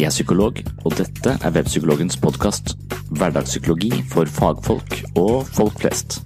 Jeg 0.00 0.08
er 0.08 0.14
psykolog, 0.14 0.56
og 0.88 0.94
dette 0.96 1.32
er 1.36 1.52
Webpsykologens 1.52 2.14
podkast. 2.16 2.70
Hverdagspsykologi 3.12 3.90
for 4.08 4.24
fagfolk 4.24 4.94
og 5.20 5.42
folk 5.44 5.74
flest. 5.82 6.22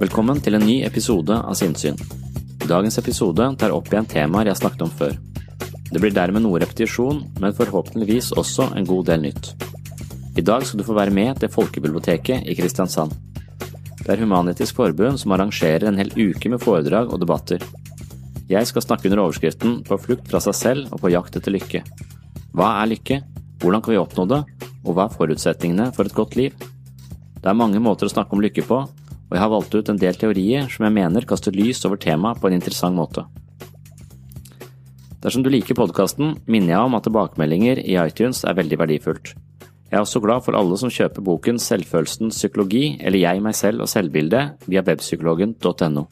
Velkommen 0.00 0.40
til 0.42 0.58
en 0.58 0.66
ny 0.66 0.80
episode 0.82 1.36
av 1.38 1.54
Sinnsyn. 1.54 1.94
Dagens 2.66 2.98
episode 2.98 3.46
tar 3.60 3.76
opp 3.76 3.86
igjen 3.92 4.08
temaer 4.10 4.50
jeg 4.50 4.58
snakket 4.64 4.82
om 4.88 4.90
før. 4.98 5.14
Det 5.92 6.02
blir 6.02 6.16
dermed 6.16 6.42
noe 6.42 6.58
repetisjon, 6.64 7.22
men 7.38 7.54
forhåpentligvis 7.54 8.32
også 8.34 8.72
en 8.74 8.90
god 8.90 9.12
del 9.12 9.22
nytt. 9.28 9.52
I 10.34 10.42
dag 10.42 10.66
skal 10.66 10.82
du 10.82 10.88
få 10.90 10.98
være 10.98 11.14
med 11.14 11.38
til 11.38 11.54
Folkebiblioteket 11.54 12.50
i 12.50 12.58
Kristiansand. 12.58 13.14
Det 14.04 14.12
er 14.12 14.20
Human-Etisk 14.20 14.76
Forbund 14.76 15.16
som 15.16 15.32
arrangerer 15.32 15.86
en 15.88 15.96
hel 15.96 16.10
uke 16.12 16.50
med 16.52 16.60
foredrag 16.60 17.08
og 17.08 17.22
debatter. 17.22 17.62
Jeg 18.50 18.68
skal 18.68 18.84
snakke 18.84 19.08
under 19.08 19.22
overskriften 19.22 19.78
På 19.86 19.96
flukt 19.96 20.26
fra 20.28 20.42
seg 20.44 20.56
selv 20.58 20.92
og 20.92 21.00
på 21.00 21.12
jakt 21.14 21.38
etter 21.38 21.54
lykke. 21.54 21.80
Hva 22.52 22.74
er 22.82 22.90
lykke? 22.90 23.22
Hvordan 23.62 23.80
kan 23.80 23.94
vi 23.94 24.00
oppnå 24.02 24.26
det? 24.28 24.42
Og 24.84 24.92
hva 24.92 25.06
er 25.08 25.14
forutsetningene 25.16 25.86
for 25.96 26.04
et 26.04 26.16
godt 26.16 26.36
liv? 26.36 26.52
Det 27.40 27.48
er 27.48 27.56
mange 27.56 27.80
måter 27.80 28.04
å 28.04 28.12
snakke 28.12 28.36
om 28.36 28.44
lykke 28.44 28.66
på, 28.68 28.82
og 28.84 29.32
jeg 29.32 29.40
har 29.40 29.52
valgt 29.52 29.74
ut 29.74 29.88
en 29.88 30.00
del 30.00 30.20
teorier 30.20 30.68
som 30.72 30.84
jeg 30.84 30.96
mener 30.98 31.24
kaster 31.28 31.56
lys 31.56 31.80
over 31.88 31.96
temaet 32.00 32.40
på 32.40 32.50
en 32.50 32.58
interessant 32.58 32.96
måte. 32.96 33.24
Dersom 35.24 35.40
du 35.40 35.48
liker 35.48 35.76
podkasten, 35.78 36.36
minner 36.44 36.74
jeg 36.74 36.84
om 36.84 36.96
at 36.98 37.08
tilbakemeldinger 37.08 37.80
i 37.80 37.96
iTunes 37.96 38.44
er 38.44 38.60
veldig 38.60 38.80
verdifullt. 38.84 39.32
Jeg 39.90 39.98
er 39.98 40.02
også 40.02 40.20
glad 40.24 40.42
for 40.42 40.56
alle 40.58 40.76
som 40.80 40.90
kjøper 40.90 41.22
boken 41.22 41.58
Selvfølelsens 41.60 42.38
psykologi 42.40 42.96
eller 43.00 43.20
Jeg, 43.20 43.42
meg 43.44 43.54
selv 43.54 43.84
og 43.84 43.90
selvbildet 43.92 44.64
via 44.66 44.82
webpsykologen.no. 44.82 46.06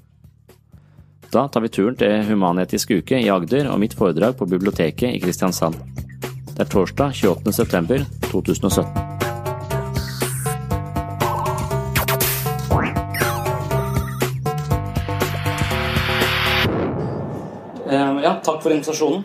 Da 1.33 1.47
tar 1.49 1.65
vi 1.65 1.71
turen 1.73 1.97
til 1.97 2.27
Human-Etisk 2.29 2.93
uke 2.99 3.17
i 3.17 3.31
Agder 3.33 3.71
og 3.73 3.81
mitt 3.81 3.97
foredrag 3.97 4.37
på 4.37 4.47
biblioteket 4.51 5.17
i 5.17 5.23
Kristiansand. 5.23 5.81
Det 6.53 6.61
er 6.61 6.69
torsdag 6.69 7.17
28. 7.17 7.53
september 7.57 8.05
2017. 8.29 9.13
Ja, 18.23 18.37
takk 18.45 18.61
for 18.63 18.71
invitasjonen. 18.71 19.25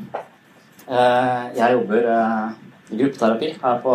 Jeg 0.87 1.75
jobber 1.75 2.07
i 2.89 2.97
gruppeterapi 2.97 3.51
her 3.61 3.77
på 3.83 3.93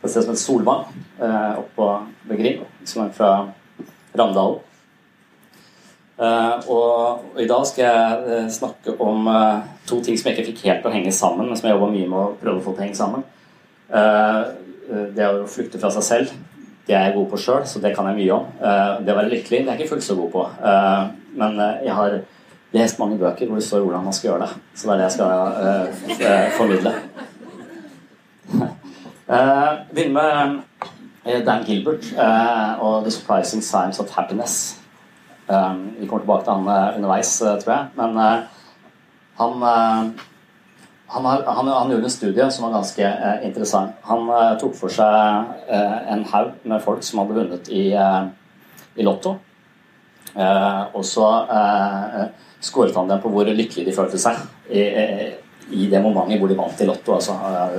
et 0.00 0.08
sted 0.08 0.24
som 0.24 0.32
heter 0.32 0.40
Solvang, 0.40 0.84
eh, 1.20 1.58
oppå 1.60 1.88
ved 2.28 2.38
Grieg, 2.40 2.60
som 2.84 3.04
er 3.04 3.12
fra 3.12 3.30
Ramdalen. 4.16 4.60
Eh, 6.20 6.68
og, 6.68 7.20
i 7.40 7.48
dag 7.48 7.66
skal 7.66 7.84
jeg 7.84 8.24
eh, 8.28 8.48
snakke 8.52 8.96
om 9.00 9.28
eh, 9.28 9.60
to 9.88 10.02
ting 10.04 10.18
som 10.18 10.28
jeg 10.28 10.38
ikke 10.38 10.50
fikk 10.50 10.64
helt 10.66 10.82
til 10.84 10.90
å 10.90 10.94
henge 10.94 11.12
sammen, 11.16 11.48
men 11.48 11.56
som 11.56 11.68
jeg 11.68 11.78
jobba 11.78 11.92
mye 11.94 12.08
med 12.08 12.18
å 12.20 12.34
prøve 12.40 12.60
å 12.60 12.64
få 12.64 12.74
til 12.74 12.82
å 12.82 12.86
henge 12.86 12.98
sammen. 12.98 13.24
Eh, 13.88 14.42
eh, 14.90 15.06
det 15.16 15.30
å 15.30 15.48
flykte 15.48 15.80
fra 15.80 15.92
seg 15.94 16.04
selv, 16.04 16.34
det 16.88 16.96
er 16.96 17.08
jeg 17.08 17.16
god 17.16 17.30
på 17.32 17.40
sjøl, 17.40 17.64
så 17.68 17.80
det 17.80 17.94
kan 17.96 18.08
jeg 18.10 18.18
mye 18.18 18.34
om. 18.34 18.46
det 19.04 19.12
å 19.12 19.16
være 19.16 19.30
lykkelig, 19.30 19.60
det 19.62 19.68
er 19.68 19.76
jeg 19.76 19.84
ikke 19.84 19.92
fullt 19.92 20.06
så 20.08 20.16
god 20.18 20.30
på. 20.32 20.44
men 21.38 21.60
jeg 21.84 21.94
har 21.94 22.16
lest 22.74 22.98
mange 22.98 23.18
bøker 23.20 23.46
hvor 23.46 23.60
det 23.60 23.66
står 23.68 23.84
hvordan 23.84 24.08
man 24.08 24.16
skal 24.16 24.32
gjøre 24.32 24.48
det. 24.48 24.56
Så 24.74 24.88
det 24.88 24.96
er 24.96 24.98
det 24.98 25.06
jeg 25.06 26.16
skal 26.16 26.56
formidle. 26.58 26.94
Uh, 29.30 29.86
begynner 29.94 30.12
med 30.12 30.60
uh, 31.26 31.46
Dan 31.46 31.64
Gilbert 31.64 32.04
uh, 32.18 32.82
og 32.82 33.02
The 33.02 33.10
Surprising 33.10 33.62
Signs 33.62 34.00
of 34.00 34.10
Happiness. 34.10 34.80
Um, 35.48 35.94
vi 36.00 36.06
kommer 36.06 36.18
tilbake 36.18 36.44
til 36.44 36.52
han 36.52 36.94
underveis, 36.96 37.38
tror 37.38 37.72
jeg. 37.72 37.86
Men 37.94 38.18
han, 38.18 39.62
han, 41.06 41.24
har, 41.24 41.44
han, 41.46 41.68
han, 41.68 41.90
gjorde 41.90 42.04
en 42.04 42.10
studie 42.10 42.50
som 42.50 42.64
var 42.64 42.72
ganske 42.72 43.12
interessant. 43.44 43.92
Han 44.04 44.30
tok 44.60 44.74
for 44.78 44.94
seg 44.94 45.70
en 46.10 46.24
haug 46.32 46.50
med 46.62 46.82
folk 46.82 47.02
som 47.02 47.22
hadde 47.22 47.38
vunnet 47.38 47.70
i, 47.70 47.84
i 48.94 49.06
Lotto. 49.06 49.36
og 50.94 51.04
så 51.04 51.26
skåret 52.60 52.96
han 52.96 53.10
dem 53.10 53.22
på 53.22 53.28
hvor 53.28 53.50
lykkelige 53.50 53.90
de 53.90 53.96
følte 53.96 54.18
seg. 54.22 54.38
I, 54.70 54.86
i 55.72 55.86
det 55.90 56.00
momentet 56.02 56.40
hvor 56.40 56.50
de 56.50 56.56
vant 56.58 56.80
i 56.80 56.86
Lotto, 56.88 57.16
altså 57.16 57.36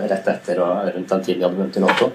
rett 0.09 0.27
etter 0.33 0.61
og 0.63 0.91
rundt 0.95 1.15
den 1.15 1.23
tiden 1.25 1.41
de 1.41 1.47
hadde 1.47 1.59
vunnet 1.59 1.79
i 1.79 1.83
Lotto. 1.83 2.11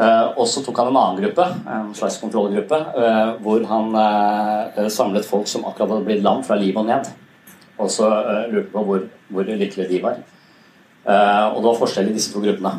Uh, 0.00 0.30
og 0.38 0.46
så 0.48 0.62
tok 0.64 0.78
han 0.80 0.88
en 0.88 0.96
annen 0.96 1.18
gruppe, 1.20 1.44
en 1.68 1.90
slags 1.96 2.16
kontrollgruppe, 2.22 2.76
uh, 2.94 3.32
hvor 3.44 3.64
han 3.68 3.96
samlet 4.92 5.26
folk 5.28 5.48
som 5.50 5.66
akkurat 5.68 5.92
hadde 5.92 6.06
blitt 6.06 6.22
lam 6.24 6.44
fra 6.46 6.56
livet 6.60 6.80
og 6.80 6.88
ned. 6.88 7.10
Og 7.80 7.90
så 7.92 8.06
lurte 8.52 8.70
på 8.72 8.84
hvor, 8.86 9.04
hvor 9.32 9.48
lykkelige 9.48 9.88
de 9.88 10.00
var. 10.04 10.18
og 11.00 11.54
det 11.56 11.64
var 11.64 11.78
forskjell 11.80 12.10
i 12.10 12.12
disse 12.12 12.32
to 12.32 12.42
gruppene. 12.44 12.74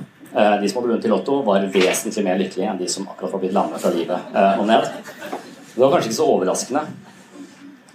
de 0.61 0.69
som 0.69 0.77
hadde 0.77 0.91
vunnet 0.91 1.07
i 1.07 1.09
Lotto, 1.09 1.39
var 1.41 1.65
vesentlig 1.73 2.23
mer 2.23 2.37
lykkelige 2.37 2.69
enn 2.69 2.77
de 2.77 2.89
som 2.89 3.07
akkurat 3.09 3.33
var 3.33 3.41
blitt 3.41 3.55
lamme 3.55 3.79
fra 3.81 3.89
livet 3.95 4.37
og 4.59 4.61
ned. 4.69 4.85
Det 5.73 5.81
var 5.81 5.95
kanskje 5.95 6.11
ikke 6.11 6.19
så 6.19 6.29
overraskende. 6.35 6.83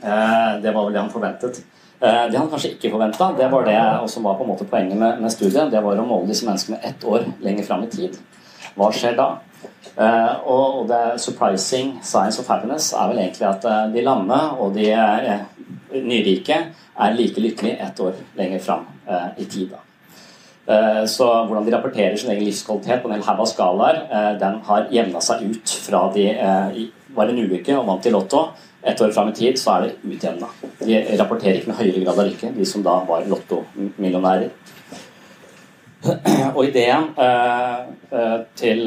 det 0.02 0.74
var 0.74 0.82
vel 0.82 0.92
det 0.92 1.04
han 1.04 1.14
forventet. 1.14 1.62
Eh, 2.00 2.30
det 2.30 2.36
han 2.36 2.48
kanskje 2.52 2.74
ikke 2.74 2.90
forventa, 2.92 3.30
det 3.38 3.48
var 3.48 3.64
det 3.64 3.80
som 4.12 4.26
var 4.26 4.36
på 4.36 4.44
en 4.44 4.50
måte 4.50 4.68
poenget 4.68 4.98
med, 5.00 5.20
med, 5.20 5.32
studiet, 5.32 5.70
det 5.72 5.80
var 5.80 5.96
å 5.96 6.04
måle 6.04 6.28
disse 6.28 6.44
menneskene 6.44 6.82
ett 6.84 7.04
år 7.08 7.24
lenger 7.44 7.64
fram 7.64 7.86
i 7.86 7.92
tid. 7.92 8.18
Hva 8.76 8.90
skjer 8.92 9.16
da? 9.16 9.30
Uh, 9.96 10.34
og, 10.52 10.82
det 10.90 11.16
surprising 11.22 11.94
science 12.04 12.36
of 12.42 12.48
happiness 12.52 12.90
er 12.92 13.08
vel 13.08 13.22
egentlig 13.22 13.46
at 13.48 13.64
uh, 13.64 13.86
de 13.88 14.02
lamme 14.04 14.36
og 14.60 14.74
de 14.76 14.90
nyrike 15.96 16.58
er 16.66 17.16
like 17.16 17.40
lykkelige 17.40 17.80
ett 17.80 18.02
år 18.04 18.18
lenger 18.36 18.60
fram 18.60 18.84
i 19.38 19.44
tid. 19.44 19.70
da. 19.70 19.82
Så 21.06 21.24
hvordan 21.46 21.64
de 21.64 21.72
rapporterer 21.72 22.16
sin 22.18 22.32
egen 22.32 22.44
livskvalitet 22.44 23.02
på 23.02 23.08
en 23.08 23.14
hel 23.14 23.22
haug 23.22 23.42
av 23.44 23.48
skalaer, 23.48 24.00
den 24.40 24.56
har 24.66 24.88
jevna 24.90 25.20
seg 25.22 25.44
ut 25.46 25.74
fra 25.84 26.00
de 26.16 26.24
var 27.16 27.30
en 27.30 27.38
ulykke 27.38 27.76
og 27.78 27.86
vant 27.86 28.08
i 28.08 28.12
Lotto. 28.12 28.42
Et 28.86 29.00
år 29.02 29.14
fram 29.14 29.32
i 29.32 29.34
tid 29.34 29.58
så 29.58 29.76
er 29.76 29.86
det 29.86 30.14
utjevna. 30.16 30.50
De 30.80 31.00
rapporterer 31.18 31.58
ikke 31.58 31.72
med 31.72 31.80
høyere 31.80 32.04
grad 32.04 32.20
av 32.20 32.28
lykke, 32.28 32.52
de 32.54 32.66
som 32.68 32.84
da 32.86 33.00
var 33.08 33.26
lottomillionærer. 33.26 34.52
Og 36.54 36.60
ideen 36.68 37.08
til 38.54 38.86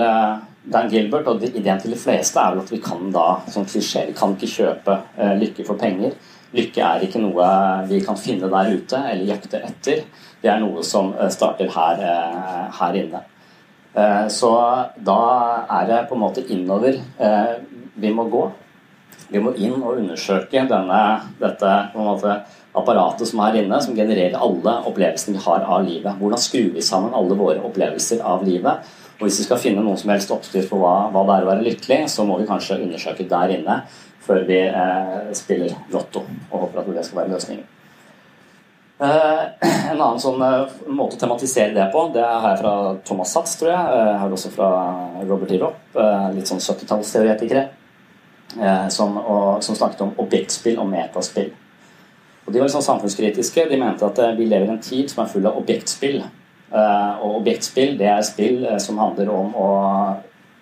Dan 0.69 0.89
Gilbert 0.89 1.27
og 1.27 1.43
ideen 1.43 1.79
til 1.81 1.93
de 1.95 1.99
fleste 1.99 2.39
er 2.39 2.53
vel 2.53 2.61
at 2.61 2.71
vi 2.71 2.81
kan 2.83 3.09
da, 3.13 3.39
som 3.49 3.65
klisjé, 3.65 4.05
vi 4.09 4.15
kan 4.17 4.35
ikke 4.35 4.51
kjøpe 4.51 4.97
eh, 5.17 5.33
lykke 5.39 5.65
for 5.65 5.79
penger. 5.79 6.13
Lykke 6.53 6.83
er 6.85 7.05
ikke 7.05 7.21
noe 7.23 7.47
vi 7.89 8.01
kan 8.05 8.19
finne 8.19 8.49
der 8.51 8.71
ute 8.75 8.99
eller 9.11 9.31
jakte 9.31 9.61
etter. 9.65 10.03
Det 10.41 10.51
er 10.51 10.61
noe 10.61 10.83
som 10.85 11.13
eh, 11.15 11.31
starter 11.33 11.71
her, 11.73 12.03
eh, 12.05 12.65
her 12.79 12.99
inne. 13.01 13.23
Eh, 13.95 14.25
så 14.29 14.51
da 15.09 15.19
er 15.79 15.89
det 15.89 16.03
på 16.09 16.17
en 16.17 16.23
måte 16.27 16.45
innover 16.45 16.99
eh, 16.99 17.55
vi 17.95 18.13
må 18.13 18.27
gå. 18.29 18.45
Vi 19.29 19.41
må 19.41 19.53
inn 19.61 19.77
og 19.77 19.99
undersøke 19.99 20.63
denne, 20.69 21.01
dette 21.39 21.73
måte, 21.93 22.39
apparatet 22.77 23.29
som 23.29 23.41
er 23.45 23.59
inne, 23.61 23.79
som 23.81 23.97
genererer 23.97 24.37
alle 24.37 24.75
opplevelsene 24.89 25.37
vi 25.37 25.43
har 25.43 25.65
av 25.65 25.85
livet. 25.85 26.17
Hvordan 26.17 26.41
skrur 26.41 26.69
vi 26.73 26.85
sammen 26.85 27.15
alle 27.17 27.37
våre 27.37 27.61
opplevelser 27.65 28.23
av 28.25 28.45
livet? 28.45 28.89
Og 29.19 29.25
hvis 29.27 29.41
vi 29.41 29.47
skal 29.49 29.59
finne 29.59 29.83
noen 29.83 29.97
som 29.99 30.13
helst 30.13 30.31
oppskrift 30.31 30.71
på 30.71 30.79
hva, 30.79 31.09
hva, 31.11 31.25
det 31.27 31.35
er 31.35 31.47
å 31.47 31.49
være 31.49 31.65
lykkelig, 31.65 32.03
så 32.13 32.23
må 32.25 32.37
vi 32.39 32.47
kanskje 32.49 32.79
undersøke 32.85 33.27
der 33.29 33.57
inne 33.57 33.81
før 34.23 34.45
vi 34.47 34.61
eh, 34.61 35.33
spiller 35.33 35.73
lotto, 35.91 36.21
og 36.51 36.63
håper 36.63 36.83
at 36.83 36.89
det 36.93 37.03
skal 37.07 37.23
være 37.23 37.33
løsningen. 37.33 37.67
Eh, 38.99 39.43
en 39.91 39.97
annen 39.97 40.21
sånn 40.21 40.41
eh, 40.45 40.77
måte 40.93 41.17
å 41.17 41.21
tematisere 41.21 41.73
det 41.75 41.87
på, 41.93 42.05
det 42.13 42.23
har 42.23 42.53
jeg 42.53 42.61
fra 42.61 42.73
Thomas 43.07 43.33
Satz, 43.35 43.57
tror 43.59 43.73
jeg. 43.73 43.81
Eh, 43.95 44.05
jeg 44.11 44.21
har 44.21 44.37
også 44.37 44.53
fra 44.53 44.69
Robert 45.23 45.53
Irop, 45.55 45.81
Ropp, 45.81 45.99
eh, 46.03 46.29
litt 46.37 46.51
sånn 46.51 46.61
70-tallsteoretikere, 46.63 47.65
eh, 48.57 48.87
som, 48.89 49.19
som, 49.61 49.75
snakket 49.75 50.01
om 50.07 50.13
objektspill 50.17 50.79
og 50.79 50.89
metaspill. 50.89 51.51
Og 52.45 52.53
De 52.53 52.59
var 52.59 52.65
liksom 52.65 52.81
samfunnskritiske. 52.81 53.67
De 53.69 53.77
mente 53.77 54.05
at 54.05 54.19
vi 54.37 54.47
lever 54.49 54.65
i 54.65 54.73
en 54.73 54.81
tid 54.81 55.11
som 55.11 55.23
er 55.23 55.29
full 55.29 55.45
av 55.45 55.59
objektspill. 55.59 56.23
Eh, 56.69 57.13
og 57.25 57.39
objektspill 57.41 57.95
det 57.97 58.09
er 58.11 58.25
spill 58.25 58.65
eh, 58.65 58.77
som 58.81 58.99
handler 59.01 59.29
om 59.33 59.55
å 59.57 59.69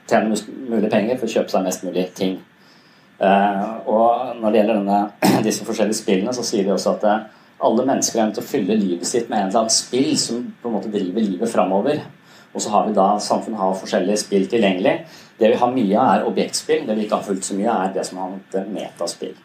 tjene 0.08 0.32
mest 0.32 0.48
mulig 0.48 0.92
penger 0.92 1.18
for 1.20 1.28
å 1.28 1.34
kjøpe 1.34 1.52
seg 1.52 1.66
mest 1.66 1.84
mulig 1.84 2.06
ting. 2.16 2.38
Eh, 3.20 3.66
og 3.92 4.38
når 4.40 4.54
det 4.54 4.62
gjelder 4.62 4.80
denne, 4.80 5.00
disse 5.48 5.68
forskjellige 5.68 6.00
spillene, 6.00 6.36
så 6.36 6.46
sier 6.48 6.64
de 6.64 6.76
også 6.76 6.96
at 6.96 7.08
alle 7.58 7.88
mennesker 7.90 8.22
er 8.22 8.30
nødt 8.30 8.38
til 8.40 8.46
å 8.46 8.52
fylle 8.52 8.80
livet 8.80 9.10
sitt 9.10 9.28
med 9.32 9.40
en 9.42 9.50
eller 9.50 9.64
annen 9.66 9.74
spill 9.74 10.14
som 10.22 10.46
på 10.62 10.70
en 10.70 10.78
måte 10.78 10.94
driver 10.94 11.26
livet 11.26 11.52
framover. 11.52 12.04
Og 12.54 12.64
så 12.64 12.72
har 12.72 12.88
vi 12.88 12.96
da 12.96 13.10
samfunnet 13.22 13.60
har 13.60 13.76
forskjellige 13.82 14.22
spill 14.22 14.48
tilgjengelig. 14.50 14.96
Det 15.38 15.52
vi 15.54 15.60
har 15.62 15.74
mye 15.74 15.98
av, 15.98 16.14
er 16.14 16.30
objektspill. 16.32 16.88
Det 16.88 16.96
vi 16.98 17.06
ikke 17.06 17.20
har 17.20 17.28
fullt 17.28 17.46
så 17.46 17.58
mye, 17.58 17.74
er 17.74 17.94
det 17.98 18.08
som 18.08 18.24
har 18.24 18.66
metaspill. 18.74 19.36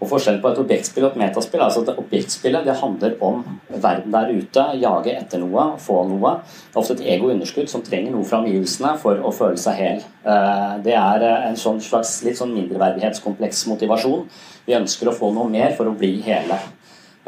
Og 0.00 0.08
Forskjellen 0.08 0.40
på 0.40 0.48
et 0.48 0.58
objektspill 0.62 1.04
og 1.04 1.10
et 1.12 1.20
metaspill 1.20 1.60
altså 1.60 1.82
at 1.84 1.98
objektspillet 2.00 2.64
det 2.64 2.76
handler 2.80 3.18
om 3.24 3.42
verden 3.68 4.14
der 4.14 4.30
ute, 4.32 4.62
jage 4.80 5.12
etter 5.12 5.42
noe, 5.42 5.66
få 5.82 5.98
noe. 6.08 6.32
Det 6.40 6.72
er 6.72 6.80
ofte 6.80 6.96
et 6.96 7.04
egounderskudd 7.18 7.68
som 7.68 7.84
trenger 7.84 8.14
noe 8.14 8.24
fra 8.24 8.40
omgivelsene 8.40 8.94
for 9.02 9.20
å 9.20 9.32
føle 9.36 9.60
seg 9.60 9.76
hel. 9.76 10.00
Eh, 10.24 10.78
det 10.86 10.96
er 10.96 11.26
eh, 11.28 11.46
en 11.50 11.60
sånn 11.60 11.82
slags 11.84 12.14
litt 12.24 12.40
sånn 12.40 12.56
mindreverdighetskompleks 12.56 13.66
motivasjon. 13.68 14.24
Vi 14.64 14.78
ønsker 14.78 15.12
å 15.12 15.16
få 15.20 15.34
noe 15.36 15.52
mer 15.52 15.76
for 15.76 15.92
å 15.92 15.96
bli 16.00 16.14
hele. 16.24 16.56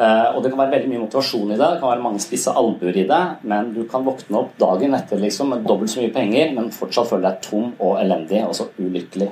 Eh, 0.03 0.29
og 0.35 0.43
Det 0.43 0.51
kan 0.51 0.59
være 0.59 0.73
veldig 0.73 0.91
mye 0.91 1.03
motivasjon 1.05 1.53
i 1.53 1.59
det, 1.59 1.67
det 1.75 1.79
kan 1.83 1.93
være 1.93 2.03
mange 2.03 2.23
spisse 2.23 2.51
albuer 2.59 2.97
i 2.97 3.05
det, 3.07 3.21
men 3.47 3.71
du 3.75 3.85
kan 3.91 4.07
våkne 4.07 4.41
opp 4.41 4.57
dagen 4.59 4.97
etter 4.99 5.21
liksom, 5.21 5.53
med 5.53 5.69
dobbelt 5.69 5.93
så 5.93 6.01
mye 6.01 6.15
penger, 6.15 6.51
men 6.57 6.73
fortsatt 6.75 7.11
føle 7.13 7.29
deg 7.29 7.43
tom 7.45 7.71
og 7.77 8.01
elendig, 8.01 8.41
og 8.47 8.57
så 8.57 8.67
ulykkelig. 8.81 9.31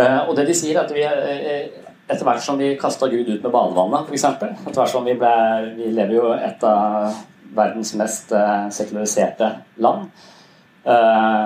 Og 0.00 0.32
det 0.38 0.46
de 0.48 0.54
sier 0.56 0.78
er 0.78 0.86
at 0.86 0.94
vi 0.96 1.02
etter 1.04 2.24
hvert 2.24 2.40
som 2.42 2.56
vi 2.56 2.70
kasta 2.80 3.10
Gud 3.12 3.28
ut 3.28 3.42
med 3.44 3.52
badevannet, 3.52 4.08
f.eks. 4.08 4.24
Etter 4.24 4.80
hvert 4.80 4.90
som 4.90 5.04
vi 5.04 5.18
ble 5.20 5.32
Vi 5.76 5.90
lever 5.92 6.16
jo 6.16 6.30
et 6.32 6.64
av 6.64 7.12
verdens 7.52 7.92
mest 8.00 8.32
sekulariserte 8.72 9.50
land. 9.84 10.08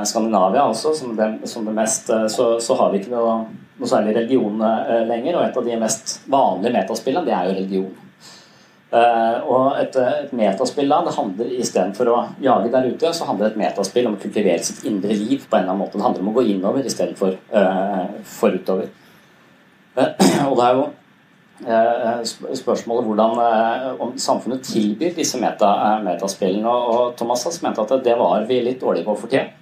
Skandinavia 0.07 0.69
også, 0.71 0.95
som 0.95 1.19
det, 1.19 1.29
som 1.51 1.67
det 1.67 1.75
mest 1.75 2.07
så, 2.07 2.49
så, 2.63 2.79
har 2.79 2.95
vi 2.95 3.03
ikke 3.03 3.17
noe, 3.19 3.35
noe 3.83 3.91
særlig 3.91 4.15
religion 4.21 4.63
lenger. 5.11 5.41
Og 5.41 5.49
et 5.49 5.59
av 5.59 5.67
de 5.67 5.83
mest 5.83 6.17
vanlige 6.31 6.77
metaspillene, 6.79 7.27
det 7.27 7.35
er 7.35 7.51
jo 7.51 7.59
religion. 7.59 7.95
Og 8.95 9.81
et, 9.81 9.97
et 9.99 10.35
metaspill 10.37 10.93
da, 10.93 11.01
det 11.03 11.15
handler 11.17 11.55
istedenfor 11.59 12.11
å 12.13 12.19
jage 12.43 12.71
der 12.71 12.87
ute, 12.93 13.11
så 13.13 13.27
handler 13.27 13.51
et 13.51 13.59
metaspill 13.59 14.07
om 14.07 14.15
å 14.15 14.21
kultivere 14.23 14.63
sitt 14.63 14.85
indre 14.87 15.17
liv 15.17 15.43
på 15.43 15.57
en 15.57 15.65
eller 15.65 15.73
annen 15.73 15.83
måte. 15.83 15.99
Det 15.99 16.07
handler 16.07 16.23
om 16.23 16.31
å 16.31 16.37
gå 16.37 16.45
innover 16.53 16.87
istedenfor 16.87 17.35
uh, 17.51 18.07
forutover. 18.37 18.93
Og 19.99 20.55
det 20.55 20.69
er 20.69 20.79
jo 20.79 20.87
eh, 20.87 21.06
spørsmålet 21.65 23.07
hvordan 23.09 23.39
eh, 23.41 24.01
om 24.01 24.13
samfunnet 24.21 24.65
tilbyr 24.67 25.15
disse 25.17 25.39
meta, 25.41 25.71
eh, 25.87 26.03
metaspillene. 26.05 26.69
Og 26.69 27.17
Thomas 27.17 27.47
mente 27.63 27.81
at 27.81 28.05
det 28.05 28.17
var 28.19 28.45
vi 28.49 28.61
litt 28.61 28.81
dårlige 28.81 29.07
på 29.07 29.15
å 29.15 29.21
fortelle 29.21 29.53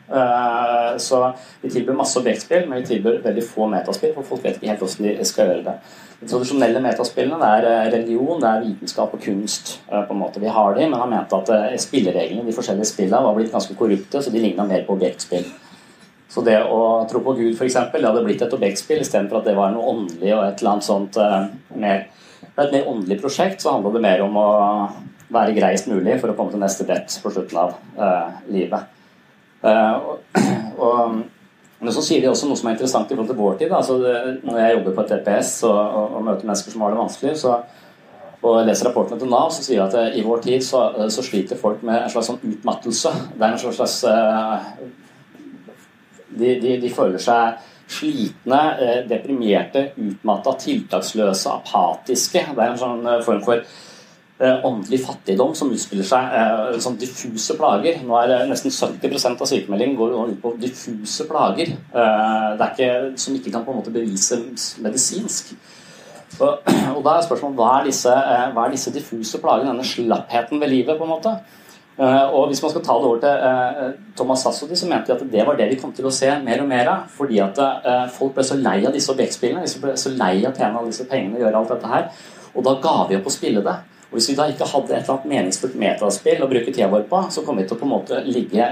Så 1.00 1.19
vi 1.62 1.70
tilbyr 1.70 1.96
masse 1.96 2.19
objektspill, 2.20 2.67
men 2.69 2.82
vi 2.82 2.87
tilbyr 2.91 3.23
veldig 3.25 3.44
få 3.46 3.67
metaspill, 3.70 4.12
for 4.14 4.23
folk 4.23 4.44
vet 4.44 4.58
ikke 4.58 4.69
helt 4.69 4.82
hvordan 4.82 5.17
de 5.19 5.25
skal 5.25 5.49
gjøre 5.49 5.64
det. 5.64 5.75
De 6.20 6.29
tradisjonelle 6.29 6.82
metaspillene 6.85 7.49
er 7.56 7.91
religion, 7.94 8.41
det 8.41 8.50
er 8.50 8.67
vitenskap 8.67 9.14
og 9.14 9.23
kunst. 9.25 9.79
på 9.88 10.12
en 10.12 10.20
måte 10.20 10.41
Vi 10.41 10.49
har 10.49 10.75
de, 10.75 10.87
men 10.87 11.00
han 11.00 11.11
mente 11.11 11.37
at 11.37 11.81
spillereglene 11.81 12.46
de 12.46 12.52
forskjellige 12.52 12.93
spillene 12.93 13.25
var 13.25 13.35
blitt 13.35 13.52
ganske 13.52 13.75
korrupte, 13.75 14.23
så 14.23 14.31
de 14.31 14.44
ligna 14.44 14.67
mer 14.69 14.85
på 14.85 14.94
objektspill. 14.99 15.49
Så 16.35 16.43
det 16.43 16.57
å 16.67 16.79
tro 17.07 17.21
på 17.23 17.37
Gud, 17.39 17.53
f.eks., 17.55 17.77
det 17.93 18.03
hadde 18.03 18.25
blitt 18.27 18.41
et 18.43 18.55
objektspill 18.57 19.05
istedenfor 19.05 19.39
at 19.39 19.47
det 19.47 19.55
var 19.55 19.71
noe 19.71 19.93
åndelig 19.93 20.33
og 20.35 20.41
et 20.43 20.63
eller 20.63 20.73
annet 20.73 20.87
sånt 20.87 21.19
uh, 21.21 21.45
mer, 21.79 22.09
et 22.51 22.73
mer 22.75 22.89
åndelig 22.91 23.21
prosjekt, 23.21 23.63
så 23.63 23.77
handla 23.77 23.93
det 23.95 24.03
mer 24.03 24.25
om 24.25 24.35
å 24.43 24.49
være 25.35 25.55
greiest 25.55 25.87
mulig 25.87 26.17
for 26.19 26.33
å 26.33 26.35
komme 26.35 26.51
til 26.51 26.63
neste 26.63 26.87
brett 26.89 27.15
på 27.23 27.31
slutten 27.31 27.61
av 27.63 27.77
uh, 28.01 28.41
livet. 28.51 28.91
Uh, 29.63 29.95
og, 29.95 30.41
og, 30.89 31.15
men 31.79 31.95
så 31.95 32.03
sier 32.03 32.25
de 32.25 32.33
også 32.33 32.51
noe 32.51 32.59
som 32.59 32.73
er 32.73 32.75
interessant 32.75 33.07
i 33.07 33.15
forhold 33.15 33.31
til 33.31 33.39
vår 33.39 33.57
tid. 33.63 33.77
Altså 33.79 34.01
det, 34.03 34.19
når 34.43 34.61
jeg 34.65 34.75
jobber 34.75 34.99
på 34.99 35.07
et 35.07 35.15
TPS 35.15 35.55
og, 35.71 35.81
og, 36.03 36.19
møter 36.33 36.51
mennesker 36.51 36.75
som 36.75 36.83
har 36.83 36.97
det 36.97 37.01
vanskelig, 37.05 37.37
så, 37.45 37.55
og 38.43 38.59
leser 38.67 38.91
rapportene 38.91 39.23
til 39.23 39.31
Nav, 39.31 39.55
så 39.55 39.63
sier 39.63 39.87
de 39.87 40.03
at 40.03 40.19
i 40.19 40.27
vår 40.27 40.43
tid 40.51 40.67
så, 40.67 40.83
så 41.15 41.23
sliter 41.23 41.63
folk 41.63 41.87
med 41.87 42.03
en 42.03 42.11
slags 42.11 42.33
sånn 42.33 42.43
utmattelse. 42.43 43.15
Det 43.39 43.39
er 43.39 43.55
en 43.55 43.65
slags 43.79 44.01
de, 46.38 46.58
de, 46.62 46.76
de 46.82 46.91
føler 46.93 47.22
seg 47.22 47.62
slitne, 47.91 48.60
eh, 48.81 49.00
deprimerte, 49.08 49.91
utmatta, 49.96 50.55
tiltaksløse, 50.60 51.50
apatiske. 51.50 52.46
Det 52.55 52.62
er 52.62 52.72
en 52.72 52.81
sånn 52.81 53.05
eh, 53.06 53.20
form 53.26 53.43
for 53.44 53.60
eh, 53.60 54.64
åndelig 54.67 55.03
fattigdom 55.05 55.55
som 55.56 55.72
utspiller 55.74 56.06
seg 56.08 56.81
som 56.82 56.96
diffuse 57.00 57.56
plager. 57.58 58.00
Nå 58.06 58.19
er 58.22 58.48
Nesten 58.50 58.72
70% 58.72 59.44
av 59.44 59.50
sykemeldingen 59.50 59.98
går 60.00 60.17
ut 60.32 60.41
på 60.43 60.55
diffuse 60.60 61.29
plager. 61.31 61.76
Det 61.93 62.67
er 62.67 62.72
ikke, 62.72 62.91
som 63.20 63.36
ikke 63.36 63.53
kan 63.55 63.67
på 63.67 63.74
en 63.74 63.82
måte 63.82 63.94
bevise 63.94 64.41
medisinsk. 64.84 65.55
Og, 66.41 66.64
og 66.96 67.03
da 67.05 67.19
er 67.19 67.26
spørsmålet 67.29 67.60
hva 67.60 67.69
er, 67.79 67.91
disse, 67.91 68.14
hva 68.55 68.64
er 68.64 68.72
disse 68.74 68.94
diffuse 68.94 69.38
plagene, 69.43 69.70
denne 69.70 69.86
slappheten 69.86 70.62
ved 70.62 70.72
livet? 70.72 70.98
på 70.98 71.06
en 71.06 71.14
måte? 71.14 71.36
Eh, 71.94 72.34
og 72.34 72.48
Hvis 72.51 72.63
man 72.63 72.72
skal 72.72 72.82
ta 72.82 72.96
det 72.98 73.08
over 73.08 73.20
til 73.22 73.44
eh, 73.48 73.91
Thomas 74.19 74.43
Sassodi, 74.43 74.77
så 74.77 74.89
mente 74.91 75.13
de 75.13 75.15
at 75.15 75.32
det 75.32 75.46
var 75.46 75.58
det 75.58 75.69
vi 75.70 75.79
kom 75.79 75.93
til 75.94 76.08
å 76.08 76.15
se 76.15 76.31
mer 76.43 76.63
og 76.65 76.69
mer 76.70 76.91
av. 76.91 77.08
Fordi 77.15 77.41
at 77.43 77.60
eh, 77.63 78.06
folk 78.15 78.34
ble 78.34 78.46
så 78.46 78.58
lei 78.58 78.81
av 78.82 78.94
disse 78.94 79.13
objektspillene. 79.15 79.67
De 79.67 79.82
ble 79.82 79.96
så 80.01 80.15
lei 80.15 80.36
av 80.43 80.53
å 80.53 80.56
tjene 80.58 80.81
alle 80.81 80.91
disse 80.91 81.06
pengene 81.10 81.39
og 81.39 81.46
gjøre 81.46 81.60
alt 81.60 81.74
dette 81.77 81.93
her. 81.94 82.08
Og 82.55 82.67
da 82.67 82.79
ga 82.82 82.96
vi 83.08 83.19
opp 83.19 83.31
å 83.31 83.34
spille 83.34 83.63
det. 83.63 83.77
Og 84.10 84.19
Hvis 84.19 84.29
vi 84.31 84.36
da 84.39 84.48
ikke 84.51 84.69
hadde 84.70 84.93
et 84.93 85.01
eller 85.01 85.15
annet 85.17 85.31
meningsfullt 85.31 85.79
metaspill 85.79 86.43
å 86.43 86.51
bruke 86.51 86.70
tida 86.70 86.91
vår 86.91 87.06
på, 87.10 87.22
så 87.34 87.43
kom 87.46 87.58
vi 87.58 87.65
til 87.67 87.74
å 87.74 87.81
på 87.81 87.86
en 87.86 87.94
måte 87.94 88.20
ligge 88.27 88.67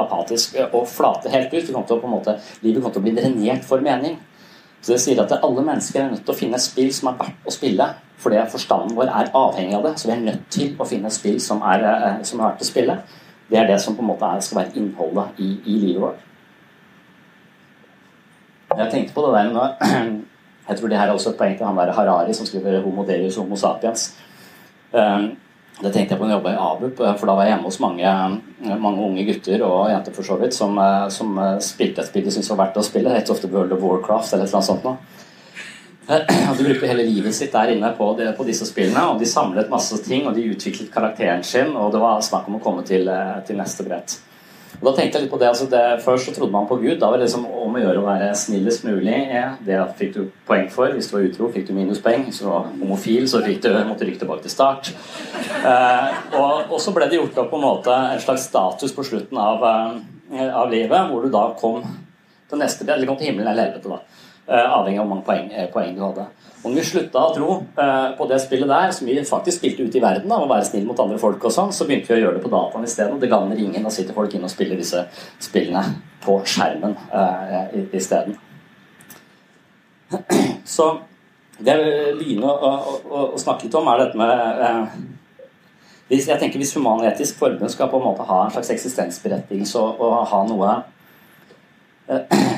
apatisk 0.00 0.56
og 0.70 0.86
flate 0.88 1.32
helt 1.32 1.52
ut. 1.52 1.66
Vi 1.66 1.74
kom 1.74 1.84
til 1.84 1.98
å 1.98 2.00
på 2.00 2.08
en 2.08 2.14
måte, 2.16 2.38
livet 2.64 2.84
kom 2.84 2.94
til 2.94 3.02
å 3.02 3.08
bli 3.08 3.12
drenert 3.16 3.66
for 3.68 3.84
mening. 3.84 4.16
Så 4.86 4.92
det 4.94 5.00
sier 5.02 5.18
at 5.18 5.32
alle 5.42 5.62
mennesker 5.66 5.98
er 5.98 6.12
nødt 6.12 6.20
til 6.22 6.30
å 6.30 6.38
finne 6.38 6.58
spill 6.62 6.92
som 6.94 7.08
er 7.10 7.16
verdt 7.18 7.48
å 7.50 7.50
spille. 7.50 7.88
Fordi 8.22 8.38
forstanden 8.52 8.94
vår 8.94 9.08
er 9.10 9.32
avhengig 9.34 9.74
av 9.74 9.82
det. 9.82 9.96
Så 9.98 10.06
vi 10.06 10.12
er 10.14 10.20
nødt 10.22 10.44
til 10.54 10.76
å 10.78 10.86
finne 10.86 11.10
spill 11.10 11.40
som 11.42 11.64
er, 11.66 11.82
eh, 11.82 12.20
som 12.22 12.38
er 12.38 12.52
verdt 12.52 12.62
å 12.62 12.68
spille. 12.68 12.94
Det 13.50 13.58
er 13.58 13.66
det 13.66 13.80
som 13.82 13.96
på 13.96 14.04
en 14.04 14.12
måte 14.12 14.28
er, 14.30 14.44
skal 14.46 14.60
være 14.60 14.78
innholdet 14.78 15.40
i, 15.42 15.48
i 15.66 15.74
livet 15.82 16.04
vårt. 16.04 16.22
Jeg 18.76 18.92
tenkte 18.92 19.16
på 19.16 19.26
det 19.26 19.34
der 19.34 19.50
nå 19.56 19.66
Jeg 20.68 20.78
tror 20.78 20.88
det 20.90 20.98
her 20.98 21.08
er 21.08 21.14
også 21.14 21.32
et 21.32 21.38
poeng 21.38 21.58
til 21.58 21.66
han 21.66 21.76
der 21.78 21.92
Harari 21.94 22.32
som 22.34 22.46
skriver 22.46 22.80
'Homo 22.82 23.02
Deus 23.06 23.36
Homo 23.36 23.58
sapiens'. 23.58 24.14
Um, 24.92 25.36
det 25.76 25.90
tenkte 25.92 26.14
jeg 26.14 26.20
på 26.20 26.24
når 26.24 26.30
jeg 26.30 26.38
jobba 26.38 26.52
i 26.54 26.60
ABUP, 26.66 27.00
eh, 27.04 27.16
for 27.20 27.28
da 27.28 27.34
var 27.36 27.44
jeg 27.44 27.52
hjemme 27.52 27.68
hos 27.68 27.78
mange, 27.84 28.12
eh, 28.64 28.76
mange 28.80 29.02
unge 29.04 29.24
gutter 29.28 29.64
og 29.66 29.90
jenter 29.90 30.14
for 30.16 30.24
så 30.24 30.38
vidt 30.40 30.54
som, 30.56 30.78
eh, 30.80 31.08
som 31.12 31.36
spilte 31.60 32.00
et 32.00 32.08
spill 32.08 32.24
de 32.24 32.32
syntes 32.32 32.48
var 32.54 32.62
verdt 32.64 32.80
å 32.80 32.84
spille. 32.86 33.10
Det 33.12 33.20
het 33.20 33.32
ofte 33.34 33.50
World 33.52 33.72
of 33.72 33.82
Warcraft 33.82 34.32
eller 34.32 34.44
et 34.44 34.48
eller 34.48 34.62
annet 34.62 34.70
sånt. 34.70 34.84
Noe. 34.84 34.96
De 36.56 36.64
brukte 36.64 36.86
hele 36.86 37.02
livet 37.02 37.34
sitt 37.34 37.52
der 37.52 37.74
inne 37.74 37.90
på, 37.98 38.16
det, 38.16 38.36
på, 38.36 38.46
disse 38.46 38.64
spillene, 38.64 39.02
og 39.10 39.18
de 39.18 39.26
samlet 39.26 39.68
masse 39.68 39.98
ting, 40.04 40.24
og 40.26 40.36
de 40.36 40.44
utviklet 40.54 40.92
karakteren 40.94 41.42
sin, 41.42 41.74
og 41.76 41.90
det 41.92 42.00
var 42.00 42.22
snakk 42.22 42.46
om 42.46 42.60
å 42.60 42.62
komme 42.62 42.84
til, 42.86 43.10
til 43.44 43.58
neste 43.58 43.82
brett. 43.82 44.14
Og 44.76 44.84
da 44.90 44.92
tenkte 44.96 45.18
jeg 45.18 45.24
litt 45.24 45.32
på 45.32 45.38
det, 45.40 45.48
altså 45.48 45.66
det, 45.72 45.82
Først 46.04 46.28
så 46.28 46.34
trodde 46.36 46.52
man 46.52 46.68
på 46.68 46.78
Gud. 46.82 46.98
Da 47.00 47.08
var 47.10 47.20
det 47.20 47.26
liksom 47.26 47.46
om 47.48 47.76
å 47.76 47.82
gjøre 47.82 48.02
å 48.02 48.06
være 48.06 48.30
snillest 48.36 48.84
mulig. 48.86 49.18
Det 49.66 49.78
fikk 49.98 50.12
du 50.16 50.20
poeng 50.48 50.68
for. 50.72 50.92
Hvis 50.92 51.08
du 51.10 51.16
var 51.16 51.28
utro, 51.28 51.50
fikk 51.54 51.68
du 51.70 51.72
minuspoeng. 51.76 52.26
Hvis 52.28 52.42
du 52.42 52.48
var 52.50 52.68
homofil, 52.72 53.28
så 53.30 53.40
du, 53.40 53.48
måtte 53.88 54.04
du 54.04 54.10
rykke 54.10 54.22
tilbake 54.24 54.44
til 54.44 54.52
start. 54.52 54.92
Eh, 55.56 56.10
og, 56.36 56.68
og, 56.68 56.76
så 56.82 56.92
ble 56.96 57.08
det 57.08 57.20
gjort 57.20 57.40
opp 57.42 57.50
på 57.54 57.60
en 57.60 57.66
måte 57.66 57.96
en 58.12 58.22
slags 58.22 58.48
status 58.50 58.94
på 58.96 59.06
slutten 59.06 59.40
av, 59.40 59.64
eh, 59.64 60.50
av 60.50 60.70
livet, 60.72 61.10
hvor 61.10 61.24
du 61.24 61.32
da 61.32 61.48
kom 61.58 61.82
til 62.46 62.62
neste 62.62 62.86
eller 62.86 63.08
kom 63.08 63.18
til 63.18 63.32
himmelen 63.32 63.50
eller 63.50 63.70
helvete. 63.70 63.96
da. 63.96 64.25
Eh, 64.46 64.72
avhengig 64.78 65.00
av 65.00 65.08
hvor 65.08 65.16
mange 65.16 65.26
poeng, 65.26 65.46
eh, 65.50 65.66
poeng, 65.72 65.94
du 65.96 66.02
hadde. 66.04 66.24
Og 66.62 66.70
når 66.70 66.76
vi 66.78 66.82
slutta 66.86 67.18
å 67.18 67.32
tro 67.34 67.48
eh, 67.82 68.12
på 68.14 68.26
det 68.30 68.36
spillet 68.44 68.68
der, 68.70 68.92
som 68.94 69.08
vi 69.08 69.16
faktisk 69.26 69.58
spilte 69.58 69.82
ute 69.82 69.98
i 69.98 70.02
verden, 70.02 70.30
da, 70.30 70.38
å 70.38 70.46
være 70.46 70.68
snill 70.68 70.84
mot 70.86 71.00
andre 71.02 71.18
folk 71.18 71.42
og 71.48 71.54
sånn, 71.54 71.72
så 71.74 71.86
begynte 71.86 72.12
vi 72.12 72.20
å 72.20 72.20
gjøre 72.20 72.38
det 72.38 72.42
på 72.44 72.52
dataen 72.52 72.86
isteden. 72.86 73.18
Det 73.18 73.30
gagner 73.32 73.58
ingen. 73.58 73.82
Da 73.82 73.90
sitter 73.90 74.14
folk 74.14 74.36
inne 74.36 74.46
og 74.46 74.52
spiller 74.52 74.78
disse 74.78 75.02
spillene 75.42 75.82
på 76.22 76.38
skjermen 76.46 76.94
isteden. 77.96 78.38
Så 80.76 80.86
det 81.58 81.74
begynne 82.20 82.46
å, 82.46 82.70
å, 82.70 83.24
å, 83.32 83.40
snakke 83.40 83.66
litt 83.66 83.74
om, 83.74 83.88
er 83.90 84.04
dette 84.04 84.20
med 84.20 84.30
hvis, 86.06 86.28
jeg 86.28 86.38
tenker 86.38 86.62
Hvis 86.62 86.76
Human-Etisk 86.76 87.40
Forbund 87.40 87.72
skal 87.72 87.90
på 87.90 87.98
en 87.98 88.06
måte 88.06 88.26
ha 88.28 88.44
en 88.44 88.54
slags 88.54 88.70
eksistensberettigelse 88.76 89.80
og, 89.82 90.04
og 90.06 90.20
ha 90.30 90.42
noe 90.46 90.76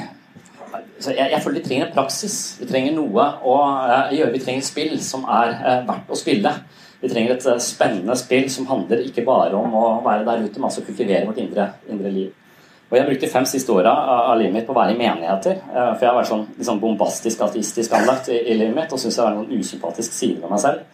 uh, 1.04 1.12
jeg, 1.12 1.30
jeg, 1.32 1.40
føler 1.44 1.60
vi 1.60 1.66
trenger 1.66 1.86
en 1.86 1.94
praksis. 1.94 2.34
Vi 2.60 2.66
trenger 2.68 2.96
noe 2.96 3.28
å 3.46 3.54
uh, 3.60 4.10
gjøre. 4.14 4.32
Vi 4.34 4.42
trenger 4.42 4.66
spill 4.66 4.98
som 5.04 5.26
er 5.30 5.54
uh, 5.58 5.78
verdt 5.88 6.10
å 6.10 6.18
spille. 6.18 6.52
Vi 6.98 7.10
trenger 7.12 7.36
et 7.36 7.46
uh, 7.46 7.56
spennende 7.62 8.16
spill 8.18 8.48
som 8.50 8.68
handler 8.70 9.04
ikke 9.06 9.26
bare 9.26 9.54
om 9.58 9.74
å 9.78 9.86
være 10.04 10.26
der 10.26 10.44
ute, 10.44 10.58
men 10.58 10.68
også 10.70 10.84
kultivere 10.86 11.28
vårt 11.28 11.40
indre, 11.42 11.70
indre 11.90 12.12
liv. 12.14 12.34
Og 12.88 12.96
Jeg 12.96 13.04
brukte 13.04 13.28
fem 13.28 13.44
siste 13.44 13.72
åra 13.74 13.92
av 13.92 14.38
livet 14.40 14.54
mitt 14.54 14.66
på 14.66 14.72
å 14.72 14.78
være 14.78 14.94
i 14.94 14.96
menigheter. 14.96 15.58
For 15.68 16.00
jeg 16.00 16.08
har 16.08 16.14
vært 16.16 16.30
sånn, 16.30 16.46
liksom 16.56 16.78
bombastisk 16.80 17.42
ateistisk 17.44 17.92
anlagt 17.98 18.30
i, 18.32 18.38
i 18.48 18.54
livet 18.56 18.72
mitt 18.78 18.94
og 18.96 19.02
syns 19.02 19.18
jeg 19.18 19.26
har 19.26 19.36
noen 19.36 19.60
usympatisk 19.60 20.14
sider 20.16 20.40
ved 20.40 20.54
meg 20.54 20.62
selv. 20.62 20.86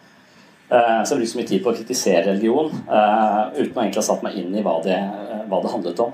Så 0.67 0.73
jeg 0.75 1.13
har 1.13 1.21
brukt 1.21 1.31
så 1.31 1.39
mye 1.39 1.47
tid 1.53 1.63
på 1.63 1.71
å 1.71 1.77
kritisere 1.77 2.25
religion 2.33 2.67
uten 2.67 3.71
å 3.79 3.85
egentlig 3.85 4.01
ha 4.01 4.05
satt 4.09 4.27
meg 4.27 4.35
inn 4.41 4.51
i 4.59 4.65
hva 4.65 4.75
det, 4.83 4.99
hva 5.47 5.61
det 5.63 5.71
handlet 5.71 6.03
om. 6.03 6.11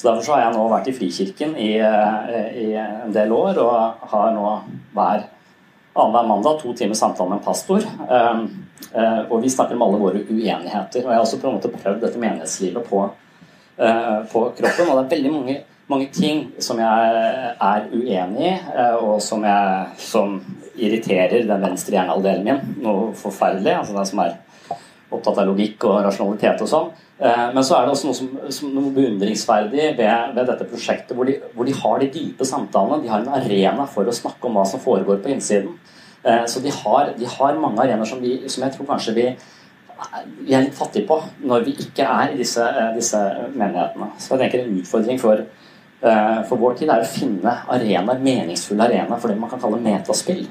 Så 0.00 0.08
Derfor 0.08 0.22
så 0.24 0.32
har 0.32 0.46
jeg 0.46 0.52
nå 0.56 0.62
vært 0.72 0.86
i 0.88 0.92
Frikirken 0.96 1.50
i, 1.60 1.74
eh, 1.76 2.44
i 2.56 2.68
en 2.80 3.12
del 3.12 3.32
år, 3.36 3.58
og 3.60 4.06
har 4.08 4.30
nå 4.32 4.52
hver 4.96 5.26
annenhver 5.92 6.28
mandag 6.30 6.62
to 6.62 6.72
timer 6.72 6.96
samtale 6.96 7.28
med 7.28 7.36
en 7.38 7.44
pastor. 7.44 7.84
Um, 8.08 8.46
uh, 8.94 9.26
og 9.28 9.42
vi 9.42 9.50
snakker 9.52 9.76
om 9.76 9.82
alle 9.82 9.98
våre 10.00 10.22
uenigheter. 10.24 11.02
Og 11.02 11.10
jeg 11.10 11.18
har 11.18 11.20
også 11.20 11.40
på 11.42 11.50
en 11.50 11.58
måte 11.58 11.72
prøvd 11.74 12.00
dette 12.00 12.22
menighetslivet 12.22 12.86
på, 12.88 13.02
på 14.32 14.44
kroppen. 14.56 14.88
Og 14.88 14.96
det 14.96 15.02
er 15.02 15.12
veldig 15.16 15.32
mange, 15.34 15.56
mange, 15.92 16.08
ting 16.14 16.46
som 16.64 16.80
jeg 16.80 17.52
er 17.60 17.92
uenig 17.92 18.54
i, 18.54 18.56
og 19.02 19.20
som, 19.20 19.44
jeg, 19.44 19.86
som 20.00 20.38
irriterer 20.80 21.44
den 21.44 21.66
venstre 21.66 21.98
hjernehalvdelen 21.98 22.46
min 22.46 22.76
noe 22.86 23.10
forferdelig. 23.20 23.74
altså 23.82 23.98
det 23.98 24.08
som 24.08 24.24
er 24.24 24.38
opptatt 25.10 25.40
av 25.42 25.48
logikk 25.50 25.86
og 25.88 26.02
rasjonalitet 26.06 26.62
og 26.64 26.70
sånn. 26.70 26.90
Eh, 27.20 27.46
men 27.52 27.64
så 27.66 27.76
er 27.76 27.84
det 27.84 27.92
også 27.92 28.08
noe, 28.08 28.16
som, 28.16 28.28
som 28.56 28.72
noe 28.72 28.92
beundringsverdig 28.96 29.90
ved, 29.98 30.32
ved, 30.32 30.44
dette 30.48 30.66
prosjektet, 30.70 31.12
hvor 31.16 31.28
de, 31.28 31.36
hvor 31.52 31.68
de, 31.68 31.76
har 31.76 32.00
de 32.00 32.08
dype 32.14 32.46
samtalene. 32.48 33.02
De 33.02 33.10
har 33.12 33.20
en 33.20 33.34
arena 33.36 33.84
for 33.90 34.08
å 34.08 34.14
snakke 34.16 34.48
om 34.48 34.56
hva 34.56 34.64
som 34.68 34.80
foregår 34.80 35.20
på 35.20 35.34
innsiden. 35.34 35.74
Eh, 36.24 36.46
så 36.48 36.64
de 36.64 36.72
har, 36.72 37.12
de 37.18 37.28
har 37.28 37.60
mange 37.60 37.84
arenaer 37.84 38.08
som, 38.08 38.24
som, 38.24 38.64
jeg 38.64 38.76
tror 38.76 38.88
kanskje 38.94 39.16
vi, 39.18 39.26
vi, 40.46 40.54
er 40.54 40.64
litt 40.64 40.78
fattige 40.78 41.08
på 41.10 41.20
når 41.44 41.68
vi 41.68 41.76
ikke 41.84 42.08
er 42.08 42.32
i 42.32 42.40
disse, 42.40 42.64
eh, 42.64 42.90
disse 42.96 43.20
menighetene. 43.52 44.12
Så 44.16 44.34
jeg 44.34 44.46
tenker 44.46 44.64
en 44.64 44.80
utfordring 44.80 45.20
for, 45.20 45.44
for 46.00 46.56
vår 46.56 46.78
tid 46.78 46.88
er 46.88 47.02
å 47.04 47.12
finne 47.12 47.52
arenaer, 47.68 48.24
meningsfulle 48.24 48.86
arenaer 48.86 49.20
for 49.20 49.28
det 49.28 49.36
man 49.36 49.50
kan 49.52 49.60
kalle 49.60 49.84
metaspill. 49.84 50.46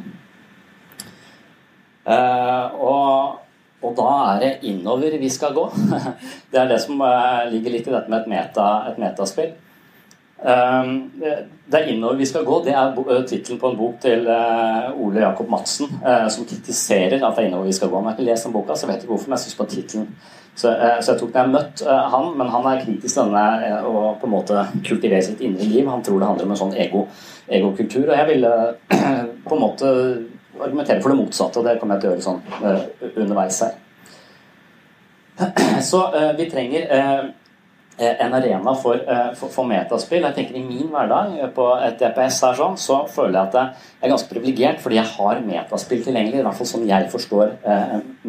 og 2.06 3.40
og 3.80 3.96
da 3.96 4.10
er 4.34 4.40
det 4.42 4.52
innover 4.68 5.16
vi 5.20 5.30
skal 5.32 5.54
gå. 5.56 5.66
Det 6.52 6.60
er 6.60 6.68
det 6.68 6.82
som 6.84 7.00
eh, 7.06 7.48
ligger 7.54 7.76
litt 7.76 7.88
i 7.88 7.94
dette 7.94 8.12
med 8.12 8.24
et, 8.24 8.32
meta, 8.32 8.68
et 8.90 8.98
metaspill. 9.00 9.54
Ehm, 10.40 10.94
det 11.20 11.78
er 11.78 11.90
innover 11.92 12.18
vi 12.20 12.28
skal 12.28 12.46
gå. 12.48 12.58
Det 12.66 12.74
er 12.74 12.98
eh, 12.98 13.24
tittelen 13.30 13.60
på 13.62 13.72
en 13.72 13.78
bok 13.80 14.02
til 14.04 14.28
eh, 14.28 14.90
Ole 15.00 15.24
Jakob 15.24 15.52
Madsen 15.52 15.94
som 16.32 16.48
kritiserer 16.50 17.22
at 17.22 17.38
det 17.38 17.46
er 17.46 17.48
innover 17.48 17.70
vi 17.70 17.78
skal 17.78 17.92
gå. 17.92 17.96
Om 17.96 18.10
jeg 18.10 18.16
har 18.16 18.20
ikke 18.20 18.32
lest 18.32 18.50
den 18.50 18.56
boka, 18.58 18.76
så 18.76 18.90
vet 18.90 19.04
ikke 19.04 19.14
hvorfor, 19.14 19.32
men 19.32 19.38
jeg 19.38 19.46
syns 19.46 19.60
på 19.62 19.70
tittelen 19.72 20.12
så, 20.60 20.74
så, 21.00 21.14
jeg 21.14 21.20
tok 21.22 21.30
den 21.32 21.46
jeg 21.46 21.52
møtt 21.54 21.82
han, 21.88 22.26
men 22.36 22.50
han 22.52 22.66
er 22.68 22.82
kritisk 22.82 23.16
til 23.16 23.30
denne 23.30 23.78
å 23.88 24.10
på 24.20 24.28
en 24.28 24.34
måte 24.34 24.64
kultivere 24.84 25.22
sitt 25.24 25.40
indre 25.46 25.64
liv. 25.64 25.88
Han 25.88 26.04
tror 26.04 26.20
det 26.20 26.28
handler 26.28 26.50
om 26.50 26.52
en 26.52 26.60
sånn 26.60 26.76
ego, 26.76 27.06
egokultur. 27.48 28.10
Og 28.10 28.18
jeg 28.18 28.28
ville 28.34 28.52
på 29.46 29.56
en 29.56 29.64
måte 29.64 29.94
argumentere 30.62 31.02
for 31.04 31.14
det 31.14 31.20
motsatte, 31.20 31.60
og 31.60 31.68
det 31.68 31.78
kommer 31.80 31.98
jeg 31.98 32.04
til 32.04 32.10
å 32.10 32.14
gjøre 32.14 32.26
sånn 32.26 32.42
uh, 32.64 32.82
underveis 33.24 33.60
her. 33.66 33.78
Så 35.90 36.02
uh, 36.14 36.32
vi 36.38 36.50
trenger 36.52 36.90
uh, 36.92 37.30
en 38.00 38.36
arena 38.38 38.74
for, 38.80 39.02
for, 39.36 39.52
for, 39.52 39.68
metaspill. 39.68 40.24
Jeg 40.24 40.36
tenker 40.38 40.56
I 40.56 40.62
min 40.64 40.88
hverdag 40.88 41.34
på 41.56 41.66
et 41.84 41.98
DPS 42.00 42.38
her 42.46 42.56
sånn, 42.56 42.78
så 42.80 43.02
føler 43.12 43.36
jeg 43.36 43.50
at 43.50 43.58
jeg 43.58 44.06
er 44.08 44.14
ganske 44.14 44.32
privilegert 44.32 44.80
fordi 44.80 44.96
jeg 45.02 45.12
har 45.18 45.42
metaspill 45.44 46.06
tilgjengelig. 46.06 46.40
I 46.40 46.46
hvert 46.46 46.56
fall 46.62 46.70
som 46.70 46.86
jeg 46.88 47.10
forstår 47.12 47.52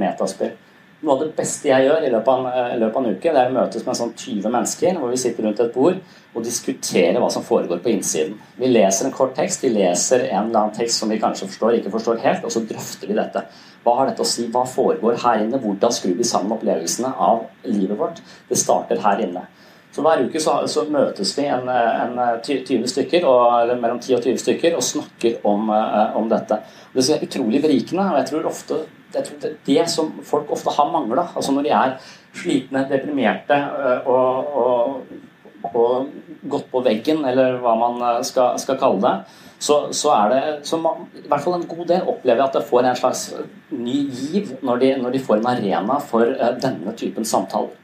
metaspill. 0.02 0.56
Noe 1.00 1.14
av 1.14 1.21
det 1.23 1.30
beste 1.33 1.71
jeg 1.71 1.87
gjør 1.87 2.02
i 2.04 2.11
løpet 2.12 2.28
av 2.28 2.47
en, 2.50 2.75
løpet 2.80 2.97
av 2.99 3.07
en 3.07 3.14
uke, 3.14 3.30
det 3.33 3.40
er 3.40 3.49
å 3.49 3.54
møtes 3.54 3.85
med 3.87 3.97
sånn 3.97 4.11
20 4.12 4.52
mennesker 4.52 4.99
hvor 5.00 5.09
vi 5.09 5.21
sitter 5.23 5.47
rundt 5.47 5.62
et 5.64 5.73
bord 5.73 5.97
og 6.35 6.45
diskuterer 6.45 7.16
hva 7.23 7.30
som 7.33 7.47
foregår 7.47 7.80
på 7.80 7.88
innsiden. 7.95 8.35
Vi 8.61 8.69
leser 8.69 9.09
en 9.09 9.14
kort 9.14 9.33
tekst, 9.38 9.64
vi 9.64 9.73
leser 9.73 10.26
en 10.26 10.50
eller 10.50 10.59
annen 10.61 10.76
tekst 10.76 11.00
som 11.00 11.09
vi 11.09 11.16
kanskje 11.23 11.49
forstår, 11.49 11.78
ikke 11.78 11.95
forstår 11.95 12.21
helt, 12.26 12.45
og 12.45 12.52
så 12.52 12.62
drøfter 12.69 13.09
vi 13.09 13.16
dette. 13.16 13.47
Hva 13.80 13.97
har 13.97 14.11
dette 14.11 14.26
å 14.26 14.28
si? 14.28 14.45
Hva 14.52 14.66
foregår 14.69 15.16
her 15.25 15.47
inne? 15.47 15.62
Hvordan 15.64 15.97
skrur 15.97 16.21
vi 16.21 16.28
sammen 16.28 16.52
opplevelsene 16.59 17.14
av 17.16 17.47
livet 17.64 17.97
vårt? 17.97 18.21
Det 18.50 18.61
starter 18.61 19.00
her 19.00 19.25
inne. 19.25 19.47
Så 19.90 20.04
Hver 20.04 20.21
uke 20.28 20.38
så, 20.38 20.61
så 20.71 20.85
møtes 20.92 21.33
vi 21.38 21.49
en, 21.50 21.64
en 21.66 22.21
20 22.45 22.85
stykker, 22.92 23.25
og, 23.26 23.73
mellom 23.73 23.99
10 23.99 24.21
og 24.21 24.28
20 24.28 24.45
stykker 24.45 24.76
og 24.76 24.85
snakker 24.87 25.40
om, 25.49 25.73
eh, 25.75 26.16
om 26.21 26.28
dette. 26.30 26.61
Det 26.92 27.09
er 27.09 27.25
utrolig 27.25 27.64
berikende. 27.64 28.04
og 28.12 28.21
jeg 28.21 28.28
tror 28.28 28.52
ofte 28.52 28.85
jeg 29.14 29.26
tror 29.26 29.40
det, 29.43 29.52
det 29.67 29.85
som 29.90 30.12
folk 30.26 30.50
ofte 30.55 30.73
har 30.76 30.90
mangla, 30.93 31.26
altså 31.37 31.55
når 31.55 31.67
de 31.67 31.75
er 31.75 31.97
slitne, 32.37 32.87
deprimerte 32.90 33.57
øh, 33.57 34.07
og, 34.07 34.57
og, 34.57 35.75
og, 35.75 36.11
gått 36.50 36.71
på 36.73 36.81
veggen, 36.81 37.25
eller 37.29 37.59
hva 37.61 37.75
man 37.76 38.00
øh, 38.00 38.21
skal, 38.25 38.59
skal 38.62 38.79
kalle 38.81 39.02
det, 39.05 39.14
så, 39.61 39.81
så, 39.93 40.12
er 40.14 40.31
det 40.33 40.69
så 40.69 40.79
man, 40.81 41.05
i 41.19 41.26
hvert 41.29 41.45
fall 41.45 41.59
en 41.59 41.69
god 41.69 41.85
del 41.90 42.07
opplever 42.09 42.47
at 42.47 42.55
det 42.57 42.64
får 42.69 42.87
en 42.87 42.97
slags 42.97 43.26
ny 43.71 43.99
giv 44.09 44.55
når 44.64 44.81
de, 44.81 44.95
når 45.02 45.12
de 45.17 45.21
får 45.26 45.40
en 45.40 45.50
arena 45.50 45.99
for 46.00 46.33
denne 46.62 46.95
typen 46.97 47.29
samtaler. 47.29 47.76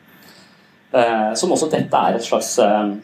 Uh, 0.97 1.35
som 1.37 1.51
også 1.53 1.67
dette 1.69 1.99
er 1.99 2.17
et 2.17 2.25
slags 2.25 2.55
uh, 2.63 2.95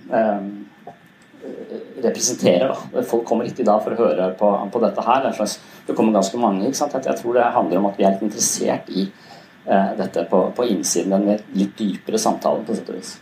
representerer. 2.03 2.73
Da. 2.73 3.03
Folk 3.09 3.27
kommer 3.29 3.49
ikke 3.49 3.67
da 3.67 3.79
for 3.83 3.95
å 3.95 4.01
høre 4.01 4.31
på, 4.39 4.51
på 4.73 4.83
dette 4.83 5.05
her. 5.07 5.29
Det, 5.33 5.97
kommer 5.97 6.17
ganske 6.19 6.41
mange. 6.41 6.67
ikke 6.67 6.81
sant? 6.81 6.97
Jeg 6.99 7.19
tror 7.21 7.39
det 7.39 7.51
handler 7.57 7.83
om 7.83 7.91
at 7.91 8.01
vi 8.01 8.07
er 8.07 8.17
litt 8.17 8.25
interessert 8.27 8.91
i 8.93 9.07
eh, 9.07 9.93
dette 9.99 10.27
på, 10.31 10.45
på, 10.57 10.67
innsiden. 10.73 11.15
Den 11.15 11.45
litt 11.59 11.77
dypere 11.79 12.21
samtalen, 12.21 12.67
på 12.67 12.79
sett 12.79 12.91
og 12.93 12.99
vis. 13.01 13.15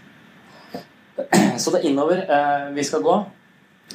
Så 1.61 1.73
det 1.73 1.83
er 1.83 1.91
innover 1.91 2.25
eh, 2.25 2.71
vi 2.77 2.87
skal 2.87 3.05
gå. 3.05 3.19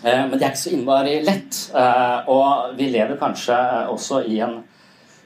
Eh, 0.04 0.24
men 0.28 0.38
det 0.38 0.44
er 0.44 0.54
ikke 0.54 0.64
så 0.66 0.76
innmari 0.76 1.20
lett. 1.26 1.60
Eh, 1.76 2.32
og 2.32 2.78
vi 2.80 2.90
lever 2.94 3.20
kanskje 3.22 3.58
også 3.94 4.24
i 4.30 4.40
en 4.46 4.60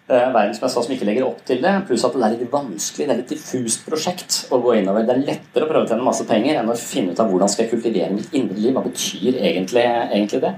Eh, 0.10 0.30
verden 0.34 0.56
som 0.58 0.90
ikke 0.90 1.06
legger 1.06 1.28
opp 1.28 1.44
til 1.46 1.60
det. 1.62 1.72
Pluss 1.86 2.02
at 2.08 2.16
det 2.18 2.24
er 2.26 2.32
litt 2.34 2.50
vanskelig, 2.50 3.06
det 3.06 3.14
er 3.14 3.20
et 3.22 3.30
diffust 3.30 3.84
prosjekt 3.86 4.38
å 4.50 4.58
gå 4.64 4.80
innover. 4.80 5.04
Det 5.06 5.14
er 5.14 5.28
lettere 5.28 5.68
å 5.68 5.70
prøve 5.70 5.86
å 5.86 5.90
tjene 5.92 6.08
masse 6.08 6.26
penger 6.26 6.58
enn 6.58 6.72
å 6.74 6.78
finne 6.82 7.14
ut 7.14 7.22
av 7.22 7.30
hvordan 7.30 7.52
skal 7.52 7.68
jeg 7.68 7.76
kultivere 7.76 8.16
mitt 8.16 8.34
indre 8.34 8.58
liv. 8.58 8.74
Hva 8.74 8.82
betyr 8.88 9.38
egentlig, 9.38 9.84
egentlig 10.08 10.42
det? 10.48 10.56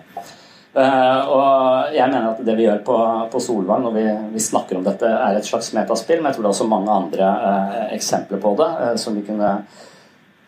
Uh, 0.71 1.19
og 1.35 1.91
jeg 1.91 2.07
mener 2.13 2.29
at 2.29 2.39
det 2.47 2.55
vi 2.55 2.63
gjør 2.63 2.79
på, 2.87 2.95
på 3.33 3.41
Solvang 3.43 3.83
når 3.83 3.95
vi, 3.97 4.05
vi, 4.37 4.43
snakker 4.45 4.77
om 4.79 4.85
dette, 4.85 5.09
er 5.11 5.35
et 5.35 5.49
slags 5.49 5.73
metaspill. 5.75 6.21
Men 6.21 6.31
jeg 6.31 6.37
tror 6.37 6.47
det 6.47 6.51
er 6.53 6.55
også 6.55 6.71
mange 6.71 6.95
andre 6.95 7.31
uh, 7.43 7.83
eksempler 7.97 8.39
på 8.39 8.55
det 8.61 8.69
uh, 8.77 8.93
som 9.03 9.19
vi 9.19 9.25
kunne 9.27 9.51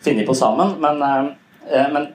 finne 0.05 0.23
på 0.23 0.35
sammen. 0.35 0.77
Men, 0.79 1.03
men 1.91 2.07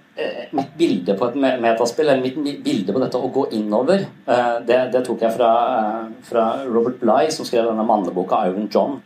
mitt 0.50 0.74
bilde 0.78 1.14
på 1.14 1.28
et 1.28 1.36
metaspill, 1.62 2.08
eller 2.08 2.22
mitt 2.22 2.62
bilde 2.64 2.94
på 2.94 3.02
dette 3.02 3.20
å 3.20 3.30
gå 3.32 3.44
innover, 3.58 4.02
eh, 4.26 4.56
det, 4.66 4.80
det 4.94 5.04
tok 5.06 5.22
jeg 5.22 5.34
fra, 5.36 5.50
eh, 5.78 6.08
fra, 6.26 6.46
Robert 6.66 6.98
Bligh, 7.02 7.30
som 7.34 7.46
skrev 7.46 7.68
denne 7.68 7.86
manneboka 7.86 8.42
'Iron 8.42 8.68
John', 8.68 9.00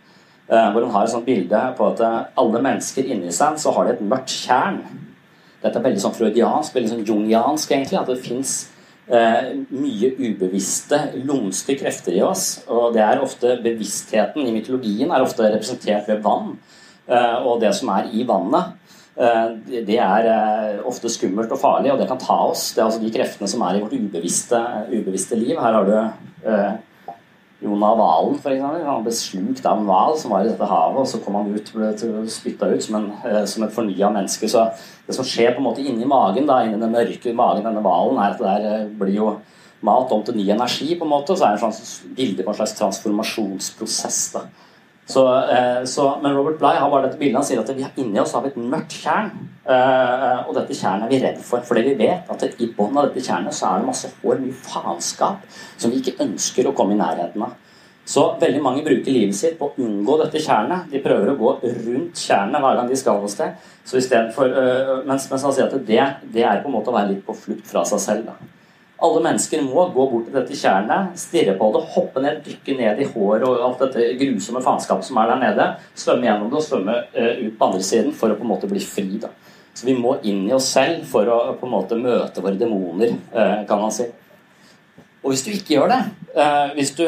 hvor 0.52 0.84
han 0.84 0.90
har 0.90 1.04
et 1.04 1.10
sånt 1.10 1.24
bilde 1.24 1.58
på 1.78 1.86
at 1.86 2.00
alle 2.36 2.60
mennesker 2.60 3.06
inni 3.08 3.30
seg 3.32 3.56
så 3.56 3.72
har 3.72 3.84
de 3.84 3.92
et 3.92 4.02
mørkt 4.04 4.28
tjern. 4.28 4.82
Dette 5.62 5.78
er 5.78 5.84
veldig 5.86 6.02
sånn 6.02 6.12
freudiansk, 6.12 6.74
veldig 6.74 6.90
sånn 6.90 7.06
jungiansk, 7.06 7.70
egentlig. 7.70 8.00
At 8.00 8.06
det 8.06 8.18
fins 8.18 8.68
mye 9.70 10.10
ubevisste, 10.18 10.98
lumske 11.24 11.78
krefter 11.78 12.12
i 12.12 12.20
oss. 12.20 12.66
Og 12.68 12.92
det 12.92 13.00
er 13.00 13.22
ofte 13.22 13.62
bevisstheten 13.62 14.44
i 14.44 14.52
mytologien 14.52 15.10
er 15.10 15.22
ofte 15.22 15.48
representert 15.48 16.08
ved 16.08 16.20
vann. 16.20 16.58
og 17.46 17.60
det 17.60 17.74
som 17.74 17.88
er 17.88 18.10
i 18.12 18.22
vannet, 18.22 18.76
det 19.12 19.98
er 20.00 20.78
ofte 20.88 21.10
skummelt 21.12 21.50
og 21.52 21.60
farlig, 21.60 21.90
og 21.92 21.98
det 22.00 22.06
kan 22.08 22.20
ta 22.20 22.38
oss. 22.48 22.70
Det 22.72 22.80
er 22.80 22.86
altså 22.86 23.02
de 23.02 23.12
kreftene 23.12 23.50
som 23.50 23.64
er 23.66 23.76
i 23.76 23.82
vårt 23.82 23.92
ubevisste, 23.92 24.60
ubevisste 24.88 25.36
liv. 25.36 25.58
Her 25.60 25.76
har 25.76 25.88
du 25.88 25.96
Jonah 27.62 27.98
Valen, 27.98 28.38
f.eks. 28.40 28.62
Han 28.86 29.04
ble 29.04 29.12
slukt 29.14 29.66
av 29.68 29.78
en 29.78 29.86
hval 29.86 30.16
som 30.18 30.32
var 30.34 30.42
i 30.42 30.50
dette 30.50 30.66
havet, 30.66 30.98
og 30.98 31.08
så 31.08 31.20
kom 31.22 31.38
han 31.38 31.52
ut 31.54 31.70
ble 31.74 31.92
spytta 32.30 32.72
ut 32.72 32.82
som, 32.82 32.98
en, 32.98 33.08
eh, 33.28 33.44
som 33.48 33.62
et 33.66 33.74
fornya 33.74 34.10
menneske. 34.10 34.50
Så 34.50 34.64
det 35.06 35.14
som 35.14 35.26
skjer 35.26 35.54
på 35.54 35.62
en 35.62 35.68
måte 35.68 35.84
inni 35.84 36.08
magen, 36.08 36.48
da, 36.48 36.62
inni 36.66 36.80
den 36.80 36.94
mørke 36.94 37.34
magen 37.38 37.68
denne 37.68 37.84
hvalen, 37.84 38.18
er 38.18 38.34
at 38.34 38.42
det 38.42 38.48
der 38.48 38.66
eh, 38.72 38.90
blir 38.98 39.14
jo 39.14 39.30
mat 39.86 40.14
om 40.14 40.24
til 40.26 40.38
ny 40.38 40.48
energi, 40.54 40.90
på 40.98 41.06
en 41.06 41.12
måte, 41.14 41.34
og 41.34 41.38
så 41.38 41.46
er 41.46 41.54
det 41.54 41.62
en 41.62 41.76
slags 41.76 41.94
bilde 42.18 42.42
på 42.42 42.50
en 42.50 42.58
slags 42.58 42.74
transformasjonsprosess. 42.80 44.20
da. 44.34 44.46
Så, 45.06 45.22
eh, 45.50 45.84
så, 45.84 46.18
men 46.22 46.36
Robert 46.36 46.60
Bligh 46.60 46.78
har 46.78 46.90
bare 46.90 47.08
dette 47.08 47.18
bildet 47.18 47.40
han 47.40 47.46
sier 47.46 47.60
at 47.60 47.72
vi 47.74 47.86
inni 48.00 48.20
oss 48.22 48.34
har 48.36 48.44
vi 48.44 48.52
et 48.52 48.60
mørkt 48.60 48.94
tjern. 49.02 49.32
Eh, 49.62 50.38
og 50.46 50.54
dette 50.56 50.76
tjernet 50.78 51.08
er 51.08 51.12
vi 51.12 51.20
redd 51.24 51.42
for. 51.42 51.64
Fordi 51.66 51.82
vi 51.88 51.96
vet 51.98 52.30
at 52.30 52.46
i 52.46 52.70
bunnen 52.76 53.00
av 53.00 53.10
dette 53.10 53.24
tjernet 53.26 53.56
så 53.56 53.68
er 53.72 53.82
det 53.82 53.90
masse 53.90 54.12
hår, 54.22 54.40
mye 54.44 54.62
faenskap, 54.62 55.44
som 55.76 55.92
vi 55.92 56.00
ikke 56.02 56.20
ønsker 56.24 56.70
å 56.70 56.74
komme 56.78 56.96
i 56.96 57.02
nærheten 57.02 57.44
av. 57.48 57.58
Så 58.04 58.24
veldig 58.40 58.62
mange 58.62 58.82
bruker 58.82 59.14
livet 59.14 59.36
sitt 59.38 59.58
på 59.60 59.68
å 59.70 59.82
unngå 59.82 60.16
dette 60.24 60.40
tjernet. 60.42 60.88
De 60.90 61.02
prøver 61.02 61.30
å 61.30 61.36
gå 61.38 61.52
rundt 61.62 62.18
tjernet 62.18 62.62
hver 62.62 62.78
gang 62.78 62.88
de 62.90 62.98
skal 62.98 63.20
noe 63.22 63.30
sted. 63.30 63.54
Så 63.86 64.00
for, 64.34 64.46
øh, 64.46 65.04
mens, 65.06 65.28
mens 65.30 65.42
han 65.46 65.54
sier 65.54 65.68
at 65.68 65.86
det, 65.86 66.02
det, 66.34 66.42
er 66.42 66.62
på 66.62 66.70
en 66.70 66.74
måte 66.78 66.90
å 66.90 66.96
være 66.96 67.12
litt 67.12 67.22
på 67.26 67.34
flukt 67.34 67.66
fra 67.66 67.84
seg 67.86 68.02
selv. 68.02 68.26
Da. 68.26 68.61
Alle 69.02 69.22
mennesker 69.24 69.64
må 69.66 69.88
gå 69.90 70.04
bort 70.12 70.28
til 70.28 70.36
dette 70.36 70.54
tjernet, 70.54 71.16
stirre 71.18 71.56
på 71.58 71.68
det, 71.74 71.80
hoppe 71.96 72.22
ned, 72.22 72.42
dykke 72.44 72.76
ned 72.78 73.00
i 73.02 73.08
håret 73.10 73.46
og 73.48 73.64
alt 73.66 73.80
dette 73.82 74.12
grusomme 74.20 74.62
faenskapet 74.62 75.08
som 75.08 75.18
er 75.18 75.32
der 75.32 75.40
nede. 75.40 75.66
Svømme 75.98 76.28
gjennom 76.28 76.52
det 76.52 76.60
og 76.60 76.66
svømme 76.68 76.98
uh, 77.16 77.32
ut 77.40 77.56
på 77.58 77.68
andre 77.68 77.86
siden 77.88 78.14
for 78.14 78.30
å 78.30 78.36
på 78.38 78.46
en 78.46 78.52
måte 78.52 78.70
bli 78.70 78.82
fri. 78.84 79.08
Da. 79.18 79.32
Så 79.74 79.88
vi 79.88 79.96
må 79.98 80.14
inn 80.22 80.44
i 80.46 80.54
oss 80.54 80.68
selv 80.70 81.02
for 81.10 81.26
å 81.26 81.38
på 81.58 81.66
en 81.66 81.74
måte 81.74 81.98
møte 81.98 82.44
våre 82.44 82.60
demoner, 82.60 83.16
uh, 83.34 83.64
kan 83.66 83.82
man 83.82 83.94
si. 83.96 84.06
Og 85.22 85.32
hvis 85.32 85.42
du 85.48 85.50
ikke 85.50 85.74
gjør 85.80 85.90
det, 85.90 85.98
uh, 86.36 86.70
hvis, 86.78 86.94
du, 86.98 87.02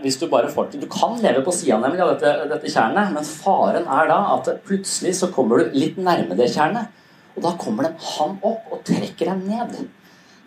hvis, 0.00 0.16
du, 0.20 0.26
bare 0.32 0.48
får 0.52 0.72
til 0.72 0.86
Du 0.86 0.88
kan 0.92 1.20
leve 1.20 1.44
på 1.44 1.52
sida 1.52 1.76
av 1.76 1.92
dette, 2.14 2.32
dette 2.54 2.72
tjernet, 2.72 3.12
men 3.12 3.28
faren 3.28 3.84
er 3.84 4.08
da 4.08 4.18
at 4.38 4.48
plutselig 4.64 5.12
så 5.20 5.28
kommer 5.34 5.60
du 5.60 5.76
litt 5.76 6.00
nærme 6.00 6.40
det 6.40 6.48
tjernet. 6.56 6.88
Og 7.36 7.44
da 7.44 7.52
kommer 7.60 7.84
det 7.84 8.12
han 8.16 8.40
opp 8.40 8.72
og 8.72 8.80
trekker 8.88 9.28
deg 9.28 9.44
ned. 9.44 9.78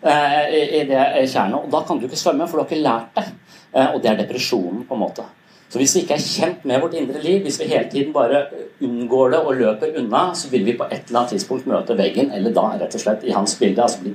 Eh, 0.02 0.54
i 0.80 0.84
det 0.88 1.02
tjernet. 1.30 1.60
Og 1.62 1.70
da 1.70 1.84
kan 1.86 1.98
du 1.98 2.08
ikke 2.08 2.18
svømme, 2.18 2.48
for 2.50 2.58
du 2.58 2.62
har 2.64 2.70
ikke 2.70 2.82
lært 2.82 3.12
det. 3.14 3.22
Eh, 3.70 3.92
og 3.94 4.00
det 4.02 4.10
er 4.10 4.18
depresjonen, 4.18 4.82
på 4.88 4.96
en 4.96 5.00
måte. 5.04 5.22
Så 5.70 5.78
hvis 5.78 5.94
vi 5.96 6.02
ikke 6.02 6.16
er 6.18 6.24
kjent 6.24 6.64
med 6.68 6.82
vårt 6.82 6.96
indre 6.98 7.22
liv, 7.22 7.38
hvis 7.46 7.60
vi 7.60 7.68
hele 7.70 7.86
tiden 7.90 8.10
bare 8.12 8.42
unngår 8.82 9.30
det 9.30 9.38
og 9.40 9.54
løper 9.60 9.94
unna, 10.02 10.24
så 10.34 10.50
vil 10.50 10.66
vi 10.66 10.74
på 10.76 10.88
et 10.90 11.06
eller 11.06 11.20
annet 11.20 11.36
tidspunkt 11.36 11.70
møte 11.70 11.96
veggen, 11.96 12.32
eller 12.34 12.52
da 12.52 12.66
rett 12.82 12.98
og 12.98 13.04
slett 13.04 13.24
i 13.24 13.32
hans 13.32 13.54
bilde 13.60 13.86
altså 13.86 14.12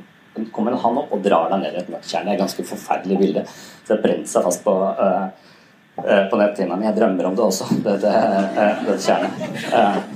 kommer 0.54 0.76
han 0.78 1.00
opp 1.02 1.16
og 1.16 1.24
drar 1.26 1.48
deg 1.50 1.64
ned 1.64 1.74
i 1.74 1.80
et 1.80 1.88
mørkt. 1.90 2.12
Det 2.12 2.20
er 2.20 2.36
et 2.36 2.44
ganske 2.44 2.66
forferdelig 2.68 3.18
bilde. 3.18 3.46
Så 3.88 3.96
det 3.96 4.04
brent 4.04 4.30
seg 4.30 4.44
fast 4.46 4.62
på, 4.68 4.76
uh, 5.00 5.56
uh, 6.04 6.24
på 6.30 6.38
netthinna 6.38 6.78
mi. 6.78 6.86
Jeg 6.86 6.98
drømmer 7.00 7.32
om 7.32 7.40
det 7.40 7.48
også, 7.48 7.72
dette, 7.88 8.12
uh, 8.12 8.92
kjernet 8.92 9.02
tjernet. 9.08 10.14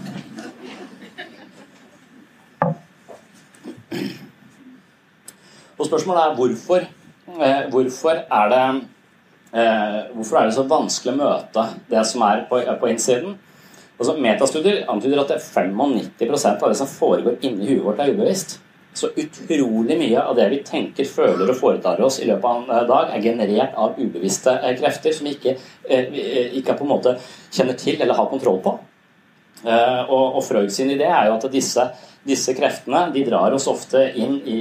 Og 5.82 5.88
spørsmålet 5.88 6.24
er 6.24 6.36
hvorfor, 6.36 6.82
eh, 7.42 7.70
hvorfor 7.70 8.10
er 8.10 8.50
det 8.50 8.82
eh, 9.54 10.02
hvorfor 10.14 10.38
er 10.38 10.46
det 10.46 10.54
så 10.54 10.66
vanskelig 10.70 11.14
å 11.14 11.22
møte 11.24 11.64
det 11.90 12.04
som 12.06 12.22
er 12.22 12.44
på, 12.50 12.60
på 12.80 12.90
innsiden? 12.92 13.40
Altså, 13.98 14.14
metastudier 14.18 14.84
antyder 14.90 15.24
at 15.24 15.34
95% 15.42 16.62
av 16.62 16.70
det 16.70 16.78
som 16.78 16.90
foregår 16.90 17.42
inni 17.42 17.72
huet 17.72 17.86
vårt, 17.86 18.00
er 18.00 18.14
ubevisst. 18.14 18.60
Så 18.94 19.10
utrolig 19.18 19.98
mye 19.98 20.22
av 20.22 20.36
det 20.38 20.48
vi 20.52 20.62
tenker, 20.68 21.08
føler 21.08 21.50
og 21.50 21.58
foretar 21.58 22.02
oss 22.06 22.20
i 22.20 22.28
løpet 22.30 22.46
av 22.46 22.62
en 22.62 22.88
dag, 22.94 23.10
er 23.16 23.26
generert 23.26 23.74
av 23.80 23.98
ubevisste 23.98 24.54
eh, 24.60 24.78
krefter 24.78 25.18
som 25.18 25.26
vi 25.26 25.34
ikke, 25.40 25.58
ikke 26.62 26.78
på 26.78 26.86
en 26.86 26.94
måte 26.94 27.18
kjenner 27.50 27.80
til 27.80 27.98
eller 27.98 28.20
har 28.20 28.30
kontroll 28.30 28.62
på. 28.62 28.78
Og, 29.62 30.38
og 30.38 30.42
Freud 30.42 30.72
sin 30.74 30.90
idé 30.90 31.06
er 31.06 31.28
jo 31.30 31.36
at 31.36 31.44
disse 31.54 31.84
disse 32.28 32.54
kreftene 32.58 33.08
de 33.14 33.24
drar 33.26 33.54
oss 33.56 33.68
ofte 33.70 34.04
inn 34.20 34.38
i 34.46 34.60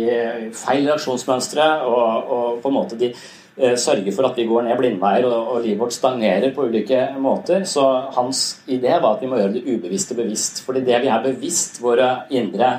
feil 0.57 0.87
reaksjonsmønstre, 0.89 1.67
og, 1.85 2.33
og 2.37 2.63
på 2.63 2.71
en 2.71 2.77
måte 2.77 2.99
de 3.01 3.11
eh, 3.13 3.77
sørger 3.77 4.15
for 4.17 4.31
at 4.31 4.39
vi 4.41 4.47
går 4.49 4.65
ned 4.67 4.79
blindveier 4.81 5.29
og, 5.29 5.37
og, 5.57 5.59
livet 5.65 5.83
vårt 5.83 5.97
stagnerer 5.97 6.55
på 6.57 6.69
ulike 6.71 7.03
måter. 7.21 7.67
Så 7.69 7.85
hans 8.17 8.63
idé 8.69 8.97
var 8.97 9.17
at 9.17 9.25
vi 9.25 9.29
må 9.31 9.41
gjøre 9.41 9.59
det 9.59 9.67
ubevisste 9.69 10.17
bevisst. 10.19 10.65
Fordi 10.67 10.85
det 10.87 11.03
vi 11.05 11.13
er 11.13 11.27
bevisst 11.27 11.83
våre 11.85 12.15
indre 12.33 12.73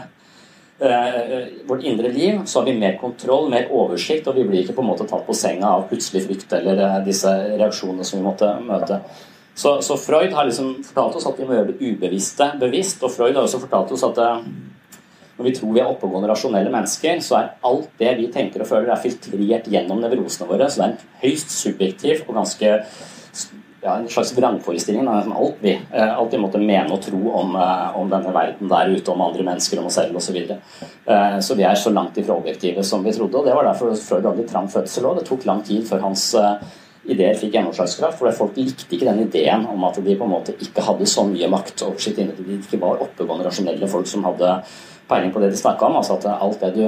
eh, 0.81 1.47
vårt 1.69 1.83
indre 1.83 2.09
liv, 2.09 2.41
så 2.45 2.59
har 2.59 2.65
vi 2.65 2.77
mer 2.79 2.97
kontroll, 3.01 3.49
mer 3.49 3.69
oversikt, 3.71 4.27
og 4.27 4.37
vi 4.37 4.47
blir 4.47 4.63
ikke 4.63 4.77
på 4.77 4.85
en 4.85 4.91
måte 4.93 5.07
tatt 5.09 5.27
på 5.27 5.37
senga 5.37 5.75
av 5.77 5.85
plutselig 5.91 6.25
frykt 6.25 6.57
eller 6.57 6.81
eh, 6.87 7.03
disse 7.05 7.31
reaksjonene 7.53 8.07
som 8.07 8.19
vi 8.19 8.25
måtte 8.25 8.55
møte. 8.65 9.03
Så, 9.53 9.81
så, 9.83 9.97
Freud 9.99 10.31
har 10.33 10.47
liksom 10.47 10.77
fortalt 10.87 11.17
oss 11.19 11.27
at 11.27 11.39
vi 11.39 11.45
må 11.45 11.57
gjøre 11.57 11.73
det 11.73 11.89
ubevisste 11.91 12.53
bevisst, 12.59 13.03
og 13.03 13.11
Freud 13.11 13.35
har 13.35 13.43
også 13.43 13.59
fortalt 13.61 13.91
oss 13.93 14.05
at 14.07 14.21
eh, 14.23 14.45
når 15.41 15.49
vi 15.49 15.55
tror 15.57 15.73
vi 15.73 15.81
er 15.81 15.89
oppegående, 15.89 16.29
rasjonelle 16.29 16.69
mennesker, 16.69 17.21
så 17.25 17.39
er 17.39 17.47
alt 17.65 17.89
det 17.97 18.11
vi 18.19 18.27
tenker 18.33 18.61
og 18.61 18.69
føler, 18.69 18.91
er 18.93 19.01
filtrert 19.01 19.69
gjennom 19.73 20.03
nevrosene 20.03 20.45
våre. 20.49 20.67
Så 20.69 20.81
det 20.81 20.85
er 20.85 20.91
en 20.93 21.15
høyst 21.23 21.55
subjektiv 21.55 22.27
og 22.27 22.37
ganske 22.37 22.75
ja, 23.81 23.95
en 23.95 24.05
slags 24.13 24.35
vrangforestilling 24.37 25.07
alt 25.09 25.63
vi 25.63 25.71
alt 25.97 26.35
vi 26.35 26.39
måtte 26.43 26.59
mene 26.61 26.93
og 26.93 27.01
tro 27.01 27.17
om, 27.39 27.55
eh, 27.57 27.97
om, 27.97 28.11
denne 28.11 28.33
verden 28.35 28.69
der 28.69 28.91
ute, 28.93 29.09
om 29.09 29.23
andre 29.25 29.47
mennesker, 29.47 29.81
om 29.81 29.89
oss 29.89 29.97
selv 29.97 30.19
osv. 30.19 30.27
Så, 30.27 30.35
videre. 30.37 30.59
Eh, 31.09 31.39
så 31.41 31.57
vi 31.57 31.65
er 31.65 31.81
så 31.81 31.89
langt 31.89 32.21
ifra 32.21 32.37
objektive 32.37 32.85
som 32.85 33.01
vi 33.01 33.15
trodde. 33.17 33.39
og 33.39 33.49
Det 33.49 33.57
var 33.57 33.65
derfor 33.71 33.95
Freud 33.97 34.29
hadde 34.29 34.45
trang 34.51 34.69
fødsel 34.69 35.09
òg. 35.09 35.17
Det 35.17 35.25
tok 35.31 35.49
lang 35.49 35.65
tid 35.65 35.89
før 35.89 36.05
hans 36.05 36.35
ideer 37.09 37.37
fikk 37.37 37.55
gjennomslagskraft. 37.55 38.19
For 38.19 38.37
folk 38.37 38.57
likte 38.59 38.85
ikke 38.93 39.09
den 39.09 39.23
ideen 39.25 39.65
om 39.69 39.83
at 39.87 39.97
de 39.97 40.15
på 40.17 40.27
en 40.27 40.33
måte 40.35 40.55
ikke 40.61 40.85
hadde 40.85 41.09
så 41.09 41.25
mye 41.27 41.49
makt 41.49 41.85
over 41.87 42.01
sitt 42.01 42.19
indre. 42.21 42.45
De 42.45 42.59
ikke 42.59 42.81
var 42.81 43.01
oppegående, 43.01 43.47
rasjonelle 43.47 43.89
folk 43.89 44.09
som 44.09 44.25
hadde 44.29 44.59
peiling 45.11 45.33
på 45.33 45.43
det 45.43 45.51
de 45.51 45.59
snakka 45.59 45.89
om. 45.89 45.99
altså 45.99 46.17
at 46.19 46.31
alt 46.31 46.63
det 46.63 46.73
du 46.77 46.87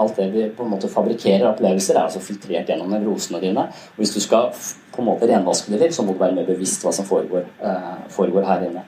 alt 0.00 0.16
det 0.16 0.30
vi 0.32 0.46
på 0.56 0.64
en 0.64 0.70
måte 0.72 0.88
fabrikkerer 0.88 1.50
opplevelser, 1.50 1.98
er 1.98 2.06
altså 2.06 2.20
filtrert 2.24 2.70
gjennom 2.70 2.88
nevrosene 2.88 3.42
dine. 3.42 3.66
Og 3.92 4.00
hvis 4.00 4.14
du 4.14 4.22
skal 4.24 4.48
på 4.94 5.02
en 5.02 5.08
måte 5.10 5.28
renvaske 5.28 5.68
det 5.68 5.82
litt, 5.82 5.94
så 5.94 6.02
må 6.02 6.14
du 6.14 6.22
være 6.22 6.32
mer 6.38 6.48
bevisst 6.48 6.84
hva 6.84 6.94
som 6.96 7.04
foregår, 7.04 7.44
eh, 7.60 7.92
foregår 8.10 8.48
her 8.48 8.64
inne. 8.70 8.86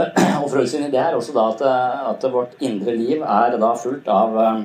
Og 0.40 0.48
Freud 0.48 0.72
idé 0.72 0.96
er 0.96 1.18
også 1.18 1.36
da 1.36 1.46
at, 1.52 1.62
at, 2.14 2.24
vårt 2.32 2.56
indre 2.64 2.94
liv 2.96 3.20
er 3.20 3.58
da 3.60 3.74
fullt 3.76 4.08
av 4.08 4.38
eh, 4.40 4.62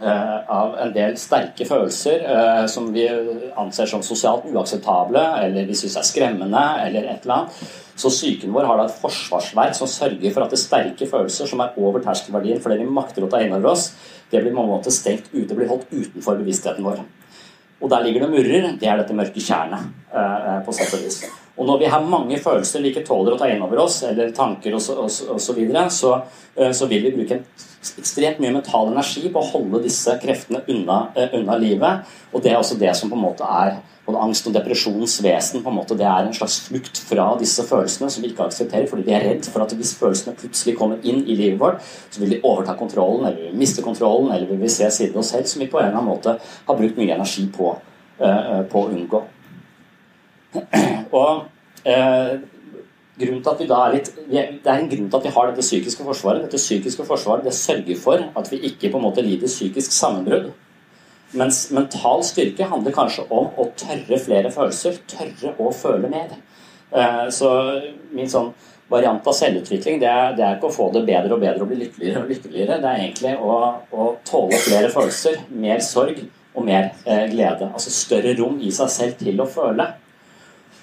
Eh, 0.00 0.50
av 0.50 0.74
en 0.76 0.90
del 0.92 1.14
sterke 1.16 1.64
følelser 1.64 2.24
eh, 2.28 2.64
som 2.68 2.90
vi 2.92 3.06
anser 3.56 3.88
som 3.88 4.02
sosialt 4.04 4.44
uakseptable, 4.50 5.22
eller 5.40 5.64
vi 5.64 5.76
syns 5.78 5.96
er 5.96 6.04
skremmende, 6.04 6.64
eller 6.82 7.06
et 7.08 7.24
eller 7.24 7.36
annet. 7.38 7.62
Så 7.96 8.10
psyken 8.12 8.52
vår 8.52 8.66
har 8.68 8.78
da 8.78 8.84
et 8.90 8.98
forsvarsverk 9.00 9.76
som 9.78 9.88
sørger 9.88 10.34
for 10.34 10.44
at 10.44 10.52
det 10.52 10.60
sterke 10.60 11.08
følelser 11.08 11.48
som 11.48 11.62
er 11.64 11.78
over 11.80 12.02
terskelverdien 12.04 12.60
for 12.60 12.72
det 12.72 12.82
vi 12.82 12.96
makter 12.98 13.24
å 13.24 13.30
ta 13.32 13.40
inn 13.40 13.54
over 13.56 13.72
oss, 13.72 13.88
det 14.30 14.42
blir 14.42 14.52
på 14.52 14.60
en 14.60 14.74
måte 14.74 14.92
stengt 14.92 15.30
ute, 15.32 15.54
blir 15.56 15.70
holdt 15.70 15.88
utenfor 15.94 16.36
bevisstheten 16.42 16.84
vår. 16.84 17.00
Og 17.80 17.90
der 17.92 18.04
ligger 18.04 18.24
det 18.24 18.30
murrer. 18.32 18.70
Det 18.80 18.88
er 18.88 19.00
dette 19.00 19.16
mørke 19.16 19.40
tjernet, 19.40 19.90
eh, 20.12 20.60
på 20.64 20.76
sett 20.76 20.94
og 20.96 21.04
vis. 21.04 21.24
Og 21.56 21.64
når 21.68 21.78
vi 21.80 21.88
har 21.92 22.04
mange 22.04 22.36
følelser 22.42 22.82
vi 22.84 22.90
ikke 22.92 23.06
tåler 23.06 23.32
å 23.32 23.38
ta 23.40 23.48
inn 23.48 23.62
over 23.64 23.80
oss, 23.86 24.02
eller 24.04 24.34
tanker 24.36 24.76
osv., 24.76 25.06
så, 25.08 25.30
og 25.32 25.40
så, 25.40 25.56
videre, 25.56 25.86
så, 25.90 26.18
så 26.52 26.88
vil 26.90 27.06
vi 27.06 27.14
bruke 27.16 27.40
ekstremt 27.98 28.40
mye 28.42 28.54
mental 28.54 28.90
energi 28.90 29.28
på 29.30 29.40
å 29.40 29.50
holde 29.52 29.82
disse 29.84 30.14
kreftene 30.22 30.62
unna, 30.72 31.06
uh, 31.16 31.36
unna, 31.38 31.58
livet. 31.60 32.08
Og 32.32 32.42
det 32.42 32.52
er 32.52 32.58
også 32.60 32.78
det 32.80 32.94
som 32.98 33.12
på 33.12 33.18
en 33.18 33.24
måte 33.26 33.46
er 33.46 33.78
både 34.06 34.22
angst 34.22 34.46
og 34.46 34.54
depresjonens 34.54 35.16
vesen. 35.22 35.62
på 35.62 35.70
en 35.70 35.78
måte 35.78 35.96
Det 35.98 36.06
er 36.06 36.26
en 36.26 36.34
slags 36.34 36.60
flukt 36.68 36.98
fra 37.08 37.28
disse 37.38 37.62
følelsene 37.66 38.10
som 38.10 38.22
vi 38.22 38.30
ikke 38.30 38.46
aksepterer, 38.46 38.86
fordi 38.90 39.06
vi 39.06 39.14
er 39.16 39.26
redd 39.28 39.48
for 39.50 39.62
at 39.62 39.74
hvis 39.74 39.96
følelsene 39.98 40.36
plutselig 40.38 40.76
kommer 40.78 41.02
inn 41.02 41.24
i 41.26 41.34
livet 41.34 41.60
vårt, 41.60 41.82
så 42.10 42.20
vil 42.20 42.36
de 42.36 42.42
overta 42.42 42.76
kontrollen, 42.78 43.26
eller 43.26 43.50
vi 43.50 43.58
miste 43.58 43.82
kontrollen, 43.82 44.32
eller 44.32 44.46
vi 44.46 44.60
vil 44.62 44.70
se 44.70 44.90
siden 44.90 45.16
av 45.16 45.24
oss 45.24 45.34
selv 45.34 45.50
som 45.50 45.62
vi 45.62 45.70
på 45.70 45.80
en 45.80 45.88
eller 45.88 45.98
annen 45.98 46.12
måte 46.12 46.38
har 46.38 46.78
brukt 46.78 46.98
mye 46.98 47.14
energi 47.14 47.48
på, 47.50 47.74
uh, 48.22 48.62
på 48.70 48.84
å 48.84 48.90
unngå. 48.90 49.24
Og 51.20 51.46
eh, 51.86 52.36
grunnen 53.16 53.42
til 53.42 53.52
at 53.52 53.62
vi 53.62 53.68
da 53.70 53.80
er 53.86 53.96
litt, 53.96 54.12
Det 54.28 54.44
er 54.66 54.76
en 54.76 54.90
grunn 54.90 55.08
til 55.10 55.18
at 55.18 55.26
vi 55.26 55.34
har 55.38 55.50
dette 55.50 55.64
psykiske 55.64 56.06
forsvaret. 56.06 56.44
Dette 56.46 56.60
psykiske 56.60 57.06
forsvaret 57.08 57.46
det 57.46 57.56
sørger 57.56 58.00
for 58.00 58.28
at 58.36 58.52
vi 58.52 58.62
ikke 58.70 58.92
på 58.92 59.00
en 59.00 59.06
måte 59.08 59.24
lider 59.24 59.50
psykisk 59.50 59.94
sammenbrudd. 59.96 60.52
Mens 61.36 61.66
mental 61.74 62.22
styrke 62.24 62.68
handler 62.70 62.94
kanskje 62.94 63.26
om 63.34 63.50
å 63.58 63.70
tørre 63.78 64.18
flere 64.22 64.52
følelser, 64.54 65.00
tørre 65.10 65.56
å 65.58 65.72
føle 65.74 66.10
mer. 66.12 66.36
Eh, 66.92 67.26
så 67.34 67.50
min 68.14 68.30
sånn 68.30 68.52
variant 68.88 69.26
av 69.26 69.34
selvutvikling 69.34 69.98
det 69.98 70.06
er, 70.06 70.34
det 70.38 70.44
er, 70.46 70.56
ikke 70.56 70.68
å 70.70 70.74
få 70.76 70.86
det 70.94 71.02
bedre 71.08 71.34
og 71.34 71.42
bedre 71.42 71.64
og 71.64 71.70
bli 71.72 71.80
lykkeligere 71.80 72.22
og 72.22 72.30
lykkeligere. 72.30 72.78
Det 72.82 72.90
er 72.90 73.02
egentlig 73.02 73.34
å, 73.42 73.56
å 73.90 74.08
tåle 74.28 74.60
flere 74.62 74.90
følelser, 74.94 75.40
mer 75.50 75.82
sorg 75.84 76.22
og 76.56 76.64
mer 76.64 76.92
eh, 77.04 77.26
glede. 77.32 77.72
Altså 77.72 77.92
større 77.92 78.36
rom 78.38 78.60
i 78.62 78.70
seg 78.74 78.92
selv 78.92 79.18
til 79.24 79.42
å 79.42 79.48
føle. 79.50 79.90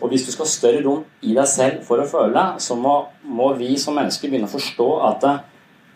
Og 0.03 0.11
hvis 0.11 0.25
du 0.27 0.33
skal 0.33 0.43
ha 0.43 0.51
større 0.51 0.83
rom 0.83 1.05
i 1.23 1.31
deg 1.31 1.47
selv 1.47 1.83
for 1.87 2.01
å 2.03 2.07
føle, 2.09 2.43
så 2.59 2.75
må, 2.75 2.97
må 3.23 3.53
vi 3.55 3.71
som 3.79 3.95
mennesker 3.95 4.27
begynne 4.27 4.49
å 4.49 4.51
forstå 4.51 4.89
at 5.07 5.27
eh, 5.29 5.41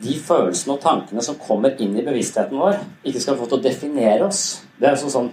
de 0.08 0.15
følelsene 0.24 0.78
og 0.78 0.82
tankene 0.84 1.24
som 1.26 1.39
kommer 1.41 1.76
inn 1.84 1.98
i 1.98 2.06
bevisstheten 2.06 2.60
vår, 2.62 2.80
ikke 3.04 3.24
skal 3.24 3.38
få 3.39 3.50
til 3.50 3.60
å 3.60 3.65
definere 3.65 4.28
oss. 4.30 4.62
Det 4.80 4.88
er 4.88 5.00
sånn, 5.02 5.12
sånn 5.12 5.32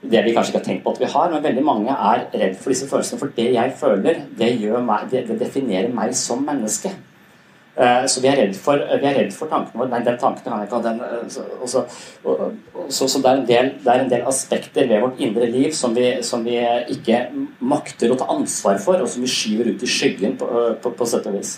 det 0.00 0.24
vi 0.26 0.34
kanskje 0.36 0.52
ikke 0.52 0.60
har 0.60 0.66
tenkt 0.66 0.84
på 0.84 0.94
at 0.94 1.00
vi 1.00 1.10
har, 1.12 1.30
men 1.32 1.44
veldig 1.44 1.64
mange 1.64 1.94
er 1.94 2.26
redd 2.42 2.58
for 2.60 2.74
disse 2.74 2.88
følelsene. 2.90 3.20
For 3.22 3.32
det 3.36 3.48
jeg 3.54 3.76
føler, 3.80 4.24
det, 4.36 4.50
meg, 4.84 5.08
det, 5.12 5.24
det 5.30 5.38
definerer 5.40 5.92
meg 5.94 6.12
som 6.18 6.44
menneske. 6.44 6.92
Uh, 7.80 8.04
så 8.12 8.20
vi 8.20 8.28
er 8.28 8.36
redd 8.36 8.56
for, 8.60 8.76
redd 8.76 9.30
for 9.32 9.48
tankene 9.48 9.80
våre. 9.80 9.88
Nei, 9.88 10.02
den 10.04 10.18
tanken 10.20 10.52
har 10.52 10.60
jeg 10.60 10.68
ikke. 10.68 10.80
Den, 10.84 10.98
uh, 11.00 11.22
så, 11.32 11.46
så, 11.64 11.84
så, 12.92 13.08
så 13.08 13.22
det, 13.24 13.30
er 13.30 13.46
del, 13.48 13.70
det, 13.80 13.94
er 13.94 14.04
en 14.04 14.12
del, 14.12 14.26
aspekter 14.28 14.90
ved 14.90 15.00
vårt 15.00 15.22
indre 15.24 15.48
liv 15.48 15.72
som 15.76 15.96
vi, 15.96 16.10
som 16.26 16.44
vi, 16.44 16.58
ikke 16.92 17.22
makter 17.64 18.12
å 18.12 18.18
ta 18.20 18.28
ansvar 18.34 18.76
for, 18.84 19.00
og 19.00 19.08
som 19.08 19.24
vi 19.24 19.32
skyver 19.32 19.72
ut 19.72 19.86
i 19.86 19.88
skyggen 19.88 20.36
på, 20.40 20.50
på, 20.82 20.92
på 20.98 21.08
sett 21.08 21.28
og 21.30 21.38
vis. 21.38 21.56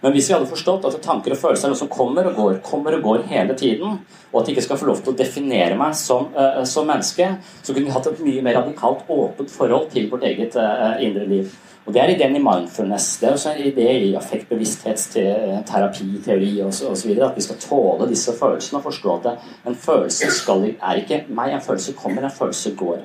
Men 0.00 0.14
hvis 0.14 0.28
vi 0.30 0.36
hadde 0.36 0.48
forstått 0.48 0.84
at 0.86 0.98
tanker 1.02 1.34
og 1.34 1.40
følelser 1.40 1.68
er 1.68 1.72
noe 1.74 1.80
som 1.80 1.90
kommer 1.90 2.28
og 2.30 2.36
går, 2.38 2.58
kommer 2.64 2.94
og 2.94 3.04
går 3.04 3.24
hele 3.32 3.56
tiden, 3.58 3.98
og 4.30 4.40
at 4.40 4.46
de 4.46 4.54
ikke 4.54 4.68
skal 4.68 4.78
få 4.78 4.86
lov 4.88 5.00
til 5.02 5.12
å 5.12 5.18
definere 5.18 5.78
meg 5.78 5.96
som, 5.98 6.30
uh, 6.38 6.62
som 6.68 6.86
menneske, 6.86 7.32
så 7.60 7.74
kunne 7.74 7.88
vi 7.88 7.96
hatt 7.96 8.06
et 8.08 8.20
mye 8.22 8.44
mer 8.46 8.60
radikalt 8.60 9.08
åpent 9.10 9.50
forhold 9.50 9.90
til 9.92 10.06
vårt 10.12 10.26
eget 10.28 10.54
uh, 10.56 10.94
indre 11.02 11.26
liv. 11.26 11.56
Og 11.88 11.94
Det 11.94 12.02
er 12.02 12.10
ideen 12.12 12.36
i 12.36 12.40
mindfulness. 12.44 13.16
Det 13.16 13.28
er 13.28 13.32
også 13.32 13.50
en 13.54 13.64
idé 13.64 13.92
i 13.96 14.14
affektbevissthetsterapi, 14.14 16.08
teori 16.24 16.50
osv. 16.62 17.14
At 17.24 17.36
vi 17.36 17.40
skal 17.40 17.56
tåle 17.62 18.08
disse 18.10 18.32
følelsene 18.36 18.78
og 18.78 18.82
forstå 18.84 19.14
at 19.16 19.28
en 19.66 19.76
følelse 19.76 20.28
skal, 20.36 20.66
er 20.68 21.00
ikke 21.00 21.22
meg, 21.28 21.54
en 21.54 21.64
følelse 21.64 21.94
kommer, 21.96 22.24
en 22.24 22.30
følelse 22.30 22.74
går. 22.76 22.98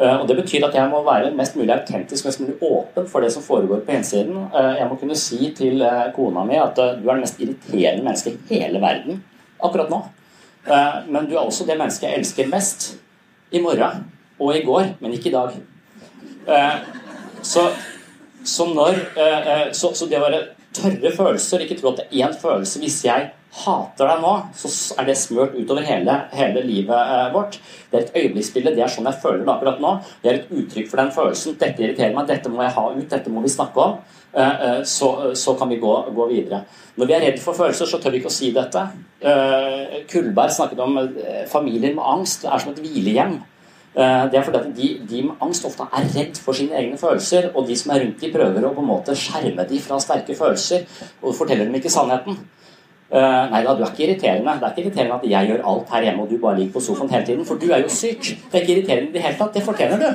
Eh, 0.00 0.16
og 0.20 0.28
Det 0.28 0.36
betyr 0.36 0.66
at 0.66 0.74
jeg 0.74 0.90
må 0.90 1.02
være 1.06 1.30
mest 1.36 1.56
mulig 1.56 1.70
autentisk, 1.74 2.24
mest 2.24 2.40
mulig 2.40 2.56
åpen 2.62 3.06
for 3.08 3.20
det 3.20 3.32
som 3.32 3.42
foregår 3.42 3.84
på 3.86 3.92
innsiden. 3.94 4.36
Eh, 4.50 4.74
jeg 4.80 4.88
må 4.90 4.96
kunne 4.96 5.16
si 5.16 5.54
til 5.56 5.82
eh, 5.82 6.10
kona 6.16 6.44
mi 6.44 6.58
at 6.58 6.76
du 6.76 7.06
er 7.08 7.14
det 7.14 7.20
mest 7.20 7.40
irriterende 7.40 8.02
mennesket 8.02 8.32
i 8.50 8.58
hele 8.64 8.80
verden 8.80 9.22
akkurat 9.62 9.90
nå. 9.90 10.02
Men 11.10 11.26
du 11.26 11.36
er 11.36 11.44
også 11.44 11.66
det 11.66 11.78
mennesket 11.78 12.08
jeg 12.08 12.18
elsker 12.18 12.50
mest 12.50 12.98
i 13.52 13.60
morgen 13.62 14.04
og 14.40 14.56
i 14.56 14.64
går, 14.66 14.84
men 15.00 15.12
ikke 15.12 15.28
i 15.28 15.32
dag. 15.32 15.50
Så, 17.42 17.60
så, 18.44 18.66
når, 18.72 18.98
så, 19.76 19.92
så 19.94 20.08
det 20.10 20.18
å 20.18 20.24
være 20.24 20.42
tørre 20.74 21.12
følelser, 21.14 21.64
ikke 21.64 21.78
tro 21.80 21.92
at 21.92 22.02
det 22.02 22.08
er 22.10 22.26
én 22.26 22.36
følelse 22.38 22.80
Hvis 22.82 23.02
jeg 23.04 23.30
hater 23.52 24.08
deg 24.08 24.22
nå, 24.24 24.32
så 24.56 24.70
er 25.00 25.08
det 25.08 25.18
smørt 25.20 25.56
utover 25.58 25.84
hele, 25.84 26.14
hele 26.32 26.62
livet 26.64 26.96
eh, 26.96 27.26
vårt. 27.34 27.58
Det 27.90 27.98
er 27.98 28.06
et 28.06 28.14
øyeblikksbilde. 28.22 28.72
Det 28.72 28.84
er 28.86 28.92
sånn 28.94 29.10
jeg 29.10 29.20
føler 29.20 29.42
det 29.44 29.52
akkurat 29.52 29.82
nå. 29.82 29.90
Det 30.22 30.30
er 30.30 30.38
et 30.38 30.54
uttrykk 30.56 30.88
for 30.88 31.02
den 31.02 31.12
følelsen. 31.12 31.58
Dette 31.60 31.84
irriterer 31.84 32.16
meg, 32.16 32.30
dette 32.30 32.52
må 32.52 32.62
jeg 32.64 32.74
ha 32.78 32.86
ut, 32.94 33.04
dette 33.10 33.32
må 33.32 33.44
vi 33.44 33.52
snakke 33.52 33.84
om. 33.84 33.98
Eh, 34.32 34.64
eh, 34.68 34.80
så, 34.88 35.10
så 35.36 35.56
kan 35.60 35.68
vi 35.68 35.80
gå, 35.82 35.92
gå, 36.16 36.28
videre. 36.32 36.62
Når 36.96 37.10
vi 37.10 37.16
er 37.18 37.24
redd 37.26 37.42
for 37.44 37.58
følelser, 37.58 37.90
så 37.90 38.00
tør 38.00 38.16
vi 38.16 38.22
ikke 38.22 38.32
å 38.32 38.38
si 38.38 38.48
dette. 38.56 38.86
Eh, 39.20 40.00
Kullberg 40.08 40.56
snakket 40.56 40.80
om 40.86 41.02
eh, 41.04 41.44
familier 41.52 41.92
med 41.98 42.08
angst. 42.16 42.46
Det 42.46 42.54
er 42.54 42.64
som 42.64 42.72
et 42.72 42.80
hvilehjem. 42.86 43.36
Eh, 43.92 44.30
det 44.32 44.38
er 44.38 44.44
fordi 44.46 44.58
at 44.58 44.76
de, 44.76 44.88
de, 45.10 45.22
med 45.22 45.44
angst 45.44 45.66
ofte 45.68 45.84
er 45.92 46.08
redd 46.14 46.38
for 46.40 46.56
sine 46.56 46.78
egne 46.80 46.96
følelser, 46.98 47.50
og 47.54 47.68
de 47.68 47.76
som 47.76 47.92
er 47.92 48.06
rundt 48.06 48.22
de 48.24 48.32
prøver 48.32 48.64
å 48.64 48.72
på 48.72 48.80
en 48.80 48.88
måte 48.88 49.16
skjerme 49.18 49.66
de 49.68 49.80
fra 49.84 50.00
sterke 50.00 50.36
følelser, 50.38 50.86
og 51.20 51.36
forteller 51.36 51.68
dem 51.68 51.76
ikke 51.76 51.92
sannheten. 51.92 52.38
Uh, 53.12 53.44
nei 53.52 53.58
da, 53.60 53.74
du 53.76 53.82
er 53.84 53.90
ikke 53.90 54.06
irriterende. 54.06 54.54
Det 54.56 54.64
er 54.64 54.70
ikke 54.72 54.86
irriterende 54.86 55.16
at 55.18 55.26
jeg 55.28 55.48
gjør 55.50 55.66
alt 55.68 55.90
her 55.92 56.06
hjemme 56.06 56.22
og 56.24 56.30
du 56.30 56.38
bare 56.40 56.56
ligger 56.56 56.78
på 56.78 56.80
sofaen 56.86 57.10
hele 57.12 57.26
tiden, 57.28 57.44
for 57.44 57.60
du 57.60 57.66
er 57.68 57.82
jo 57.82 57.90
syk. 57.92 58.30
Det 58.48 58.56
er 58.56 58.62
ikke 58.64 58.76
irriterende 58.78 59.10
i 59.10 59.12
det 59.18 59.24
hele 59.26 59.36
tatt. 59.36 59.52
Det 59.52 59.64
fortjener 59.66 60.00
du. 60.00 60.08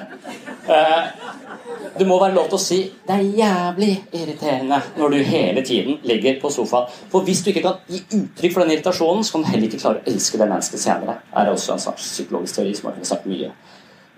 Uh, 1.88 2.00
det 2.00 2.08
må 2.08 2.20
være 2.22 2.36
lov 2.36 2.50
til 2.52 2.58
å 2.58 2.62
si 2.62 2.80
det 3.08 3.16
er 3.16 3.30
jævlig 3.42 3.92
irriterende 4.12 4.80
når 4.98 5.14
du 5.14 5.18
hele 5.28 5.64
tiden 5.66 6.00
ligger 6.08 6.40
på 6.42 6.52
sofaen. 6.54 6.92
For 7.12 7.28
hvis 7.28 7.44
du 7.44 7.52
ikke 7.52 7.64
kan 7.66 7.80
gi 7.88 8.04
uttrykk 8.20 8.54
for 8.54 8.64
den 8.64 8.76
irritasjonen, 8.76 9.24
så 9.24 9.36
kan 9.36 9.46
du 9.46 9.52
heller 9.52 9.70
ikke 9.70 9.82
klare 9.82 10.02
å 10.02 10.12
elske 10.12 10.42
det 10.42 10.50
mennesket 10.50 10.84
senere. 10.84 11.20
Det 11.32 11.44
er 11.44 11.52
også 11.54 11.76
en 11.76 11.84
slags 11.88 12.10
psykologisk 12.14 12.60
teori 12.60 12.76
som 12.78 12.92
har 12.92 13.00
sagt 13.12 13.28
mye, 13.30 13.52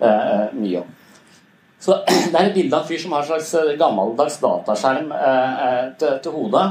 uh, 0.02 0.46
mye 0.56 0.84
om. 0.84 0.96
Så 1.80 1.96
Det 2.32 2.36
er 2.36 2.50
et 2.50 2.56
bilde 2.56 2.76
av 2.76 2.84
en 2.84 2.90
fyr 2.90 3.02
som 3.02 3.16
har 3.16 3.24
en 3.24 3.30
slags 3.30 3.76
gammeldags 3.80 4.40
dataskjerm 4.42 5.12
til, 6.00 6.18
til 6.22 6.34
hodet. 6.34 6.66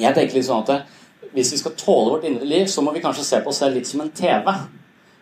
Jeg 0.00 0.16
tenker 0.16 0.34
litt 0.34 0.48
sånn 0.48 0.64
at 0.64 0.88
hvis 1.34 1.52
vi 1.54 1.58
skal 1.60 1.76
tåle 1.78 2.16
vårt 2.16 2.26
indre 2.26 2.46
liv, 2.46 2.66
så 2.70 2.82
må 2.82 2.92
vi 2.94 3.02
kanskje 3.02 3.26
se 3.26 3.40
på 3.42 3.50
oss 3.50 3.60
selv 3.62 3.78
litt 3.78 3.88
som 3.88 4.02
en 4.02 4.10
TV. 4.14 4.50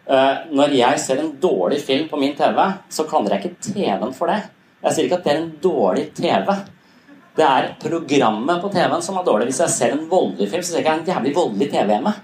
Eh, 0.07 0.38
når 0.51 0.75
jeg 0.75 1.01
ser 1.01 1.21
en 1.23 1.31
dårlig 1.43 1.81
film 1.81 2.09
på 2.11 2.19
min 2.21 2.35
TV, 2.37 2.59
så 2.91 3.07
klandrer 3.09 3.38
jeg 3.38 3.45
ikke 3.53 3.73
TV-en 3.73 4.15
for 4.17 4.33
det. 4.33 4.41
Jeg 4.83 4.95
sier 4.95 5.07
ikke 5.07 5.18
at 5.21 5.27
det 5.27 5.33
er 5.33 5.40
en 5.40 5.53
dårlig 5.62 6.07
TV. 6.16 6.55
Det 7.37 7.45
er 7.47 7.68
programmet 7.81 8.61
på 8.61 8.71
TV-en 8.73 9.05
som 9.05 9.18
er 9.18 9.27
dårlig. 9.27 9.47
Hvis 9.53 9.61
jeg 9.62 9.75
ser 9.77 9.95
en 9.95 10.09
voldelig 10.11 10.51
film, 10.51 10.62
så 10.62 10.73
ser 10.73 10.81
jeg 10.81 10.87
ikke 10.87 10.97
en 10.99 11.12
jævlig 11.12 11.35
voldelig 11.37 11.68
TV 11.71 11.92
hjemme. 11.95 12.14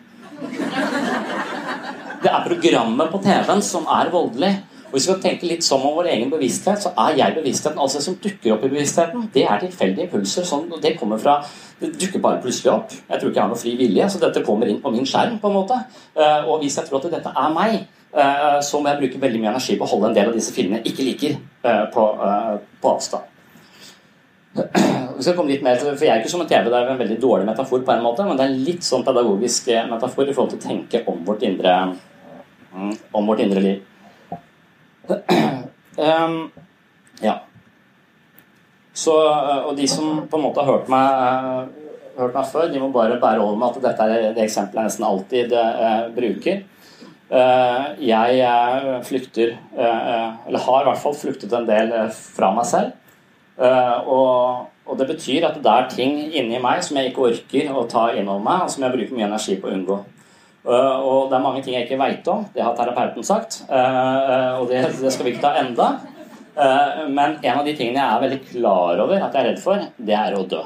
Det 2.18 2.32
er 2.34 2.48
programmet 2.48 3.12
på 3.12 3.20
TV-en 3.22 3.62
som 3.62 3.86
er 3.94 4.10
voldelig. 4.12 4.50
Og 4.88 4.96
Hvis 4.96 5.04
vi 5.04 5.12
skal 5.12 5.20
tenke 5.22 5.48
litt 5.48 5.64
som 5.64 5.82
om 5.84 5.96
vår 5.98 6.08
egen 6.14 6.30
bevissthet, 6.32 6.80
så 6.82 6.90
er 6.96 7.16
jeg 7.18 7.34
bevisstheten. 7.36 7.78
Altså 7.78 7.98
det 7.98 8.04
som 8.06 8.16
dukker 8.24 8.54
opp 8.54 8.64
i 8.64 8.70
bevisstheten, 8.72 9.26
det 9.34 9.44
er 9.44 9.60
tilfeldige 9.60 10.08
impulser. 10.08 10.46
Sånn, 10.48 10.64
det 10.82 10.96
kommer 10.98 11.20
fra 11.20 11.42
Det 11.78 11.92
dukker 11.94 12.18
bare 12.18 12.40
plutselig 12.42 12.72
opp. 12.72 12.90
Jeg 12.90 13.20
tror 13.20 13.30
ikke 13.30 13.38
jeg 13.38 13.44
har 13.44 13.52
noe 13.52 13.60
fri 13.60 13.76
vilje, 13.78 14.08
så 14.10 14.18
dette 14.18 14.42
kommer 14.42 14.66
inn 14.66 14.80
på 14.82 14.90
min 14.90 15.06
skjerm. 15.06 15.38
på 15.38 15.46
en 15.46 15.54
måte. 15.54 15.76
Eh, 16.16 16.48
og 16.48 16.58
hvis 16.58 16.76
jeg 16.76 16.88
tror 16.88 16.98
at 16.98 17.12
dette 17.12 17.30
er 17.30 17.52
meg, 17.54 17.86
så 18.64 18.80
må 18.80 18.88
jeg 18.88 19.00
bruke 19.02 19.20
veldig 19.20 19.40
mye 19.42 19.50
energi 19.52 19.76
på 19.76 19.84
å 19.84 19.90
holde 19.90 20.08
en 20.10 20.14
del 20.16 20.30
av 20.30 20.36
disse 20.36 20.54
filmene 20.56 20.80
jeg 20.80 20.94
ikke 20.94 21.08
liker, 21.08 21.34
eh, 21.68 21.82
på, 21.92 22.04
på 22.80 22.92
avstand. 22.94 23.34
Vi 25.18 25.24
skal 25.26 25.34
komme 25.36 25.50
litt 25.52 25.64
mer 25.66 25.76
til, 25.76 25.90
for 25.92 26.06
Jeg 26.06 26.14
er 26.14 26.22
ikke 26.22 26.32
som 26.32 26.42
en 26.44 26.48
TV, 26.48 26.70
det 26.70 26.78
er 26.78 26.92
en 26.94 27.00
veldig 27.00 27.18
dårlig 27.20 27.48
metafor, 27.48 27.82
på 27.84 27.92
en 27.94 28.06
måte, 28.06 28.24
men 28.24 28.38
det 28.38 28.46
er 28.46 28.54
en 28.54 28.64
litt 28.64 28.86
sånn 28.86 29.04
pedagogisk 29.06 29.68
metafor 29.90 30.24
i 30.24 30.36
forhold 30.36 30.54
til 30.54 30.60
å 30.62 30.68
tenke 30.68 31.02
om 31.10 31.20
vårt 31.26 31.44
indre, 31.46 31.74
mm, 32.72 32.94
om 33.18 33.28
vårt 33.28 33.44
indre 33.44 33.64
liv 33.64 33.84
um, 35.08 36.40
ja. 37.28 37.36
Så, 38.92 39.14
eh, 39.20 39.60
og 39.68 39.76
de 39.78 39.86
som 39.88 40.24
på 40.28 40.40
en 40.40 40.46
måte 40.48 40.64
har 40.64 40.72
hørt 40.72 40.88
meg, 40.92 41.76
hørt 42.18 42.34
meg 42.34 42.50
før, 42.50 42.72
de 42.72 42.80
må 42.82 42.88
bare 42.94 43.20
bære 43.20 43.44
over 43.44 43.60
med 43.60 43.68
at 43.68 43.84
dette 43.84 44.08
er 44.08 44.26
det 44.36 44.48
eksempelet 44.48 44.80
jeg 44.80 44.90
nesten 44.90 45.06
alltid 45.06 45.54
bruker. 46.16 46.64
Uh, 47.28 47.92
jeg 48.00 49.00
flykter 49.04 49.50
Eller 49.76 50.62
har 50.64 50.80
i 50.80 50.86
hvert 50.88 51.02
fall 51.02 51.16
flyktet 51.18 51.52
en 51.52 51.66
del 51.68 51.92
fra 52.14 52.48
meg 52.56 52.64
selv. 52.68 52.94
Og, 54.08 54.96
det 54.96 55.08
betyr 55.10 55.44
at 55.44 55.58
det 55.60 55.72
er 55.72 55.90
ting 55.92 56.14
inni 56.32 56.60
meg 56.62 56.80
som 56.86 56.96
jeg 56.96 57.10
ikke 57.10 57.26
orker 57.28 57.74
å 57.76 57.82
ta 57.90 58.06
inn 58.16 58.30
over 58.30 58.40
meg, 58.40 58.62
og 58.64 58.72
som 58.72 58.86
jeg 58.86 58.94
bruker 58.94 59.18
mye 59.18 59.26
energi 59.28 59.58
på 59.60 59.68
å 59.68 59.74
unngå. 59.76 59.98
Eh, 60.68 60.96
og 61.00 61.30
det 61.30 61.38
er 61.38 61.44
mange 61.44 61.62
ting 61.64 61.76
jeg 61.76 61.86
ikke 61.86 62.00
veit 62.00 62.26
om. 62.28 62.44
Det 62.54 62.64
har 62.64 62.76
terapeuten 62.76 63.24
sagt. 63.24 63.62
Eh, 63.68 64.58
og 64.58 64.68
det, 64.70 64.82
det, 64.98 65.12
skal 65.14 65.28
vi 65.28 65.34
ikke 65.34 65.46
ta 65.46 65.54
enda. 65.62 65.88
Eh, 66.58 67.04
men 67.08 67.38
en 67.38 67.60
av 67.60 67.64
de 67.64 67.74
tingene 67.78 68.02
jeg 68.02 68.08
er 68.08 68.24
veldig 68.26 68.40
klar 68.50 69.04
over 69.04 69.22
at 69.22 69.32
jeg 69.32 69.44
er 69.44 69.48
redd 69.52 69.62
for, 69.62 69.86
det 70.10 70.18
er 70.18 70.36
å 70.36 70.44
dø. 70.48 70.64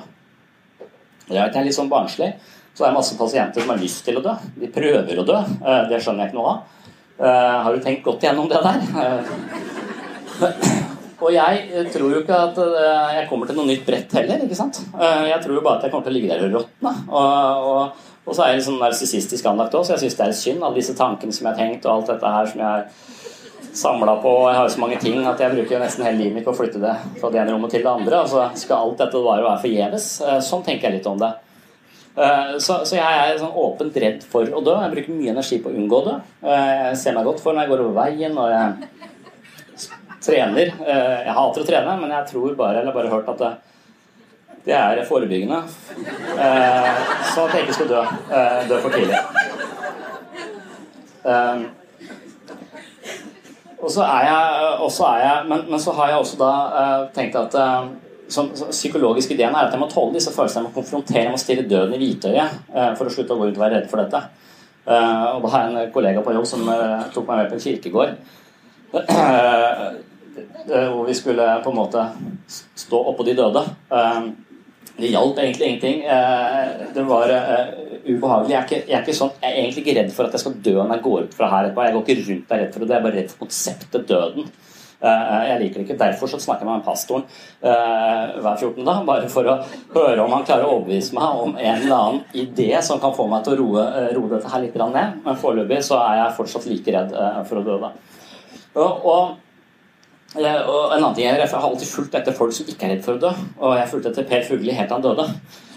Det 1.29 1.38
er 1.38 1.62
litt 1.62 1.77
sånn 1.77 1.92
barnslig. 1.92 2.33
Så 2.72 2.85
det 2.85 2.88
er 2.88 2.96
masse 2.96 3.16
pasienter 3.18 3.61
som 3.64 3.72
har 3.74 3.80
lyst 3.82 4.04
til 4.06 4.16
å 4.18 4.24
dø. 4.24 4.32
De 4.56 4.70
prøver 4.72 5.18
å 5.20 5.26
dø. 5.28 5.40
Det 5.90 5.98
skjønner 6.00 6.24
jeg 6.24 6.32
ikke 6.32 6.38
noe 6.40 6.54
av. 6.54 6.58
Har 7.66 7.76
du 7.76 7.82
tenkt 7.85 8.04
godt 8.06 8.24
igjennom 8.24 8.48
det 8.50 8.62
der? 8.64 8.80
Og 11.22 11.30
jeg 11.30 11.85
tror 11.92 12.08
jo 12.11 12.22
ikke 12.24 12.38
at 12.48 12.56
jeg 13.14 13.26
kommer 13.30 13.46
til 13.46 13.61
noe 13.61 13.68
nytt 13.68 13.85
brett 13.87 14.16
heller. 14.16 14.40
ikke 14.42 14.58
sant? 14.58 14.80
Jeg 14.98 15.38
tror 15.44 15.54
jo 15.54 15.62
bare 15.62 15.78
at 15.78 15.85
jeg 15.87 15.92
kommer 15.92 16.08
til 16.08 16.14
å 16.14 16.16
ligge 16.16 16.32
der 16.32 16.48
og 16.48 16.56
råtne. 16.56 16.94
Og, 17.12 17.68
og, 17.68 18.08
og 18.24 18.35
så 18.35 18.42
er 18.42 18.52
jeg 18.54 18.62
litt 18.62 18.68
sånn 18.70 18.80
narsissistisk 18.82 19.46
anlagt 19.52 19.76
òg, 19.78 19.85
så 19.87 19.94
jeg 19.94 20.02
syns 20.06 20.18
det 20.18 20.26
er 20.26 20.35
synd, 20.40 20.64
alle 20.64 20.80
disse 20.80 20.96
tankene 20.98 21.37
som 21.37 21.46
jeg 21.46 21.52
har 21.52 21.61
tenkt, 21.61 21.87
og 21.87 21.92
alt 21.92 22.11
dette 22.14 22.32
her 22.37 22.50
som 22.50 22.64
jeg 22.64 22.70
har 22.72 22.82
samla 23.72 24.16
på. 24.24 24.32
Jeg 24.48 24.58
har 24.58 24.66
jo 24.66 24.74
så 24.74 24.82
mange 24.82 24.98
ting 25.00 25.22
at 25.28 25.40
jeg 25.40 25.54
bruker 25.54 25.80
nesten 25.80 26.04
hele 26.06 26.20
livet 26.20 26.37
mitt 26.40 26.48
på 26.48 26.52
å 26.52 26.58
flytte 26.58 26.82
det 26.82 26.96
fra 27.20 27.30
det 27.32 27.40
ene 27.44 27.54
rommet 27.54 27.72
til 27.72 27.85
det 27.85 27.92
andre. 27.92 28.24
Og 28.24 28.32
så 28.32 28.48
skal 28.58 28.82
alt 28.88 29.00
dette 29.00 29.22
bare 29.24 29.46
være 29.46 29.62
forgjeves. 29.62 30.11
Eh, 30.26 30.40
sånn 30.44 30.64
tenker 30.66 30.90
jeg 30.90 30.98
litt 30.98 31.08
om 31.08 31.22
det. 31.22 31.30
Eh, 32.12 32.55
så, 32.61 32.83
så, 32.85 32.96
jeg 32.98 33.20
er 33.22 33.38
sånn 33.40 33.57
åpent 33.57 33.96
redd 34.05 34.25
for 34.29 34.48
å 34.48 34.62
dø. 34.64 34.77
Jeg 34.83 34.94
bruker 34.94 35.16
mye 35.16 35.33
energi 35.33 35.61
på 35.62 35.72
å 35.72 35.77
unngå 35.77 36.03
det. 36.09 36.16
Eh, 36.44 36.70
jeg 36.88 37.01
ser 37.03 37.16
meg 37.16 37.29
godt 37.29 37.42
for 37.44 37.57
når 37.57 37.66
jeg 37.66 37.72
går 37.72 37.85
over 37.87 37.98
veien 38.03 38.38
og 38.38 38.53
jeg 38.53 39.90
trener. 40.22 40.72
Jeg 40.87 41.37
hater 41.37 41.64
å 41.64 41.68
trene, 41.68 41.98
men 41.98 42.16
jeg 42.18 42.29
tror 42.31 42.57
bare, 42.59 42.83
eller 42.83 42.94
bare 42.94 43.11
hørt 43.11 43.31
at 43.33 43.40
det, 43.42 43.53
det 44.68 44.75
er 44.79 45.05
forebyggende. 45.09 45.62
Eh, 46.37 47.01
sånn 47.33 47.48
at 47.48 47.57
jeg 47.57 47.64
ikke 47.66 47.79
skal 47.81 47.90
dø, 47.90 48.03
eh, 48.31 48.61
dø 48.70 48.83
for 48.85 48.94
tidlig. 48.94 49.18
Eh, 51.25 51.64
og 53.83 53.90
så 53.90 54.05
er 54.07 54.29
jeg, 54.29 54.70
også 54.87 55.07
er 55.09 55.20
jeg 55.25 55.46
men, 55.51 55.64
men, 55.70 55.81
så 55.83 55.94
har 55.98 56.12
jeg 56.12 56.22
også 56.22 56.38
da 56.38 56.53
eh, 56.81 56.98
tenkt 57.16 57.38
at 57.38 57.57
eh, 57.59 57.88
som, 58.33 58.51
psykologisk 58.71 59.35
ideen 59.35 59.55
er 59.55 59.66
at 59.66 59.75
jeg 59.75 59.81
må 59.83 59.88
tåle 59.90 60.16
disse 60.16 60.33
følelsene. 60.35 60.64
Jeg 60.64 60.71
må 60.71 60.77
konfrontere, 60.77 61.27
jeg 61.27 61.35
må 61.35 61.40
stirre 61.40 61.66
døden 61.68 61.97
i 61.97 62.01
hvitøyet 62.01 62.61
uh, 62.75 62.92
for 62.99 63.09
å 63.09 63.12
slutte 63.14 63.35
å 63.35 63.40
gå 63.40 63.51
ut 63.51 63.59
og 63.59 63.64
være 63.64 63.81
redd 63.81 63.90
for 63.90 64.03
dette. 64.03 64.23
Uh, 64.83 65.37
og 65.37 65.45
da 65.45 65.53
har 65.53 65.66
jeg 65.66 65.73
en 65.73 65.92
kollega 65.95 66.25
på 66.25 66.35
jobb 66.35 66.49
som 66.49 66.64
uh, 66.66 67.05
tok 67.14 67.29
meg 67.29 67.42
med 67.42 67.53
på 67.53 67.59
en 67.59 67.66
kirkegård. 67.66 68.11
hvor 70.92 71.05
vi 71.09 71.14
skulle 71.16 71.47
på 71.64 71.71
en 71.71 71.77
måte 71.79 72.03
stå 72.77 72.99
oppå 73.12 73.25
de 73.25 73.35
døde. 73.37 73.62
det 74.99 75.12
hjalp 75.12 75.38
egentlig 75.40 75.66
ingenting. 75.68 76.03
det 76.95 77.05
var 77.09 77.33
ubehagelig. 78.05 78.53
Jeg 78.53 78.59
er, 78.59 78.66
ikke, 78.66 78.81
jeg, 78.88 78.97
er 78.97 79.03
ikke 79.03 79.16
sånn, 79.16 79.33
jeg 79.40 79.49
er 79.49 79.62
egentlig 79.62 79.83
ikke 79.85 79.97
redd 80.01 80.12
for 80.12 80.29
at 80.29 80.37
jeg 80.37 80.45
skal 80.45 80.59
dø 80.66 80.75
når 80.77 80.95
jeg 80.97 81.05
går 81.07 81.25
ut 81.25 81.35
fra 81.38 81.49
her. 81.55 81.71
Jeg 81.71 81.95
går 81.97 82.05
ikke 82.05 82.18
rundt 82.29 82.45
og 82.45 82.57
er 82.57 82.62
redd 82.62 82.75
for 82.75 82.85
det. 82.85 82.90
Jeg 82.92 82.99
er 82.99 83.07
bare 83.07 83.18
redd 83.18 83.33
for 83.33 83.45
konseptet 83.47 84.09
døden. 84.09 84.53
Eh, 85.02 85.44
jeg 85.48 85.58
liker 85.62 85.80
det 85.80 85.84
ikke. 85.86 85.98
Derfor 85.98 86.30
så 86.30 86.38
snakker 86.38 86.66
jeg 86.66 86.70
med 86.70 86.84
pastoren 86.86 87.24
uh, 87.64 88.38
hver 88.38 88.54
14. 88.54 88.84
dag, 88.86 89.00
bare 89.06 89.30
for 89.32 89.48
å 89.50 89.56
høre 89.96 90.22
om 90.22 90.34
han 90.36 90.44
klarer 90.46 90.68
å 90.68 90.76
overbevise 90.76 91.16
meg 91.16 91.40
om 91.42 91.56
en 91.56 91.80
eller 91.80 91.94
annen 91.96 92.20
idé 92.38 92.70
som 92.86 93.00
kan 93.02 93.14
få 93.16 93.26
meg 93.30 93.42
til 93.42 93.56
å 93.56 93.60
roe, 93.64 93.86
roe 94.14 94.30
dette 94.30 94.52
her 94.52 94.62
litt 94.62 94.76
ned. 94.78 95.16
Men 95.24 95.40
foreløpig 95.40 95.80
så 95.88 95.98
er 96.04 96.20
jeg 96.20 96.36
fortsatt 96.36 96.68
like 96.70 96.94
redd 96.94 97.16
for 97.48 97.58
å 97.58 97.64
dø. 97.66 97.80
da. 97.82 97.90
Og, 98.78 99.08
og, 99.10 99.34
en 100.38 100.46
annen 100.46 101.16
ting, 101.16 101.26
Jeg 101.26 101.50
har 101.50 101.66
alltid 101.66 101.90
fulgt 101.90 102.14
etter 102.16 102.36
folk 102.36 102.54
som 102.56 102.70
ikke 102.70 102.86
er 102.86 102.94
redd 102.94 103.02
for 103.04 103.18
å 103.18 103.24
dø. 103.26 103.32
Og 103.58 103.74
jeg 103.80 103.90
fulgte 103.90 104.14
etter 104.14 104.28
Per 104.30 104.46
Fugli 104.46 104.76
helt 104.76 104.88
til 104.88 105.00
han 105.00 105.04
døde. 105.04 105.26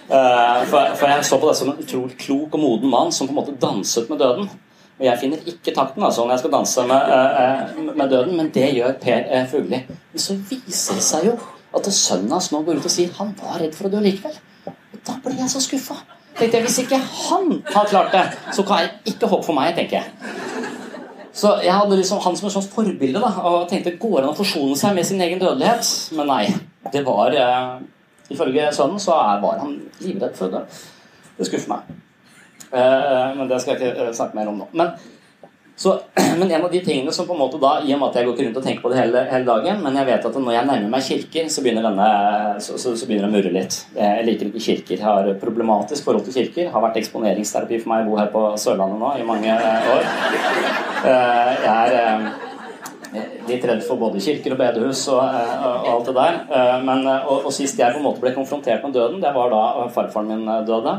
For, 0.06 0.94
for, 0.94 1.10
jeg 1.10 1.26
så 1.26 1.42
på 1.42 1.50
det 1.50 1.58
som 1.58 1.74
en 1.74 1.82
utrolig 1.82 2.14
klok 2.22 2.54
og 2.54 2.62
moden 2.62 2.94
mann 2.94 3.12
som 3.12 3.26
på 3.26 3.34
en 3.34 3.42
måte 3.42 3.58
danset 3.58 4.06
med 4.12 4.22
døden. 4.22 4.54
Og 4.96 5.04
jeg 5.04 5.20
finner 5.20 5.48
ikke 5.52 5.74
takten 5.76 6.04
altså, 6.08 6.24
når 6.24 6.38
jeg 6.38 6.44
skal 6.46 6.54
danse 6.54 6.84
med, 6.88 7.10
uh, 7.12 7.96
med 7.96 8.10
døden, 8.10 8.38
men 8.38 8.50
det 8.56 8.70
gjør 8.78 8.94
Per 9.02 9.26
uh, 9.28 9.42
Fugli. 9.52 9.82
Men 9.90 10.24
så 10.24 10.38
viser 10.50 11.00
det 11.00 11.04
seg 11.04 11.30
jo 11.32 11.36
at 11.76 11.90
sønnen 11.92 12.32
hans 12.32 12.52
nå 12.54 12.62
går 12.64 12.80
ut 12.80 12.88
og 12.88 12.94
sier 12.94 13.12
han 13.18 13.34
var 13.42 13.60
redd 13.60 13.76
for 13.76 13.90
å 13.90 13.92
dø 13.92 14.04
likevel. 14.06 14.38
Og 14.70 15.02
da 15.08 15.18
blir 15.26 15.42
jeg 15.42 15.52
så 15.52 15.64
skuffa. 15.64 15.98
Tenkte 16.36 16.60
jeg, 16.60 16.66
Hvis 16.68 16.80
ikke 16.84 17.00
han 17.00 17.52
har 17.74 17.90
klart 17.92 18.16
det, 18.16 18.24
så 18.56 18.64
kan 18.68 18.84
jeg 18.84 19.16
ikke 19.16 19.28
håpe 19.32 19.48
for 19.48 19.58
meg, 19.58 19.76
tenker 19.76 20.00
jeg. 20.00 20.56
Så 21.36 21.52
jeg 21.64 21.76
hadde 21.76 21.98
liksom 22.00 22.22
han 22.24 22.38
som 22.40 22.48
et 22.48 22.56
sånt 22.56 22.72
forbilde 22.72 23.20
da, 23.20 23.34
og 23.50 23.68
tenkte 23.68 23.98
går 24.00 24.22
an 24.22 24.32
å 24.32 24.38
forsone 24.38 24.78
seg 24.80 24.96
med 24.96 25.08
sin 25.08 25.20
egen 25.24 25.42
dødelighet? 25.42 25.92
Men 26.16 26.32
nei. 26.32 26.46
Det 26.94 27.04
var 27.04 27.36
uh, 27.36 27.84
Ifølge 28.32 28.72
sønnen 28.74 29.02
så 29.02 29.20
var 29.44 29.60
han 29.60 29.76
livredd 30.00 30.36
for 30.38 30.48
å 30.48 30.56
dø. 30.56 30.64
Det 31.36 31.48
skuffer 31.50 31.76
meg. 31.76 32.05
Eh, 32.72 33.36
men 33.38 33.50
det 33.50 33.60
skal 33.62 33.76
jeg 33.76 33.82
ikke 33.82 34.08
eh, 34.08 34.16
snakke 34.16 34.38
mer 34.38 34.50
om 34.52 34.64
nå. 34.64 34.68
Men, 34.76 34.96
så, 35.76 36.00
men, 36.40 36.52
en 36.52 36.64
av 36.64 36.72
de 36.72 36.80
tingene 36.84 37.12
som 37.14 37.28
på 37.28 37.36
en 37.36 37.42
måte 37.42 37.60
da, 37.62 37.78
i 37.84 37.94
og 37.94 38.00
med 38.02 38.10
at 38.10 38.20
jeg 38.20 38.28
går 38.28 38.36
ikke 38.36 38.48
rundt 38.48 38.60
og 38.62 38.66
tenker 38.68 38.86
på 38.86 38.92
det 38.94 39.02
hele, 39.02 39.26
hele 39.32 39.48
dagen, 39.50 39.84
men 39.84 40.00
jeg 40.00 40.10
vet 40.10 40.30
at 40.30 40.40
når 40.40 40.56
jeg 40.56 40.70
nærmer 40.70 40.94
meg 40.96 41.10
kirker, 41.10 41.52
så 41.52 41.66
begynner, 41.66 41.90
denne, 41.90 42.08
så, 42.64 42.80
så, 42.82 42.96
så 42.96 43.10
begynner 43.10 43.28
det 43.28 43.32
å 43.32 43.36
murre 43.36 43.54
litt. 43.56 43.82
Jeg 43.98 44.26
liker 44.30 44.50
ikke 44.50 44.66
kirker. 44.70 44.96
Jeg 44.98 45.06
har 45.06 45.30
problematisk 45.42 46.08
forhold 46.08 46.26
til 46.28 46.38
kirker. 46.40 46.72
Har 46.74 46.86
vært 46.88 47.02
eksponeringsterapi 47.04 47.82
for 47.84 47.94
meg 47.94 48.06
å 48.06 48.10
bo 48.10 48.20
her 48.22 48.32
på 48.34 48.48
Sørlandet 48.62 49.02
nå 49.04 49.14
i 49.20 49.28
mange 49.28 49.52
eh, 49.52 49.94
år. 49.96 50.10
Jeg 51.06 52.00
er 52.02 52.26
litt 53.46 53.66
redd 53.68 53.84
for 53.86 54.00
både 54.02 54.20
kirker 54.24 54.56
og 54.56 54.60
bedehus 54.60 55.04
og, 55.14 55.20
og 55.22 55.92
alt 55.92 56.08
det 56.10 56.16
der. 56.18 56.40
Men, 56.88 57.04
og, 57.06 57.46
og, 57.46 57.52
sist 57.54 57.78
jeg 57.80 57.94
på 57.94 58.02
en 58.02 58.08
måte 58.08 58.24
ble 58.24 58.34
konfrontert 58.36 58.84
med 58.84 58.96
døden, 58.96 59.22
det 59.24 59.32
var 59.36 59.54
da 59.54 59.86
farfaren 59.94 60.32
min 60.32 60.50
døde. 60.68 60.96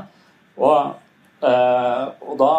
Og 0.57 0.94
og 1.42 2.37
da, 2.40 2.53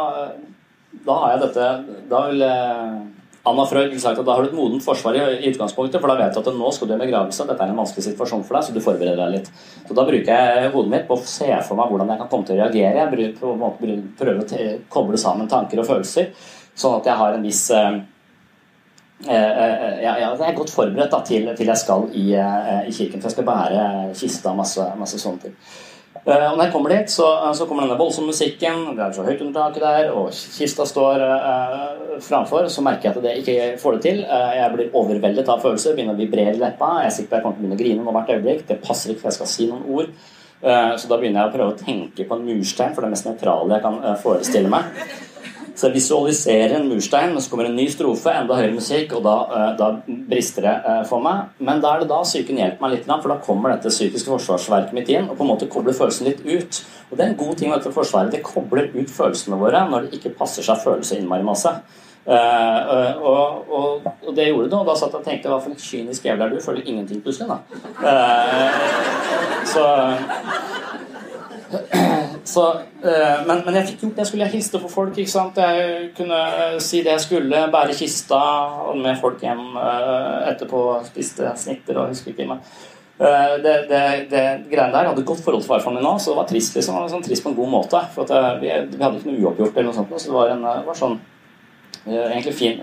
da, 0.94 1.14
har 1.18 1.32
jeg 1.32 1.40
dette 1.48 1.70
Da 2.12 2.20
vil 2.28 2.44
uh, 2.46 3.00
Anna 3.48 3.64
Freud 3.66 3.96
sagt 3.98 4.20
at 4.20 4.28
da 4.28 4.36
har 4.36 4.44
du 4.44 4.52
et 4.52 4.58
modent 4.58 4.84
forsvar 4.84 5.16
i, 5.16 5.22
utgangspunktet, 5.50 6.02
for 6.02 6.12
da 6.12 6.18
vet 6.20 6.36
du 6.36 6.42
at 6.42 6.50
nå 6.58 6.72
skal 6.76 6.90
du 6.90 6.96
i 6.98 7.00
begravelse, 7.00 7.46
dette 7.48 7.64
er 7.64 7.72
en 7.72 7.80
vanskelig 7.80 8.04
situasjon 8.10 8.44
for 8.44 8.58
deg, 8.58 8.66
så 8.68 8.76
du 8.76 8.84
forbereder 8.84 9.22
deg 9.22 9.38
litt. 9.38 9.48
Så 9.88 9.96
Da 9.96 10.04
bruker 10.08 10.34
jeg 10.34 10.74
hodet 10.74 10.92
mitt 10.92 11.08
på 11.08 11.16
å 11.16 11.24
se 11.24 11.48
for 11.64 11.80
meg 11.80 11.94
hvordan 11.94 12.12
jeg 12.12 12.22
kan 12.22 12.30
komme 12.34 12.50
til 12.50 12.58
å 12.58 12.66
reagere. 12.66 13.06
Jeg 13.06 13.40
prøver, 13.40 14.04
prøver 14.20 14.44
å 14.44 14.68
koble 14.92 15.22
sammen 15.22 15.48
tanker 15.48 15.80
og 15.80 15.88
følelser, 15.88 16.34
sånn 16.76 17.00
at 17.00 17.08
jeg 17.08 17.20
har 17.24 17.38
en 17.38 17.48
viss 17.48 17.64
uh, 17.72 17.98
jeg, 19.24 20.04
jeg, 20.04 20.38
er 20.46 20.58
godt 20.58 20.70
forberedt 20.70 21.14
da, 21.14 21.24
til, 21.26 21.48
til, 21.58 21.72
jeg 21.72 21.82
skal 21.82 22.04
i, 22.14 22.28
i, 22.36 22.92
kirken, 22.94 23.22
for 23.22 23.32
jeg 23.32 23.38
skal 23.38 23.48
bære 23.48 23.86
kista 24.18 24.52
og 24.52 24.60
masse, 24.60 24.92
masse 25.00 25.24
sånne 25.24 25.48
ting. 25.48 25.56
Eh, 26.28 26.44
og 26.44 26.58
når 26.58 26.66
jeg 26.66 26.74
kommer 26.74 26.92
dit, 26.92 27.12
så, 27.12 27.26
eh, 27.40 27.54
så 27.56 27.66
kommer 27.66 27.86
denne 27.86 28.00
voldsomme 28.00 28.34
musikken, 28.34 28.82
det 28.98 29.04
er 29.04 29.14
så 29.16 29.24
høyt 29.24 29.44
under 29.46 29.62
taket 29.62 29.84
der, 29.86 30.10
og 30.12 30.32
kista 30.32 30.84
står 30.84 31.24
uh, 31.24 32.18
framfor, 32.20 32.68
så 32.68 32.84
merker 32.84 33.08
jeg 33.08 33.16
at 33.16 33.24
det 33.24 33.36
ikke 33.42 33.68
får 33.80 33.96
det 33.96 34.02
til. 34.04 34.20
Uh, 34.28 34.52
jeg 34.58 34.74
blir 34.74 34.98
overveldet 35.00 35.48
av 35.48 35.64
følelser, 35.64 35.96
begynner 35.96 36.18
å 36.18 36.20
vibrere 36.20 36.58
i 36.58 36.60
leppa. 36.60 36.98
Jeg 37.00 37.14
er 37.14 37.16
sikker 37.16 37.32
på 37.32 37.38
at 37.38 37.40
jeg 37.40 37.46
kommer 37.46 37.56
til 37.56 37.64
å 37.64 37.64
begynne 37.64 37.80
å 37.80 37.84
grine 37.84 38.04
nå 38.04 38.16
hvert 38.18 38.34
øyeblikk. 38.36 38.66
Det 38.68 38.80
passer 38.84 39.14
ikke, 39.14 39.24
for 39.24 39.32
jeg 39.32 39.38
skal 39.40 39.52
si 39.54 39.70
noen 39.72 39.88
ord. 39.88 40.12
Uh, 40.58 40.94
så 41.00 41.08
da 41.08 41.22
begynner 41.22 41.46
jeg 41.46 41.54
å 41.54 41.56
prøve 41.56 41.72
å 41.72 41.80
tenke 41.80 42.28
på 42.28 42.36
en 42.36 42.46
murstein, 42.50 42.92
for 42.92 43.06
det 43.06 43.08
er 43.08 43.16
mest 43.16 43.32
nøytrale 43.32 43.78
jeg 43.78 43.88
kan 43.88 44.22
forestille 44.26 44.74
meg. 44.74 45.00
Så 45.78 45.86
jeg 45.86 46.00
visualiserer 46.00 46.72
en 46.74 46.88
murstein, 46.90 47.36
men 47.36 47.44
så 47.44 47.52
kommer 47.52 47.68
en 47.70 47.76
ny 47.78 47.86
strofe, 47.94 48.32
enda 48.34 48.56
høyere 48.58 48.74
musikk, 48.74 49.12
og 49.14 49.22
da, 49.28 49.36
eh, 49.54 49.68
da 49.78 49.90
brister 50.30 50.66
det 50.66 50.74
eh, 50.74 51.04
for 51.06 51.22
meg. 51.22 51.52
Men 51.62 51.84
da 51.84 51.92
er 51.94 52.02
det 52.02 52.10
da 52.10 52.24
psyken 52.26 52.58
hjelper 52.58 52.82
meg 52.82 52.96
litt, 52.96 53.06
for 53.12 53.30
da 53.30 53.38
kommer 53.46 53.76
dette 53.76 53.94
psykiske 53.94 54.32
forsvarsverket 54.32 54.96
mitt 54.98 55.12
inn 55.14 55.30
og 55.30 55.38
på 55.38 55.46
en 55.46 55.52
måte 55.52 55.70
kobler 55.70 55.94
følelsen 55.94 56.32
litt 56.32 56.42
ut. 56.48 56.82
Og 57.12 57.14
det 57.14 57.24
er 57.24 57.30
en 57.30 57.38
god 57.44 57.54
ting 57.60 57.70
med 57.70 57.78
dette 57.78 57.94
forsvaret. 57.94 58.34
Det 58.34 58.42
kobler 58.48 58.90
ut 58.96 59.14
følelsene 59.14 59.62
våre 59.62 59.86
når 59.92 60.08
det 60.08 60.18
ikke 60.18 60.34
passer 60.42 60.66
seg 60.66 60.82
følelse 60.82 61.22
innmari 61.22 61.46
masse. 61.46 61.76
Uh, 62.28 63.22
og, 63.24 63.72
og, 63.72 64.08
og, 64.26 64.34
det 64.36 64.50
gjorde 64.50 64.68
det, 64.68 64.76
og 64.76 64.90
da 64.90 64.96
satt 65.00 65.14
jeg 65.14 65.22
og 65.22 65.28
tenkte 65.30 65.48
hva 65.48 65.62
for 65.64 65.72
en 65.72 65.80
kynisk 65.80 66.26
jævel 66.28 66.44
er 66.44 66.50
du? 66.52 66.60
Føler 66.60 66.84
ingenting 66.84 67.22
plutselig, 67.24 67.48
da. 67.48 67.58
Uh, 68.04 69.64
så 69.72 69.86
så, 72.48 72.74
eh, 73.04 73.40
men, 73.48 73.62
men, 73.66 73.76
jeg 73.76 73.90
fikk 73.90 74.04
gjort 74.06 74.14
det. 74.16 74.24
Jeg 74.24 74.30
skulle 74.30 74.50
hilse 74.54 74.80
på 74.80 74.92
folk. 74.92 75.18
ikke 75.18 75.32
sant? 75.32 75.58
Jeg 75.60 76.12
kunne 76.16 76.38
eh, 76.38 76.78
si 76.84 77.02
det 77.04 77.12
jeg 77.18 77.24
skulle. 77.26 77.66
Bære 77.74 77.96
kista 77.98 78.40
med 78.96 79.18
folk 79.20 79.42
hjem 79.44 79.76
eh, 79.82 80.46
etterpå. 80.54 80.84
Spiste 81.10 81.52
snitter 81.60 82.00
og 82.00 82.14
husker 82.14 82.32
ikke. 82.32 82.48
Men 82.48 82.64
det, 83.18 83.72
det, 83.90 84.00
det 84.30 84.42
greiene 84.70 84.94
der 84.94 85.08
hadde 85.10 85.24
godt 85.26 85.40
forhold 85.42 85.64
til 85.64 85.72
farfaren 85.72 85.96
min 85.98 86.04
nå, 86.06 86.12
så 86.22 86.32
det 86.32 86.38
var 86.38 86.48
trist. 86.52 86.76
liksom, 86.78 87.00
sånn, 87.10 87.26
trist 87.26 87.44
på 87.44 87.50
en 87.52 87.58
god 87.58 87.72
måte. 87.74 88.02
For 88.14 88.24
at, 88.30 88.62
vi, 88.62 88.70
vi, 88.94 89.02
hadde 89.02 89.20
ikke 89.20 89.34
noe 89.34 89.42
uoppgjort, 89.42 89.74
eller 89.74 89.90
noe 89.90 89.98
sånt, 89.98 90.14
så 90.22 90.30
det 90.30 90.36
var, 90.38 90.54
en, 90.54 90.68
var 90.86 91.00
sånn 91.00 91.18
egentlig 92.08 92.54
fin, 92.56 92.78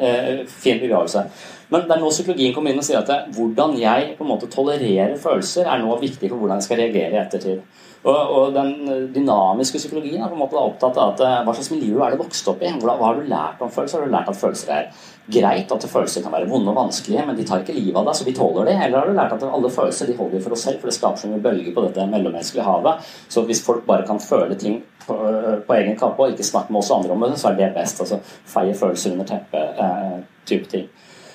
fin 0.51 0.83
begravelse. 0.83 1.23
Men 1.71 1.87
det 1.87 1.95
er 1.95 2.03
nå 2.03 2.11
psykologien 2.11 2.53
kommer 2.53 2.75
inn 2.75 2.83
og 2.83 2.85
sier 2.85 2.99
at 3.01 3.31
hvordan 3.33 3.79
jeg 3.79 4.11
på 4.19 4.27
en 4.27 4.33
måte 4.35 4.51
tolererer 4.53 5.15
følelser, 5.23 5.71
er 5.71 5.81
nå 5.81 5.97
viktig 6.03 6.29
for 6.29 6.43
hvordan 6.43 6.61
jeg 6.61 6.67
skal 6.67 6.83
reagere 6.83 7.15
i 7.15 7.23
ettertid. 7.23 7.63
Og, 8.05 8.17
og, 8.37 8.51
den 8.53 9.09
dynamiske 9.15 9.81
psykologien 9.81 10.21
er 10.21 10.29
på 10.29 10.37
en 10.37 10.43
måte 10.43 10.61
opptatt 10.61 10.99
av 11.01 11.15
at, 11.15 11.23
eh, 11.25 11.39
hva 11.47 11.55
slags 11.57 11.71
miljø 11.73 12.03
er 12.05 12.13
du 12.13 12.21
vokst 12.21 12.49
opp 12.53 12.61
i. 12.61 12.73
Hva, 12.83 12.99
har 13.01 13.17
du 13.17 13.31
lært 13.31 13.63
om 13.65 13.71
følelser? 13.73 14.03
Har 14.03 14.11
du 14.11 14.13
lært 14.13 14.29
at 14.29 14.41
følelser 14.41 14.73
er 14.75 14.91
greit, 15.33 15.73
at 15.73 15.87
følelser 15.89 16.25
kan 16.25 16.35
være 16.35 16.49
vonde 16.51 16.69
og 16.69 16.77
vanskelige, 16.77 17.25
men 17.25 17.39
de 17.39 17.47
tar 17.49 17.63
ikke 17.65 17.77
livet 17.79 17.97
av 17.97 18.11
deg, 18.11 18.19
så 18.19 18.27
vi 18.27 18.35
tåler 18.37 18.69
det? 18.69 18.75
Eller 18.77 18.99
har 18.99 19.09
du 19.09 19.17
lært 19.17 19.33
at 19.33 19.47
alle 19.49 19.71
følelser 19.73 20.11
de 20.11 20.19
holder 20.19 20.37
vi 20.37 20.43
for 20.45 20.57
oss 20.57 20.67
selv, 20.69 20.83
for 20.83 20.93
det 20.93 20.99
skaper 20.99 21.23
så 21.23 21.31
mye 21.33 21.45
bølger 21.47 21.73
på 21.73 21.87
dette 21.87 22.05
mellommenneskelige 22.13 22.67
havet? 22.69 23.09
Så 23.33 23.47
hvis 23.49 23.65
folk 23.65 23.87
bare 23.89 24.05
kan 24.05 24.21
føle 24.21 24.59
ting 24.61 24.83
på, 25.07 25.17
på 25.65 25.79
egen 25.79 25.97
kappe 25.97 26.27
og 26.27 26.37
ikke 26.37 26.51
snakke 26.51 26.77
med 26.77 26.83
oss 26.83 26.93
andre 26.93 27.17
om 27.17 27.25
det, 27.25 27.41
så 27.41 27.55
er 27.55 27.59
det 27.63 27.73
best. 27.79 28.05
Altså 28.05 28.21
feie 28.53 28.77
følelser 28.77 29.17
under 29.17 29.33
teppet, 29.33 29.81
eh, 29.81 30.69
ting. 30.69 30.89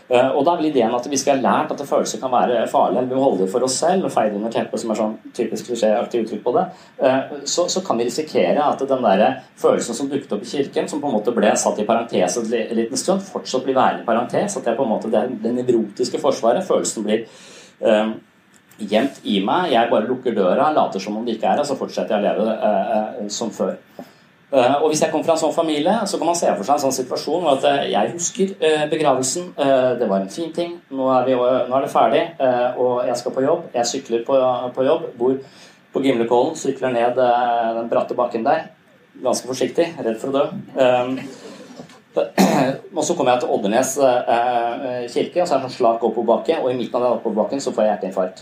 Eh, 0.09 0.29
og 0.33 0.41
da 0.41 0.55
er 0.55 0.61
vel 0.63 0.71
ideen 0.71 0.93
at 0.97 1.05
Hvis 1.05 1.21
vi 1.25 1.29
har 1.29 1.41
lært 1.41 1.71
at 1.71 1.81
følelser 1.85 2.17
kan 2.21 2.31
være 2.33 2.67
farlige, 2.67 3.03
eller 3.03 3.09
vi 3.09 3.15
må 3.15 3.23
holde 3.27 3.43
det 3.43 3.51
for 3.51 3.65
oss 3.65 3.77
selv 3.77 4.07
og 4.07 4.11
feie 4.11 4.33
under 4.33 4.49
teppet, 4.49 4.81
som 4.81 4.89
er 4.89 4.97
sånn 4.97 5.17
typisk 5.37 5.69
klisjéaktig 5.69 6.23
uttrykk 6.23 6.41
på 6.47 6.53
det, 6.55 6.63
eh, 7.05 7.35
så, 7.45 7.67
så, 7.69 7.83
kan 7.85 7.99
vi 7.99 8.07
risikere 8.07 8.63
at 8.65 8.81
den 8.89 9.05
der 9.05 9.43
følelsen 9.61 9.97
som 9.97 10.09
dukket 10.09 10.33
opp 10.33 10.47
i 10.47 10.49
kirken, 10.49 10.89
som 10.89 11.01
på 11.01 11.11
en 11.11 11.17
måte 11.19 11.35
ble 11.35 11.53
satt 11.53 11.81
i 11.81 11.85
parentes 11.85 12.39
en 12.39 12.49
liten 12.79 12.97
stund, 12.97 13.21
fortsatt 13.21 13.67
blir 13.67 13.77
værende 13.77 14.01
i 14.01 14.09
parentes. 14.09 14.57
At 14.57 14.65
det 14.65 14.73
er 14.73 14.79
på 14.79 14.87
en 14.87 14.93
måte 14.95 15.13
det, 15.13 15.25
det 15.43 15.53
nevrotiske 15.59 16.21
forsvaret. 16.21 16.65
Følelsen 16.65 17.05
blir 17.05 17.25
um, 17.85 18.15
gjemt 18.79 19.21
i 19.23 19.39
meg. 19.45 19.73
Jeg 19.75 19.91
bare 19.91 20.09
lukker 20.09 20.35
døra, 20.35 20.71
later 20.73 21.03
som 21.03 21.17
om 21.19 21.25
det 21.25 21.37
ikke 21.37 21.51
er 21.51 21.61
her, 21.61 21.67
så 21.67 21.77
fortsetter 21.77 22.17
jeg 22.17 22.23
å 22.23 22.27
leve 22.27 22.57
uh, 22.57 23.21
uh, 23.21 23.27
som 23.33 23.53
før. 23.53 23.77
Eh, 24.51 24.75
og 24.81 24.87
Hvis 24.89 25.01
jeg 25.03 25.11
kommer 25.11 25.25
fra 25.25 25.35
en 25.35 25.41
sånn 25.43 25.53
familie, 25.53 25.93
så 26.09 26.17
kan 26.17 26.29
man 26.31 26.37
se 26.37 26.49
for 26.49 26.65
seg 26.65 26.79
en 26.79 26.83
sånn 26.87 26.95
situasjon 26.95 27.43
hvor 27.45 27.59
at 27.59 27.65
eh, 27.69 27.91
jeg 27.91 28.13
husker 28.15 28.53
uh, 28.63 28.85
begravelsen. 28.89 29.51
Det 29.99 30.07
var 30.09 30.23
en 30.23 30.31
fin 30.33 30.49
ting. 30.53 30.71
Nå 30.89 31.09
er, 31.13 31.27
vi, 31.27 31.35
nå 31.37 31.75
er 31.77 31.85
det 31.85 31.91
ferdig, 31.93 32.23
og 32.81 33.03
jeg 33.05 33.17
skal 33.19 33.35
på 33.35 33.43
jobb. 33.45 33.67
Jeg 33.75 33.89
sykler 33.91 34.23
på, 34.25 34.37
på 34.73 34.85
jobb. 34.87 35.05
Bor 35.19 35.35
på 35.93 36.01
Gimlekollen. 36.01 36.57
Sykler 36.57 36.95
ned 36.95 37.19
den 37.19 37.91
bratte 37.91 38.17
bakken 38.17 38.47
der. 38.47 38.65
Ganske 39.21 39.49
forsiktig. 39.49 39.85
Redd 39.99 40.17
for 40.21 40.33
å 40.33 40.35
dø. 40.39 40.43
Og 42.97 43.03
så 43.05 43.13
kommer 43.15 43.35
jeg 43.35 43.43
til 43.43 43.51
Oddernes 43.53 43.93
kirke, 45.13 45.39
og 45.39 45.47
så 45.47 45.53
er 45.53 45.59
det 45.61 45.61
en 45.61 45.69
sånn 45.69 45.75
slak 45.77 46.01
oppoverbakke. 46.03 46.57
Og 46.59 46.73
i 46.73 46.75
midten 46.75 46.97
av 46.97 47.05
den 47.05 47.19
oppoverbakken 47.19 47.61
så 47.63 47.71
får 47.75 47.85
jeg 47.85 47.91
hjerteinfarkt. 47.93 48.41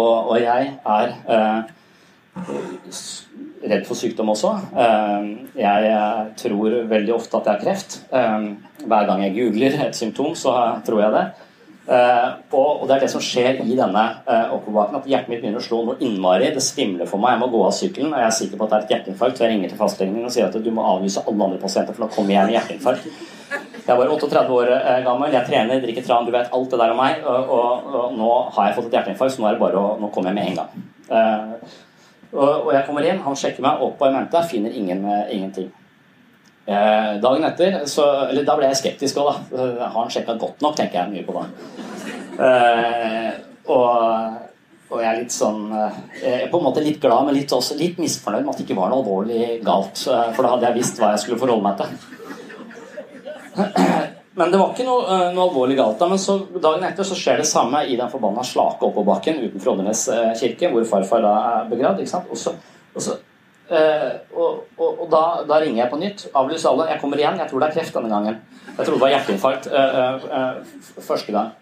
Og, 0.00 0.32
og 0.32 0.36
jeg 0.40 0.72
er 0.96 1.08
redd 3.62 3.86
for 3.86 3.98
sykdom 3.98 4.32
også. 4.32 4.52
Ehm, 4.84 5.30
jeg 5.58 5.94
tror 6.40 6.82
veldig 6.90 7.14
ofte 7.14 7.38
at 7.38 7.48
jeg 7.48 7.54
har 7.54 7.62
kreft. 7.62 7.98
Ehm, 8.12 8.50
hver 8.82 9.08
gang 9.08 9.24
jeg 9.26 9.36
googler 9.38 9.78
et 9.86 9.96
symptom, 9.96 10.34
så 10.38 10.56
tror 10.86 11.04
jeg 11.04 11.16
det. 11.16 11.26
Uh, 11.82 12.38
og, 12.54 12.84
det 12.86 12.94
er 12.94 13.00
det 13.02 13.08
som 13.10 13.22
skjer 13.22 13.56
i 13.64 13.74
denne 13.74 14.02
uh, 14.22 14.52
oppoverbakken, 14.54 15.00
at 15.00 15.06
hjertet 15.10 15.32
mitt 15.32 15.40
begynner 15.42 15.58
å 15.58 15.64
slå 15.64 15.80
noe 15.88 15.98
innmari. 15.98 16.52
Det 16.54 16.62
svimler 16.62 17.08
for 17.10 17.18
meg. 17.18 17.34
Jeg 17.34 17.42
må 17.42 17.48
gå 17.50 17.62
av 17.66 17.74
sykkelen, 17.74 18.12
og 18.14 18.22
jeg 18.22 18.28
er 18.28 18.36
sikker 18.36 18.60
på 18.60 18.68
at 18.68 18.70
det 18.70 18.76
er 18.76 18.84
et 18.84 18.92
hjerteinfarkt. 18.94 19.42
Jeg 19.42 19.50
ringer 19.50 19.72
til 19.72 19.80
fastlegen 19.80 20.28
og 20.28 20.30
sier 20.30 20.46
at 20.46 20.58
du 20.62 20.70
må 20.74 20.84
avlyse 20.86 21.24
alle 21.26 21.48
andre 21.48 21.58
pasienter, 21.58 21.96
for 21.96 22.06
da 22.06 22.14
kommer 22.14 22.36
jeg 22.36 22.46
med 22.46 22.56
hjerteinfarkt. 22.56 23.10
Jeg 23.82 23.98
var 23.98 24.12
38 24.14 24.54
år 24.54 24.70
gammel, 25.02 25.34
jeg 25.34 25.48
trener, 25.48 25.80
drikker 25.82 26.06
tran, 26.06 26.28
du 26.28 26.30
vet 26.30 26.54
alt 26.54 26.70
det 26.70 26.78
der 26.84 26.94
om 26.94 27.02
meg. 27.02 27.24
Og, 27.26 27.50
og, 27.56 27.88
og, 27.90 28.14
nå 28.14 28.30
har 28.54 28.68
jeg 28.68 28.78
fått 28.78 28.86
et 28.92 28.98
hjerteinfarkt, 29.00 29.34
så 29.34 29.42
nå 29.42 29.50
er 29.50 29.58
det 29.58 29.64
bare 29.64 29.82
å 29.82 29.96
Nå 29.98 30.12
kommer 30.14 30.30
jeg 30.30 30.38
med 30.38 30.52
en 30.52 30.60
gang. 30.62 30.86
Og, 32.32 32.72
jeg 32.72 32.86
kommer 32.86 33.06
inn, 33.06 33.20
han 33.24 33.36
sjekker 33.36 33.64
meg 33.64 33.82
opp 33.84 33.98
på 34.00 34.08
Ementa, 34.08 34.40
finner 34.48 34.72
ingen, 34.72 35.04
ingenting. 35.28 35.70
Eh, 36.64 37.20
dagen 37.20 37.44
etter 37.44 37.80
så, 37.90 38.04
Eller 38.30 38.44
da 38.46 38.54
ble 38.54 38.68
jeg 38.70 38.78
skeptisk 38.78 39.18
òg, 39.18 39.32
da. 39.50 39.64
Har 39.82 39.96
han 39.96 40.12
sjekka 40.14 40.36
godt 40.38 40.62
nok, 40.62 40.76
tenker 40.78 41.00
jeg 41.00 41.10
mye 41.10 41.26
på 41.26 41.34
da. 41.34 41.42
Eh, 42.46 43.32
og, 43.66 43.90
og, 44.92 44.96
jeg 45.00 45.08
er 45.10 45.18
litt 45.18 45.34
sånn 45.34 45.66
eh, 45.74 45.98
Jeg 46.22 46.46
er 46.46 46.52
på 46.52 46.60
en 46.60 46.66
måte 46.68 46.84
litt 46.84 47.02
glad, 47.02 47.26
men 47.26 47.36
litt, 47.36 47.52
også 47.52 47.76
litt 47.80 47.98
misfornøyd 48.02 48.46
med 48.46 48.54
at 48.54 48.62
det 48.62 48.66
ikke 48.68 48.78
var 48.78 48.92
noe 48.92 49.02
alvorlig 49.02 49.44
galt. 49.66 50.06
Eh, 50.06 50.30
for 50.36 50.46
da 50.46 50.54
hadde 50.54 50.70
jeg 50.70 50.78
visst 50.78 51.02
hva 51.02 51.12
jeg 51.16 51.24
skulle 51.24 51.42
forholde 51.42 51.66
meg 51.66 51.76
til. 51.82 51.90
Men 54.34 54.52
det 54.52 54.60
var 54.60 54.70
ikke 54.72 54.86
noe, 54.86 55.02
eh, 55.12 55.26
noe 55.36 55.48
alvorlig 55.48 55.76
galt. 55.76 55.98
da, 56.00 56.08
men 56.08 56.20
så, 56.20 56.38
Dagen 56.54 56.84
etter 56.88 57.04
så 57.04 57.16
skjer 57.18 57.42
det 57.42 57.48
samme 57.48 57.82
i 57.84 57.98
den 58.00 58.08
forbanna 58.12 58.44
slake 58.46 58.86
oppoverbakken 58.86 59.42
utenfor 59.42 59.74
Oddernes 59.74 60.06
kirke, 60.40 60.70
hvor 60.72 60.88
farfar 60.88 61.24
da 61.24 61.34
er 61.50 61.68
begravd. 61.72 62.00
ikke 62.00 62.14
sant? 62.14 62.32
Og 62.32 62.40
så, 62.40 62.54
og 62.94 63.04
så 63.04 63.18
øh, 63.70 64.10
og, 64.36 64.64
og, 64.78 65.08
da, 65.10 65.22
da, 65.48 65.60
ringer 65.60 65.84
jeg 65.84 65.90
på 65.92 66.00
nytt. 66.00 66.26
Avlyser 66.34 66.70
alle. 66.72 66.90
Jeg 66.92 67.00
kommer 67.00 67.20
igjen. 67.20 67.40
Jeg 67.40 67.50
tror 67.50 67.62
det 67.62 67.68
er 67.68 67.78
kreft 67.78 67.98
denne 67.98 68.12
gangen. 68.12 68.38
Jeg 68.76 68.86
tror 68.86 68.94
det 68.94 69.02
var 69.02 69.12
hjerteinfarkt 69.16 69.68
øh, 69.72 70.14
øh, 70.38 71.02
første 71.02 71.32
gang. 71.32 71.52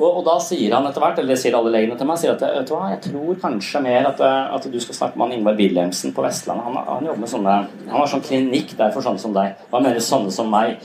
Og, 0.00 0.22
da 0.24 0.38
sier 0.40 0.72
han 0.72 0.86
etter 0.88 1.02
hvert, 1.02 1.18
eller 1.20 1.34
det 1.34 1.42
sier 1.42 1.54
alle 1.58 1.72
legene 1.74 1.96
til 1.98 2.08
meg, 2.08 2.16
sier 2.16 2.32
at 2.32 2.40
vet 2.40 2.68
du 2.68 2.72
hva, 2.72 2.86
jeg 2.94 3.02
tror 3.04 3.40
kanskje 3.42 3.82
mer 3.84 4.06
at, 4.08 4.22
at 4.24 4.68
du 4.72 4.78
skal 4.80 4.96
snakke 4.96 5.18
med 5.18 5.26
han 5.26 5.34
Ingvar 5.36 5.58
Wilhelmsen 5.58 6.14
på 6.16 6.24
Vestlandet. 6.24 6.64
Han, 6.64 6.78
han, 6.86 7.08
jobber 7.10 7.20
med 7.20 7.32
sånne, 7.34 7.56
han 7.82 7.98
har 7.98 8.08
sånn 8.08 8.24
klinikk 8.24 8.72
der 8.78 8.94
for 8.94 9.04
sånne 9.04 9.20
som 9.20 9.34
deg. 9.36 9.58
Hva 9.68 9.82
mener 9.84 10.00
sånne 10.04 10.32
som 10.32 10.48
meg? 10.48 10.78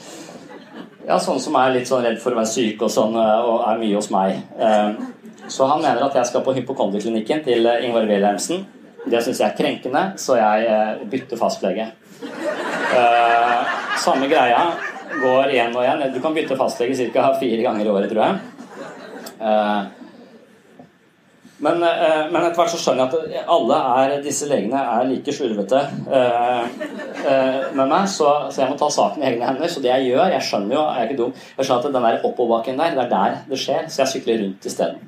Ja, 1.06 1.20
sånne 1.22 1.42
som 1.42 1.56
er 1.60 1.74
litt 1.76 1.90
sånn 1.90 2.02
redd 2.06 2.18
for 2.22 2.34
å 2.34 2.40
være 2.40 2.50
syk 2.50 2.82
og 2.82 2.90
sånn, 2.90 3.14
og 3.16 3.66
er 3.70 3.82
mye 3.82 3.98
hos 3.98 4.10
meg. 4.14 4.40
Så 5.48 5.68
han 5.70 5.84
mener 5.84 6.02
at 6.02 6.16
jeg 6.18 6.32
skal 6.32 6.42
på 6.42 6.56
hypokondriklinikken 6.58 7.44
til 7.46 7.70
Ingvar 7.86 8.08
Wilhelmsen 8.10 8.64
det 9.06 9.22
syns 9.22 9.42
jeg 9.42 9.52
er 9.52 9.58
krenkende, 9.58 10.04
så 10.22 10.38
jeg 10.40 10.66
eh, 10.70 11.04
bytter 11.10 11.38
fastlege. 11.40 11.88
Samme 14.02 14.30
greia 14.30 14.62
går 15.22 15.54
igjen 15.54 15.76
og 15.76 15.84
igjen. 15.84 16.04
Du 16.16 16.20
kan 16.24 16.34
bytte 16.36 16.58
fastlege 16.58 17.10
ca. 17.14 17.28
fire 17.40 17.62
ganger 17.62 17.86
i 17.86 17.94
året, 17.94 18.10
tror 18.12 18.24
jeg. 18.26 18.36
Uh, 21.66 21.72
men, 21.72 21.84
uh, 21.84 22.32
men, 22.32 22.44
etter 22.44 22.60
hvert 22.60 22.74
så 22.74 22.80
skjønner 22.82 23.06
jeg 23.06 23.40
at 23.42 23.50
alle 23.56 23.80
er, 24.02 24.16
disse 24.26 24.50
legene 24.50 24.82
er 24.82 25.08
like 25.10 25.34
slurvete 25.34 25.82
med 27.76 27.90
meg, 27.90 28.06
så, 28.12 28.30
så, 28.52 28.62
jeg 28.62 28.70
må 28.70 28.78
ta 28.80 28.90
saken 28.94 29.24
i 29.24 29.30
egne 29.32 29.50
hender. 29.50 29.72
Så 29.72 29.82
det 29.84 29.90
jeg 29.90 30.12
gjør 30.12 30.36
Jeg 30.36 30.46
skjønner 30.46 30.78
jo, 30.78 30.84
jeg 30.84 31.02
er 31.02 31.10
ikke 31.10 31.22
dum, 31.24 31.34
jeg 31.58 31.66
skjønner 31.66 31.82
at 31.82 31.98
den 31.98 32.08
der 32.08 32.30
oppoverbakken 32.30 32.80
der, 32.80 32.96
det 32.96 33.06
er 33.08 33.12
der 33.16 33.40
det 33.50 33.60
skjer, 33.62 33.90
så 33.90 34.04
jeg 34.04 34.14
sykler 34.14 34.44
rundt 34.44 34.70
isteden. 34.70 35.02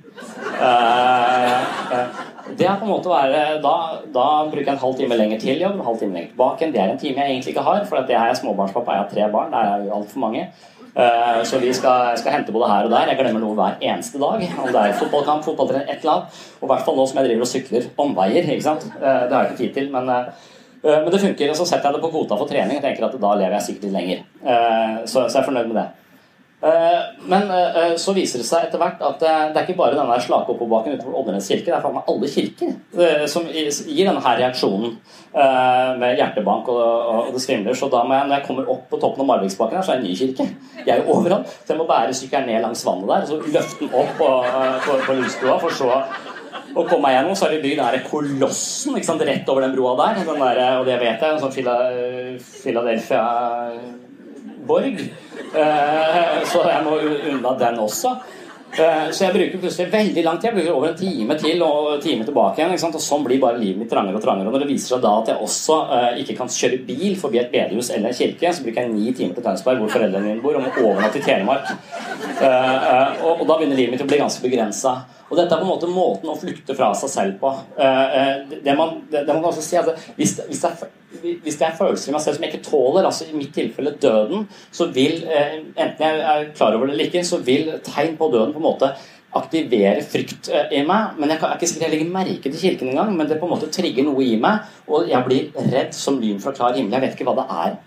Uh, 0.58 2.26
det 2.58 2.66
er 2.66 2.80
på 2.80 2.88
en 2.88 2.90
måte 2.90 3.10
å 3.12 3.14
være, 3.14 3.42
da, 3.62 3.76
da, 4.14 4.26
bruker 4.48 4.66
jeg 4.66 4.74
en 4.74 4.82
halv 4.82 4.96
time 4.98 5.20
lenger 5.20 5.42
til 5.42 5.62
jobb, 5.62 5.78
en 5.78 5.86
halv 5.86 6.00
time 6.02 6.16
lenger 6.18 6.32
tilbake. 6.32 6.72
Det 6.74 6.82
er 6.82 6.94
en 6.94 7.02
time 7.02 7.22
jeg 7.22 7.36
egentlig 7.36 7.54
ikke 7.54 7.68
har, 7.68 7.84
for 7.90 8.02
jeg 8.02 8.32
er 8.32 8.40
småbarnspappa, 8.40 8.96
jeg 8.96 9.04
har 9.04 9.12
tre 9.12 9.30
barn. 9.34 9.54
Det 9.54 9.62
er 9.62 9.94
altfor 10.00 10.24
mange. 10.24 10.48
Uh, 10.98 11.44
så 11.46 11.60
vi 11.62 11.70
skal, 11.78 12.16
skal, 12.18 12.34
hente 12.34 12.54
både 12.54 12.70
her 12.72 12.88
og 12.88 12.94
der. 12.94 13.12
Jeg 13.12 13.20
glemmer 13.20 13.44
noe 13.44 13.58
hver 13.58 13.76
eneste 13.86 14.18
dag. 14.22 14.42
Om 14.64 14.70
det 14.74 14.82
er 14.82 14.96
fotballkamp, 14.98 15.44
fotballtrening, 15.46 15.86
et 15.86 16.02
eller 16.02 16.14
annet. 16.16 16.40
Og 16.58 16.66
i 16.66 16.72
hvert 16.72 16.88
fall 16.88 16.98
nå 16.98 17.06
som 17.06 17.20
jeg 17.20 17.30
driver 17.30 17.46
og 17.46 17.52
sykler 17.52 17.90
omveier. 18.02 18.50
ikke 18.56 18.66
sant? 18.66 18.88
Uh, 18.98 19.04
det 19.28 19.36
har 19.36 19.44
jeg 19.44 19.52
ikke 19.52 19.62
tid 19.62 19.76
til, 19.78 19.92
men, 19.94 20.10
uh, 20.10 20.90
men 20.96 21.12
det 21.14 21.22
funker. 21.22 21.54
Og 21.54 21.60
så 21.62 21.70
setter 21.70 21.92
jeg 21.92 22.00
det 22.00 22.04
på 22.08 22.12
kvota 22.16 22.40
for 22.40 22.50
trening 22.50 22.82
og 22.82 22.90
tenker 22.90 23.06
at 23.06 23.22
da 23.28 23.36
lever 23.44 23.58
jeg 23.60 23.68
sikkert 23.68 23.88
litt 23.88 23.98
lenger. 24.00 24.26
Så, 25.06 25.28
så 25.28 25.38
jeg 25.38 25.42
er 25.44 25.50
fornøyd 25.52 25.70
med 25.70 25.82
det. 25.82 25.88
Eh, 26.58 27.02
men 27.30 27.52
eh, 27.54 27.92
så 28.02 28.16
viser 28.18 28.42
det 28.42 28.48
seg 28.48 28.64
etter 28.66 28.82
hvert 28.82 29.02
at 29.06 29.20
det 29.22 29.30
er 29.30 29.60
ikke 29.62 29.76
bare 29.78 29.94
denne 29.94 30.16
slake 30.26 30.50
oppoverbakken 30.50 30.96
utenfor 30.96 31.20
Oddernes 31.20 31.50
kirke, 31.52 31.68
det 31.68 31.76
er 31.76 31.84
faen 31.84 31.94
meg 32.00 32.08
alle 32.10 32.30
kirker 32.34 32.72
eh, 32.98 33.26
som 33.30 33.46
gir 33.46 34.08
denne 34.08 34.24
her 34.26 34.40
reaksjonen 34.42 34.96
med 36.02 36.18
hjertebank 36.18 36.70
og, 36.74 37.28
det 37.36 37.42
svimler. 37.44 37.76
Så 37.78 37.92
da 37.94 38.00
må 38.08 38.16
jeg, 38.16 38.26
når 38.26 38.40
jeg 38.40 38.46
kommer 38.48 38.72
opp 38.74 38.88
på 38.90 38.98
toppen 38.98 39.22
av 39.22 39.28
Marviksbakken, 39.30 39.84
så 39.86 39.94
er 39.94 40.00
det 40.00 40.08
en 40.08 40.10
ny 40.10 40.16
kirke. 40.18 40.48
Jeg 40.80 40.94
er 40.96 41.04
jo 41.04 41.14
overalt. 41.14 41.52
Så 41.62 41.76
jeg 41.76 41.78
må 41.78 41.86
bære 41.86 42.16
sykkelen 42.18 42.50
ned 42.50 42.64
langs 42.64 42.82
vannet 42.88 43.12
der, 43.12 43.28
og 43.28 43.30
så 43.30 43.54
løfte 43.54 43.84
den 43.84 43.94
opp 44.02 44.16
på, 44.18 44.32
på, 44.88 44.98
på 45.06 45.18
Lysbrua, 45.20 45.60
for 45.62 45.78
så 45.78 45.92
å 45.94 46.88
komme 46.88 47.04
meg 47.06 47.20
gjennom, 47.20 47.38
så 47.38 47.46
har 47.46 47.54
de 47.54 47.62
bygd 47.68 47.84
den 47.84 48.08
kolossen 48.10 48.98
ikke 48.98 49.12
sant, 49.12 49.28
rett 49.30 49.54
over 49.54 49.68
den 49.68 49.78
broa 49.78 49.94
der. 50.02 50.24
Den 50.26 50.42
der 50.42 50.64
og 50.80 50.90
det 50.90 50.98
vet 51.04 51.22
jeg, 51.22 51.38
en 51.38 51.44
sånn 51.44 51.56
Philadelphia 52.64 53.24
borg. 54.66 55.00
Eh, 55.54 56.42
så 56.48 56.66
jeg 56.66 56.84
må 56.86 56.98
unna 57.32 57.54
den 57.60 57.80
også. 57.84 58.16
Eh, 58.78 59.10
så 59.16 59.24
jeg 59.26 59.34
bruker 59.34 59.62
plutselig 59.62 59.92
veldig 59.94 60.24
lang 60.26 60.40
tid. 60.40 60.50
Jeg 60.50 60.58
bruker 60.58 60.76
over 60.76 60.90
en 60.92 60.98
time 61.00 61.38
til 61.40 61.64
og 61.66 61.90
en 61.96 62.02
time 62.04 62.28
tilbake 62.28 62.62
igjen. 62.62 62.74
Og 62.76 63.04
sånn 63.04 63.26
blir 63.26 63.42
bare 63.42 63.62
livet 63.62 63.82
mitt 63.82 63.92
trangere 63.92 64.20
og 64.20 64.24
trangere. 64.24 64.50
Og 64.50 64.58
når 64.58 64.66
det 64.66 64.72
viser 64.74 64.96
seg 64.96 65.04
da 65.06 65.14
at 65.22 65.32
jeg 65.32 65.44
også 65.48 65.78
uh, 65.92 66.10
ikke 66.22 66.38
kan 66.42 66.52
kjøre 66.52 66.82
bil 66.88 67.18
forbi 67.20 67.42
et 67.42 67.52
bedehus 67.54 67.92
eller 67.96 68.12
en 68.12 68.20
kirke, 68.20 68.54
så 68.54 68.66
bruker 68.66 68.84
jeg 68.84 68.94
ni 68.94 69.14
timer 69.14 69.38
til 69.38 69.48
Tønsberg, 69.48 69.82
hvor 69.82 69.94
foreldrene 69.96 70.34
mine 70.34 70.44
bor, 70.44 70.60
og 70.60 70.68
må 70.68 70.74
overnatte 70.84 71.22
i 71.22 71.26
Telemark. 71.26 71.72
Og, 73.24 73.46
da 73.48 73.56
begynner 73.56 73.80
livet 73.80 73.96
mitt 73.96 74.04
å 74.04 74.10
bli 74.10 74.20
ganske 74.22 74.44
begrensa. 74.44 75.00
Og 75.28 75.36
dette 75.36 75.52
er 75.52 75.60
på 75.60 75.66
en 75.66 75.74
måte 75.74 75.90
måten 75.92 76.32
å 76.32 76.38
flykte 76.40 76.76
fra 76.78 76.94
seg 76.96 77.12
selv 77.12 77.34
på. 77.42 77.50
Det 77.76 78.76
man, 78.80 79.02
det, 79.12 79.26
det 79.28 79.34
man 79.34 79.42
kan 79.42 79.50
også 79.50 79.66
si 79.66 79.76
altså, 79.76 79.98
hvis, 80.16 80.38
hvis, 80.48 80.62
det 80.64 80.70
er, 80.70 80.94
hvis, 81.44 81.58
det 81.60 81.68
er, 81.68 81.76
følelser 81.76 82.14
i 82.14 82.16
meg 82.16 82.24
selv 82.24 82.38
som 82.38 82.46
jeg 82.46 82.54
ikke 82.54 82.70
tåler, 82.70 83.10
altså 83.10 83.28
i 83.28 83.36
mitt 83.36 83.52
tilfelle 83.56 83.92
døden, 84.00 84.48
så 84.72 84.88
vil, 84.96 85.20
enten 85.28 86.06
jeg 86.06 86.24
er 86.32 86.48
klar 86.56 86.78
over 86.78 86.88
det 86.88 86.96
eller 86.96 87.10
ikke, 87.10 87.26
så 87.28 87.42
vil 87.44 87.74
tegn 87.84 88.16
på 88.20 88.32
døden 88.32 88.56
på 88.56 88.64
en 88.64 88.70
måte 88.70 88.94
aktivere 89.36 90.02
frykt 90.06 90.50
eh, 90.54 90.72
i 90.80 90.84
meg. 90.88 91.18
Men 91.20 91.34
jeg 91.34 91.42
er 91.42 91.58
ikke 91.58 91.70
sikkert 91.70 91.88
jeg 91.88 91.96
legger 91.96 92.14
merke 92.14 92.52
til 92.52 92.62
kirken 92.62 92.92
engang. 92.94 93.14
Men 93.18 93.30
det 93.30 93.40
på 93.42 93.48
en 93.48 93.54
måte 93.56 93.70
trigger 93.74 94.08
noe 94.08 94.24
i 94.24 94.38
meg, 94.42 94.66
og 94.88 95.10
jeg 95.12 95.28
blir 95.28 95.70
redd 95.74 95.96
som 95.98 96.20
lyn 96.22 96.42
fra 96.44 96.56
klar 96.56 96.78
himmel. 96.78 96.96
Jeg 96.98 97.06
vet 97.06 97.18
ikke 97.18 97.28
hva 97.30 97.38
det 97.42 97.48
er 97.58 97.78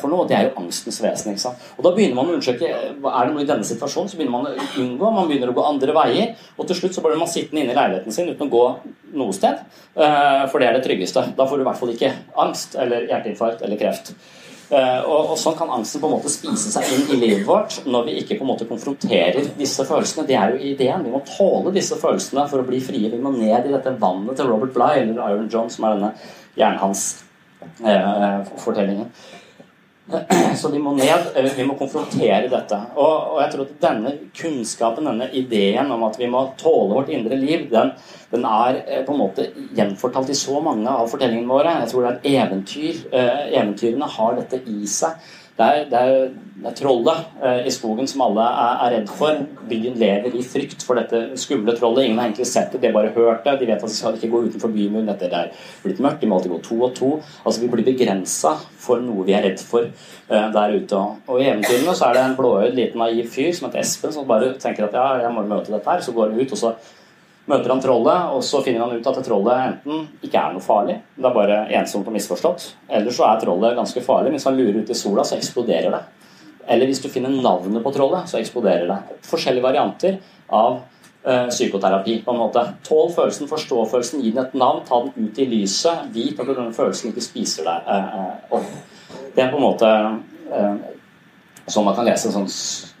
for 0.00 0.12
noe. 0.12 0.26
Det 0.30 0.36
er 0.38 0.44
jo 0.48 0.52
angstens 0.62 1.00
vesen. 1.02 1.32
ikke 1.32 1.42
sant? 1.42 1.64
Og 1.78 1.86
Da 1.86 1.94
begynner 1.96 2.18
man 2.20 2.30
å 2.30 2.36
undersøke 2.36 2.68
er 2.70 2.94
det 2.94 3.32
noe 3.32 3.42
i 3.42 3.48
denne 3.48 3.66
situasjonen. 3.66 4.12
Så 4.12 4.20
begynner 4.20 4.36
man 4.36 4.46
å 4.46 4.68
unngå, 4.82 5.10
man 5.10 5.26
begynner 5.30 5.50
å 5.50 5.56
gå 5.56 5.66
andre 5.66 5.96
veier. 5.96 6.36
Og 6.58 6.68
til 6.68 6.78
slutt 6.78 6.94
så 6.94 7.02
blir 7.02 7.18
man 7.18 7.30
sittende 7.30 7.64
inne 7.64 7.74
i 7.74 7.78
leiligheten 7.80 8.14
sin 8.14 8.30
uten 8.30 8.46
å 8.46 8.52
gå 8.52 8.64
noe 9.18 9.34
sted. 9.34 9.64
For 9.94 10.62
det 10.62 10.68
er 10.68 10.78
det 10.78 10.86
tryggeste. 10.86 11.26
Da 11.34 11.48
får 11.50 11.58
du 11.58 11.66
i 11.66 11.68
hvert 11.68 11.82
fall 11.82 11.94
ikke 11.96 12.14
angst 12.46 12.78
eller 12.78 13.10
hjerteinfarkt 13.10 13.66
eller 13.66 13.80
kreft. 13.80 14.14
Eh, 14.72 15.00
og, 15.04 15.34
Sånn 15.38 15.56
kan 15.58 15.72
angsten 15.72 16.00
på 16.00 16.08
en 16.08 16.14
måte 16.16 16.32
spise 16.32 16.72
seg 16.72 16.88
inn 16.94 17.10
i 17.12 17.18
livet 17.20 17.44
vårt 17.46 17.82
når 17.84 18.06
vi 18.08 18.14
ikke 18.22 18.38
på 18.38 18.46
en 18.46 18.50
måte 18.54 18.68
konfronterer 18.68 19.50
disse 19.58 19.84
følelsene. 19.86 20.26
Det 20.28 20.38
er 20.40 20.54
jo 20.54 20.72
ideen. 20.72 21.04
Vi 21.04 21.12
må 21.12 21.20
tåle 21.28 21.74
disse 21.74 21.98
følelsene 22.00 22.46
for 22.50 22.62
å 22.62 22.68
bli 22.68 22.80
frie. 22.84 23.10
Vi 23.12 23.20
må 23.20 23.34
ned 23.34 23.68
i 23.68 23.74
dette 23.74 23.96
vannet 24.00 24.38
til 24.38 24.48
Robert 24.50 24.74
Bligh 24.76 25.02
eller 25.02 25.20
Iron 25.34 25.50
John, 25.52 25.70
som 25.70 25.86
er 25.86 25.98
denne 25.98 26.14
jernhans-fortellingen. 26.58 27.23
Eh, 27.84 29.06
Så 30.60 30.68
de 30.68 30.78
må 30.82 30.92
ned, 30.96 31.30
vi 31.56 31.64
må 31.64 31.76
konfrontere 31.78 32.48
dette. 32.52 32.80
Og, 32.92 33.14
og, 33.34 33.38
jeg 33.40 33.52
tror 33.54 33.64
at 33.64 33.78
denne 33.86 34.12
kunnskapen, 34.36 35.08
denne 35.08 35.30
ideen 35.32 35.92
om 35.94 36.04
at 36.04 36.18
vi 36.20 36.28
må 36.30 36.42
tåle 36.60 36.98
vårt 36.98 37.12
indre 37.14 37.38
liv, 37.40 37.66
den, 37.70 37.94
den 38.34 38.44
er 38.48 38.82
eh, 38.82 39.04
på 39.06 39.14
en 39.14 39.22
måte 39.22 39.48
gjenfortalt 39.76 40.32
i 40.32 40.36
så 40.38 40.60
mange 40.64 40.90
av 40.90 41.08
fortellingene 41.12 41.50
våre. 41.50 41.78
Jeg 41.80 41.92
tror 41.92 42.04
det 42.04 42.10
er 42.10 42.18
et 42.18 42.28
eventyr. 42.34 43.00
Eh, 43.12 43.40
eventyrene 43.54 44.10
har 44.18 44.36
dette 44.42 44.60
i 44.68 44.84
seg. 44.90 45.32
Det 45.54 45.64
er, 45.64 45.84
det, 45.86 45.98
er, 45.98 46.30
det 46.58 46.66
er, 46.66 46.74
trollet 46.74 47.42
eh, 47.46 47.60
i 47.68 47.70
skogen 47.70 48.08
som 48.10 48.24
alle 48.24 48.42
er, 48.42 48.80
er, 48.82 48.94
redd 48.96 49.10
for. 49.14 49.44
Byen 49.70 49.94
lever 50.00 50.34
i 50.34 50.42
frykt 50.42 50.82
for 50.82 50.98
dette 50.98 51.38
skumle 51.38 51.76
trollet. 51.78 52.08
Ingen 52.08 52.18
har 52.18 52.26
egentlig 52.26 52.48
sett 52.50 52.74
det, 52.74 52.80
de 52.82 52.90
har 52.90 52.96
bare 52.96 53.12
hørt 53.14 53.46
det. 53.46 53.54
De 53.60 53.68
vet 53.68 53.78
at 53.78 53.92
de 53.92 53.94
skal 53.94 54.18
ikke 54.18 54.32
gå 54.32 54.40
utenfor 54.48 54.72
bymuren. 54.74 55.12
det 55.20 55.30
er 55.30 55.52
blitt 55.84 56.02
mørkt, 56.02 56.18
de 56.24 56.30
må 56.30 56.40
alltid 56.40 56.56
gå 56.56 56.58
to 56.66 56.80
og 56.82 56.96
to. 56.98 57.12
Altså 57.44 57.62
Vi 57.62 57.70
blir 57.70 57.86
begrensa 57.86 58.56
for 58.82 58.98
noe 59.04 59.28
vi 59.28 59.36
er 59.38 59.46
redd 59.46 59.62
for 59.62 59.86
eh, 59.86 60.48
der 60.58 60.74
ute. 60.74 61.04
Og 61.28 61.38
i 61.38 61.46
eventyrene 61.46 61.94
så 61.94 62.10
er 62.10 62.18
det 62.18 62.26
en 62.26 62.36
blåøyd, 62.40 62.74
liten 62.74 63.04
naiv 63.04 63.30
fyr 63.30 63.54
som 63.54 63.68
heter 63.68 63.84
Espen, 63.84 64.16
som 64.16 64.26
bare 64.26 64.56
tenker 64.58 64.88
at 64.88 64.98
ja, 64.98 65.06
jeg 65.22 65.32
må 65.38 65.46
møte 65.46 65.70
dette 65.70 65.86
her. 65.86 66.02
Så 66.02 66.16
går 66.18 66.34
han 66.34 66.42
ut, 66.42 66.58
og 66.58 66.64
så 66.64 66.74
møter 67.50 67.72
han 67.72 67.82
trollet, 67.82 68.30
og 68.32 68.44
så 68.44 68.62
finner 68.64 68.86
han 68.86 68.96
ut 68.96 69.08
at 69.10 69.20
trollet 69.26 69.66
enten 69.68 70.06
ikke 70.24 70.40
er 70.40 70.54
noe 70.54 70.64
farlig, 70.64 70.96
det 71.16 71.28
er 71.28 71.36
bare 71.36 71.58
ensomt 71.80 72.08
og 72.08 72.16
misforstått, 72.16 72.70
eller 72.88 73.14
så 73.14 73.26
er 73.28 73.42
trollet 73.42 73.76
ganske 73.76 74.04
farlig. 74.04 74.32
Hvis 74.34 74.48
han 74.48 74.56
lurer 74.58 74.80
ut 74.80 74.92
i 74.92 74.96
sola, 74.96 75.26
så 75.26 75.36
eksploderer 75.36 75.92
det. 75.92 76.02
Eller 76.72 76.88
hvis 76.88 77.02
du 77.04 77.10
finner 77.12 77.34
navnet 77.44 77.84
på 77.84 77.92
trollet, 77.92 78.30
så 78.30 78.40
eksploderer 78.40 78.88
det. 78.88 79.18
Forskjellige 79.28 79.66
varianter 79.66 80.16
av 80.48 80.78
uh, 81.26 81.48
psykoterapi. 81.50 82.22
på 82.24 82.32
en 82.32 82.40
måte. 82.40 82.64
Tål 82.88 83.12
følelsen, 83.12 83.50
forstå 83.50 83.84
følelsen, 83.92 84.24
gi 84.24 84.32
den 84.32 84.46
et 84.46 84.56
navn, 84.56 84.80
ta 84.88 85.02
den 85.04 85.28
ut 85.28 85.38
i 85.38 85.48
lyset. 85.50 86.08
Vit 86.16 86.40
at 86.40 86.48
denne 86.48 86.72
følelsen 86.72 87.12
ikke 87.12 87.26
spiser 87.28 87.68
deg 87.68 87.92
uh, 87.92 88.16
uh, 88.16 88.56
opp. 88.56 88.72
Det 89.36 89.44
er 89.44 89.52
på 89.52 89.60
en 89.60 89.66
måte 89.66 89.92
sånn 91.66 91.86
man 91.86 91.96
kan 91.96 92.06
lese 92.06 92.30
sånn 92.30 92.46
ja, 92.46 92.93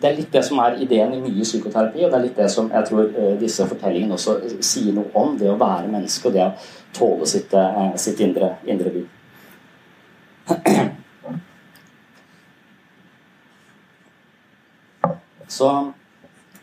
det 0.00 0.08
er 0.08 0.16
litt 0.16 0.32
det 0.32 0.40
som 0.46 0.58
er 0.64 0.78
ideen 0.80 1.12
i 1.12 1.20
mye 1.20 1.44
psykoterapi, 1.44 2.04
og 2.04 2.12
det 2.12 2.18
er 2.18 2.24
litt 2.24 2.38
det 2.40 2.48
som 2.52 2.70
jeg 2.72 2.88
tror 2.88 3.10
uh, 3.12 3.34
disse 3.40 3.66
fortellingene 3.68 4.16
også 4.16 4.38
sier 4.64 4.94
noe 4.96 5.10
om. 5.18 5.34
Det 5.38 5.50
å 5.50 5.58
være 5.60 5.90
menneske 5.92 6.30
og 6.30 6.36
det 6.36 6.46
å 6.46 6.52
tåle 6.96 7.28
sitt, 7.28 7.52
uh, 7.52 7.92
sitt 8.00 8.20
indre, 8.24 8.54
indre 8.64 8.94
liv. 8.94 9.08
Så 15.50 15.68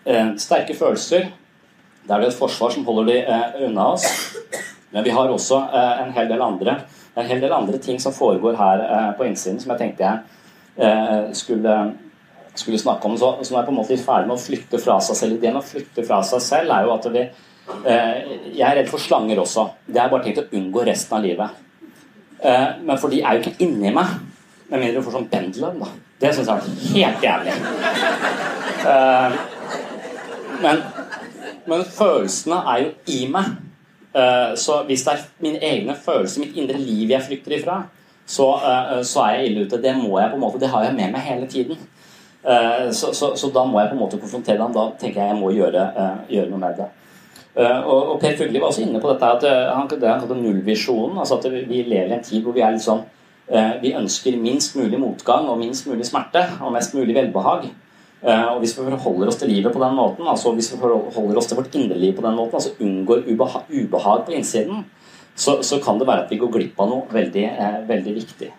eh, 0.08 0.30
sterke 0.40 0.74
følelser 0.76 1.28
det 2.08 2.16
er 2.16 2.24
det 2.24 2.30
et 2.32 2.40
forsvar 2.40 2.72
som 2.72 2.86
holder 2.88 3.10
de 3.10 3.66
unna 3.68 3.90
oss. 3.94 4.06
Men 4.96 5.04
vi 5.04 5.12
har 5.12 5.30
også 5.30 5.60
en 5.76 6.14
hel 6.16 6.30
del 6.32 6.42
andre 6.42 6.78
en 7.18 7.28
hel 7.28 7.42
del 7.44 7.54
andre 7.54 7.78
ting 7.84 8.00
som 8.00 8.16
foregår 8.16 8.56
her 8.56 8.84
på 9.20 9.28
innsiden, 9.28 9.60
som 9.60 9.74
jeg 9.74 9.82
tenkte 9.82 10.12
jeg 10.78 11.36
skulle 11.36 11.74
skulle 12.60 12.80
snakke 12.82 13.10
om. 13.10 13.18
Så, 13.20 13.34
nå 13.38 13.44
er 13.44 13.60
jeg 13.60 13.68
på 13.68 13.74
en 13.74 13.80
måte 13.80 14.00
ferdig 14.02 14.30
med 14.30 14.38
å 14.38 14.42
flytte 14.42 14.82
fra 14.82 14.98
seg 15.04 15.20
selv. 15.20 15.38
Ideen 15.38 15.60
å 15.60 15.66
flytte 15.66 16.06
fra 16.08 16.22
seg 16.26 16.44
selv 16.46 16.74
er 16.76 16.88
jo 16.88 16.96
at 16.96 17.08
vi 17.14 17.24
eh, 17.24 18.34
Jeg 18.54 18.66
er 18.70 18.80
redd 18.82 18.92
for 18.92 19.04
slanger 19.04 19.44
også. 19.44 19.68
Det 19.86 20.02
er 20.02 20.12
bare 20.14 20.26
tenkt 20.26 20.44
å 20.44 20.50
unngå 20.58 20.86
resten 20.88 21.18
av 21.18 21.26
livet. 21.26 21.64
Eh, 22.40 22.68
men 22.84 22.98
for 23.02 23.14
de 23.14 23.22
er 23.24 23.38
jo 23.38 23.46
ikke 23.46 23.68
inni 23.68 23.94
meg. 23.94 24.18
Med 24.68 24.82
mindre 24.82 25.00
du 25.00 25.06
får 25.06 25.18
sånn 25.20 25.30
bendelønn, 25.32 25.80
da. 25.80 25.92
Det 26.20 26.34
syns 26.34 26.50
jeg 26.50 26.58
er 26.58 26.96
helt 26.96 27.24
jævlig. 27.24 27.54
Eh, 28.88 29.38
men, 30.62 30.82
men, 31.68 31.86
følelsene 31.94 32.62
er 32.74 32.84
jo 32.84 32.90
i 33.14 33.20
meg. 33.32 33.52
Eh, 34.18 34.56
så 34.58 34.82
hvis 34.88 35.06
det 35.06 35.14
er 35.14 35.28
mine 35.44 35.62
egne 35.64 35.96
følelser, 36.02 36.44
mitt 36.44 36.58
indre 36.58 36.80
liv 36.82 37.14
jeg 37.14 37.26
flykter 37.28 37.58
ifra, 37.60 37.78
så, 38.28 38.48
eh, 38.58 39.04
så 39.08 39.24
er 39.26 39.36
jeg 39.36 39.52
ille 39.52 39.68
ute. 39.68 39.82
Det 39.82 39.94
må 39.98 40.18
jeg 40.20 40.32
på 40.32 40.40
en 40.40 40.44
måte, 40.44 40.60
det 40.60 40.72
har 40.74 40.88
jeg 40.88 40.98
med 40.98 41.14
meg 41.16 41.22
hele 41.28 41.48
tiden. 41.52 41.80
Eh, 42.48 42.92
så, 42.92 43.14
så, 43.14 43.36
så, 43.36 43.50
da 43.52 43.66
må 43.68 43.82
jeg 43.82 43.90
på 43.92 43.98
en 43.98 44.04
måte 44.06 44.20
konfrontere 44.22 44.62
ham. 44.62 44.76
Da 44.76 44.88
tenker 45.00 45.20
jeg 45.22 45.34
jeg 45.34 45.40
må 45.40 45.52
gjøre, 45.52 45.84
eh, 46.00 46.20
gjøre 46.38 46.52
noe 46.54 46.62
med 46.62 46.78
det. 46.80 46.88
Eh, 47.58 47.80
og, 47.82 48.14
og 48.14 48.22
Per 48.22 48.38
Fugli 48.40 48.62
var 48.62 48.72
også 48.72 48.86
inne 48.86 49.02
på 49.04 49.12
dette 49.12 49.32
at 49.36 49.48
han, 49.74 49.90
det 49.92 50.08
han 50.08 50.22
kalte 50.22 50.38
nullvisjonen. 50.40 51.18
altså 51.20 51.42
at 51.42 51.50
Vi 51.52 51.84
lever 51.84 52.14
i 52.14 52.18
en 52.20 52.24
tid 52.24 52.46
hvor 52.46 52.56
vi 52.56 52.64
er 52.64 52.76
litt 52.76 52.86
sånn 52.86 53.06
vi 53.80 53.94
ønsker 53.96 54.34
minst 54.36 54.74
mulig 54.76 54.98
motgang 55.00 55.46
og 55.48 55.56
minst 55.56 55.86
mulig 55.88 56.04
smerte 56.04 56.42
og 56.60 56.74
mest 56.76 56.92
mulig 56.98 57.14
velbehag. 57.16 57.62
Og 58.28 58.58
Hvis 58.60 58.74
vi 58.76 58.84
forholder 58.84 59.32
oss 59.32 59.40
til 59.40 59.54
livet 59.54 59.72
på 59.72 59.80
den 59.80 59.96
måten, 59.96 60.28
altså 60.28 60.52
hvis 60.52 60.74
vi 60.74 60.82
forholder 60.82 61.40
oss 61.40 61.48
til 61.48 61.56
vårt 61.56 61.78
indre 61.80 61.96
liv 61.96 62.12
på 62.18 62.26
den 62.26 62.36
måten, 62.36 62.60
altså 62.60 62.74
unngår 62.84 63.24
ubehag, 63.24 63.72
ubehag 63.72 64.26
på 64.26 64.36
innsiden, 64.36 64.84
så, 65.32 65.62
så, 65.62 65.80
kan 65.80 65.96
det 65.96 66.10
være 66.10 66.26
at 66.26 66.34
vi 66.34 66.42
går 66.44 66.52
glipp 66.58 66.84
av 66.84 66.92
noe 66.92 67.08
veldig, 67.08 67.46
veldig 67.88 68.18
viktig. 68.20 68.52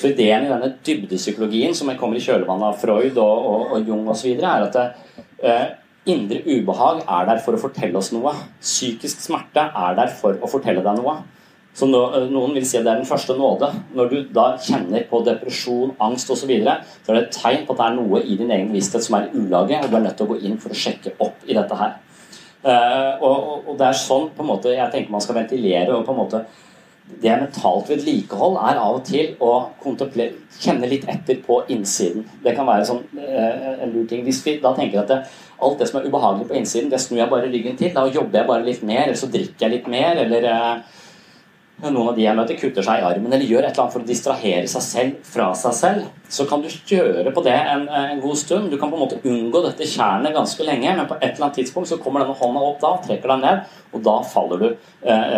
Så 0.00 0.10
ideen 0.12 0.46
i 0.46 0.52
denne 0.52 0.72
dybdepsykologien 0.86 1.74
som 1.76 1.90
kommer 2.00 2.16
i 2.16 2.24
kjølvannet 2.24 2.70
av 2.70 2.78
Freud 2.80 3.18
og, 3.20 3.50
og, 3.50 3.66
og 3.76 3.90
Jung 3.90 4.08
osv., 4.08 4.32
er 4.38 4.66
at 4.68 4.78
eh, 4.80 5.66
indre 6.08 6.40
ubehag 6.46 7.02
er 7.04 7.28
der 7.28 7.42
for 7.44 7.56
å 7.56 7.60
fortelle 7.60 8.00
oss 8.00 8.12
noe. 8.14 8.32
Psykisk 8.62 9.20
smerte 9.26 9.66
er 9.68 9.98
der 9.98 10.14
for 10.16 10.40
å 10.40 10.50
fortelle 10.50 10.84
deg 10.84 11.02
noe. 11.02 11.20
Så 11.76 11.86
no, 11.86 12.02
eh, 12.16 12.26
Noen 12.32 12.56
vil 12.56 12.66
si 12.66 12.78
at 12.78 12.86
det 12.86 12.94
er 12.94 13.02
den 13.02 13.08
første 13.08 13.36
nåde. 13.38 13.70
Når 13.96 14.10
du 14.10 14.16
da 14.34 14.46
kjenner 14.60 15.04
på 15.10 15.22
depresjon, 15.26 15.94
angst 16.02 16.32
osv., 16.32 16.44
så, 16.44 16.50
videre, 16.50 16.78
så 17.04 17.12
er 17.12 17.18
det 17.18 17.26
et 17.26 17.36
tegn 17.36 17.66
på 17.66 17.76
at 17.76 17.82
det 17.82 17.88
er 17.88 17.98
noe 17.98 18.22
i 18.22 18.38
din 18.40 18.50
egen 18.50 18.72
bevissthet 18.72 19.06
som 19.06 19.18
er 19.18 19.28
i 19.28 19.42
ulage, 19.42 19.78
og 19.78 19.90
du 19.90 19.98
er 19.98 20.06
nødt 20.06 20.16
til 20.18 20.28
å 20.28 20.32
gå 20.32 20.40
inn 20.48 20.58
for 20.62 20.74
å 20.74 20.80
sjekke 20.80 21.14
opp 21.22 21.44
i 21.46 21.56
dette 21.56 21.78
her. 21.78 21.98
Uh, 22.60 23.16
og, 23.24 23.36
og, 23.70 23.76
det 23.80 23.86
er 23.86 23.96
sånn 23.96 24.26
på 24.36 24.44
en 24.44 24.50
måte 24.50 24.74
jeg 24.74 24.92
tenker 24.92 25.14
man 25.14 25.22
skal 25.24 25.38
ventilere 25.38 25.94
og 25.96 26.02
på 26.04 26.12
en 26.12 26.18
måte 26.18 26.42
det 27.20 27.32
mentalt 27.42 27.90
vedlikehold 27.90 28.56
er 28.62 28.78
av 28.80 28.98
og 28.98 29.04
til 29.08 29.34
å 29.42 29.52
kjenne 30.60 30.88
litt 30.88 31.06
etter 31.10 31.40
på 31.44 31.60
innsiden. 31.72 32.24
Det 32.44 32.54
kan 32.56 32.68
være 32.68 32.86
sånn, 32.88 33.02
eh, 33.18 33.82
en 33.82 33.92
lur 33.92 34.06
ting. 34.06 34.22
Hvis 34.24 34.44
vi 34.46 34.58
da 34.62 34.72
tenker 34.74 35.00
at 35.00 35.08
det, 35.08 35.18
alt 35.60 35.78
det 35.78 35.88
som 35.88 36.00
er 36.00 36.08
ubehagelig 36.08 36.48
på 36.48 36.56
innsiden, 36.56 36.90
det 36.90 37.00
snur 37.00 37.18
jeg 37.18 37.30
bare 37.30 37.50
ryggen 37.50 37.76
til. 37.76 37.92
Da 37.94 38.06
jobber 38.06 38.38
jeg 38.38 38.46
bare 38.46 38.64
litt 38.64 38.82
mer, 38.82 39.04
eller 39.04 39.14
så 39.14 39.30
drikker 39.30 39.66
jeg 39.66 39.70
litt 39.70 39.88
mer, 39.88 40.16
eller 40.16 40.44
eh, 40.44 40.82
noen 41.82 42.10
av 42.10 42.16
de 42.16 42.24
jeg 42.24 42.36
møter, 42.36 42.58
kutter 42.60 42.84
seg 42.84 43.00
i 43.00 43.04
armen 43.08 43.32
eller 43.32 43.48
gjør 43.48 43.64
et 43.64 43.70
eller 43.70 43.84
annet 43.84 43.94
for 43.94 44.04
å 44.04 44.08
distrahere 44.08 44.68
seg 44.70 44.84
selv 44.84 45.30
fra 45.32 45.48
seg 45.56 45.76
selv, 45.78 46.10
så 46.30 46.46
kan 46.50 46.62
du 46.62 46.68
gjøre 46.68 47.32
på 47.34 47.42
det 47.46 47.56
en, 47.56 47.86
en 47.88 48.20
god 48.22 48.38
stund. 48.38 48.68
Du 48.70 48.76
kan 48.78 48.92
på 48.92 48.98
en 48.98 49.04
måte 49.04 49.20
unngå 49.26 49.62
dette 49.64 49.88
tjernet 49.88 50.36
ganske 50.36 50.66
lenge, 50.66 50.92
men 50.98 51.08
på 51.08 51.16
et 51.18 51.32
eller 51.32 51.48
annet 51.48 51.60
tidspunkt 51.62 51.90
så 51.90 51.98
kommer 52.02 52.24
denne 52.24 52.36
hånda 52.38 52.64
opp 52.68 52.80
da, 52.84 52.92
trekker 53.06 53.34
deg 53.34 53.44
ned, 53.46 53.74
og 53.90 54.04
da 54.06 54.16
faller 54.28 54.62
du 54.62 54.68
eh, 54.70 55.36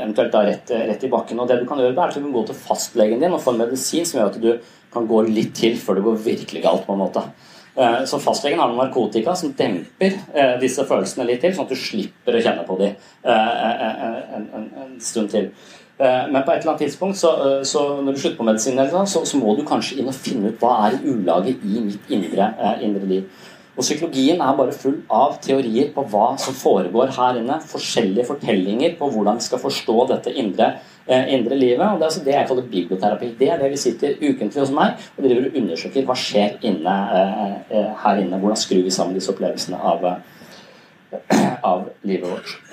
eventuelt 0.00 0.34
da 0.34 0.44
rett, 0.48 0.74
rett, 0.90 1.06
i 1.06 1.12
bakken. 1.12 1.44
Og 1.44 1.50
det 1.50 1.60
du 1.62 1.68
kan 1.68 1.82
gjøre, 1.82 1.94
da, 1.96 2.06
er 2.06 2.14
at 2.14 2.18
du 2.18 2.24
kan 2.24 2.36
gå 2.40 2.46
til 2.48 2.60
fastlegen 2.64 3.22
din 3.22 3.36
og 3.36 3.42
få 3.44 3.54
en 3.54 3.64
medisin 3.66 4.08
som 4.08 4.22
gjør 4.22 4.32
at 4.32 4.42
du 4.42 4.52
kan 4.92 5.08
gå 5.08 5.24
litt 5.28 5.54
til 5.56 5.78
før 5.80 5.98
det 5.98 6.06
går 6.08 6.22
virkelig 6.26 6.64
galt. 6.64 6.86
på 6.86 6.96
en 6.96 7.04
måte. 7.04 7.26
Eh, 7.74 8.04
så 8.04 8.18
fastlegen 8.20 8.60
har 8.60 8.68
noen 8.68 8.82
narkotika 8.82 9.32
som 9.36 9.54
demper 9.56 10.18
eh, 10.34 10.56
disse 10.60 10.84
følelsene 10.88 11.24
litt 11.24 11.40
til, 11.40 11.54
sånn 11.56 11.64
at 11.64 11.72
du 11.72 11.80
slipper 11.80 12.36
å 12.36 12.42
kjenne 12.44 12.66
på 12.68 12.76
dem 12.82 12.90
eh, 12.92 13.62
en, 14.36 14.50
en, 14.58 14.66
en 14.82 14.98
stund 15.00 15.32
til. 15.32 15.48
Eh, 16.02 16.32
men 16.32 16.42
på 16.42 16.50
et 16.50 16.62
eller 16.62 16.72
annet 16.72 16.82
tidspunkt, 16.82 17.16
så, 17.16 17.30
eh, 17.46 17.64
så 17.64 17.80
når 18.02 18.12
du 18.12 18.20
slutter 18.20 18.38
på 18.38 18.46
medisinen, 18.48 19.06
så, 19.06 19.24
så, 19.24 19.38
må 19.38 19.54
du 19.54 19.62
kanskje 19.66 20.00
inn 20.00 20.10
og 20.10 20.18
finne 20.18 20.50
ut 20.50 20.62
hva 20.62 20.88
er 20.88 20.96
ulaget 21.04 21.62
i 21.62 21.82
mitt 21.84 22.08
indre, 22.10 22.48
eh, 22.58 22.80
indre, 22.88 23.06
liv. 23.06 23.28
Og 23.76 23.84
Psykologien 23.86 24.40
er 24.42 24.56
bare 24.56 24.74
full 24.76 24.98
av 25.08 25.38
teorier 25.44 25.92
på 25.94 26.02
hva 26.10 26.32
som 26.38 26.56
foregår 26.58 27.14
her 27.16 27.38
inne. 27.40 27.60
Forskjellige 27.70 28.26
fortellinger 28.28 28.98
på 28.98 29.08
hvordan 29.14 29.38
vi 29.38 29.46
skal 29.46 29.62
forstå 29.62 30.08
dette 30.10 30.34
indre, 30.42 30.74
indre 31.08 31.56
livet. 31.56 31.86
og 31.86 31.96
Det 31.98 32.04
er 32.04 32.10
altså 32.10 32.24
det 32.24 32.34
jeg 32.34 32.48
kaller 32.48 32.68
biblioterapi. 32.74 33.30
Det 33.38 33.48
er 33.48 33.62
det 33.62 33.70
vi 33.70 33.80
sitter 33.80 34.20
ukentlig 34.20 34.60
hos 34.60 34.74
meg 34.76 35.00
og 35.16 35.24
driver 35.24 35.48
og 35.48 35.56
undersøker 35.62 36.04
hva 36.04 36.18
skjer 36.20 36.60
inne, 36.68 36.98
her 38.04 38.20
inne. 38.20 38.42
Hvordan 38.44 38.60
skrur 38.60 38.84
vi 38.84 38.92
sammen 38.92 39.16
disse 39.16 39.32
opplevelsene 39.32 39.80
av, 39.80 40.04
av 41.72 41.88
livet 42.04 42.28
vårt. 42.28 42.71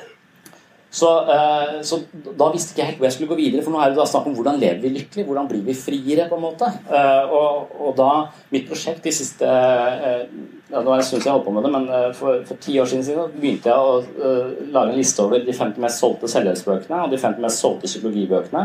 Så, 0.91 1.09
uh, 1.21 1.81
så, 1.85 1.99
da 2.33 2.47
visste 2.49 2.73
ikke 2.73 2.81
jeg 2.81 2.87
helt 2.87 3.01
hvor 3.01 3.05
jeg 3.05 3.15
skulle 3.15 3.29
gå 3.29 3.37
videre, 3.37 3.61
for 3.61 3.73
nå 3.73 3.81
er 3.81 3.91
det 3.91 3.99
da 3.99 4.07
snakk 4.09 4.25
om 4.25 4.33
hvordan 4.39 4.57
lever 4.57 4.79
vi 4.81 4.93
lykkelig, 4.95 5.25
hvordan 5.27 5.49
blir 5.51 5.61
vi 5.67 5.75
friere, 5.77 6.25
på 6.31 6.37
en 6.39 6.45
måte. 6.47 6.69
Uh, 6.89 7.29
og, 7.29 7.75
og, 7.77 7.91
da 7.97 8.09
Mitt 8.49 8.65
prosjekt 8.69 9.05
de 9.05 9.13
siste 9.13 9.45
uh, 9.45 10.23
ja, 10.69 10.81
Det 10.81 10.95
en 10.95 11.05
stund 11.05 11.21
siden 11.21 11.27
jeg 11.27 11.35
holdt 11.35 11.45
på 11.45 11.53
med 11.53 11.65
det, 11.65 11.71
men 11.73 12.13
for, 12.17 12.41
for 12.45 12.61
ti 12.61 12.75
år 12.81 12.89
siden, 12.89 13.05
siden 13.05 13.31
begynte 13.41 13.71
jeg 13.71 13.77
å 13.77 14.65
lage 14.69 14.91
en 14.91 14.99
liste 14.99 15.23
over 15.23 15.41
de 15.41 15.55
50 15.55 15.81
mest 15.81 16.01
solgte 16.01 16.29
selvhjelpsbøkene 16.29 16.99
og 17.05 17.09
de 17.09 17.17
50 17.17 17.41
mest 17.41 17.63
solgte 17.63 17.89
psykologibøkene. 17.89 18.61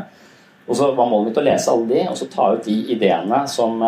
Og 0.68 0.76
så 0.76 0.90
var 0.92 1.08
målet 1.08 1.30
mitt 1.30 1.40
å 1.40 1.46
lese 1.46 1.72
alle 1.72 1.88
de, 1.88 2.02
og 2.10 2.18
så 2.20 2.28
ta 2.28 2.50
ut 2.52 2.68
de 2.68 2.76
ideene 2.92 3.40
som, 3.48 3.80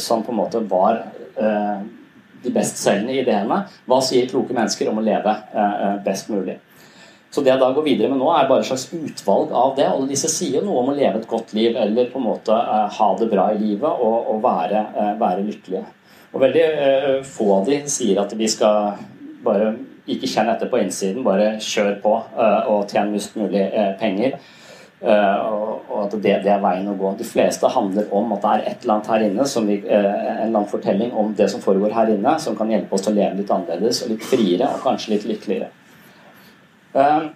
som 0.00 0.24
på 0.24 0.32
en 0.32 0.40
måte 0.40 0.64
var 0.72 1.02
de 1.36 2.54
bestselgende 2.56 3.20
ideene. 3.20 3.60
Hva 3.84 4.00
sier 4.08 4.32
kloke 4.32 4.56
mennesker 4.56 4.88
om 4.88 5.02
å 5.02 5.04
leve 5.04 5.36
best 6.08 6.32
mulig? 6.32 6.56
Så 7.30 7.44
det 7.46 7.52
jeg 7.52 7.62
da 7.62 7.68
går 7.70 7.86
videre 7.86 8.10
med 8.10 8.18
nå, 8.18 8.26
er 8.34 8.48
bare 8.50 8.64
et 8.64 8.66
slags 8.66 8.88
utvalg 8.90 9.52
av 9.54 9.76
det. 9.78 9.86
Alle 9.86 10.10
disse 10.10 10.28
sier 10.32 10.64
noe 10.66 10.82
om 10.82 10.90
å 10.90 10.96
leve 10.96 11.20
et 11.20 11.28
godt 11.30 11.54
liv, 11.54 11.76
eller 11.78 12.10
på 12.10 12.18
en 12.18 12.26
måte 12.26 12.54
uh, 12.54 12.88
ha 12.90 13.08
det 13.20 13.30
bra 13.30 13.46
i 13.54 13.60
livet 13.60 13.86
og, 14.02 14.32
og 14.34 14.42
være, 14.42 14.82
uh, 14.96 15.12
være, 15.20 15.44
lykkelige. 15.46 15.84
Og 16.34 16.42
veldig 16.42 16.64
uh, 16.66 17.14
få 17.26 17.46
av 17.60 17.70
de 17.70 17.78
sier 17.90 18.18
at 18.22 18.34
vi 18.34 18.50
skal 18.50 18.98
bare 19.46 19.76
ikke 20.10 20.26
kjenne 20.26 20.56
etter 20.56 20.72
på 20.72 20.80
innsiden, 20.82 21.22
bare 21.22 21.52
kjør 21.62 21.92
på 22.02 22.12
og 22.40 22.90
tjene 22.90 23.12
mest 23.12 23.36
mulig 23.38 23.62
penger. 24.00 24.32
og 25.04 25.92
at 26.00 26.16
det, 26.16 26.32
det, 26.42 26.50
er 26.50 26.64
veien 26.64 26.88
å 26.90 26.96
gå. 26.98 27.12
De 27.20 27.24
fleste 27.24 27.68
handler 27.70 28.10
om 28.10 28.32
at 28.34 28.42
det 28.42 28.50
er 28.50 28.64
et 28.72 28.82
eller 28.82 28.96
annet 28.96 29.10
her 29.12 29.26
inne, 29.28 29.46
vi, 29.68 29.76
en 29.86 30.00
eller 30.00 30.48
annen 30.48 30.72
fortelling 30.72 31.14
om 31.14 31.30
det 31.38 31.46
som 31.52 31.62
foregår 31.62 31.94
her 31.94 32.10
inne, 32.16 32.34
som 32.42 32.58
kan 32.58 32.72
hjelpe 32.72 32.96
oss 32.96 33.06
til 33.06 33.14
å 33.14 33.20
leve 33.20 33.38
litt 33.38 33.54
annerledes 33.54 34.02
og 34.02 34.16
litt 34.16 34.26
friere 34.26 34.72
og 34.74 34.82
kanskje 34.88 35.14
litt 35.14 35.28
lykkeligere. 35.30 35.70
Ehm, 36.94 37.30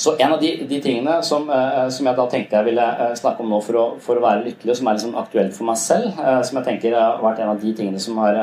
så 0.00 0.14
en 0.18 0.32
av 0.32 0.40
de, 0.40 0.54
de 0.68 0.78
tingene 0.80 1.18
som, 1.26 1.50
eh, 1.50 1.88
som, 1.92 2.06
jeg 2.08 2.16
da 2.16 2.26
tenkte 2.30 2.56
jeg 2.56 2.68
ville 2.70 2.84
eh, 3.04 3.14
snakke 3.18 3.44
om 3.44 3.50
nå 3.52 3.58
for 3.64 3.76
å, 3.76 3.86
for 4.00 4.16
å 4.16 4.24
være 4.24 4.46
lykkelig, 4.46 4.76
som 4.78 4.88
er 4.88 4.96
liksom 4.96 5.18
aktuelt 5.20 5.56
for 5.56 5.68
meg 5.68 5.80
selv, 5.80 6.14
eh, 6.16 6.38
som 6.46 6.56
jeg 6.56 6.68
tenker 6.70 6.96
har 6.96 7.20
vært 7.20 7.42
en 7.42 7.52
av 7.52 7.60
de 7.60 7.72
tingene 7.76 8.00
som 8.02 8.20
har 8.22 8.38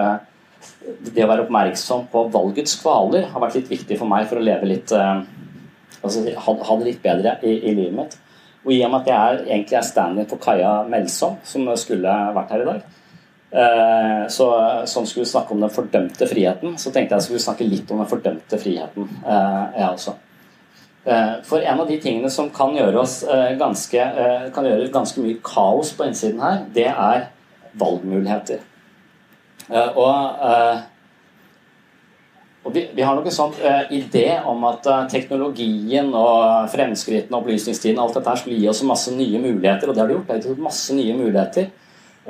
Det 0.87 1.21
å 1.21 1.27
være 1.29 1.43
oppmerksom 1.45 2.07
på 2.11 2.21
valgets 2.33 2.77
kvaler 2.81 3.27
har 3.29 3.41
vært 3.41 3.59
litt 3.59 3.69
viktig 3.69 3.97
for 3.99 4.09
meg 4.09 4.25
for 4.29 4.39
å 4.39 4.45
leve 4.45 4.65
litt 4.65 4.89
altså 4.89 6.23
ha, 6.23 6.55
det 6.79 6.87
litt 6.87 7.01
bedre 7.03 7.35
i, 7.43 7.51
i, 7.59 7.73
livet 7.77 7.93
mitt. 7.93 8.15
Og 8.65 8.71
i 8.73 8.79
og 8.85 8.91
med 8.91 9.03
at 9.03 9.11
jeg 9.11 9.17
er, 9.17 9.41
egentlig 9.45 9.77
er 9.77 9.85
stand-in 9.85 10.29
for 10.29 10.41
Kaja 10.41 10.71
Melsom, 10.89 11.37
som 11.45 11.69
skulle 11.77 12.15
vært 12.33 12.55
her 12.55 12.63
i 12.63 12.69
dag, 12.71 12.81
så, 14.33 14.47
som 14.89 15.05
skulle 15.05 15.29
snakke 15.29 15.53
om 15.53 15.61
den 15.61 15.73
fordømte 15.77 16.29
friheten, 16.31 16.73
så 16.81 16.91
tenkte 16.95 17.19
jeg 17.19 17.27
skulle 17.27 17.45
snakke 17.45 17.69
litt 17.69 17.93
om 17.93 18.01
den 18.01 18.09
fordømte 18.09 18.59
friheten, 18.63 19.11
jeg 19.21 19.91
også. 19.91 20.17
Eh, 21.07 21.33
for 21.43 21.61
en 21.61 21.79
av 21.79 21.87
de 21.87 21.95
tingene 22.03 22.29
som 22.29 22.49
kan 22.51 22.73
gjøre, 22.75 22.99
oss 22.99 23.21
eh, 23.23 23.53
ganske, 23.59 24.01
eh, 24.01 24.47
kan 24.51 24.65
gjøre 24.67 24.89
ganske 24.91 25.21
mye 25.23 25.39
kaos 25.45 25.93
på 25.95 26.03
innsiden 26.03 26.41
her, 26.43 26.65
det 26.75 26.89
er 26.91 27.29
valgmuligheter. 27.79 28.65
Og, 29.67 30.43
og 32.63 32.71
vi, 32.71 32.85
vi, 32.95 33.03
har 33.03 33.17
nok 33.17 33.25
en 33.27 33.35
sånn 33.35 33.57
idé 33.91 34.37
om 34.47 34.63
at 34.69 34.87
teknologien 35.11 36.07
og 36.15 36.69
fremskrittene 36.71 37.35
og 37.35 37.43
opplysningstiden 37.43 37.99
alt 37.99 38.15
dette 38.15 38.31
her 38.31 38.39
skulle 38.39 38.61
gi 38.61 38.69
oss 38.71 38.79
masse 38.87 39.11
nye 39.11 39.41
muligheter, 39.43 39.91
og 39.91 39.97
det 39.97 40.01
har 40.01 40.07
det 40.07 40.15
gjort. 40.15 40.29
Det 40.29 40.37
har 40.37 40.53
gjort 40.53 40.63
masse 40.69 40.95
nye 40.95 41.17
muligheter. 41.19 41.67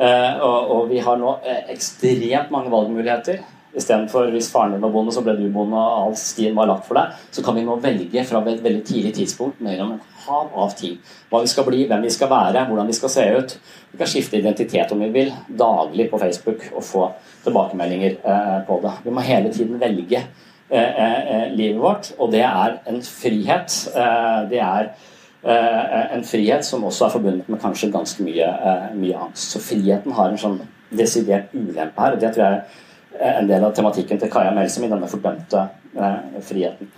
Og, 0.01 0.73
og 0.73 0.89
vi 0.89 1.03
har 1.05 1.21
nå 1.21 1.35
ekstremt 1.69 2.51
mange 2.53 2.73
valgmuligheter. 2.73 3.45
Istedenfor 3.75 4.31
hvis 4.31 4.47
faren 4.51 4.73
din 4.73 4.81
var 4.81 4.93
bonde, 4.93 5.11
så 5.13 5.21
ble 5.25 5.35
du 5.37 5.47
bonde, 5.53 5.77
og 5.77 6.07
all 6.07 6.15
stien 6.17 6.55
var 6.55 6.69
lagt 6.69 6.87
for 6.87 6.97
deg. 6.97 7.17
Så 7.35 7.43
kan 7.45 7.57
vi 7.57 7.65
nå 7.67 7.75
velge 7.83 8.23
fra 8.25 8.41
et 8.47 8.63
veldig 8.63 8.83
tidlig 8.87 9.13
tidspunkt 9.17 9.59
mellom 9.63 9.97
et 9.97 10.05
hav 10.27 10.53
av 10.55 10.73
ting. 10.77 10.97
Hva 11.29 11.41
vi 11.43 11.51
skal 11.51 11.67
bli, 11.67 11.83
hvem 11.89 12.05
vi 12.07 12.13
skal 12.13 12.31
være, 12.31 12.65
hvordan 12.69 12.87
vi 12.87 12.95
skal 12.97 13.11
se 13.11 13.25
ut. 13.37 13.57
Vi 13.91 13.99
kan 13.99 14.09
skifte 14.09 14.39
identitet 14.39 14.93
om 14.95 15.03
vi 15.03 15.11
vil, 15.13 15.33
daglig 15.59 16.07
på 16.11 16.19
Facebook 16.21 16.63
og 16.73 16.85
få 16.87 17.09
tilbakemeldinger 17.43 18.17
eh, 18.23 18.55
på 18.67 18.79
det. 18.83 18.95
Vi 19.03 19.13
må 19.13 19.25
hele 19.27 19.51
tiden 19.53 19.79
velge 19.83 20.23
eh, 20.23 21.03
eh, 21.03 21.45
livet 21.51 21.83
vårt, 21.83 22.11
og 22.17 22.31
det 22.31 22.43
er 22.47 22.79
en 22.87 23.03
frihet. 23.03 23.77
Det 24.49 24.63
er 24.63 24.91
en 25.47 26.25
frihet 26.25 26.65
som 26.65 26.83
også 26.83 27.05
er 27.05 27.13
forbundet 27.13 27.49
med 27.49 27.61
kanskje 27.61 27.91
ganske 27.93 28.23
mye, 28.25 28.47
mye 28.97 29.21
angst. 29.27 29.53
Så 29.53 29.61
friheten 29.63 30.15
har 30.17 30.31
en 30.31 30.41
sånn 30.41 30.59
desidert 30.89 31.53
ulempe 31.53 32.01
her. 32.01 32.15
og 32.15 32.21
det 32.21 32.33
tror 32.33 32.45
jeg 32.47 32.86
en 33.19 33.49
del 33.49 33.65
av 33.65 33.73
tematikken 33.75 34.19
til 34.21 34.31
Kaja 34.31 34.53
Melsom 34.55 34.85
i 34.85 34.91
denne 34.91 35.09
fordømte 35.09 35.63
eh, 35.97 36.39
friheten. 36.45 36.89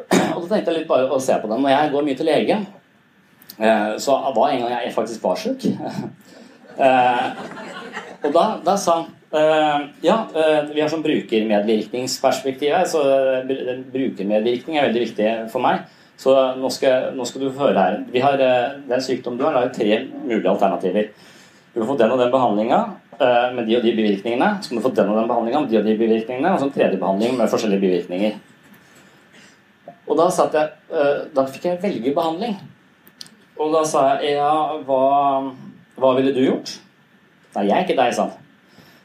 Og 0.34 0.44
da 0.44 0.56
tenkte 0.56 0.72
jeg 0.72 0.80
litt 0.80 0.90
bare 0.90 1.08
å 1.10 1.20
se 1.22 1.36
på 1.40 1.50
den. 1.50 1.62
Når 1.64 1.74
jeg 1.74 1.92
går 1.94 2.06
mye 2.06 2.18
til 2.18 2.30
lege, 2.30 2.58
eh, 3.58 3.94
så 4.02 4.18
var 4.36 4.50
en 4.50 4.64
gang 4.64 4.74
jeg 4.76 4.92
faktisk 4.96 5.24
var 5.24 5.40
sjuk. 5.40 5.66
eh, 6.86 7.26
og 8.20 8.34
da, 8.36 8.44
da 8.64 8.74
sa 8.76 8.98
han 8.98 9.06
eh, 9.32 9.86
ja, 10.04 10.18
eh, 10.36 10.58
vi 10.74 10.82
har 10.82 10.90
sånn 10.92 11.04
brukermedvirkningsperspektiv 11.04 12.74
her, 12.76 12.84
så 12.88 13.00
eh, 13.40 13.78
brukermedvirkning 13.92 14.76
er 14.76 14.90
veldig 14.90 15.04
viktig 15.06 15.30
for 15.52 15.64
meg. 15.64 15.86
Så 16.20 16.34
nå 16.60 16.68
skal, 16.68 17.14
nå 17.16 17.24
skal 17.24 17.46
du 17.46 17.54
høre 17.56 17.80
her. 17.80 18.02
Vi 18.12 18.20
har, 18.20 18.36
den 18.36 19.00
sykdom 19.00 19.38
du 19.38 19.46
har, 19.46 19.56
har 19.56 19.70
tre 19.72 20.02
mulige 20.20 20.50
alternativer. 20.52 21.14
Du 21.72 21.78
kan 21.78 21.88
få 21.88 21.96
den 21.96 22.12
og 22.12 22.20
den 22.20 22.34
behandlinga, 22.34 22.80
Eh, 22.90 22.99
med 23.54 23.66
de 23.68 23.76
og 23.76 23.84
de 23.84 23.92
bivirkningene. 23.96 24.48
Så 24.60 24.70
kan 24.70 24.80
du 24.80 24.84
få 24.84 24.92
den 24.96 25.12
og 25.12 25.18
den 25.20 25.28
behandlinga 25.28 25.60
med 25.60 25.72
de 25.72 25.78
og 25.80 25.88
de 25.88 25.96
bivirkningene, 26.00 26.52
og 26.52 26.60
så 26.60 26.68
en 26.68 26.74
tredje 26.74 27.00
behandling 27.00 27.36
med 27.38 27.52
forskjellige 27.52 27.84
bivirkninger. 27.84 28.38
Og 30.10 30.18
da, 30.18 30.26
jeg, 30.26 30.68
eh, 30.90 31.16
da 31.36 31.46
fikk 31.46 31.68
jeg 31.68 31.82
velge 31.82 32.14
behandling. 32.16 32.56
Og 33.60 33.74
da 33.74 33.82
sa 33.86 34.06
jeg 34.18 34.38
ja, 34.38 34.52
hva, 34.86 35.02
hva 36.00 36.12
ville 36.16 36.32
du 36.34 36.40
gjort? 36.42 36.78
Nei, 37.54 37.66
jeg 37.68 37.76
er 37.76 37.84
ikke 37.84 37.98
deg, 37.98 38.14
sa 38.16 38.26
han. 38.26 38.36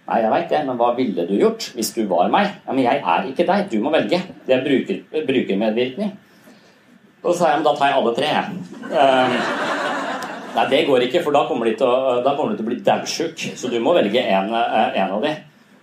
Nei, 0.06 0.20
jeg 0.22 0.32
veit 0.32 0.52
det, 0.52 0.62
men 0.68 0.78
hva 0.78 0.92
ville 0.98 1.26
du 1.26 1.34
gjort 1.38 1.72
hvis 1.76 1.92
du 1.96 2.04
var 2.10 2.30
meg? 2.34 2.52
Ja, 2.66 2.74
Men 2.74 2.86
jeg 2.86 3.02
er 3.02 3.30
ikke 3.30 3.48
deg, 3.50 3.66
du 3.72 3.80
må 3.82 3.94
velge. 3.94 4.22
Det 4.46 4.54
er 4.54 4.66
bruker, 4.66 5.02
brukermedvirkning. 5.26 6.14
Og 7.26 7.32
så 7.34 7.40
sa 7.40 7.52
jeg 7.52 7.62
men 7.62 7.66
da 7.66 7.74
tar 7.78 7.90
jeg 7.90 7.98
alle 8.00 8.14
tre, 8.18 8.30
jeg. 8.38 9.85
Nei, 10.56 10.66
det 10.72 10.86
går 10.88 11.04
ikke, 11.08 11.22
for 11.26 11.36
da 11.36 11.44
kommer 11.50 11.68
de 11.68 11.76
til 11.80 11.90
å, 11.90 12.22
til 12.24 12.64
å 12.64 12.68
bli 12.70 12.80
daudsjuk. 12.86 13.46
Så 13.60 13.72
du 13.72 13.76
må 13.84 13.96
velge 13.98 14.22
en, 14.24 14.54
eh, 14.56 15.02
en 15.02 15.16
av 15.18 15.26
de. 15.26 15.34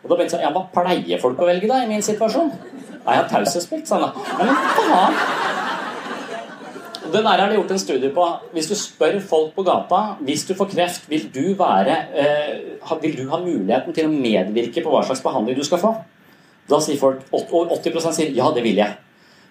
Og 0.02 0.10
da 0.10 0.16
begynte 0.16 0.38
jeg 0.38 0.46
ja, 0.46 0.52
Hva 0.54 0.64
pleier 0.74 1.20
folk 1.22 1.38
å 1.38 1.46
velge 1.46 1.68
da 1.70 1.82
i 1.82 1.90
min 1.90 2.02
situasjon? 2.02 2.48
Nei, 3.02 3.14
jeg 3.14 3.20
har 3.20 3.28
taushetsplikt, 3.30 3.90
sa 3.90 4.00
han. 4.00 4.08
da 4.08 4.38
Men 4.38 4.54
faen! 4.78 5.50
Det 7.12 7.20
der 7.20 7.40
har 7.42 7.50
de 7.50 7.58
gjort 7.58 7.72
en 7.74 7.78
studie 7.82 8.10
på. 8.14 8.24
Hvis 8.54 8.70
du 8.70 8.74
spør 8.78 9.18
folk 9.20 9.52
på 9.56 9.64
gata 9.66 10.00
hvis 10.24 10.46
du 10.48 10.54
får 10.56 10.70
kreft, 10.72 11.08
vil 11.10 11.26
du, 11.34 11.54
være, 11.58 11.96
eh, 12.16 13.00
vil 13.02 13.16
du 13.18 13.26
ha 13.28 13.40
muligheten 13.42 13.92
til 13.92 14.08
å 14.08 14.14
medvirke 14.14 14.80
på 14.80 14.90
hva 14.90 15.02
slags 15.04 15.20
behandling 15.20 15.58
du 15.58 15.64
skal 15.66 15.82
få? 15.82 15.92
Da 16.70 16.78
sier 16.80 16.96
folk, 16.96 17.26
80 17.34 18.12
sier 18.16 18.32
ja, 18.32 18.48
det 18.54 18.62
vil 18.64 18.80
jeg. 18.80 18.96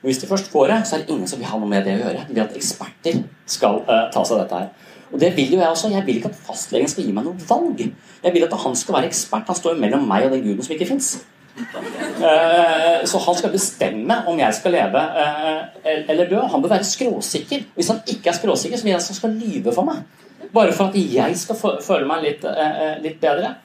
Men 0.01 0.09
hvis 0.09 0.23
de 0.23 0.29
først 0.31 0.49
får 0.49 0.71
det, 0.71 0.79
så 0.87 0.95
er 0.95 1.03
det 1.03 1.13
ingen 1.13 1.29
som 1.29 1.37
vil 1.37 1.51
ha 1.51 1.59
noe 1.61 1.69
med 1.69 1.85
det 1.85 1.99
å 1.99 2.01
gjøre. 2.01 2.23
De 2.27 2.33
vil 2.33 2.43
at 2.47 2.55
eksperter 2.57 3.19
skal 3.45 3.83
eh, 3.85 4.07
ta 4.13 4.23
seg 4.25 4.39
av 4.39 4.41
dette 4.41 4.61
her. 4.63 4.89
Og 5.11 5.19
det 5.19 5.33
vil 5.35 5.53
jo 5.53 5.59
jeg 5.59 5.67
også. 5.67 5.91
Jeg 5.91 6.05
vil 6.07 6.21
ikke 6.21 6.31
at 6.31 6.39
fastlegen 6.47 6.89
skal 6.91 7.05
gi 7.05 7.13
meg 7.15 7.27
noe 7.27 7.49
valg. 7.49 7.83
Jeg 8.23 8.33
vil 8.33 8.47
at 8.47 8.57
han 8.63 8.75
skal 8.79 8.97
være 8.97 9.11
ekspert. 9.11 9.47
Han 9.47 9.59
står 9.59 9.75
jo 9.75 9.83
mellom 9.83 10.07
meg 10.07 10.27
og 10.27 10.35
den 10.35 10.45
guden 10.45 10.65
som 10.65 10.75
ikke 10.75 10.89
fins. 10.93 11.15
Eh, 11.57 13.05
så 13.05 13.19
han 13.25 13.35
skal 13.35 13.51
bestemme 13.51 14.21
om 14.27 14.39
jeg 14.39 14.55
skal 14.55 14.75
leve 14.75 15.01
eh, 15.23 16.05
eller 16.09 16.29
dø. 16.29 16.39
Han 16.53 16.63
bør 16.63 16.77
være 16.77 16.87
skråsikker. 16.87 17.65
Hvis 17.75 17.91
han 17.91 17.99
ikke 18.07 18.31
er 18.31 18.37
skråsikker, 18.39 18.77
så 18.77 18.87
vil 18.87 18.93
jeg 18.93 19.01
at 19.01 19.11
han 19.11 19.19
skal 19.19 19.35
lyve 19.35 19.73
for 19.75 19.87
meg. 19.87 20.05
Bare 20.53 20.73
for 20.75 20.89
at 20.89 20.95
jeg 20.95 21.37
skal 21.39 21.59
føle 21.59 22.07
meg 22.07 22.23
litt, 22.25 22.47
eh, 22.47 22.95
litt 23.03 23.19
bedre. 23.21 23.55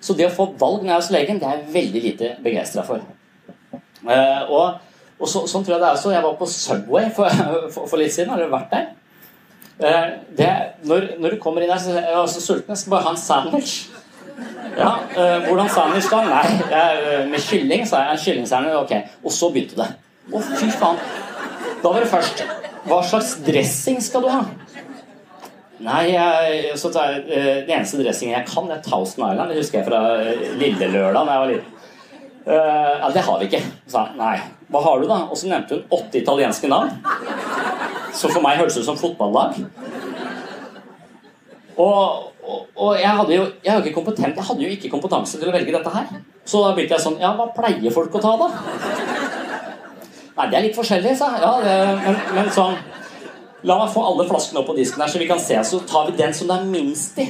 Så 0.00 0.14
det 0.18 0.28
å 0.28 0.34
få 0.34 0.50
valg 0.58 0.82
når 0.82 0.90
jeg 0.90 0.96
er 0.96 1.04
hos 1.04 1.14
legen, 1.14 1.40
det 1.40 1.48
er 1.48 1.56
jeg 1.56 1.72
veldig 1.74 2.02
lite 2.02 2.34
begeistra 2.42 2.84
for. 2.86 3.06
Og, 4.06 4.66
og 5.18 5.30
så, 5.30 5.46
sånn 5.50 5.64
tror 5.64 5.76
jeg 5.76 5.82
det 5.82 5.88
er 5.88 5.96
også. 5.96 6.12
Jeg 6.14 6.26
var 6.26 6.36
på 6.38 6.50
Subway 6.50 7.10
for, 7.16 7.42
for, 7.74 7.86
for 7.86 8.02
litt 8.02 8.14
siden. 8.14 8.30
Har 8.34 8.42
dere 8.42 8.52
vært 8.52 8.72
der? 8.74 8.92
Eh, 9.76 10.04
det, 10.38 10.48
når, 10.88 11.08
når, 11.20 11.36
du 11.36 11.40
kommer 11.40 11.60
inn 11.60 11.70
her, 11.70 11.80
så 11.80 11.92
er 11.92 12.08
jeg 12.08 12.20
også 12.22 12.40
sulten. 12.40 12.72
Jeg 12.72 12.80
skal 12.80 12.94
bare 12.94 13.04
ha 13.04 13.12
en 13.12 13.20
sandwich. 13.20 13.74
Ja, 14.76 14.92
øh, 15.16 15.46
Hvordan 15.48 15.68
sandwich 15.72 16.08
da? 16.12 16.22
Nei, 16.24 16.44
jeg, 16.72 17.26
med 17.30 17.44
kylling, 17.44 17.84
sa 17.88 18.04
jeg. 18.04 18.16
En 18.16 18.22
kyllingsandwich. 18.24 18.76
Ok. 18.76 19.20
Og 19.24 19.34
så 19.36 19.50
begynte 19.52 19.76
det. 19.80 19.88
Å, 20.32 20.40
fy 20.40 20.70
faen. 20.72 21.00
Da 21.82 21.92
var 21.92 22.02
det 22.02 22.08
først 22.10 22.40
Hva 22.86 22.96
slags 23.04 23.36
dressing 23.46 24.00
skal 24.02 24.24
du 24.24 24.30
ha? 24.32 24.40
Nei, 25.86 26.02
jeg, 26.08 26.72
så 26.80 26.88
tar 26.90 27.12
jeg, 27.12 27.24
uh, 27.28 27.48
Den 27.66 27.72
eneste 27.76 28.00
dressingen 28.00 28.32
jeg 28.32 28.48
kan, 28.48 28.70
er 28.72 28.80
Thousand 28.82 29.26
Island. 29.26 29.52
Det 29.52 29.60
husker 29.60 29.82
jeg 29.82 29.88
fra 29.90 30.00
Lille 30.56 30.88
Lørdag 30.94 31.28
da 31.28 31.36
jeg 31.36 31.42
var 31.42 31.52
liten. 31.52 31.72
ja, 32.46 33.08
det 33.12 33.24
har 33.26 33.40
vi 33.42 33.50
ikke. 33.50 33.62
sa 33.90 34.06
han. 34.06 34.16
Nei. 34.22 34.36
Hva 34.72 34.82
har 34.86 35.02
du, 35.02 35.08
da? 35.10 35.20
Og 35.28 35.38
så 35.38 35.50
nevnte 35.50 35.76
hun 35.76 35.98
åtte 35.98 36.20
italienske 36.22 36.70
navn. 36.70 36.94
Så 38.16 38.30
for 38.32 38.42
meg 38.44 38.60
hørtes 38.60 38.78
ut 38.80 38.88
som 38.88 38.98
fotballag. 38.98 39.58
Og, 41.76 42.32
og, 42.40 42.60
og, 42.72 42.92
jeg 42.96 43.12
hadde 43.18 43.34
jo 43.34 43.44
jeg 43.64 43.72
hadde, 43.72 43.92
kompetent, 43.92 44.36
jeg 44.38 44.48
hadde 44.48 44.64
jo 44.64 44.72
ikke 44.72 44.90
kompetanse 44.94 45.36
til 45.40 45.50
å 45.50 45.54
velge 45.54 45.74
dette 45.74 45.92
her. 45.92 46.20
Så 46.48 46.62
da 46.64 46.72
begynte 46.76 46.96
jeg 46.96 47.04
sånn 47.04 47.18
Ja, 47.20 47.34
hva 47.36 47.50
pleier 47.52 47.92
folk 47.92 48.14
å 48.16 48.22
ta, 48.22 48.32
da? 48.40 48.48
Nei, 50.36 50.46
det 50.52 50.56
er 50.56 50.64
litt 50.68 50.78
forskjellig, 50.78 51.16
sa 51.18 51.34
jeg. 51.34 51.42
Ja, 51.44 51.52
det, 51.64 51.74
men, 52.04 52.22
men 52.38 52.52
sånn 52.54 52.78
La 53.66 53.80
meg 53.80 53.90
få 53.90 54.02
alle 54.04 54.26
flaskene 54.28 54.60
opp 54.60 54.68
på 54.70 54.76
disken 54.76 55.02
her, 55.02 55.10
så 55.10 55.18
vi 55.18 55.26
kan 55.26 55.40
se. 55.42 55.56
Så 55.66 55.80
tar 55.90 56.06
vi 56.06 56.16
den 56.20 56.34
som 56.36 56.48
det 56.48 56.58
er 56.60 56.68
minst 56.70 57.16
i. 57.18 57.24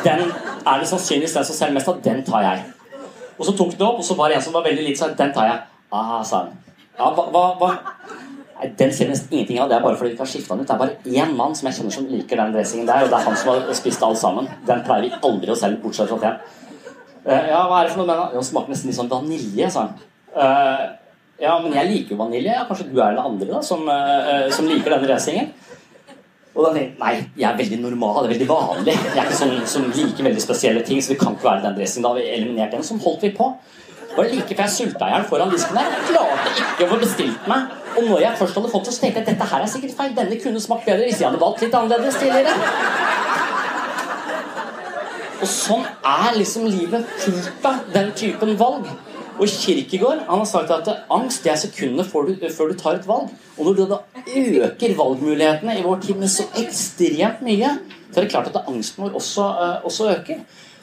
Den 0.00 0.22
er 0.30 0.80
det 0.80 0.86
sannsynligvis 0.88 1.34
den 1.36 1.44
som 1.44 1.58
selger 1.58 1.76
mest 1.76 1.90
av. 1.92 1.98
Den 2.02 2.22
tar 2.24 2.46
jeg. 2.46 2.62
Og 3.36 3.44
så 3.44 3.52
tok 3.58 3.74
den 3.74 3.84
opp, 3.84 3.98
og 4.00 4.06
så 4.06 4.16
var 4.16 4.32
det 4.32 4.38
en 4.38 4.46
som 4.46 4.56
var 4.56 4.64
veldig 4.64 4.86
liten, 4.86 4.98
så 5.02 5.10
den 5.18 5.34
tar 5.34 5.50
jeg. 5.50 5.58
Ah, 5.92 6.22
sa 6.24 6.46
han. 6.46 6.56
Ja, 6.96 7.10
hva, 7.14 7.26
hva, 7.34 7.44
hva 7.60 7.68
Den 8.58 8.90
ser 8.90 9.06
nesten 9.06 9.34
ingenting 9.36 9.60
av. 9.62 9.68
Det 9.70 9.76
er 9.76 9.82
bare 9.84 9.98
fordi 9.98 10.10
vi 10.10 10.16
ikke 10.16 10.24
har 10.24 10.30
skifta 10.32 10.56
den 10.56 10.64
ut. 10.64 10.68
Det 10.68 10.74
er 10.74 10.80
bare 10.80 11.18
én 11.22 11.34
mann 11.38 11.52
som 11.54 11.68
jeg 11.68 11.76
kjenner 11.76 11.94
som 11.94 12.06
liker 12.10 12.40
den 12.40 12.54
dressingen 12.56 12.88
der, 12.88 13.04
og 13.04 13.12
det 13.12 13.18
er 13.18 13.26
han 13.28 13.36
som 13.38 13.50
har 13.52 13.68
spist 13.78 14.02
alt 14.02 14.18
sammen. 14.18 14.48
Den 14.66 14.82
pleier 14.86 15.06
vi 15.06 15.20
aldri 15.28 15.54
å 15.54 15.58
selge, 15.58 15.78
bortsett 15.84 16.10
fra 16.10 16.18
den. 16.24 16.40
Uh, 17.28 17.44
ja, 17.52 17.60
hva 17.68 17.78
er 17.78 17.86
det 17.86 17.92
for 17.94 18.02
noe 18.02 18.08
med 18.08 18.18
den? 18.18 18.34
Den 18.34 18.48
smaker 18.48 18.74
nesten 18.74 18.90
litt 18.90 18.98
sånn 18.98 19.12
vanilje, 19.12 19.70
sa 19.70 19.84
han. 19.84 19.94
Uh, 20.34 20.84
ja, 21.38 21.54
men 21.62 21.78
jeg 21.78 21.90
liker 21.92 22.16
jo 22.16 22.20
vanilje. 22.24 22.50
Ja, 22.56 22.66
kanskje 22.66 22.88
du 22.90 22.98
er 22.98 23.14
den 23.14 23.30
andre 23.30 23.50
da, 23.52 23.62
som, 23.62 23.86
uh, 23.86 24.50
som 24.54 24.66
liker 24.66 24.96
denne 24.96 25.06
dressingen? 25.06 25.52
Og 26.58 26.64
da 26.64 26.72
tenkte 26.74 26.88
jeg 26.88 26.98
nei, 26.98 27.14
jeg 27.38 27.46
er 27.46 27.58
veldig 27.60 27.76
normal, 27.84 28.16
det 28.24 28.26
er 28.26 28.32
veldig 28.34 28.48
vanlig. 28.48 28.94
Jeg 28.98 29.20
er 29.20 29.28
ikke 29.28 29.38
sånn 29.38 29.58
som 29.70 29.84
liker 29.94 30.26
veldig 30.26 30.42
spesielle 30.42 30.82
ting, 30.88 30.98
så 30.98 31.12
det 31.12 31.20
kan 31.20 31.36
ikke 31.36 31.46
være 31.46 31.68
den 31.68 31.76
dressingen. 31.78 32.08
Da 32.08 32.10
har 32.10 32.18
vi 32.18 32.32
eliminert 32.34 32.74
den. 32.74 32.86
Sånn 32.88 33.04
holdt 33.04 33.22
vi 33.22 33.30
på. 33.36 33.52
Bare 34.16 34.32
like 34.32 34.56
før 34.56 34.64
jeg 34.64 34.74
sulta 34.74 35.06
i 35.06 35.14
hjel 35.14 35.28
foran 35.30 35.52
disken 35.54 35.78
der. 35.78 35.92
Jeg 35.94 36.08
klarte 36.08 36.54
ikke 36.56 36.88
å 36.88 36.90
få 36.90 36.98
bestilt 37.04 37.46
meg 37.52 37.68
og 37.98 38.04
når 38.06 38.20
jeg 38.22 38.38
først 38.38 38.54
hadde 38.54 38.70
fått 38.70 38.86
det, 38.86 38.94
så 38.94 39.02
tenkte 39.02 39.18
jeg 39.18 39.26
at 39.26 39.30
dette 39.32 39.46
her 39.50 39.64
er 39.64 39.70
sikkert 39.72 39.94
feil. 39.98 40.14
Denne 40.14 40.36
kunne 40.42 40.60
smakt 40.62 40.86
bedre 40.86 41.08
hvis 41.08 41.18
jeg 41.18 41.26
hadde 41.26 41.40
valgt 41.42 41.64
litt 41.64 41.74
annerledes 41.74 42.18
tidligere. 42.20 42.54
Og 45.38 45.50
sånn 45.50 45.84
er 46.06 46.38
liksom 46.38 46.66
livet 46.70 47.10
fullt 47.24 47.66
av 47.66 47.82
den 47.94 48.12
typen 48.18 48.54
valg. 48.60 48.86
Og 49.38 49.50
Kirkegård 49.50 50.24
han 50.26 50.42
har 50.42 50.48
sagt 50.50 50.72
at 50.74 50.88
angst 51.14 51.44
det 51.46 51.52
er 51.52 51.60
sekundene 51.60 52.06
før 52.06 52.30
du, 52.30 52.74
tar 52.78 52.98
et 52.98 53.06
valg. 53.06 53.34
Og 53.56 53.66
når 53.66 53.78
du 53.78 53.84
da 53.90 54.00
øker 54.26 54.96
valgmulighetene 54.98 55.78
i 55.78 55.84
vår 55.86 56.02
tid 56.06 56.22
med 56.22 56.30
så 56.30 56.46
ekstremt 56.58 57.44
mye, 57.46 57.76
så 58.08 58.18
er 58.18 58.26
det 58.26 58.32
klart 58.34 58.50
at 58.50 58.66
angsten 58.66 59.06
vår 59.06 59.18
også, 59.18 59.46
uh, 59.58 59.86
også 59.86 60.10
øker. 60.14 60.42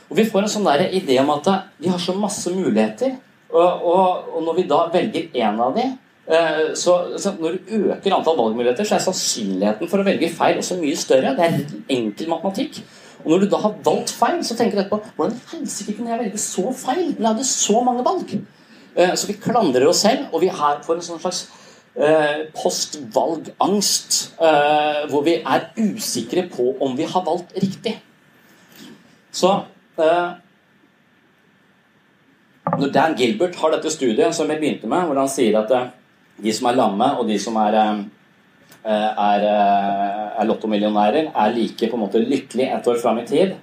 Og 0.09 0.19
vi 0.19 0.27
får 0.27 0.45
en 0.45 0.55
sånn 0.55 0.67
der 0.67 0.87
idé 0.91 1.19
om 1.23 1.31
at 1.35 1.51
vi 1.79 1.91
har 1.91 1.99
så 1.99 2.15
masse 2.15 2.51
muligheter. 2.55 3.15
Og, 3.55 3.85
og, 3.91 4.33
og 4.35 4.43
når 4.47 4.59
vi 4.59 4.67
da 4.71 4.81
velger 4.91 5.31
én 5.35 5.63
av 5.63 5.75
dem 5.75 5.95
Eh, 5.95 6.04
så, 6.25 6.93
så, 7.21 7.35
når 7.37 7.57
du 7.67 7.73
øker 7.85 8.13
antall 8.15 8.37
valgmuligheter, 8.39 8.87
så 8.87 8.95
er 8.97 9.03
sannsynligheten 9.03 9.89
for 9.91 10.01
å 10.01 10.05
velge 10.07 10.31
feil 10.33 10.57
også 10.57 10.79
mye 10.79 10.97
større. 10.97 11.35
Det 11.37 11.45
er 11.45 11.59
enkel 11.93 12.31
matematikk. 12.31 12.79
Og 13.25 13.31
når 13.31 13.43
du 13.43 13.49
da 13.49 13.59
har 13.61 13.77
valgt 13.85 14.13
feil, 14.13 14.39
så 14.45 14.55
tenker 14.57 14.77
du 14.77 14.81
etterpå 14.83 15.01
Hvordan 15.17 15.35
i 15.37 15.45
helsike 15.55 15.95
kunne 15.97 16.11
jeg 16.13 16.21
velge 16.21 16.41
så 16.41 16.65
feil? 16.77 17.07
Når 17.11 17.21
jeg 17.21 17.31
hadde 17.31 17.47
så 17.49 17.83
mange 17.85 18.05
valg. 18.05 18.33
Eh, 18.95 19.13
så 19.17 19.29
vi 19.29 19.37
klandrer 19.41 19.87
oss 19.89 20.03
selv, 20.05 20.27
og 20.31 20.41
vi 20.43 20.49
her 20.53 20.81
får 20.85 20.99
en 20.99 21.07
sånn 21.07 21.21
slags 21.23 21.39
eh, 21.97 22.45
postvalgangst. 22.57 24.19
Hvor 25.09 25.25
vi 25.25 25.39
er 25.41 25.69
usikre 25.77 26.45
på 26.53 26.75
om 26.85 26.97
vi 26.97 27.05
har 27.09 27.25
valgt 27.25 27.53
riktig. 27.61 27.97
Så 29.35 29.51
når 32.75 32.89
Dan 32.93 33.15
Gilbert 33.17 33.55
har 33.59 33.71
dette 33.73 33.91
studiet 33.93 34.35
som 34.35 34.49
jeg 34.51 34.59
begynte 34.61 34.89
med, 34.91 35.05
hvor 35.07 35.17
han 35.19 35.31
sier 35.31 35.55
at 35.59 35.71
de 36.43 36.53
som 36.53 36.69
er 36.69 36.77
lamme, 36.79 37.07
og 37.19 37.27
de 37.29 37.37
som 37.39 37.55
er, 37.61 37.77
eh, 38.83 39.11
er, 39.27 39.45
eh, 39.51 40.41
er 40.41 40.45
lottomillionærer, 40.45 41.31
er 41.35 41.55
like 41.55 41.89
på 41.89 41.95
en 41.95 42.03
måte 42.07 42.23
lykkelig 42.23 42.71
et 42.73 42.87
år 42.87 43.01
fram 43.01 43.19
i 43.19 43.25
tid. 43.25 43.55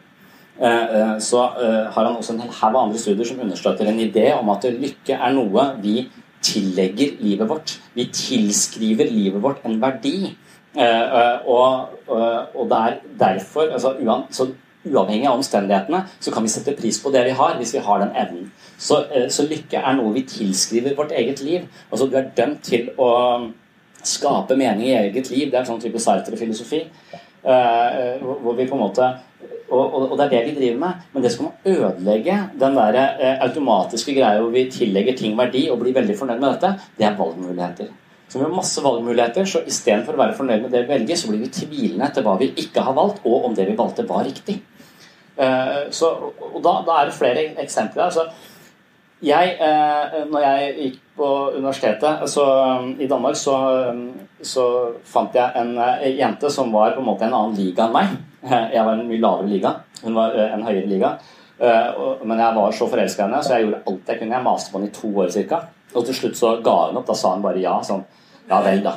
så 0.62 1.38
har 1.90 2.04
han 2.04 2.16
også 2.16 2.34
en 2.34 2.40
hel 2.40 2.50
haug 2.50 2.76
andre 2.76 2.98
studier 2.98 3.24
som 3.24 3.40
understøtter 3.40 3.88
en 3.88 3.98
idé 3.98 4.32
om 4.38 4.50
at 4.50 4.62
lykke 4.62 5.14
er 5.14 5.32
noe 5.32 5.80
vi 5.82 6.08
tillegger 6.42 7.16
livet 7.20 7.48
vårt. 7.48 7.80
Vi 7.94 8.04
tilskriver 8.04 9.10
livet 9.10 9.42
vårt 9.42 9.64
en 9.64 9.80
verdi. 9.80 10.36
Og, 11.46 11.88
og 12.54 12.68
det 12.68 12.78
er 12.78 12.98
derfor 13.18 13.72
altså, 13.72 13.96
så 14.30 14.46
Uavhengig 14.82 15.28
av 15.30 15.38
omstendighetene 15.38 16.00
så 16.18 16.32
kan 16.34 16.42
vi 16.42 16.50
sette 16.50 16.74
pris 16.74 16.98
på 16.98 17.12
det 17.14 17.22
vi 17.28 17.34
har, 17.38 17.54
hvis 17.58 17.74
vi 17.76 17.82
har 17.86 18.00
den 18.02 18.16
evnen. 18.18 18.48
Så, 18.78 19.02
så 19.30 19.46
lykke 19.46 19.78
er 19.78 19.98
noe 19.98 20.14
vi 20.14 20.24
tilskriver 20.26 20.96
vårt 20.98 21.12
eget 21.16 21.42
liv. 21.44 21.66
Altså 21.90 22.08
Du 22.10 22.16
er 22.18 22.30
dømt 22.36 22.62
til 22.66 22.88
å 22.98 23.10
skape 24.02 24.56
mening 24.58 24.88
i 24.88 24.96
eget 24.98 25.30
liv. 25.30 25.50
Det 25.50 25.58
er 25.58 25.62
en 25.62 25.70
sånn 25.74 25.82
type 25.82 26.00
Sartre-filosofi. 26.02 26.86
Uh, 27.42 28.22
hvor 28.22 28.54
vi 28.54 28.68
på 28.70 28.76
en 28.76 28.84
måte 28.84 29.06
og, 29.72 29.80
og, 29.80 30.02
og, 30.12 30.12
det 30.18 30.26
er 30.28 30.30
det 30.30 30.42
vi 30.46 30.52
driver 30.58 30.78
med. 30.82 31.06
Men 31.14 31.24
det 31.24 31.32
skal 31.32 31.48
man 31.48 31.72
ødelegge 31.72 32.36
den 32.60 32.76
der 32.78 32.98
uh, 33.00 33.32
automatiske 33.48 34.14
greia 34.14 34.42
hvor 34.42 34.52
vi 34.54 34.68
tillegger 34.70 35.16
ting 35.18 35.34
verdi 35.38 35.64
og 35.72 35.80
blir 35.82 35.96
veldig 35.96 36.18
fornøyd 36.18 36.42
med 36.42 36.48
dette, 36.50 36.90
det 36.98 37.08
er 37.08 37.18
valgmuligheter. 37.18 37.90
Så 38.28 38.38
vi 38.38 38.46
har 38.46 38.52
masse 38.54 38.84
valgmuligheter, 38.84 39.48
så 39.48 39.60
istedenfor 39.68 40.16
å 40.16 40.22
være 40.22 40.36
fornøyd 40.36 40.62
med 40.64 40.70
det 40.72 40.84
vi 40.84 40.94
velger, 40.94 41.18
så 41.20 41.28
blir 41.28 41.42
vi 41.42 41.50
tvilende 41.52 42.06
etter 42.06 42.24
hva 42.24 42.38
vi 42.40 42.52
ikke 42.62 42.84
har 42.84 42.96
valgt, 42.96 43.24
og 43.28 43.48
om 43.48 43.56
det 43.56 43.66
vi 43.68 43.76
valgte, 43.76 44.06
var 44.08 44.24
riktig. 44.28 44.60
Uh, 45.36 45.88
så, 45.92 46.12
og 46.30 46.60
da, 46.64 46.78
da, 46.86 47.00
er 47.00 47.10
det 47.10 47.16
flere 47.16 47.44
eksempler. 47.64 48.06
Altså, 48.06 48.28
jeg, 49.22 49.54
eh, 49.62 50.22
når 50.30 50.42
jeg 50.42 50.70
gikk 50.78 50.98
på 51.16 51.28
universitetet 51.54 52.24
så, 52.30 52.44
i 52.98 53.06
Danmark, 53.06 53.36
så, 53.38 53.54
så, 54.42 54.64
fant 55.06 55.36
jeg 55.36 55.54
en 55.60 55.76
eh, 55.78 56.08
jente 56.18 56.50
som 56.50 56.72
var 56.74 56.96
på 56.96 57.02
en 57.04 57.06
måte 57.06 57.28
en 57.28 57.36
annen 57.38 57.54
liga 57.58 57.86
enn 57.86 57.94
meg. 57.94 58.16
Jeg 58.74 58.82
var 58.82 58.98
en 58.98 59.06
mye 59.06 59.22
lavere 59.22 59.46
liga. 59.52 59.70
Hun 60.02 60.18
var 60.18 60.34
eh, 60.34 60.50
en 60.56 60.66
høyere 60.66 60.90
liga. 60.90 61.12
Men 61.62 62.40
jeg 62.42 62.54
var 62.56 62.72
så 62.74 62.88
forelska 62.90 63.22
i 63.22 63.24
henne, 63.28 63.38
så 63.46 63.54
jeg 63.54 63.68
gjorde 63.68 63.84
alt 63.86 64.08
jeg 64.10 64.18
kunne. 64.18 64.34
Jeg 64.34 64.46
maste 64.48 64.72
på 64.72 64.80
henne 64.80 64.88
i 64.90 64.96
to 64.96 65.10
år 65.22 65.28
ca. 65.52 65.60
Og 65.92 66.08
til 66.08 66.16
slutt 66.18 66.40
så 66.40 66.56
ga 66.64 66.74
hun 66.88 66.98
opp. 66.98 67.06
Da 67.06 67.14
sa 67.14 67.36
hun 67.36 67.44
bare 67.44 67.62
ja. 67.62 67.76
Sånn 67.86 68.02
Ja 68.48 68.58
vel, 68.64 68.82
da. 68.82 68.96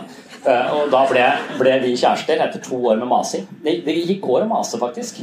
Og 0.73 0.89
da 0.89 1.03
ble, 1.05 1.27
ble 1.59 1.75
vi 1.83 1.91
kjærester 1.93 2.41
etter 2.41 2.63
to 2.65 2.79
år 2.89 2.97
med 2.97 3.11
masing. 3.11 3.45
Det, 3.61 3.77
det 3.85 3.93
gikk 3.99 4.25
år 4.33 4.47
å 4.47 4.49
mase, 4.49 4.81
faktisk. 4.81 5.21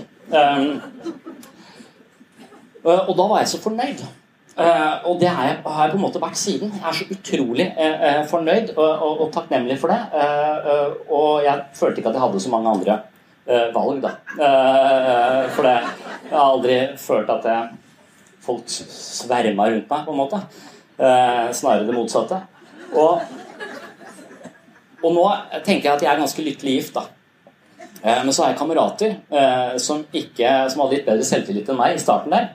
Og 2.86 3.14
da 3.18 3.26
var 3.26 3.42
jeg 3.42 3.50
så 3.50 3.64
fornøyd. 3.66 4.07
Uh, 4.53 5.09
og 5.09 5.20
det 5.20 5.30
har 5.32 5.46
jeg, 5.46 5.61
har 5.64 5.86
jeg, 5.86 5.92
på 5.94 5.96
en 5.96 6.03
måte 6.05 6.20
vært 6.20 6.36
siden. 6.36 6.72
Jeg 6.76 6.84
er 6.88 6.96
så 6.98 7.07
utrolig 7.14 7.66
uh, 7.72 8.24
fornøyd 8.28 8.74
og, 8.74 8.90
og, 8.90 9.12
og, 9.24 9.30
takknemlig 9.32 9.78
for 9.80 9.92
det. 9.92 10.00
Uh, 10.12 10.98
og 11.09 11.46
jeg 11.46 11.62
følte 11.78 12.03
ikke 12.03 12.11
at 12.12 12.18
jeg 12.18 12.24
hadde 12.26 12.42
så 12.44 12.53
mange 12.53 12.74
andre 12.76 12.98
valg, 13.74 13.96
da. 13.98 14.11
for 15.50 15.66
det, 15.66 15.72
jeg 16.28 16.30
har 16.30 16.44
aldri 16.44 16.76
følt 16.94 17.30
at 17.32 17.48
jeg, 17.50 18.05
folk 18.44 18.68
sverma 18.70 19.66
rundt 19.66 19.88
meg, 19.90 20.05
på 20.07 20.12
en 20.12 20.20
måte. 20.20 20.38
snarere 21.59 21.88
det 21.88 21.96
motsatte. 21.96 22.38
Og, 22.92 23.24
og, 25.03 25.09
nå 25.11 25.24
tenker 25.66 25.88
jeg 25.88 25.96
at 25.96 26.07
jeg 26.07 26.12
er 26.12 26.22
ganske 26.22 26.46
lykkelig 26.46 26.76
gift, 26.76 27.00
da. 27.00 27.03
men 28.22 28.30
så 28.30 28.44
har 28.44 28.53
jeg 28.53 28.61
kamerater 28.62 29.18
som, 29.82 30.07
ikke, 30.14 30.55
som 30.70 30.84
hadde 30.84 31.00
litt 31.00 31.11
bedre 31.11 31.26
selvtillit 31.26 31.74
enn 31.74 31.82
meg 31.82 31.98
i 31.98 32.05
starten 32.05 32.38
der. 32.38 32.53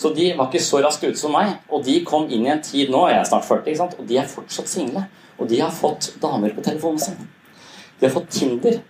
Så 0.00 0.14
de 0.16 0.30
var 0.36 0.48
ikke 0.48 0.62
så 0.64 0.80
raskt 0.80 1.04
ute 1.04 1.18
som 1.20 1.34
meg. 1.36 1.58
Og 1.68 1.84
de 1.84 1.98
kom 2.08 2.30
inn 2.32 2.46
i 2.46 2.52
en 2.54 2.62
tid 2.64 2.92
nå, 2.92 3.02
jeg 3.10 3.20
er 3.20 3.28
snart 3.28 3.44
40, 3.48 3.98
og 3.98 4.06
de 4.08 4.16
er 4.16 4.30
fortsatt 4.30 4.70
single. 4.70 5.04
Og 5.40 5.48
de 5.50 5.60
har 5.60 5.74
fått 5.74 6.14
damer 6.22 6.54
på 6.56 6.64
telefonen 6.64 7.02
sin. 7.02 7.18
De 8.00 8.08
har 8.08 8.14
fått 8.14 8.32
Tinder. 8.32 8.80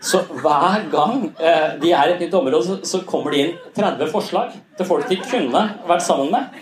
Så 0.00 0.22
hver 0.40 0.86
gang 0.92 1.26
eh, 1.36 1.74
de 1.80 1.90
er 1.92 2.08
i 2.08 2.12
et 2.14 2.22
nytt 2.24 2.36
område, 2.36 2.62
så, 2.64 2.76
så, 2.88 3.02
kommer 3.08 3.34
det 3.34 3.40
inn 3.42 3.50
30 3.76 4.08
forslag 4.08 4.54
til 4.78 4.88
folk 4.88 5.10
de 5.10 5.18
kunne 5.20 5.64
vært 5.88 6.04
sammen 6.06 6.32
med. 6.32 6.54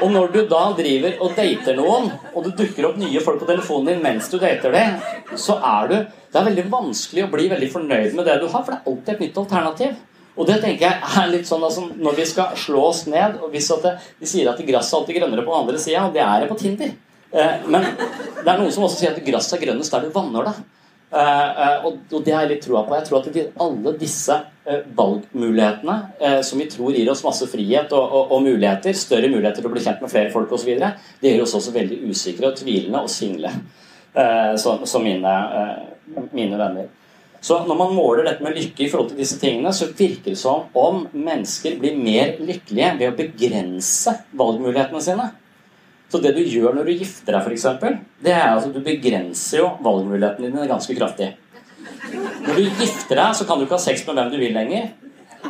Og 0.00 0.12
når 0.14 0.30
du 0.30 0.38
da 0.48 0.60
driver 0.78 1.18
og 1.18 1.34
dater 1.34 1.74
noen, 1.78 2.12
og 2.30 2.46
det 2.46 2.54
dukker 2.60 2.86
opp 2.88 3.00
nye 3.00 3.22
folk 3.24 3.42
på 3.42 3.48
telefonen 3.50 3.90
din 3.90 4.04
mens 4.06 4.30
du 4.30 4.38
dater 4.38 4.74
dem, 4.74 5.02
så 5.34 5.58
er 5.58 5.90
du 5.90 5.96
Det 6.30 6.38
er 6.38 6.46
veldig 6.46 6.66
vanskelig 6.70 7.24
å 7.24 7.30
bli 7.32 7.48
veldig 7.50 7.68
fornøyd 7.72 8.12
med 8.14 8.28
det 8.30 8.36
du 8.38 8.46
har, 8.46 8.62
for 8.62 8.70
det 8.70 8.76
er 8.78 8.90
alltid 8.92 9.14
et 9.16 9.22
nytt 9.24 9.38
alternativ. 9.42 9.96
Og 10.40 10.48
det 10.48 10.56
tenker 10.62 10.86
jeg 10.86 11.20
er 11.20 11.30
litt 11.34 11.48
sånn 11.48 11.64
altså, 11.66 11.84
Når 12.00 12.16
vi 12.16 12.26
skal 12.30 12.56
slå 12.56 12.82
oss 12.88 13.04
ned 13.10 13.38
og 13.42 13.52
hvis 13.52 13.68
det, 13.84 13.94
De 14.20 14.28
sier 14.28 14.48
at 14.48 14.60
gresset 14.64 14.96
alltid 14.96 15.20
grønnere 15.20 15.44
på 15.44 15.52
den 15.52 15.66
andre 15.66 15.80
sida, 15.82 16.08
det 16.14 16.24
er 16.24 16.42
det 16.42 16.50
på 16.50 16.58
Tinder. 16.60 16.92
Eh, 17.30 17.66
men 17.70 17.86
det 17.92 18.46
er 18.48 18.58
noen 18.58 18.72
som 18.74 18.86
også 18.86 19.02
sier 19.02 19.12
at 19.12 19.24
gresset 19.26 19.58
er 19.58 19.66
grønnest 19.66 19.92
der 19.92 20.06
du 20.06 20.14
vanner 20.14 20.48
det. 20.48 20.54
Eh, 21.10 21.62
eh, 21.62 21.84
og, 21.84 21.98
og, 22.12 22.22
det 22.24 22.34
har 22.34 22.44
jeg 22.44 22.52
litt 22.54 22.64
troa 22.64 22.84
på. 22.86 22.94
Jeg 22.96 23.08
tror 23.08 23.18
at 23.20 23.28
de, 23.34 23.44
alle 23.64 23.94
disse 23.98 24.36
eh, 24.64 24.84
valgmulighetene 24.96 25.96
eh, 26.22 26.38
som 26.46 26.62
vi 26.62 26.68
tror 26.70 26.94
gir 26.94 27.10
oss 27.10 27.24
masse 27.26 27.48
frihet 27.50 27.92
og, 27.96 28.04
og, 28.04 28.30
og, 28.36 28.44
muligheter, 28.46 28.94
større 28.96 29.30
muligheter 29.32 29.60
til 29.60 29.70
å 29.70 29.74
bli 29.74 29.84
kjent 29.84 30.04
med 30.04 30.12
flere 30.12 30.32
folk 30.34 30.54
osv., 30.54 30.70
det 31.20 31.34
gjør 31.34 31.44
oss 31.46 31.56
også 31.58 31.74
veldig 31.74 32.00
usikre 32.10 32.52
og 32.52 32.60
tvilende 32.62 33.02
og 33.02 33.10
single, 33.10 33.52
eh, 34.14 34.54
som, 34.62 34.86
som 34.86 35.04
mine, 35.04 35.34
mine 36.30 36.62
venner. 36.62 36.88
Så 37.40 37.56
når 37.64 37.76
man 37.78 37.94
måler 37.96 38.26
dette 38.26 38.44
med 38.44 38.56
lykke 38.56 38.84
i 38.84 38.88
forhold 38.92 39.12
til 39.12 39.20
disse 39.22 39.38
tingene, 39.40 39.72
så 39.72 39.88
virker 39.96 40.34
det 40.34 40.38
som 40.38 40.66
om 40.76 41.06
mennesker 41.12 41.78
blir 41.80 41.96
mer 41.96 42.34
lykkelige 42.36 42.90
ved 42.98 43.06
å 43.08 43.16
begrense 43.16 44.16
valgmulighetene 44.36 45.00
sine. 45.04 45.30
Så 46.10 46.20
det 46.20 46.34
du 46.36 46.42
gjør 46.42 46.74
når 46.76 46.90
du 46.90 46.98
gifter 46.98 47.36
deg, 47.36 47.46
f.eks., 47.46 47.66
det 48.20 48.34
er 48.34 48.50
at 48.50 48.66
du 48.74 48.80
begrenser 48.84 49.62
jo 49.62 49.70
valgmulighetene 49.84 50.50
dine 50.50 50.68
ganske 50.68 50.96
kraftig. 50.98 51.30
Når 52.44 52.56
du 52.58 52.64
gifter 52.66 53.16
deg, 53.16 53.36
så 53.38 53.46
kan 53.48 53.60
du 53.60 53.64
ikke 53.64 53.78
ha 53.78 53.84
sex 53.88 54.04
med 54.06 54.18
hvem 54.18 54.32
du 54.32 54.38
vil 54.42 54.56
lenger. 54.56 54.90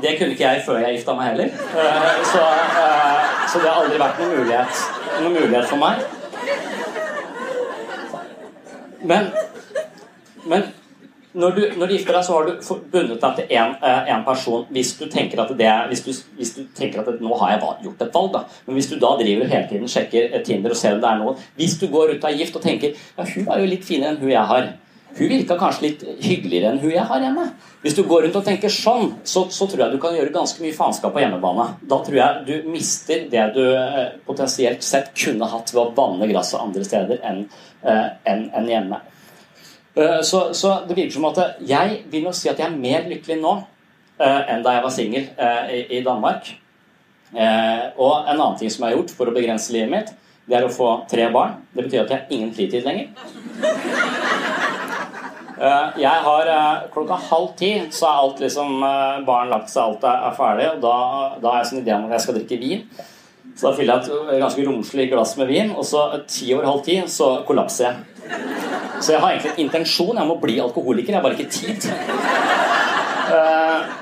Det 0.01 0.14
kunne 0.18 0.36
ikke 0.36 0.47
jeg 0.47 0.62
før 0.66 0.78
jeg 0.84 0.99
gifta 1.01 1.14
meg 1.18 1.32
heller. 1.32 1.49
Eh, 1.51 2.18
så, 2.30 2.43
eh, 2.47 3.30
så, 3.51 3.59
det 3.59 3.66
har 3.66 3.80
aldri 3.80 3.99
vært 3.99 4.20
noen 4.20 4.36
mulighet, 4.36 4.82
noen 5.24 5.34
mulighet 5.41 5.66
for 5.72 5.78
meg. 5.82 5.95
Men, 9.11 9.32
men 10.47 10.68
når 11.33 11.51
du, 11.55 11.61
når 11.78 11.87
du, 11.87 11.95
gifter 11.95 12.16
deg, 12.16 12.24
så 12.26 12.35
har 12.35 12.49
du 12.49 12.70
bundet 12.91 13.22
deg 13.22 13.37
til 13.39 13.53
én 13.55 13.76
eh, 13.87 14.12
person 14.26 14.64
hvis 14.74 14.97
du 14.99 15.05
tenker 15.11 15.39
at 15.43 15.53
det 15.59 15.70
hvis 15.93 16.03
du, 16.03 16.11
hvis 16.39 16.55
du 16.57 16.61
tenker 16.74 17.03
at 17.03 17.11
det, 17.11 17.20
nå 17.22 17.37
har 17.39 17.55
jeg 17.55 17.87
gjort 17.87 18.03
et 18.03 18.14
valg. 18.16 18.31
da. 18.35 18.45
Men 18.66 18.78
hvis 18.78 18.91
du 18.91 18.97
da 18.99 19.12
driver 19.20 19.51
hele 19.53 19.68
tiden 19.70 19.91
sjekker 19.91 20.35
eh, 20.35 20.43
Tinder 20.47 20.74
og 20.74 20.81
ser 20.81 20.97
om 20.97 21.03
det 21.03 21.11
er 21.11 21.20
noen 21.20 21.43
Hvis 21.59 21.78
du 21.78 21.87
går 21.93 22.16
ut 22.16 22.26
av 22.26 22.35
gift 22.35 22.59
og 22.59 22.64
tenker 22.64 22.97
ja, 22.97 23.26
hun 23.35 23.47
er 23.47 23.62
jo 23.62 23.68
litt 23.70 23.87
finere 23.87 24.14
enn 24.14 24.24
hun 24.24 24.33
jeg 24.33 24.47
har. 24.51 24.72
Hun 25.11 25.31
virka 25.31 25.57
kanskje 25.59 25.87
litt 25.87 26.03
hyggeligere 26.22 26.72
enn 26.72 26.83
hun 26.83 26.97
jeg 26.97 27.07
har 27.12 27.22
hjemme. 27.22 27.47
Hvis 27.85 27.97
du 27.99 28.03
går 28.11 28.26
rundt 28.26 28.41
og 28.41 28.45
tenker 28.47 28.74
sånn, 28.74 29.14
så, 29.22 29.45
så, 29.55 29.70
tror 29.70 29.85
jeg 29.85 29.95
du 29.95 30.03
kan 30.03 30.14
gjøre 30.18 30.35
ganske 30.35 30.62
mye 30.62 30.74
faenskap 30.74 31.14
på 31.14 31.22
hjemmebane. 31.22 31.68
Da 31.91 32.01
tror 32.07 32.18
jeg 32.18 32.43
du 32.51 32.68
mister 32.74 33.22
det 33.31 33.47
du 33.55 33.62
eh, 33.70 34.18
potensielt 34.26 34.83
sett 34.87 35.14
kunne 35.14 35.51
hatt 35.55 35.70
ved 35.74 35.83
å 35.85 35.95
vanne 35.95 36.31
gresset 36.31 36.59
andre 36.59 36.87
steder 36.87 37.22
enn 37.22 37.45
en, 37.81 38.43
en 38.53 38.66
hjemme. 38.68 38.99
Eh, 40.01 40.22
så, 40.22 40.55
så, 40.55 40.78
det 40.88 40.96
virker 40.96 41.12
som 41.12 41.28
at 41.28 41.61
jeg 41.66 42.01
vil 42.11 42.24
nok 42.24 42.36
si 42.36 42.48
at 42.48 42.61
jeg 42.61 42.70
er 42.70 42.80
mer 42.80 43.07
lykkelig 43.11 43.36
nå 43.42 43.53
uh, 44.20 44.40
enn 44.48 44.64
da 44.64 44.76
jeg 44.76 44.84
var 44.84 44.94
singel 44.94 45.26
i, 45.72 45.80
i, 45.98 46.01
Danmark. 46.05 46.55
Og 47.30 48.14
en 48.26 48.34
annen 48.34 48.57
ting 48.59 48.72
som 48.72 48.84
jeg 48.84 48.90
har 48.90 48.98
gjort 48.98 49.12
for 49.14 49.30
å 49.30 49.34
begrense 49.34 49.72
livet 49.72 49.92
mitt, 49.92 50.09
det 50.51 50.57
er 50.59 50.66
å 50.66 50.72
få 50.72 50.88
tre 51.11 51.28
barn. 51.32 51.61
Det 51.70 51.84
betyr 51.84 52.03
at 52.03 52.11
jeg 52.11 52.18
har 52.18 52.34
ingen 52.34 52.51
fritid 52.57 52.86
lenger. 52.86 53.12
jeg 56.01 56.24
har 56.26 56.51
Klokka 56.90 57.20
halv 57.28 57.53
ti 57.61 57.70
så 57.94 58.09
er 58.09 58.24
alt 58.24 58.42
liksom 58.42 58.82
barn 59.28 59.53
lagt 59.53 59.70
seg, 59.70 59.84
alt 59.84 60.05
er, 60.11 60.26
er 60.26 60.36
ferdig. 60.40 60.68
Og 60.74 60.82
da, 60.84 60.96
da 61.38 61.55
har 61.55 61.62
jeg 61.62 61.70
sånn 61.70 61.82
idé 61.84 61.94
om 61.96 62.09
at 62.09 62.16
jeg 62.16 62.26
skal 62.26 62.38
drikke 62.40 62.61
vin. 62.64 62.84
Så 63.55 63.68
da 63.68 63.76
fyller 63.78 64.01
jeg 64.03 64.18
et 64.34 64.42
ganske 64.42 64.66
romslig 64.66 65.09
glass 65.12 65.36
med 65.38 65.53
vin, 65.55 65.72
og 65.76 65.86
så 65.86 66.09
ti 66.26 66.51
over 66.57 66.66
halv 66.72 66.84
ti 66.86 66.98
så 67.09 67.32
kollapser 67.46 67.92
jeg. 67.92 68.70
Så 69.01 69.14
jeg 69.14 69.22
har 69.22 69.32
egentlig 69.32 69.53
en 69.55 69.64
intensjon 69.64 70.18
jeg 70.20 70.28
må 70.28 70.36
bli 70.42 70.59
alkoholiker, 70.61 71.14
jeg 71.14 71.20
har 71.20 71.24
bare 71.24 71.38
ikke 71.38 71.51
tid. 71.51 71.88
Uh, 73.30 74.01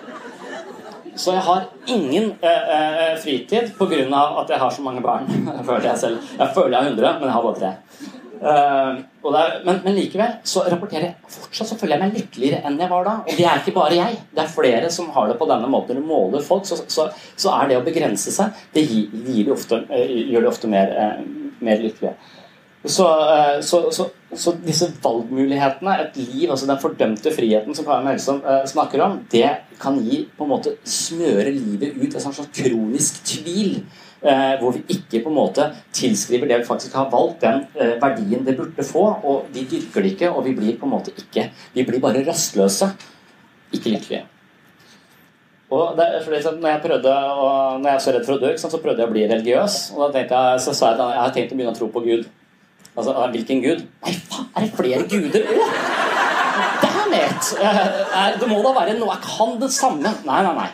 så 1.19 1.35
jeg 1.35 1.43
har 1.49 1.65
ingen 1.91 2.31
uh, 2.43 2.69
uh, 2.75 3.15
fritid 3.23 3.73
pga. 3.79 4.23
at 4.43 4.51
jeg 4.51 4.59
har 4.59 4.71
så 4.71 4.83
mange 4.83 5.03
barn. 5.03 5.27
Jeg 5.59 5.65
føler 5.67 5.89
jeg 5.91 5.99
selv. 5.99 6.19
Jeg 6.39 6.49
føler 6.55 6.79
jeg 6.79 6.79
har 6.79 6.91
100, 6.91 7.19
men 7.19 7.25
jeg 7.25 7.33
har 7.33 7.43
bare 7.43 7.61
tre. 7.61 7.73
Uh, 8.39 9.35
er, 9.35 9.65
men, 9.65 9.81
men, 9.85 9.97
likevel 9.97 10.37
så 10.47 10.63
rapporterer 10.71 11.09
jeg 11.09 11.33
fortsatt 11.33 11.73
så 11.73 11.77
føler 11.81 11.97
jeg 11.97 12.03
meg 12.05 12.21
lykkeligere 12.21 12.61
enn 12.69 12.79
jeg 12.79 12.91
var 12.93 13.03
da. 13.05 13.15
Og 13.27 13.35
det 13.35 13.47
er 13.51 13.59
ikke 13.59 13.75
bare 13.75 13.99
jeg. 13.99 14.21
Det 14.31 14.45
er 14.45 14.53
flere 14.53 14.91
som 14.95 15.11
har 15.17 15.27
det 15.29 15.37
på 15.41 15.49
denne 15.51 15.71
måten. 15.71 15.99
Når 15.99 16.07
du 16.07 16.13
måler 16.13 16.47
folk, 16.47 16.67
så, 16.69 16.79
så, 16.87 17.09
så, 17.35 17.53
er 17.59 17.73
det 17.73 17.81
å 17.81 17.85
begrense 17.87 18.33
seg 18.33 18.63
Det 18.75 18.87
gir, 18.87 19.11
gir 19.27 19.49
de 19.49 19.55
ofte, 19.57 19.83
gjør 19.91 20.47
de 20.47 20.53
ofte 20.53 20.71
mer, 20.71 20.95
mer 21.59 21.83
lykkelige. 21.83 22.15
Så, 22.85 23.05
eh, 23.35 23.61
så, 23.61 23.91
så, 23.91 24.07
så, 24.33 24.53
disse 24.63 24.87
valgmulighetene, 25.03 25.97
et 25.99 26.19
liv, 26.21 26.51
altså 26.51 26.69
den 26.69 26.79
fordømte 26.79 27.33
friheten 27.35 27.75
som 27.75 27.87
Karin 27.89 28.07
Melsom 28.07 28.39
uh, 28.45 28.63
snakker 28.71 29.03
om, 29.03 29.17
det 29.33 29.49
kan 29.83 29.99
gi 29.99 30.23
på 30.37 30.47
en 30.47 30.53
måte 30.53 30.77
smøre 30.87 31.51
livet 31.57 31.99
ut 31.99 32.15
en 32.15 32.23
slags 32.23 32.53
kronisk 32.55 33.25
tvil. 33.27 33.81
Uh, 34.19 34.57
hvor 34.59 34.75
vi 34.75 34.81
ikke 34.91 35.21
på 35.23 35.31
en 35.31 35.37
måte 35.37 35.69
tilskriver 35.95 36.51
det 36.51 36.63
vi 36.63 36.67
faktisk 36.67 36.97
har 36.99 37.11
valgt, 37.11 37.45
den 37.45 37.67
verdien 38.03 38.43
det 38.47 38.57
burde 38.59 38.87
få. 38.87 39.05
Og 39.23 39.53
vi 39.55 39.67
dyrker 39.71 40.03
det 40.03 40.15
ikke, 40.15 40.33
og 40.33 40.47
vi 40.47 40.57
blir 40.59 40.79
på 40.79 40.87
en 40.87 40.95
måte 40.97 41.15
ikke 41.15 41.51
Vi 41.75 41.87
blir 41.87 42.03
bare 42.03 42.27
rastløse. 42.27 42.91
Ikke 43.75 43.93
lykkelige. 43.95 44.25
Og 45.69 45.99
det, 45.99 46.07
sånn, 46.41 46.63
når 46.63 46.71
jeg 46.71 46.83
prøvde 46.87 47.13
å, 47.13 47.49
når 47.77 47.91
jeg 47.91 47.95
er 47.95 48.05
så 48.07 48.13
redd 48.15 48.27
for 48.27 48.39
å 48.39 48.43
dø, 48.43 48.53
så 48.57 48.81
prøvde 48.81 49.03
jeg 49.03 49.11
å 49.11 49.13
bli 49.13 49.27
religiøs. 49.29 49.79
Og 49.95 50.07
da 50.07 50.11
tenkte 50.15 50.43
jeg, 50.47 50.63
så 50.65 50.75
sa 50.75 50.93
jeg 50.93 50.97
at 50.97 51.03
jeg 51.13 51.23
har 51.23 51.35
tenkt 51.35 51.53
å 51.53 51.59
begynne 51.59 51.75
å 51.75 51.79
tro 51.79 51.91
på 51.93 52.05
Gud. 52.07 52.29
Altså, 52.99 53.15
hvilken 53.33 53.63
gud? 53.63 53.85
Nei, 54.03 54.15
faen, 54.27 54.51
er 54.57 54.67
det 54.67 54.73
flere 54.75 55.05
guder 55.11 55.45
òg? 55.55 55.79
Damn 56.83 57.15
it! 57.15 57.51
Det 58.41 58.51
må 58.51 58.59
da 58.65 58.75
være 58.75 58.99
noe 58.99 59.15
Jeg 59.15 59.25
kan 59.29 59.57
det 59.61 59.71
samme. 59.75 60.15
Nei, 60.27 60.43
nei, 60.49 60.55
nei. 60.59 60.69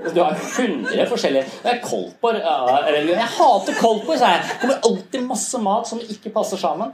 Du 0.00 0.20
har 0.22 0.32
100 0.32 1.08
forskjellige 1.08 1.44
Det 1.64 1.72
er 1.74 1.80
Kolpor. 1.84 2.36
Jeg 2.36 3.26
hater 3.36 3.80
Kolpor, 3.80 4.16
sa 4.20 4.34
jeg. 4.36 4.46
Det 4.46 4.60
kommer 4.62 4.86
alltid 4.90 5.26
masse 5.28 5.60
mat 5.60 5.88
som 5.88 6.00
ikke 6.04 6.32
passer 6.36 6.60
sammen. 6.60 6.92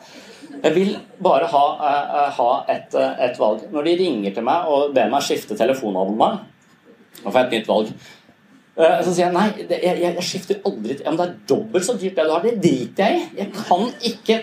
Jeg 0.56 0.74
vil 0.74 0.92
bare 1.22 1.46
ha, 1.50 1.64
ha 2.38 2.50
et, 2.72 2.94
et 3.28 3.38
valg. 3.38 3.66
Når 3.74 3.86
de 3.86 3.96
ringer 4.00 4.34
til 4.34 4.46
meg 4.46 4.70
og 4.70 4.94
ber 4.96 5.10
meg 5.12 5.26
skifte 5.26 5.58
telefonabonnement 5.58 6.44
nå 7.24 7.32
får 7.32 7.40
jeg 7.40 7.46
et 7.46 7.54
nytt 7.56 7.68
valg. 7.70 7.92
Eh, 8.76 8.98
så 9.00 9.12
sier 9.14 9.30
jeg 9.30 9.32
nei, 9.32 9.46
jeg, 9.56 9.78
jeg, 9.80 10.14
jeg 10.18 10.24
skifter 10.26 10.58
aldri 10.68 10.98
ja, 10.98 11.08
men 11.08 11.16
Det 11.16 11.24
er 11.24 11.36
dobbelt 11.48 11.86
så 11.86 11.94
dyrt 11.96 12.18
det 12.18 12.26
du 12.28 12.32
har. 12.34 12.42
Det 12.44 12.58
driter 12.60 13.06
jeg 13.06 13.20
i. 13.22 13.28
Jeg 13.38 13.52
kan 13.56 13.86
ikke 14.10 14.36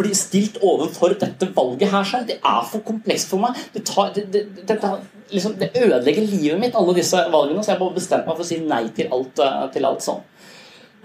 bli 0.00 0.14
stilt 0.18 0.58
overfor 0.58 1.14
dette 1.20 1.46
valget 1.54 1.92
her 1.92 2.08
selv. 2.10 2.26
Det 2.32 2.40
er 2.40 2.64
for 2.66 2.82
komplekst 2.86 3.30
for 3.30 3.44
meg. 3.44 3.60
Det, 3.74 3.84
tar, 3.86 4.10
det, 4.16 4.26
det, 4.34 4.42
det, 4.66 4.90
liksom, 5.30 5.54
det, 5.60 5.70
ødelegger 5.78 6.26
livet 6.32 6.58
mitt, 6.64 6.74
alle 6.74 6.96
disse 6.98 7.22
valgene. 7.30 7.62
Så 7.62 7.76
jeg 7.76 7.82
bare 7.84 7.98
bestemte 8.00 8.26
meg 8.26 8.40
for 8.40 8.46
å 8.46 8.48
si 8.48 8.58
nei 8.64 8.82
til 8.96 9.14
alt, 9.14 9.44
eh, 9.46 9.62
til 9.76 9.88
alt 9.92 10.08
sånn. 10.08 10.26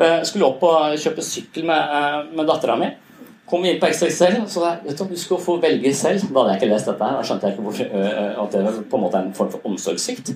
Jeg 0.02 0.26
skulle 0.26 0.50
opp 0.50 0.64
og 0.66 0.98
kjøpe 0.98 1.22
sykkel 1.22 1.70
med, 1.70 1.96
eh, 2.00 2.20
med 2.34 2.50
dattera 2.50 2.80
mi. 2.82 2.90
Kom 3.52 3.66
inn 3.68 3.78
på 3.78 3.92
XXL, 3.92 4.40
så 4.50 4.66
jeg, 4.66 4.82
vet 4.88 4.98
du, 4.98 5.06
du 5.12 5.22
skal 5.22 5.38
få 5.44 5.60
velge 5.62 5.94
selv. 5.94 6.26
Da 6.32 6.40
hadde 6.40 6.56
jeg 6.56 6.64
ikke 6.64 6.74
lest 6.74 6.90
dette. 6.90 7.06
her, 7.06 7.20
Da 7.20 7.30
skjønte 7.30 7.46
jeg 7.46 7.60
ikke 7.60 7.70
hvorfor, 7.70 7.86
at 8.42 8.58
det 8.58 8.90
på 8.90 8.98
en 8.98 9.06
måte 9.06 9.22
er 9.22 9.28
en 9.28 9.34
form 9.38 9.54
for 9.54 9.70
omsorgssvikt. 9.70 10.34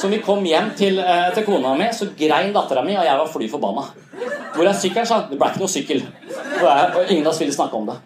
Så 0.00 0.08
vi 0.08 0.22
kom 0.24 0.44
hjem 0.48 0.70
til, 0.78 1.00
til 1.36 1.44
kona 1.44 1.74
mi, 1.76 1.90
så 1.92 2.06
grein 2.16 2.54
dattera 2.54 2.80
mi, 2.86 2.94
og 2.96 3.04
jeg 3.04 3.18
var 3.20 3.28
fly 3.28 3.48
forbanna. 3.52 3.82
Hvor 4.54 4.64
er 4.64 4.76
sykkelen, 4.76 5.08
sa 5.08 5.18
Det 5.28 5.36
ble 5.36 5.50
ikke 5.50 5.60
noe 5.60 5.72
sykkel. 5.72 6.00
Og 6.62 7.10
ingen 7.10 7.26
av 7.26 7.34
oss 7.34 7.40
ville 7.42 7.52
snakke 7.52 7.76
om 7.76 7.90
det. 7.90 7.98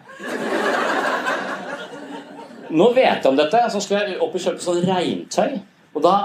Nå 2.75 2.89
vet 2.97 3.23
jeg 3.23 3.29
om 3.29 3.37
dette, 3.39 3.61
så 3.71 3.79
skulle 3.79 4.01
jeg 4.03 4.19
opp 4.19 4.35
og 4.35 4.43
kjøpe 4.43 4.63
sånn 4.63 4.81
regntøy. 4.83 5.59
Og 5.95 6.03
da, 6.03 6.15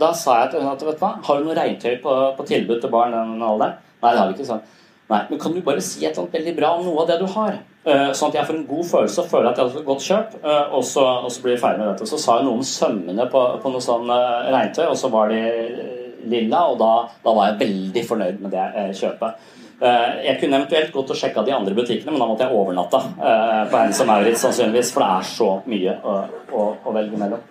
da 0.00 0.12
sa 0.16 0.38
jeg 0.40 0.54
til 0.54 0.62
henne 0.62 0.72
at 0.78 0.84
vet 0.86 0.96
du 0.96 1.02
hva, 1.04 1.10
har 1.26 1.40
du 1.40 1.44
noe 1.44 1.56
regntøy 1.58 1.98
på, 2.00 2.14
på 2.38 2.46
tilbud 2.48 2.80
til 2.80 2.92
barn 2.94 3.12
den 3.12 3.44
alderen? 3.44 3.76
Nei, 4.00 4.14
det 4.14 4.22
har 4.22 4.30
vi 4.30 4.38
ikke. 4.38 4.48
sånn. 4.48 4.64
Nei, 5.12 5.20
men 5.28 5.42
kan 5.42 5.52
du 5.52 5.60
bare 5.66 5.84
si 5.84 6.06
et 6.08 6.16
sånt 6.16 6.32
veldig 6.32 6.56
bra 6.56 6.72
om 6.78 6.86
noe 6.86 7.04
av 7.04 7.12
det 7.12 7.18
du 7.20 7.28
har? 7.34 7.60
Uh, 7.82 8.12
sånn 8.14 8.30
at 8.30 8.36
jeg 8.38 8.46
får 8.46 8.56
en 8.60 8.66
god 8.68 8.84
følelse 8.86 9.22
og 9.24 9.30
føler 9.30 9.48
at 9.50 9.56
jeg 9.58 9.66
har 9.66 9.72
fått 9.74 9.86
godt 9.88 10.04
kjøp, 10.06 10.34
uh, 10.44 10.66
og, 10.76 10.84
så, 10.86 11.02
og, 11.24 11.30
så, 11.34 11.40
blir 11.42 11.56
jeg 11.56 11.62
ferdig 11.64 11.80
med 11.82 11.88
dette. 11.90 12.06
Så 12.06 12.18
sa 12.22 12.36
jeg 12.38 12.46
noe 12.46 12.60
om 12.60 12.66
sømmene 12.66 13.24
på, 13.32 13.40
på 13.62 13.72
noe 13.74 13.82
sånn 13.82 14.06
uh, 14.06 14.50
regntøy, 14.54 14.84
og 14.84 14.94
så 15.00 15.10
var 15.10 15.32
de 15.32 15.40
lilla, 16.30 16.60
og 16.70 16.78
da, 16.78 16.92
da, 17.24 17.32
var 17.34 17.50
jeg 17.50 17.58
veldig 17.64 18.04
fornøyd 18.06 18.38
med 18.44 18.54
det 18.54 18.66
kjøpet. 19.00 19.50
Jeg 19.82 20.36
kunne 20.38 20.60
eventuelt 20.60 20.92
gått 20.94 21.08
og 21.10 21.18
sjekka 21.18 21.42
de 21.42 21.50
andre 21.56 21.74
butikkene, 21.74 22.12
men 22.14 22.22
da 22.22 22.28
måtte 22.30 22.46
jeg 22.46 22.54
overnatta 22.54 23.00
på 23.18 23.80
Hennes 23.80 24.02
og 24.04 24.06
Maurits 24.06 24.44
sannsynligvis, 24.46 24.92
for 24.94 25.02
det 25.02 25.08
er 25.10 25.26
så 25.26 25.48
mye 25.72 25.96
å, 26.06 26.14
å, 26.54 26.68
å 26.86 26.94
velge 26.94 27.18
mellom. 27.18 27.42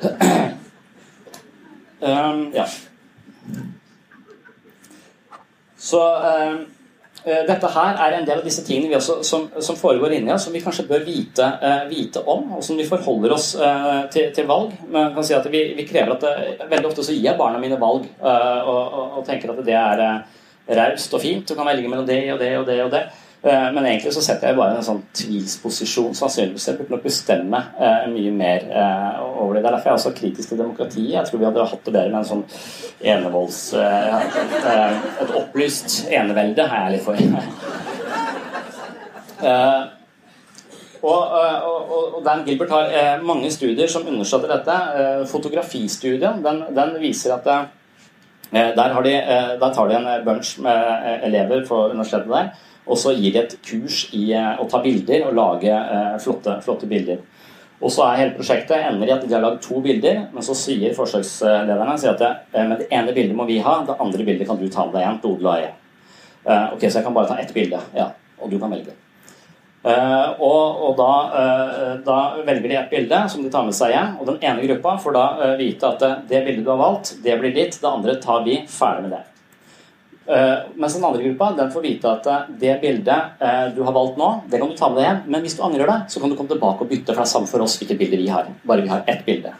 Um, 2.00 2.46
ja. 2.56 2.64
Så 5.76 6.00
eh, 6.00 6.48
eh, 6.48 6.54
dette 7.24 7.68
her 7.74 7.98
er 8.00 8.14
en 8.16 8.26
del 8.26 8.40
av 8.40 8.46
disse 8.46 8.62
tingene 8.64 8.96
også, 8.96 9.18
som, 9.26 9.46
som, 9.60 9.76
foregår 9.76 10.14
inni 10.16 10.32
oss, 10.32 10.46
som 10.46 10.54
vi 10.54 10.62
kanskje 10.64 10.86
bør 10.88 11.02
vite, 11.04 11.46
eh, 11.60 11.82
vite 11.90 12.22
om, 12.24 12.46
og 12.56 12.64
som 12.64 12.78
vi 12.80 12.86
forholder 12.88 13.34
oss 13.36 13.52
eh, 13.60 14.02
til, 14.12 14.30
til, 14.36 14.46
valg. 14.48 14.72
Men 14.88 15.12
kan 15.14 15.26
si 15.26 15.36
at 15.36 15.48
vi, 15.52 15.62
vi 15.76 15.86
krever 15.88 16.16
at 16.16 16.24
det, 16.24 16.34
eh, 16.54 16.68
Veldig 16.70 16.90
ofte 16.90 17.04
så 17.04 17.14
gir 17.14 17.26
jeg 17.28 17.38
barna 17.38 17.60
mine 17.60 17.80
valg, 17.80 18.06
eh, 18.20 18.60
og, 18.62 18.80
og, 18.80 19.18
og, 19.18 19.24
tenker 19.26 19.52
at 19.52 19.64
det 19.66 19.76
er 19.76 20.04
raust 20.80 21.16
og 21.16 21.22
fint. 21.22 21.48
Du 21.48 21.56
kan 21.58 21.68
velge 21.68 21.90
mellom 21.90 22.08
det 22.08 22.22
og 22.32 22.40
det 22.40 22.54
og 22.58 22.66
det 22.68 22.78
og 22.86 22.94
det. 22.94 23.04
Eh, 23.42 23.72
men 23.72 23.86
egentlig 23.86 24.12
så 24.12 24.20
setter 24.20 24.50
jeg 24.50 24.56
bare 24.58 24.76
en 24.76 24.84
sånn 24.84 25.00
tvilsposisjon. 25.16 26.12
Sannsynligvis 26.16 26.66
jeg 26.68 26.76
burde 26.76 26.92
nok 26.92 27.04
bestemme 27.06 27.60
eh, 27.80 28.02
mye 28.12 28.32
mer 28.36 28.66
eh, 28.68 29.20
over 29.30 29.56
det. 29.56 29.62
Det 29.62 29.70
er 29.70 29.76
derfor 29.76 29.88
jeg 29.88 29.94
er 29.94 30.00
også 30.00 30.18
kritisk 30.18 30.52
til 30.52 30.60
demokratiet. 30.60 31.14
Jeg 31.14 31.24
tror 31.28 31.40
vi 31.40 31.46
hadde 31.48 31.70
hatt 31.72 31.86
det 31.86 31.94
bedre 31.94 32.12
med 32.12 32.20
en 32.20 32.30
sånn 32.34 32.44
enevolds... 33.14 33.60
Et 33.80 35.30
opplyst 35.40 35.88
enevelde 36.12 36.62
er 36.66 36.80
jeg 36.84 36.92
litt 36.98 37.06
for. 37.06 37.16
Og, 41.00 41.32
og, 41.32 41.92
og, 41.96 42.20
Dan 42.20 42.44
Gilbert 42.44 42.68
har 42.74 43.22
mange 43.24 43.48
studier 43.48 43.88
som 43.88 44.04
understøtter 44.04 44.52
dette. 44.52 44.74
Fotografistudien 45.30 46.42
den, 46.44 46.60
den 46.76 46.92
viser 47.00 47.32
at 47.38 47.44
der, 47.48 47.72
de, 48.52 49.14
der, 49.62 49.72
tar 49.72 49.88
de 49.88 49.96
en 49.96 50.24
bunch 50.26 50.60
med 50.60 51.24
elever 51.24 51.64
på 51.64 51.88
universitetet 51.94 52.28
der 52.28 52.52
og 52.90 52.98
så 52.98 53.12
gir 53.14 53.34
de 53.34 53.42
et 53.44 53.56
kurs 53.64 54.04
i 54.16 54.30
eh, 54.34 54.54
å 54.58 54.66
ta 54.70 54.80
bilder 54.82 55.28
og 55.28 55.36
lage 55.38 55.70
eh, 55.70 56.16
flotte, 56.22 56.56
flotte 56.64 56.88
bilder. 56.90 57.20
Og 57.80 57.92
så 57.94 58.04
er 58.04 58.18
hele 58.18 58.36
prosjektet 58.36 58.82
ender 58.90 59.08
i 59.08 59.12
at 59.14 59.22
de 59.24 59.32
har 59.32 59.44
lagd 59.44 59.62
to 59.64 59.78
bilder, 59.84 60.26
men 60.34 60.44
så 60.44 60.56
sier 60.58 60.96
forsøkslederne 60.96 61.94
sier 62.00 62.12
at 62.12 62.24
det, 62.24 62.32
eh, 62.52 62.74
det 62.82 62.88
ene 62.90 63.14
bildet 63.16 63.38
må 63.38 63.46
vi 63.48 63.60
ha, 63.64 63.78
det 63.86 63.96
andre 64.02 64.26
bildet 64.26 64.48
kan 64.48 64.58
du 64.60 64.66
ta 64.68 64.88
med 64.88 64.98
deg 64.98 65.06
hjem. 65.06 65.22
Dodel 65.22 65.52
og 65.52 65.78
Ok, 66.50 66.86
så 66.88 66.98
jeg 66.98 67.04
kan 67.04 67.14
bare 67.14 67.28
ta 67.28 67.36
ett 67.38 67.52
bilde, 67.54 67.78
ja, 67.92 68.06
og 68.40 68.50
du 68.50 68.56
kan 68.58 68.72
velge. 68.72 68.96
Uh, 69.80 70.36
og, 70.44 70.80
og 70.84 70.96
da, 70.98 71.12
uh, 71.32 71.92
da, 72.04 72.16
velger 72.44 72.68
de 72.68 72.76
et 72.76 72.90
bilde 72.92 73.20
som 73.32 73.44
de 73.44 73.52
tar 73.52 73.64
med 73.64 73.76
seg 73.76 73.94
hjem. 73.94 74.18
Og 74.20 74.28
den 74.28 74.42
ene 74.44 74.64
gruppa 74.64 74.98
får 75.00 75.16
da 75.16 75.24
uh, 75.38 75.52
vite 75.60 75.88
at 75.88 76.04
det 76.28 76.42
bildet 76.44 76.66
du 76.66 76.72
har 76.72 76.80
valgt, 76.80 77.14
det 77.24 77.36
blir 77.40 77.54
ditt. 77.56 77.78
Det 77.80 77.88
andre 77.88 78.18
tar 78.20 78.44
vi. 78.44 78.58
Ferdig 78.68 79.06
med 79.06 79.14
det. 79.16 79.22
Eh, 80.26 80.58
mens 80.74 80.94
den 80.94 81.04
andre 81.04 81.22
gruppa 81.22 81.52
den 81.56 81.70
får 81.72 81.82
vite 81.82 82.10
at 82.10 82.26
eh, 82.28 82.50
det 82.60 82.74
bildet 82.82 83.40
uh, 83.40 83.72
du 83.74 83.80
har 83.82 83.94
valgt 83.96 84.18
nå, 84.20 84.28
det 84.52 84.60
kan 84.60 84.68
du 84.68 84.76
ta 84.76 84.90
med 84.90 85.00
deg 85.00 85.08
hjem. 85.08 85.24
Men 85.32 85.42
hvis 85.46 85.56
du 85.56 85.64
angrer 85.66 85.90
deg, 85.90 86.04
så 86.12 86.20
kan 86.20 86.30
du 86.30 86.36
komme 86.38 86.52
tilbake 86.52 86.84
og 86.84 86.92
bytte. 86.92 87.10
For 87.10 87.22
det 87.22 87.26
er 87.26 87.32
samme 87.32 87.50
for 87.50 87.64
oss 87.64 87.78
hvilket 87.80 87.98
bilde 87.98 88.20
vi 88.20 88.28
har. 88.30 88.50
Bare 88.68 88.84
vi 88.84 88.92
har 88.92 89.02
ett 89.10 89.24
bilde. 89.26 89.54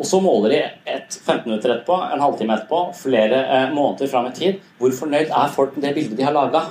Og 0.00 0.08
så 0.08 0.18
måler 0.24 0.54
de 0.54 0.60
et 0.88 1.12
15 1.12 1.44
minutter 1.44 1.74
etterpå, 1.74 1.98
en 2.08 2.22
halvtime 2.24 2.54
etterpå, 2.56 2.78
flere 2.96 3.40
måneder 3.74 4.08
fram 4.08 4.30
i 4.30 4.36
tid. 4.38 4.62
Hvor 4.80 4.94
fornøyd 4.96 5.28
er 5.28 5.52
folk 5.52 5.74
med 5.76 5.84
det 5.84 5.92
bildet 5.98 6.16
de 6.16 6.24
har 6.24 6.32
laga? 6.32 6.62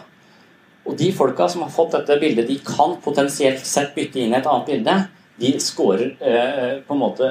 Og 0.89 0.95
de 0.97 1.11
folka 1.13 1.45
som 1.51 1.61
har 1.61 1.69
fått 1.69 1.93
dette 1.93 2.17
bildet 2.17 2.49
de 2.49 2.57
kan 2.65 2.95
potensielt 3.03 3.61
sett 3.69 3.93
bytte 3.93 4.17
inn 4.17 4.33
i 4.33 4.39
et 4.39 4.49
annet 4.49 4.71
bilde, 4.71 4.95
de 5.39 5.53
scorer 5.61 6.15
på 6.87 6.95
en 6.95 7.03
måte 7.03 7.29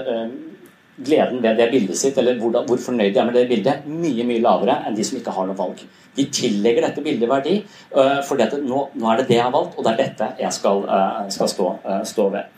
gleden 1.05 1.43
ved 1.43 1.57
det 1.59 1.71
bildet 1.73 1.99
sitt, 1.99 2.19
eller 2.19 2.39
hvor, 2.41 2.55
hvor 2.67 2.81
fornøyd 2.83 3.15
de 3.15 3.21
er 3.21 3.29
med 3.29 3.37
det 3.39 3.47
bildet, 3.51 3.87
mye 3.87 4.27
mye 4.27 4.43
lavere 4.43 4.81
enn 4.89 4.97
de 4.97 5.07
som 5.07 5.19
ikke 5.21 5.35
har 5.35 5.49
noe 5.49 5.59
valg. 5.59 5.83
De 6.19 6.27
tillegger 6.35 6.89
dette 6.89 7.05
bildet 7.05 7.31
verdi, 7.31 7.57
uh, 7.95 8.19
for 8.27 8.41
dette, 8.41 8.59
nå, 8.65 8.85
nå, 8.99 9.09
er 9.11 9.21
det 9.21 9.29
det 9.31 9.39
jeg 9.39 9.47
har 9.47 9.55
valgt, 9.55 9.79
og 9.79 9.87
det 9.87 9.95
er 9.95 10.01
dette 10.03 10.31
jeg 10.43 10.57
skal, 10.57 10.85
uh, 10.91 11.25
skal 11.33 11.51
stå, 11.55 11.73
uh, 11.87 12.03
stå, 12.09 12.29
ved. 12.35 12.55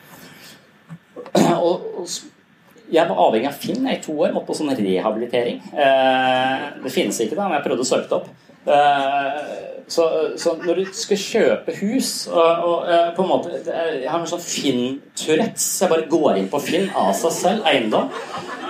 Og, 1.61 1.83
og, 2.01 2.07
jeg 2.91 3.07
var 3.07 3.21
avhengig 3.23 3.47
av 3.47 3.59
Finn 3.63 3.85
i 3.87 4.01
to 4.03 4.17
år, 4.17 4.33
måtte 4.35 4.49
på 4.49 4.55
sånn 4.59 4.73
rehabilitering. 4.75 5.61
det 5.71 6.91
finnes 6.91 7.21
ikke, 7.23 7.37
da, 7.39 7.45
men 7.45 7.61
jeg 7.61 7.67
prøvde 7.69 7.85
å 7.85 7.87
søke 7.87 8.09
det 8.11 8.17
opp. 8.17 8.50
Så, 9.91 10.05
så, 10.37 10.53
når 10.63 10.75
du 10.79 10.91
skal 10.95 11.19
kjøpe 11.19 11.73
hus 11.81 12.11
og, 12.31 12.67
og 12.67 12.91
eh, 12.93 13.09
på 13.17 13.25
en 13.25 13.31
måte 13.31 13.57
Jeg 13.73 14.07
har 14.07 14.21
en 14.21 14.29
sånn 14.31 14.43
Finn-tourettes. 14.45 15.67
Jeg 15.83 15.91
bare 15.91 16.07
går 16.11 16.39
inn 16.39 16.47
på 16.53 16.61
Finn 16.63 16.87
av 16.95 17.11
seg 17.19 17.35
selv. 17.35 17.65
Eiendom. 17.67 18.07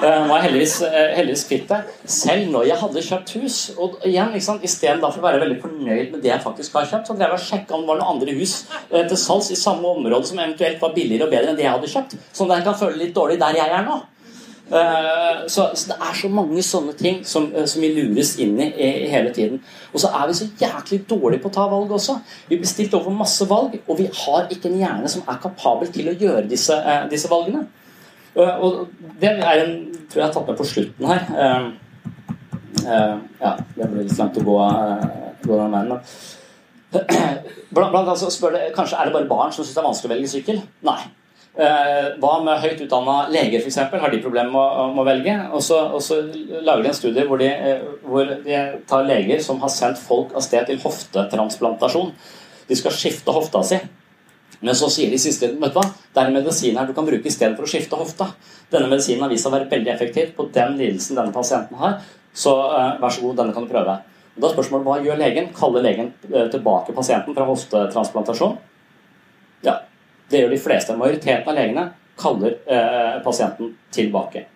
Eh, 0.00 0.16
nå 0.24 0.32
er 0.32 0.46
heldigvis, 0.46 0.78
eh, 0.88 1.10
heldigvis 1.18 1.44
kvitt 1.50 1.66
det. 1.68 1.82
Selv 2.08 2.48
når 2.54 2.70
jeg 2.70 2.80
hadde 2.80 3.04
kjøpt 3.04 3.34
hus. 3.36 3.58
Og 3.76 3.98
igjen, 4.08 4.32
liksom, 4.32 4.62
Istedenfor 4.64 5.20
å 5.20 5.26
være 5.26 5.42
veldig 5.42 5.58
fornøyd 5.66 6.14
med 6.14 6.22
det 6.24 6.32
jeg 6.32 6.44
faktisk 6.46 6.78
har 6.80 6.88
kjøpt, 6.94 7.10
så 7.10 7.18
drev 7.18 7.34
jeg 7.34 7.40
og 7.42 7.44
sjekka 7.50 7.76
om 7.76 7.84
det 7.84 7.92
var 7.92 8.00
noen 8.00 8.14
andre 8.14 8.38
hus 8.38 8.54
til 8.94 9.20
salgs 9.20 9.52
i 9.52 9.58
samme 9.60 9.92
område 9.92 10.30
som 10.30 10.40
eventuelt 10.40 10.80
var 10.80 10.96
billigere 10.96 11.28
og 11.28 11.34
bedre 11.34 11.52
enn 11.52 11.60
det 11.60 11.66
jeg 11.66 11.76
hadde 11.76 11.92
kjøpt. 11.98 12.16
Sånn 12.32 12.48
at 12.48 12.62
jeg 12.62 12.70
kan 12.70 12.80
føle 12.80 13.02
litt 13.02 13.14
dårlig 13.16 13.36
der 13.42 13.60
jeg 13.60 13.76
er 13.76 13.84
nå. 13.84 14.00
Eh, 14.70 15.46
så, 15.46 15.70
så, 15.74 15.88
det 15.90 15.96
er 15.98 16.14
så 16.14 16.28
mange 16.30 16.62
sånne 16.62 16.92
ting 16.94 17.24
som, 17.26 17.48
eh, 17.54 17.66
som 17.66 17.82
vi 17.82 17.90
lures 17.96 18.36
inn 18.42 18.54
i, 18.62 18.68
hele 19.10 19.32
tiden. 19.34 19.58
Og 19.90 20.02
så 20.02 20.12
er 20.14 20.28
vi 20.30 20.36
så 20.38 20.46
jæklig 20.60 21.00
dårlige 21.10 21.42
på 21.42 21.50
å 21.50 21.56
ta 21.56 21.66
valg 21.72 21.90
også. 21.96 22.20
Vi 22.46 22.58
blir 22.60 22.70
stilt 22.70 22.94
overfor 22.94 23.16
masse 23.18 23.48
valg, 23.50 23.74
og 23.86 23.98
vi 23.98 24.06
har 24.22 24.46
ikke 24.46 24.70
en 24.70 24.78
hjerne 24.78 25.10
som 25.10 25.26
er 25.26 25.42
kapabel 25.42 25.90
til 25.90 26.12
å 26.12 26.16
gjøre 26.22 26.46
disse, 26.50 26.76
uh, 26.76 27.02
disse 27.10 27.30
valgene. 27.30 27.66
Og 28.38 28.84
det 29.18 29.32
er 29.42 29.64
en 29.64 29.72
tror 30.06 30.20
jeg 30.20 30.26
har 30.28 30.34
tatt 30.36 30.46
med 30.46 30.58
på 30.60 30.66
slutten 30.70 31.08
her. 31.10 31.24
Ja, 32.86 33.56
det 33.74 33.88
ble 33.90 34.04
litt 34.04 34.20
langt 34.20 34.38
å 34.38 34.44
gå, 34.46 34.58
gå 35.42 35.58
den 35.58 35.74
veien, 35.74 35.98
Blant, 37.74 37.90
Blant 37.90 37.96
annet 38.00 38.18
så 38.18 38.30
spør 38.34 38.54
det, 38.56 38.62
Kanskje 38.74 38.98
er 38.98 39.06
det 39.06 39.14
bare 39.14 39.28
barn 39.30 39.52
som 39.54 39.62
syns 39.62 39.76
det 39.76 39.82
er 39.82 39.86
vanskelig 39.86 40.10
å 40.10 40.14
velge 40.14 40.30
sykkel? 40.30 40.62
Nei. 40.86 41.00
Eh, 41.58 42.04
hva 42.22 42.36
med 42.44 42.60
høyt 42.62 42.78
utdanna 42.84 43.24
leger, 43.32 43.58
f.eks.? 43.58 43.78
Har 43.90 44.12
de 44.12 44.20
problemer 44.22 44.52
med, 44.54 45.00
å 45.02 45.06
velge? 45.06 45.32
Og 45.50 45.62
så, 45.66 45.80
og 45.90 46.02
så, 46.04 46.20
lager 46.62 46.84
de 46.84 46.92
en 46.92 46.98
studie 46.98 47.24
hvor 47.26 47.42
de, 47.42 47.48
eh, 47.50 47.80
hvor 48.06 48.30
de, 48.46 48.60
tar 48.86 49.08
leger 49.08 49.42
som 49.42 49.58
har 49.64 49.72
sendt 49.74 49.98
folk 49.98 50.36
av 50.38 50.44
sted 50.46 50.68
til 50.68 50.78
hoftetransplantasjon. 50.84 52.12
De 52.70 52.78
skal 52.78 52.94
skifte 52.94 53.34
hofta 53.34 53.64
si. 53.66 53.80
Men 54.60 54.78
så 54.78 54.86
sier 54.92 55.10
de 55.10 55.18
siste 55.18 55.50
vet 55.50 55.74
du 55.74 55.80
hva? 55.80 55.88
Det 55.90 56.22
er 56.22 56.30
en 56.30 56.38
medisin 56.38 56.78
her 56.78 56.86
du 56.86 56.94
kan 56.94 57.08
bruke 57.08 57.26
i 57.26 57.34
stedet 57.34 57.58
for 57.58 57.66
å 57.66 57.72
skifte 57.72 57.98
hofta. 57.98 58.30
Denne 58.70 58.92
medisinen 58.92 59.26
har 59.26 59.32
vist 59.32 59.42
seg 59.42 59.50
å 59.50 59.56
være 59.56 59.70
veldig 59.72 59.94
effektiv 59.96 60.32
på 60.36 60.46
den 60.54 60.78
lidelsen 60.78 61.18
denne 61.18 61.34
pasienten 61.34 61.80
har. 61.80 61.98
Så 62.30 62.52
uh, 62.54 63.00
vær 63.00 63.10
så 63.10 63.24
god, 63.24 63.38
denne 63.40 63.56
kan 63.56 63.66
du 63.66 63.72
prøve. 63.72 63.96
Og 64.36 64.44
da 64.44 64.50
er 64.50 64.54
spørsmålet 64.54 64.86
hva 64.86 64.98
gjør 65.02 65.18
legen? 65.18 65.48
Kaller 65.56 65.82
legen 65.82 66.12
tilbake 66.28 66.94
pasienten 66.94 67.34
fra 67.34 67.48
hoftetransplantasjon? 67.48 68.58
Ja, 69.66 69.80
det 70.30 70.42
gjør 70.42 70.54
de 70.54 70.62
fleste. 70.62 70.96
Majoriteten 70.96 71.48
av 71.50 71.58
legene 71.58 71.86
kaller 72.20 72.56
eh, 72.66 73.18
pasienten 73.24 73.74
tilbake. 73.94 74.46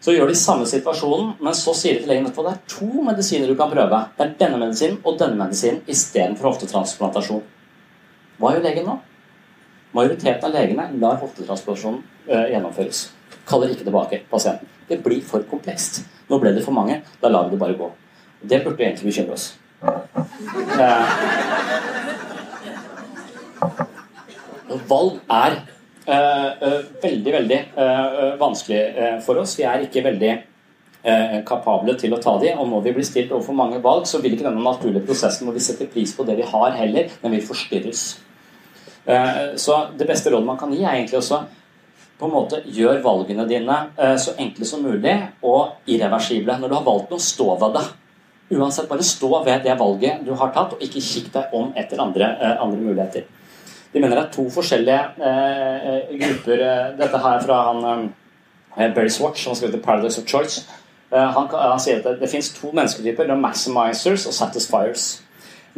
Så 0.00 0.14
gjør 0.14 0.30
de 0.30 0.36
samme 0.38 0.66
situasjonen, 0.68 1.32
men 1.42 1.56
så 1.58 1.74
sier 1.74 1.98
de 1.98 2.04
til 2.04 2.12
legen 2.12 2.28
at 2.28 2.36
det 2.38 2.52
er 2.52 2.60
to 2.70 3.02
medisiner 3.02 3.50
du 3.50 3.56
kan 3.58 3.70
prøve. 3.72 3.98
Det 4.16 4.24
er 4.24 4.34
denne 4.40 4.60
medisinen 4.62 5.00
og 5.02 5.18
denne 5.20 5.38
medisinen 5.40 5.82
istedenfor 5.90 6.52
hoftetransplantasjon. 6.52 7.42
Hva 8.38 8.54
gjør 8.54 8.66
legen 8.68 8.86
nå? 8.86 8.98
Majoriteten 9.98 10.46
av 10.46 10.54
legene 10.54 10.90
lar 11.02 11.18
hoftetransplantasjonen 11.22 12.02
eh, 12.28 12.46
gjennomføres. 12.54 13.08
Kaller 13.48 13.74
ikke 13.74 13.88
tilbake 13.88 14.22
pasienten. 14.30 14.70
Det 14.88 15.02
blir 15.04 15.20
for 15.26 15.42
komplekst. 15.50 16.04
Nå 16.30 16.38
ble 16.40 16.54
det 16.56 16.64
for 16.64 16.76
mange. 16.76 17.02
Da 17.20 17.32
lar 17.32 17.48
vi 17.48 17.56
det 17.56 17.60
bare 17.60 17.76
gå. 17.76 17.90
Det 18.40 18.62
burde 18.64 18.84
egentlig 18.84 19.10
bekymre 19.10 19.34
oss. 19.34 19.50
Uh, 19.82 21.04
valg 24.88 25.18
er 25.32 25.58
uh, 26.08 26.78
veldig, 27.02 27.32
veldig 27.34 27.58
vanskelig 28.40 28.84
for 29.24 29.40
oss. 29.42 29.56
Vi 29.58 29.66
er 29.68 29.84
ikke 29.84 30.04
veldig 30.06 30.36
kapable 31.48 31.94
til 31.96 32.12
å 32.12 32.18
ta 32.20 32.34
de, 32.42 32.50
og 32.58 32.66
når 32.68 32.82
vi 32.88 32.92
blir 32.96 33.06
stilt 33.06 33.30
overfor 33.32 33.56
mange 33.56 33.78
valg, 33.80 34.04
så 34.10 34.18
vil 34.20 34.34
ikke 34.34 34.48
denne 34.48 34.64
naturlige 34.64 35.06
prosessen 35.06 35.46
hvor 35.46 35.56
vi 35.56 35.62
setter 35.62 35.88
pris 35.88 36.12
på 36.12 36.26
det 36.28 36.36
vi 36.40 36.48
har, 36.48 36.72
heller, 36.76 37.12
men 37.22 37.36
vil 37.36 37.46
forstyrres. 37.46 38.08
Eh, 39.08 39.56
så 39.56 39.86
det 39.98 40.04
beste 40.04 40.30
rådet 40.30 40.46
man 40.46 40.58
kan 40.60 40.72
gi, 40.72 40.82
er 40.84 40.98
egentlig 40.98 41.18
også 41.22 41.40
på 42.18 42.26
en 42.26 42.34
måte 42.34 42.58
gjør 42.66 42.98
valgene 43.00 43.46
dine 43.48 43.76
eh, 43.96 44.16
så 44.20 44.34
enkle 44.42 44.66
som 44.68 44.82
mulig 44.84 45.14
og 45.46 45.88
irreversible. 45.88 46.58
Når 46.60 46.68
du 46.68 46.76
har 46.76 46.84
valgt 46.84 47.14
noe, 47.14 47.22
stå 47.22 47.48
ved 47.62 47.78
det. 47.78 47.86
Uansett, 48.58 48.88
bare 48.90 49.06
stå 49.06 49.30
ved 49.46 49.64
det 49.64 49.78
valget 49.80 50.26
du 50.26 50.34
har 50.36 50.52
tatt, 50.52 50.74
og 50.76 50.84
ikke 50.84 51.04
kikk 51.04 51.32
deg 51.32 51.56
om 51.56 51.72
etter 51.78 52.02
andre, 52.04 52.34
eh, 52.36 52.56
andre 52.60 52.84
muligheter. 52.84 53.24
De 53.92 54.00
mener 54.00 54.16
det 54.16 54.24
er 54.26 54.34
to 54.34 54.48
forskjellige 54.52 55.28
eh, 55.30 56.18
grupper. 56.20 56.64
Dette 56.98 57.22
her 57.24 57.40
fra 57.44 57.62
han 57.70 58.10
eh, 58.76 58.90
Barry 58.94 59.08
Swatch, 59.08 59.42
som 59.42 59.54
har 59.54 59.60
skrevet 59.62 59.82
'Paradise 59.82 60.20
of 60.20 60.28
Choice'. 60.28 60.66
Eh, 61.12 61.30
han, 61.32 61.48
han, 61.52 61.80
sier 61.80 62.02
at 62.02 62.04
det, 62.04 62.18
det 62.20 62.30
fins 62.30 62.52
to 62.52 62.72
mennesketyper. 62.72 63.24
Det 63.28 63.36
er 63.36 63.40
maximizers 63.40 64.26
og 64.28 64.36
satisfiers. 64.36 65.22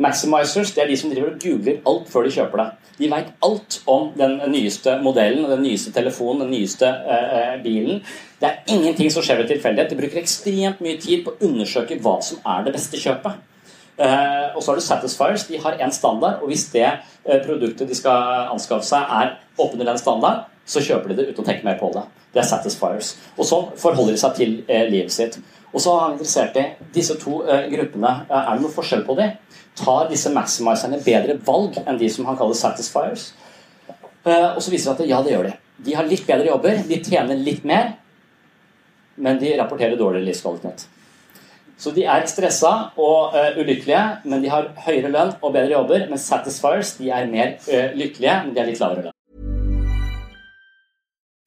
Maximizers 0.01 0.73
det 0.75 0.83
er 0.83 0.89
de 0.91 0.97
som 0.97 1.11
driver 1.11 1.35
og 1.35 1.43
googler 1.43 1.83
alt 1.87 2.09
før 2.11 2.27
de 2.27 2.33
kjøper 2.35 2.63
det. 2.63 2.69
De 3.01 3.11
veit 3.11 3.31
alt 3.47 3.77
om 3.89 4.11
den 4.19 4.41
nyeste 4.53 4.99
modellen, 5.03 5.47
den 5.51 5.63
nyeste 5.65 5.93
telefonen, 5.93 6.43
den 6.45 6.51
nyeste 6.57 6.89
eh, 6.89 7.55
bilen. 7.63 8.03
Det 8.41 8.49
er 8.49 8.75
ingenting 8.75 9.13
som 9.13 9.25
skjer 9.25 9.43
ved 9.43 9.53
tilfeldighet. 9.53 9.93
De 9.93 10.01
bruker 10.01 10.21
ekstremt 10.21 10.83
mye 10.85 10.99
tid 11.01 11.25
på 11.25 11.35
å 11.35 11.47
undersøke 11.49 12.01
hva 12.03 12.19
som 12.25 12.43
er 12.45 12.67
det 12.67 12.75
beste 12.77 13.01
kjøpet. 13.01 13.39
Uh, 14.01 14.57
og 14.57 14.63
så 14.63 14.71
har 14.71 14.79
du 14.79 14.85
Satisfiers. 14.85 15.45
De 15.51 15.61
har 15.61 15.77
én 15.77 15.93
standard, 15.93 16.41
og 16.41 16.49
hvis 16.49 16.71
det 16.73 16.87
eh, 16.89 17.41
produktet 17.45 17.89
de 17.89 17.97
skal 17.97 18.49
anskaffe 18.55 18.87
seg, 18.89 19.05
er 19.05 19.35
oppunder 19.59 19.91
den 19.91 20.01
standard, 20.01 20.47
så 20.65 20.81
kjøper 20.81 21.13
de 21.13 21.19
det 21.19 21.27
uten 21.31 21.45
å 21.45 21.47
tenke 21.47 21.67
mer 21.67 21.77
på 21.77 21.91
det. 21.93 22.07
Det 22.33 22.41
er 22.41 22.49
Satisfiers. 22.49 23.13
Og 23.37 23.45
så 23.45 23.59
forholder 23.81 24.17
de 24.17 24.23
seg 24.23 24.37
til 24.39 24.57
livet 24.89 25.13
sitt. 25.13 25.37
Og 25.75 25.83
så 25.83 25.93
har 25.93 26.07
han 26.07 26.17
interessert 26.17 26.57
i 26.57 26.65
disse 26.95 27.15
to 27.21 27.43
gruppene. 27.45 28.13
er 28.31 28.55
det 28.55 28.63
noe 28.65 28.73
forskjell 28.73 29.05
på 29.07 29.19
dem? 29.19 29.37
tar 29.81 30.09
disse 30.11 30.33
maximizerne 30.35 31.01
bedre 31.05 31.37
valg 31.47 31.79
enn 31.85 31.99
de 32.01 32.09
som 32.13 32.29
han 32.29 32.39
kaller 32.39 32.59
satisfiers. 32.59 33.31
Eh, 34.25 34.51
og 34.53 34.61
så 34.63 34.73
viser 34.73 34.93
det 34.93 35.07
at 35.07 35.13
ja, 35.13 35.21
det 35.25 35.35
gjør 35.35 35.49
de. 35.49 35.57
De 35.87 35.97
har 35.97 36.09
litt 36.09 36.27
bedre 36.29 36.51
jobber, 36.51 36.83
de 36.89 37.01
tjener 37.05 37.41
litt 37.41 37.65
mer, 37.69 37.95
men 39.21 39.39
de 39.41 39.55
rapporterer 39.57 39.97
dårligere 39.97 40.29
livskvalitet. 40.29 40.87
Så 41.81 41.95
de 41.97 42.05
er 42.05 42.27
stressa 42.29 42.71
og 43.01 43.33
uh, 43.33 43.57
ulykkelige, 43.57 44.03
men 44.29 44.43
de 44.45 44.51
har 44.53 44.69
høyere 44.85 45.09
lønn 45.09 45.33
og 45.41 45.55
bedre 45.55 45.73
jobber. 45.73 46.05
Men 46.11 46.21
satisfiers 46.21 46.93
de 46.99 47.09
er 47.09 47.31
mer 47.31 47.55
uh, 47.57 47.97
lykkelige, 47.97 48.35
men 48.45 48.53
de 48.53 48.61
har 48.61 48.69
litt 48.69 48.83
lavere 48.83 49.07
lønn. 49.07 49.17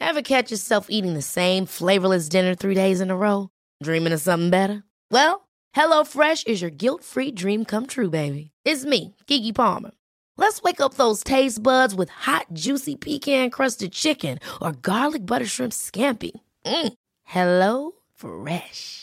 Ever 0.02 0.22
catch 0.22 0.52
yourself 0.52 0.88
eating 0.90 1.14
the 1.14 1.22
same 1.22 1.66
flavorless 1.66 2.28
dinner 2.30 2.56
three 2.56 2.76
days 2.76 3.00
in 3.00 3.10
a 3.10 3.16
row? 3.16 3.50
Dreaming 3.84 4.14
of 4.14 4.22
something 4.22 4.50
better? 4.50 4.84
Well, 5.12 5.48
HelloFresh 5.76 6.48
is 6.48 6.62
your 6.62 6.72
guilt-free 6.72 7.32
dream 7.32 7.64
come 7.64 7.88
true, 7.88 8.10
baby. 8.10 8.52
It's 8.66 8.86
me, 8.86 9.16
Kiki 9.28 9.54
Palmer. 9.54 9.92
Let's 10.38 10.62
wake 10.62 10.82
up 10.82 10.96
those 10.96 11.24
taste 11.24 11.62
buds 11.62 11.96
with 11.96 12.10
hot, 12.10 12.48
juicy 12.54 12.96
pecan-crusted 12.96 13.92
chicken 13.92 14.40
or 14.62 14.72
garlic 14.72 15.26
butter 15.26 15.46
shrimp 15.46 15.74
scampi. 15.74 16.32
Mm. 16.66 16.94
Hello 17.24 17.92
Fresh. 18.16 19.03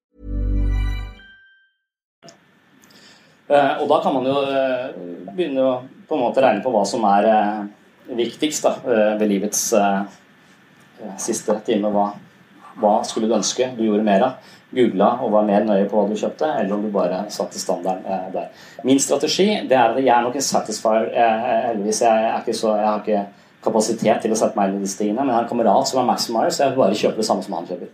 Og 3.51 3.85
da 3.91 3.99
kan 4.03 4.15
man 4.15 4.27
jo 4.29 4.37
uh, 4.47 4.89
begynne 5.31 5.65
å 5.67 5.75
på 6.07 6.17
en 6.17 6.23
måte 6.25 6.43
regne 6.43 6.63
på 6.63 6.71
hva 6.73 6.85
som 6.87 7.03
er 7.07 7.27
uh, 7.27 7.59
viktigst 8.15 8.65
da, 8.67 8.71
ved 9.19 9.29
livets 9.31 9.61
siste 11.21 11.53
time. 11.65 11.91
Hva, 11.93 12.09
hva 12.81 12.97
skulle 13.07 13.29
du 13.29 13.35
ønske 13.37 13.69
du 13.77 13.85
gjorde 13.85 14.03
mer 14.07 14.25
av? 14.25 14.49
googla 14.71 15.09
og 15.21 15.33
var 15.35 15.47
mer 15.47 15.65
nøye 15.67 15.87
på 15.89 15.99
hva 15.99 16.07
du 16.07 16.15
kjøpte, 16.17 16.47
eller 16.61 16.75
om 16.75 16.83
du 16.85 16.91
bare 16.93 17.25
satte 17.33 17.59
standarden 17.59 18.05
eh, 18.07 18.27
der. 18.33 18.67
Min 18.87 18.99
strategi 19.03 19.47
det 19.67 19.75
er 19.75 19.91
at 19.91 19.99
jeg 19.99 20.13
er 20.15 20.23
nok 20.23 20.37
en 20.39 20.47
satisfier. 20.47 21.09
Eh, 21.11 21.49
heldigvis 21.67 22.01
jeg, 22.05 22.29
er 22.29 22.39
ikke 22.39 22.55
så, 22.57 22.75
jeg 22.79 22.87
har 22.87 23.01
ikke 23.03 23.25
kapasitet 23.65 24.23
til 24.23 24.33
å 24.33 24.39
sette 24.39 24.57
meg 24.57 24.71
inn 24.71 24.79
i 24.79 24.85
disse 24.85 24.99
tingene, 25.01 25.21
men 25.21 25.33
jeg 25.33 25.39
har 25.39 25.45
en 25.45 25.51
kamerat 25.51 25.89
som 25.89 25.99
er 26.01 26.07
Maximier, 26.07 26.49
så 26.49 26.63
jeg 26.63 26.71
vil 26.71 26.83
bare 26.85 27.01
kjøpe 27.03 27.19
det 27.19 27.27
samme 27.27 27.43
som 27.45 27.57
han 27.59 27.67
kjøper. 27.67 27.87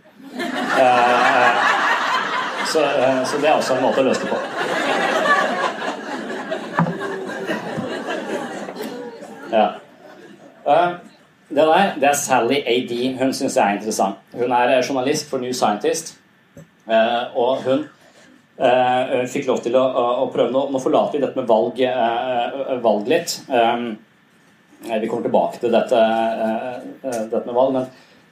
Eh, 0.78 1.52
så, 2.68 2.84
eh, 2.84 3.20
så, 3.26 3.42
det 3.42 3.50
er 3.50 3.56
også 3.56 3.74
en 3.74 3.84
måte 3.84 4.04
å 4.04 4.08
løse 4.08 4.22
det 4.22 4.30
på. 4.30 4.38
Ja. 9.48 9.66
Uh, 9.68 10.57
det 10.68 11.64
der 11.64 11.94
det 12.00 12.08
er 12.10 12.16
Sally 12.18 12.62
AD. 12.66 12.94
Hun 13.18 13.32
syns 13.32 13.56
jeg 13.56 13.64
er 13.64 13.78
interessant. 13.78 14.16
Hun 14.36 14.52
er 14.52 14.82
journalist 14.82 15.30
for 15.30 15.40
New 15.42 15.52
Scientist. 15.52 16.18
Eh, 16.88 17.36
og 17.36 17.62
hun 17.64 17.84
eh, 18.58 19.24
fikk 19.28 19.48
lov 19.48 19.60
til 19.64 19.76
å, 19.76 20.28
prøve 20.32 20.52
Nå, 20.52 20.64
nå, 20.72 20.80
forlater 20.80 21.18
vi 21.18 21.24
dette 21.24 21.36
med 21.36 21.48
valg, 21.48 21.80
eh, 21.84 22.76
valg 22.84 23.10
litt. 23.10 23.40
vi 24.88 25.08
kommer 25.10 25.26
tilbake 25.26 25.60
til 25.60 25.74
dette, 25.74 26.00
dette 27.02 27.44
med 27.44 27.56
valg, 27.56 27.74
men, 27.74 27.88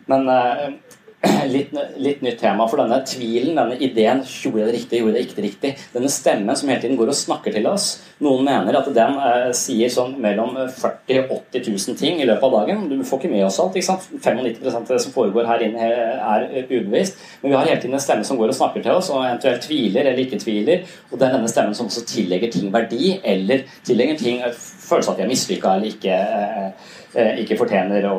men 0.07 0.79
litt, 1.55 1.73
litt, 1.97 2.23
nytt 2.25 2.41
tema. 2.41 2.67
For 2.69 2.81
denne 2.81 3.01
tvilen, 3.09 3.57
denne 3.57 3.79
ideen 3.83 4.23
gjorde 4.27 4.63
jeg 4.63 4.69
det 4.69 4.77
riktig, 4.77 5.01
gjorde 5.01 5.17
det 5.17 5.25
ikke 5.27 5.47
riktig, 5.47 5.73
denne 5.95 6.11
stemmen 6.13 6.59
som 6.59 6.71
hele 6.71 6.83
tiden 6.83 6.99
går 7.01 7.13
og 7.13 7.19
snakker 7.19 7.57
til 7.57 7.69
oss 7.71 7.95
Noen 8.25 8.47
mener 8.47 8.79
at 8.79 8.87
den 8.97 9.19
eh, 9.21 9.51
sier 9.57 9.91
sånn 9.93 10.15
mellom 10.25 10.55
40 10.57 11.19
000 11.19 11.35
og 11.35 11.43
80 11.53 11.67
000 11.69 11.99
ting 12.01 12.23
i 12.23 12.29
løpet 12.29 12.47
av 12.49 12.55
dagen. 12.55 12.87
Du 12.89 13.03
får 13.05 13.21
ikke 13.21 13.33
med 13.35 13.45
oss 13.45 13.59
alt. 13.61 13.77
ikke 13.77 13.91
sant? 13.91 14.07
95 14.25 14.71
av 14.79 14.89
det 14.89 15.01
som 15.05 15.13
foregår 15.13 15.49
her 15.51 15.65
inne, 15.67 15.91
er 16.17 16.47
ubevisst. 16.71 17.21
Men 17.43 17.53
vi 17.53 17.59
har 17.59 17.69
hele 17.69 17.83
tiden 17.83 17.99
en 17.99 18.05
stemme 18.07 18.25
som 18.25 18.41
går 18.41 18.55
og 18.55 18.57
snakker 18.57 18.87
til 18.87 18.97
oss, 18.97 19.13
og 19.13 19.21
eventuelt 19.21 19.61
tviler 19.69 20.09
eller 20.09 20.25
ikke 20.25 20.41
tviler. 20.41 20.89
Og 21.11 21.21
det 21.21 21.29
er 21.29 21.37
denne 21.37 21.53
stemmen 21.53 21.77
som 21.77 21.91
også 21.93 22.07
tillegger 22.09 22.55
ting 22.57 22.73
verdi, 22.73 23.19
eller 23.21 23.69
tillegger 23.85 24.17
ting 24.23 24.41
følelse 24.57 25.11
av 25.11 25.13
at 25.13 25.21
de 25.21 25.27
er 25.27 25.33
mislykka 25.35 25.77
eller 25.77 25.93
ikke, 25.93 26.17
eh, 26.17 26.93
eh, 27.13 27.33
ikke 27.45 27.61
fortjener 27.61 28.09
å 28.09 28.19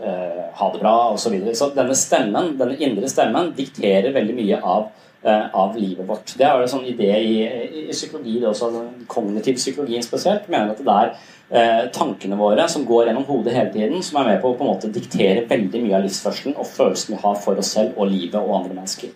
uh, 0.00 0.48
ha 0.58 0.72
det 0.72 0.80
bra 0.80 0.96
osv. 1.12 1.24
Så, 1.24 1.32
videre. 1.34 1.54
så 1.58 1.70
denne 1.76 1.96
stemmen, 1.98 2.54
denne 2.58 2.78
indre 2.80 3.10
stemmen 3.10 3.52
dikterer 3.56 4.14
veldig 4.14 4.36
mye 4.36 4.60
av, 4.62 4.88
eh, 5.22 5.44
av 5.54 5.76
livet 5.78 6.08
vårt. 6.08 6.34
Det 6.38 6.46
er 6.46 6.62
en 6.62 6.72
sånn 6.72 6.88
idé 6.88 7.12
i, 7.18 7.36
i, 7.82 7.84
psykologi, 7.92 8.38
det 8.40 8.50
også, 8.50 8.70
kognitiv 9.10 9.60
psykologi 9.60 10.02
spesielt, 10.04 10.48
mener 10.52 10.74
at 10.74 10.82
det 10.82 10.96
er 10.96 11.12
eh, 11.50 11.84
tankene 11.94 12.38
våre 12.40 12.66
som 12.70 12.86
går 12.88 13.10
gjennom 13.10 13.28
hodet 13.28 13.56
hele 13.56 13.72
tiden, 13.74 14.04
som 14.04 14.20
er 14.20 14.32
med 14.32 14.42
på 14.42 14.52
å 14.52 14.58
på 14.58 14.66
en 14.66 14.72
måte 14.74 14.92
diktere 14.92 15.46
veldig 15.50 15.84
mye 15.86 15.98
av 15.98 16.06
livsførselen 16.06 16.56
og 16.56 16.68
følelsen 16.68 17.16
vi 17.16 17.22
har 17.24 17.40
for 17.44 17.62
oss 17.62 17.74
selv 17.76 17.98
og 17.98 18.12
livet 18.12 18.40
og 18.40 18.56
andre 18.62 18.78
mennesker. 18.80 19.12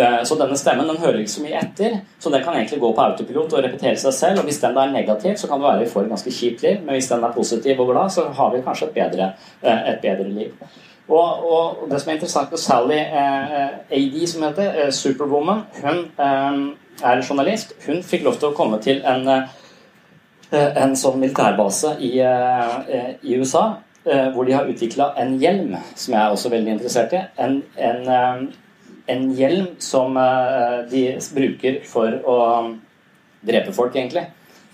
Eh, 0.00 0.20
så 0.24 0.36
denne 0.40 0.56
stemmen 0.56 0.88
den 0.88 1.00
hører 1.02 1.18
ikke 1.20 1.32
så 1.34 1.42
mye 1.44 1.58
etter, 1.60 1.96
så 2.22 2.30
den 2.32 2.44
kan 2.44 2.56
egentlig 2.56 2.80
gå 2.80 2.92
på 2.96 3.02
autopilot 3.04 3.56
og 3.56 3.64
repetere 3.64 3.98
seg 4.00 4.14
selv. 4.16 4.40
og 4.40 4.48
Hvis 4.48 4.60
den 4.62 4.78
er 4.78 4.92
negativ, 4.92 5.34
så 5.36 5.48
kan 5.50 5.60
det 5.60 5.68
være 5.68 5.82
vi 5.84 5.90
får 5.92 6.06
et 6.06 6.12
ganske 6.14 6.36
kjipt 6.36 6.62
liv, 6.64 6.78
men 6.84 6.96
hvis 6.96 7.10
den 7.10 7.24
er 7.24 7.34
positiv 7.34 7.80
og 7.80 7.90
glad, 7.92 8.14
så 8.14 8.28
har 8.38 8.54
vi 8.54 8.62
kanskje 8.64 8.88
et 8.88 8.94
bedre, 8.94 9.32
eh, 9.62 9.90
et 9.92 10.00
bedre 10.02 10.28
liv. 10.28 10.54
Og, 11.10 11.50
og, 11.52 11.90
det 11.90 12.00
som 12.00 12.10
er 12.10 12.14
interessant 12.14 12.50
med 12.50 12.62
Sally 12.62 12.98
eh, 12.98 13.66
AD, 13.98 14.26
som 14.30 14.44
heter 14.46 14.78
eh, 14.84 14.92
Superwoman, 14.94 15.64
hun 15.82 16.04
eh, 16.26 16.60
er 17.02 17.22
journalist. 17.28 17.74
Hun 17.86 18.02
fikk 18.06 18.24
lov 18.24 18.38
til 18.38 18.52
å 18.52 18.56
komme 18.56 18.78
til 18.84 19.02
en, 19.02 19.26
eh, 19.28 20.70
en 20.84 20.96
sånn 20.96 21.18
militærbase 21.18 21.96
i, 21.98 22.16
i 22.20 23.36
USA, 23.38 23.66
hvor 24.34 24.46
de 24.48 24.54
har 24.56 24.68
utvikla 24.70 25.10
en 25.20 25.34
hjelm, 25.38 25.74
som 25.94 26.14
jeg 26.14 26.20
er 26.22 26.32
også 26.32 26.50
veldig 26.50 26.72
interessert 26.72 27.12
i. 27.12 27.18
En, 27.38 27.58
en 27.76 28.48
en 29.12 29.30
hjelm 29.36 29.72
som 29.82 30.16
eh, 30.16 30.76
de 30.90 31.04
bruker 31.34 31.80
for 31.88 32.16
å 32.24 32.36
drepe 33.46 33.72
folk, 33.76 33.96
egentlig. 33.96 34.26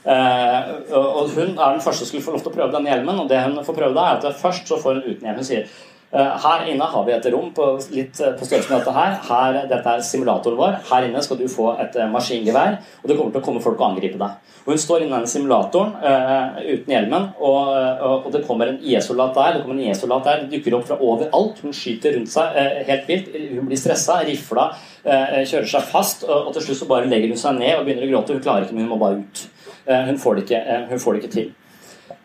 Uh, 0.06 0.86
og 0.94 1.32
Hun 1.34 1.56
er 1.56 1.72
den 1.74 1.80
første 1.82 2.04
som 2.04 2.12
skulle 2.12 2.22
få 2.22 2.36
lov 2.36 2.42
til 2.44 2.52
å 2.52 2.54
prøve 2.54 2.74
den 2.76 2.86
hjelmen. 2.86 3.18
og 3.24 3.28
det 3.30 3.40
hun 3.42 3.58
får 3.66 3.74
prøve 3.74 3.96
da 3.96 4.04
er 4.06 4.20
at 4.20 4.38
Først 4.38 4.68
så 4.70 4.78
får 4.78 5.00
hun 5.00 5.08
uten 5.08 5.26
hjelm. 5.26 5.40
Hun 5.40 5.48
sier 5.48 5.66
her 6.12 6.66
inne 6.70 6.86
har 6.88 7.04
vi 7.04 7.12
et 7.12 7.26
rom 7.32 7.48
på, 7.52 7.64
litt 7.92 8.16
på 8.16 8.46
størrelse 8.46 8.70
med 8.70 8.78
dette 8.78 8.94
her. 8.94 9.16
her. 9.26 9.56
Dette 9.68 9.94
er 9.96 10.04
simulatoren 10.06 10.58
vår. 10.58 10.76
Her 10.90 11.08
inne 11.08 11.22
skal 11.24 11.40
du 11.40 11.48
få 11.50 11.72
et 11.82 11.98
maskingevær, 12.12 12.78
og 13.02 13.10
det 13.10 13.16
kommer 13.18 13.34
til 13.34 13.42
å 13.42 13.46
komme 13.48 13.64
folk 13.64 13.80
og 13.80 13.90
angripe 13.90 14.20
deg. 14.20 14.54
Og 14.66 14.72
Hun 14.72 14.80
står 14.82 15.04
inne 15.04 15.18
i 15.22 15.28
simulatoren 15.30 15.92
uh, 16.02 16.56
uten 16.58 16.90
hjelmen, 16.90 17.28
og, 17.38 17.68
og, 17.70 18.14
og, 18.16 18.32
det 18.34 18.40
kommer 18.48 18.72
en 18.72 18.80
IS-soldat 18.82 19.36
der. 19.38 19.52
Det 19.54 19.60
kommer 19.62 19.78
en 19.78 19.92
IS-soldat 19.92 20.26
der, 20.26 20.40
det 20.42 20.56
dukker 20.56 20.74
opp 20.74 20.88
fra 20.88 20.96
overalt. 20.98 21.60
Hun 21.62 21.76
skyter 21.76 22.16
rundt 22.16 22.32
seg 22.32 22.56
uh, 22.58 22.80
helt 22.88 23.06
vilt. 23.06 23.28
Hun 23.52 23.68
blir 23.70 23.78
stressa, 23.78 24.18
rifla, 24.26 24.72
kjører 25.06 25.68
seg 25.70 25.86
fast, 25.86 26.26
og, 26.26 26.48
og, 26.48 26.50
til 26.56 26.66
slutt 26.66 26.80
så 26.80 26.90
bare 26.90 27.06
legger 27.06 27.30
hun 27.30 27.38
seg 27.38 27.60
ned 27.60 27.76
og 27.76 27.86
begynner 27.86 28.08
å 28.08 28.10
gråte. 28.10 28.34
Hun 28.34 28.42
klarer 28.42 28.66
ikke, 28.66 28.74
men 28.74 28.88
hun 28.88 28.96
må 28.96 28.98
bare 29.04 29.22
ut. 29.22 29.44
Hun 29.86 30.18
får, 30.18 30.42
ikke, 30.42 30.64
hun, 30.90 30.98
får 30.98 31.14
det 31.14 31.22
ikke, 31.22 31.34
til. 31.36 31.52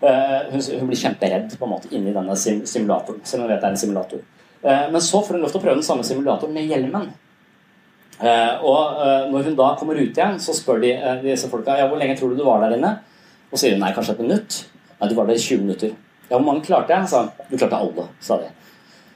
Hun, 0.01 0.57
hun, 0.57 0.87
blir 0.89 0.97
kjemperedd 0.97 1.51
på 1.59 1.67
en 1.67 1.71
måte 1.75 1.89
inni 1.93 2.09
denne 2.15 2.33
sim 2.39 2.63
simulatoren, 2.65 3.19
selv 3.21 3.43
om 3.43 3.45
hun 3.45 3.51
vet 3.53 3.59
det 3.61 3.67
er 3.67 3.75
en 3.75 3.81
simulator. 3.81 4.23
Men 4.63 5.03
så 5.05 5.21
får 5.21 5.37
hun 5.37 5.43
lov 5.43 5.51
til 5.53 5.59
å 5.59 5.61
prøve 5.61 5.77
den 5.77 5.85
samme 5.85 6.05
simulatoren 6.05 6.55
med 6.55 6.69
hjelmen. 6.69 7.11
Eh, 8.21 8.55
og 8.61 9.01
eh, 9.01 9.23
når 9.31 9.47
hun 9.49 9.57
da 9.57 9.71
kommer 9.79 9.97
ut 9.97 10.13
igjen, 10.13 10.37
så 10.41 10.53
spør 10.53 10.81
de 10.83 10.93
eh, 10.93 11.21
disse 11.23 11.49
folka 11.49 11.73
ja, 11.79 11.87
hvor 11.89 11.97
lenge 11.97 12.13
tror 12.19 12.31
du 12.31 12.37
du 12.37 12.45
var 12.45 12.61
der 12.61 12.77
inne. 12.77 12.93
Og 13.49 13.59
sier 13.59 13.73
hun 13.73 13.81
nei, 13.81 13.93
kanskje 13.95 14.15
et 14.15 14.23
minutt. 14.23 14.57
Nei, 14.99 15.09
du 15.09 15.15
var 15.17 15.29
der 15.29 15.39
i 15.39 15.41
20 15.41 15.63
minutter. 15.65 15.95
Ja, 16.27 16.35
hvor 16.35 16.45
mange 16.45 16.63
klarte 16.65 16.93
jeg? 16.93 17.09
sa 17.09 17.25
Du 17.49 17.57
klarte 17.57 17.79
alle, 17.81 18.05
sa 18.23 18.37
de. 18.39 18.51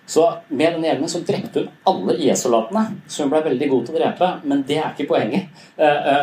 Så 0.10 0.26
med 0.50 0.76
den 0.76 0.84
hjelmen 0.86 1.10
så 1.10 1.22
drepte 1.26 1.64
hun 1.64 1.70
alle 1.90 2.18
IS-soldatene, 2.22 2.84
så 3.10 3.24
hun 3.24 3.32
ble 3.32 3.40
veldig 3.46 3.70
god 3.72 3.86
til 3.86 3.96
å 3.96 4.02
drepe. 4.02 4.28
Men 4.46 4.66
det 4.68 4.78
er 4.78 4.92
ikke 4.92 5.08
poenget 5.16 5.64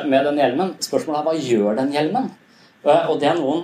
med 0.07 0.29
den 0.29 0.39
hjelmen. 0.39 0.77
Spørsmålet 0.83 1.19
er 1.19 1.27
hva 1.27 1.49
gjør 1.49 1.81
den 1.81 1.91
hjelmen? 1.97 2.29
Og 2.83 3.19
det 3.23 3.31
noen 3.39 3.61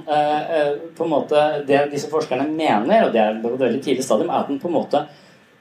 på 0.94 1.04
en 1.04 1.10
måte, 1.10 1.40
Det 1.66 1.80
disse 1.90 2.06
forskerne 2.06 2.44
mener, 2.46 3.08
og 3.08 3.12
det 3.12 3.18
er 3.18 3.40
på 3.42 3.50
et 3.50 3.64
veldig 3.64 3.80
tidlig 3.82 4.04
stadium, 4.06 4.30
er 4.30 4.44
at 4.44 4.52
den 4.52 4.60
på 4.62 4.68
en 4.70 4.76
måte 4.76 5.00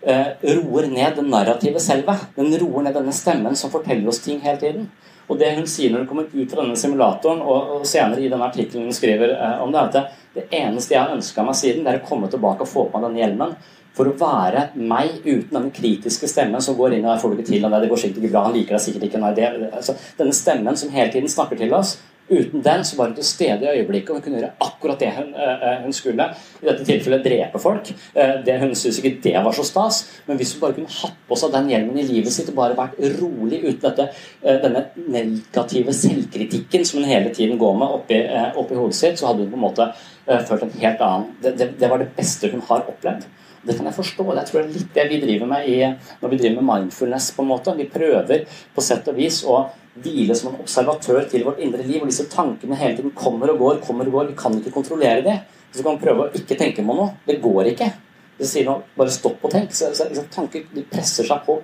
eh, 0.01 0.27
roer 0.43 0.87
ned 0.91 1.17
det 1.17 1.25
narrativet 1.25 1.83
selve. 1.83 2.15
Den 2.35 2.53
roer 2.61 2.85
ned 2.85 2.97
denne 2.97 3.15
stemmen 3.15 3.55
som 3.55 3.73
forteller 3.73 4.09
oss 4.11 4.21
ting 4.23 4.41
hele 4.43 4.59
tiden. 4.61 4.89
Og 5.27 5.39
det 5.39 5.55
hun 5.57 5.67
sier 5.67 5.91
når 5.91 6.05
hun 6.05 6.09
kommer 6.11 6.29
ut 6.31 6.51
fra 6.51 6.63
denne 6.63 6.79
simulatoren, 6.79 7.41
og, 7.43 7.81
senere 7.87 8.23
i 8.23 8.29
denne 8.31 8.47
artikkelen 8.47 8.87
hun 8.87 8.95
skriver 8.95 9.33
eh, 9.35 9.63
om 9.63 9.73
det, 9.73 9.81
er 9.81 9.89
at 9.89 10.13
det, 10.37 10.45
eneste 10.53 10.93
jeg 10.93 11.01
har 11.01 11.15
ønska 11.15 11.43
meg 11.43 11.57
siden, 11.57 11.83
det 11.83 11.95
er 11.95 12.03
å 12.03 12.07
komme 12.07 12.29
tilbake 12.31 12.63
og 12.63 12.71
få 12.71 12.85
på 12.87 13.01
meg 13.01 13.09
denne 13.09 13.23
hjelmen. 13.23 13.57
For 13.97 14.05
å 14.05 14.13
være 14.19 14.67
meg 14.77 15.23
uten 15.25 15.55
denne 15.55 15.73
kritiske 15.73 16.29
stemmen 16.29 16.61
som 16.61 16.77
går 16.77 16.99
inn 16.99 17.07
og 17.09 17.17
får 17.17 17.33
du 17.33 17.39
ikke 17.39 17.49
til, 17.49 17.65
det 17.65 17.89
går 17.89 18.01
sikkert 18.03 18.21
ikke 18.21 18.35
bra, 18.35 18.43
han 18.45 18.53
liker 18.53 18.77
deg 18.77 18.83
sikkert 18.83 19.07
ikke, 19.07 19.21
nei, 19.23 19.31
det, 19.33 19.47
altså, 19.71 19.97
Denne 20.19 20.35
stemmen 20.37 20.77
som 20.77 20.93
hele 20.93 21.09
tiden 21.15 21.31
snakker 21.33 21.57
til 21.57 21.73
oss, 21.73 21.95
Uten 22.29 22.63
den 22.63 22.83
så 22.85 22.97
var 22.97 23.07
hun 23.07 23.15
til 23.15 23.23
stede 23.23 23.63
i 23.63 23.79
øyeblikket, 23.79 24.09
og 24.09 24.17
hun 24.17 24.23
kunne 24.25 24.41
gjøre 24.41 24.51
akkurat 24.65 24.99
det 24.99 25.11
hun, 25.15 25.29
uh, 25.31 25.83
hun 25.83 25.93
skulle. 25.95 26.25
I 26.61 26.67
dette 26.67 26.87
tilfellet 26.87 27.23
drepe 27.23 27.61
folk. 27.63 27.91
Uh, 28.15 28.35
det, 28.45 28.57
hun 28.59 28.75
syntes 28.75 28.99
ikke 28.99 29.13
det 29.23 29.35
var 29.45 29.55
så 29.55 29.63
stas, 29.67 30.01
men 30.27 30.39
hvis 30.39 30.53
hun 30.53 30.65
bare 30.65 30.75
kunne 30.75 30.97
hatt 30.99 31.15
på 31.29 31.39
seg 31.39 31.55
den 31.55 31.71
hjelmen 31.71 32.01
i 32.01 32.05
livet 32.09 32.35
sitt 32.35 32.51
og 32.51 32.59
bare 32.59 32.77
vært 32.77 32.99
rolig 33.21 33.61
uten 33.63 33.79
dette, 33.85 34.09
uh, 34.43 34.59
denne 34.65 34.83
negative 35.07 35.95
selvkritikken 35.95 36.85
som 36.85 36.99
hun 36.99 37.09
hele 37.09 37.31
tiden 37.35 37.59
går 37.61 37.79
med 37.79 37.97
oppi, 38.01 38.21
oppi 38.59 38.75
hodet 38.75 38.99
sitt, 38.99 39.19
så 39.19 39.31
hadde 39.31 39.45
hun 39.45 39.53
på 39.55 39.59
en 39.61 39.67
måte 39.69 39.91
følt 40.27 40.65
en 40.65 40.79
helt 40.81 41.01
annen 41.05 41.27
det, 41.39 41.53
det, 41.55 41.67
det 41.79 41.87
var 41.87 42.01
det 42.01 42.09
beste 42.17 42.49
hun 42.51 42.63
har 42.67 42.83
opplevd. 42.91 43.23
Det 43.67 43.75
kan 43.75 43.87
jeg 43.87 43.95
forstå. 43.95 44.23
Det 44.35 44.45
tror 44.47 44.59
jeg 44.59 44.67
er 44.67 44.75
litt 44.75 44.93
det 44.95 45.05
vi 45.11 45.19
driver 45.23 45.49
med 45.49 45.67
i, 45.67 45.79
når 46.21 46.31
vi 46.31 46.39
driver 46.39 46.61
med 46.61 46.67
mindfulness. 46.69 47.31
på 47.35 47.43
en 47.43 47.49
måte. 47.51 47.75
Vi 47.75 47.89
prøver 47.91 48.45
på 48.75 48.83
sett 48.83 49.07
og 49.11 49.17
vis 49.17 49.41
å 49.43 49.65
hvile 50.03 50.35
som 50.37 50.51
en 50.51 50.59
observatør 50.63 51.27
til 51.31 51.45
vårt 51.47 51.61
indre 51.63 51.85
liv. 51.85 52.01
Og 52.01 52.11
disse 52.11 52.27
tankene 52.31 52.77
hele 52.79 52.97
tiden 52.97 53.15
kommer 53.17 53.53
og 53.53 53.61
går, 53.63 53.79
kommer 53.85 54.09
og 54.09 54.19
går. 54.19 54.33
Vi 54.33 54.41
kan 54.41 54.57
ikke 54.59 54.75
kontrollere 54.75 55.23
det. 55.25 55.37
Så 55.73 55.83
kan 55.83 55.97
vi 55.97 56.05
prøve 56.05 56.27
å 56.27 56.35
ikke 56.37 56.57
tenke 56.59 56.85
på 56.85 56.97
noe. 56.97 57.13
Det 57.27 57.39
går 57.43 57.71
ikke. 57.73 57.89
Det 58.37 58.45
sier 58.45 58.67
noe, 58.67 58.83
bare 58.97 59.13
stopp 59.13 59.45
og 59.47 59.53
tenk. 59.53 59.71
Så, 59.73 59.89
så, 59.97 60.05
liksom, 60.09 60.27
tanker 60.33 60.67
de 60.73 60.83
presser 60.89 61.25
seg 61.25 61.41
på 61.47 61.57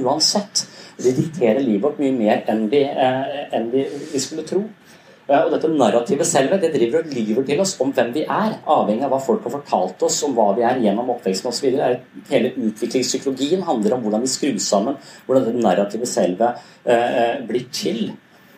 uansett. 0.00 0.64
De 0.98 1.12
dikterer 1.14 1.62
livet 1.62 1.84
vårt 1.84 2.00
mye 2.02 2.14
mer 2.16 2.42
enn 2.50 2.66
de, 2.72 2.82
eh, 2.90 3.44
enn 3.54 3.70
de, 3.70 3.84
de 4.10 4.22
skulle 4.22 4.46
tro. 4.48 4.64
Og 5.26 5.48
dette 5.50 5.68
narrativet 5.72 6.28
selve 6.28 6.58
det 6.62 6.68
driver 6.70 7.00
og 7.00 7.14
lyver 7.14 7.46
til 7.48 7.62
oss 7.62 7.72
om 7.82 7.88
hvem 7.94 8.12
vi 8.14 8.22
er, 8.22 8.52
avhengig 8.62 9.02
av 9.02 9.10
hva 9.10 9.18
folk 9.22 9.48
har 9.48 9.56
fortalt 9.56 10.04
oss 10.06 10.20
om 10.22 10.36
hva 10.36 10.52
vi 10.54 10.62
er 10.62 10.78
gjennom 10.84 11.10
oppveksten 11.16 11.50
osv. 11.50 11.80
Hele 12.30 12.52
utviklingspsykologien 12.54 13.64
handler 13.66 13.96
om 13.96 14.04
hvordan 14.04 14.22
vi 14.22 14.30
skrur 14.30 14.60
sammen, 14.62 15.00
hvordan 15.26 15.48
det 15.48 15.64
narrativet 15.64 16.12
selve 16.12 16.52
eh, 16.84 16.94
eh, 16.94 17.42
blir 17.48 17.66
til. 17.74 18.14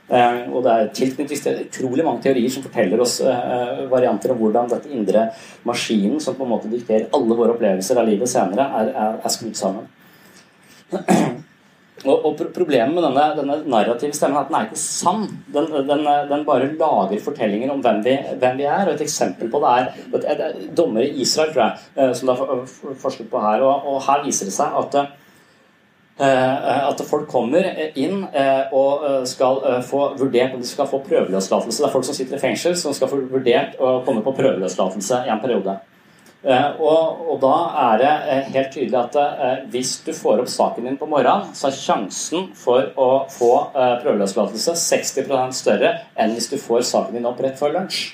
Eh, 0.09 0.45
og 0.53 0.63
det 0.65 0.75
er 0.75 0.93
tilknyttet 1.01 1.43
til 1.45 1.65
utrolig 1.65 2.05
mange 2.05 2.25
teorier 2.29 2.53
som 2.53 2.65
forteller 2.65 3.01
oss 3.01 3.19
eh, 3.25 3.83
varianter 3.89 4.37
om 4.37 4.45
hvordan 4.45 4.69
dette 4.69 4.93
indre 4.93 5.31
maskinen, 5.69 6.21
som 6.21 6.37
på 6.37 6.45
en 6.45 6.53
måte 6.53 6.73
dikterer 6.73 7.09
alle 7.17 7.37
våre 7.37 7.57
opplevelser 7.57 8.01
av 8.01 8.09
livet 8.13 8.29
senere, 8.29 8.69
er, 8.83 8.93
er, 8.93 9.21
er 9.25 9.39
skrudd 9.39 9.57
sammen. 9.57 9.89
Og, 12.07 12.25
og, 12.25 12.41
Problemet 12.55 12.95
med 12.95 13.05
denne, 13.05 13.27
denne, 13.39 13.57
narrative 13.71 14.15
stemmen 14.15 14.39
er 14.39 14.45
at 14.45 14.51
den 14.51 14.59
er 14.59 14.67
ikke 14.69 14.81
sann. 14.81 15.25
Den, 15.55 15.71
den, 15.89 16.05
den 16.31 16.45
bare 16.47 16.71
lager 16.71 17.23
fortellinger 17.25 17.73
om 17.75 17.81
hvem 17.85 18.03
vi, 18.05 18.17
hvem 18.39 18.59
vi, 18.61 18.67
er. 18.67 18.87
og 18.87 18.95
Et 18.95 19.07
eksempel 19.07 19.51
på 19.51 19.63
det 19.63 19.73
er, 19.75 19.89
et, 20.15 20.29
et, 20.35 20.61
dommer 20.77 21.07
i 21.07 21.23
Israel 21.25 21.53
tror 21.55 21.65
jeg, 21.65 21.87
eh, 21.97 22.13
som 22.15 22.31
det 22.31 22.37
er 22.37 22.95
forsket 23.03 23.31
på 23.31 23.43
her. 23.43 23.65
Og, 23.67 23.89
og 23.95 24.05
her 24.07 24.23
viser 24.27 24.51
det 24.51 24.55
seg 24.55 24.79
at, 24.83 24.99
eh, 26.23 26.81
at 26.93 27.05
folk 27.11 27.29
kommer 27.31 27.67
inn 27.99 28.25
eh, 28.31 28.75
og 28.77 29.27
skal 29.29 29.63
få 29.87 30.13
vurdert 30.21 30.55
om 30.55 30.63
de 30.63 30.71
skal 30.71 30.91
få 30.91 31.03
prøveløslatelse. 31.07 31.83
Det 31.83 31.91
er 31.91 31.97
folk 31.99 32.09
som 32.09 32.19
sitter 32.19 32.39
i 32.39 32.43
fengsel 32.47 32.79
som 32.79 32.95
skal 32.97 33.11
få 33.11 33.25
vurdert 33.27 33.79
å 33.83 33.99
komme 34.07 34.23
på 34.27 34.37
prøveløslatelse 34.39 35.25
i 35.27 35.33
en 35.35 35.43
periode. 35.43 35.81
Eh, 36.47 36.69
og, 36.79 37.23
og, 37.33 37.39
da 37.43 37.55
er 37.83 37.97
det 37.99 38.11
eh, 38.31 38.51
helt 38.55 38.69
tydelig 38.71 38.99
at 39.01 39.17
eh, 39.19 39.65
hvis 39.73 39.97
du 40.07 40.13
får 40.15 40.45
opp 40.45 40.51
saken 40.53 40.87
din 40.87 40.99
på 41.01 41.09
morgenen, 41.11 41.51
så 41.59 41.67
er 41.67 41.75
sjansen 41.75 42.53
for 42.55 42.93
å 42.95 43.09
få 43.33 43.51
prøveløslatelse 43.75 44.77
60% 44.79 45.59
større 45.59 45.97
enn 46.15 46.37
hvis 46.37 46.47
du 46.53 46.55
får 46.63 46.87
saken 46.87 47.19
din 47.19 47.27
opp 47.27 47.43
rett 47.43 47.59
før 47.59 47.75
lunsj. 47.75 48.05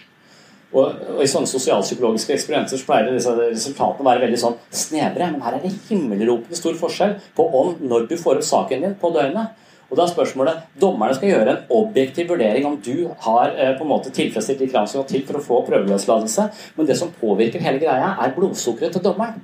Og, 0.75 0.89
og, 0.89 1.21
I 1.23 1.29
sånne 1.31 1.47
sosialpsykologiske 1.47 2.33
eksperimenter 2.35 2.81
så 2.81 2.89
pleier 2.89 3.13
disse 3.13 3.35
resultatene 3.37 4.03
å 4.03 4.09
være 4.09 4.25
veldig 4.25 4.41
sånn 4.41 4.57
snevre. 4.75 5.29
Men 5.35 5.45
her 5.45 5.59
er 5.59 5.67
det 5.67 5.75
himmelropende 5.91 6.59
stor 6.59 6.81
forskjell 6.81 7.19
på 7.37 7.47
om 7.61 7.77
når 7.85 8.09
du 8.11 8.17
får 8.19 8.41
opp 8.41 8.49
saken 8.49 8.89
din 8.89 8.97
på 8.99 9.13
døgnet. 9.15 9.53
Og 9.95 9.99
da 10.01 10.09
er 10.09 10.11
spørsmålet 10.11 10.63
Dommerne 10.83 11.15
skal 11.15 11.31
gjøre 11.31 11.53
en 11.53 11.69
objektiv 11.79 12.33
vurdering 12.33 12.65
om 12.67 12.75
du 12.83 13.07
har 13.23 13.53
eh, 13.55 13.77
på 13.79 13.87
en 13.87 13.93
måte 13.93 14.11
tilfredsstilt 14.11 14.65
de 14.65 14.71
krav 14.73 14.89
som 14.91 15.05
til 15.07 15.23
for 15.29 15.39
å 15.39 15.43
få 15.45 15.61
prøveløslatelse, 15.69 16.49
men 16.75 16.89
det 16.89 16.97
som 16.99 17.13
påvirker 17.15 17.63
hele 17.63 17.79
greia, 17.79 18.17
er 18.19 18.35
blodsukkeret 18.35 18.97
til 18.99 19.05
dommeren. 19.05 19.39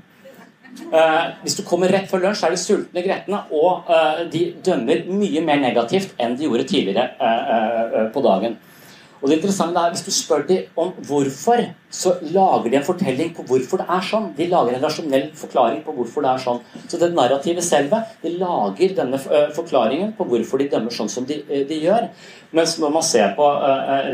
Uh, 0.91 1.37
hvis 1.43 1.57
du 1.59 1.63
kommer 1.67 1.91
rett 1.93 2.11
før 2.11 2.23
lunsj, 2.25 2.43
er 2.47 2.55
de 2.55 2.59
sultne 2.59 3.03
gretne, 3.05 3.41
og 3.55 3.87
uh, 3.91 4.23
de 4.31 4.43
dømmer 4.65 5.05
mye 5.11 5.43
mer 5.47 5.59
negativt 5.63 6.15
enn 6.19 6.37
de 6.39 6.47
gjorde 6.47 6.67
tidligere 6.71 7.07
uh, 7.21 8.07
på 8.15 8.23
dagen. 8.25 8.57
Og 9.21 9.29
det 9.29 9.37
interessante 9.37 9.81
er, 9.81 9.91
Hvis 9.93 10.05
du 10.07 10.11
spør 10.11 10.47
dem 10.49 10.65
om 10.77 10.93
hvorfor, 11.09 11.61
så 11.91 12.15
lager 12.23 12.71
de 12.71 12.77
en 12.77 12.85
fortelling 12.87 13.35
på 13.37 13.45
hvorfor 13.49 13.81
det 13.83 13.87
er 13.91 14.05
sånn. 14.07 14.29
De 14.37 14.47
lager 14.49 14.77
en 14.77 14.85
rasjonell 14.85 15.27
forklaring 15.37 15.83
på 15.85 15.93
hvorfor 15.93 16.25
det 16.25 16.31
er 16.31 16.43
sånn. 16.45 16.61
Så 16.89 17.01
det 17.01 17.11
narrativet 17.15 17.67
selve 17.67 18.03
de 18.23 18.33
lager 18.39 18.95
denne 18.97 19.19
forklaringen 19.19 20.13
på 20.17 20.25
hvorfor 20.31 20.63
de 20.63 20.69
dømmer 20.73 20.95
sånn 20.95 21.11
som 21.13 21.27
de, 21.29 21.41
de 21.69 21.81
gjør. 21.83 22.09
Mens 22.57 22.77
når 22.83 22.95
man 22.95 23.07
ser 23.07 23.35
på 23.37 23.47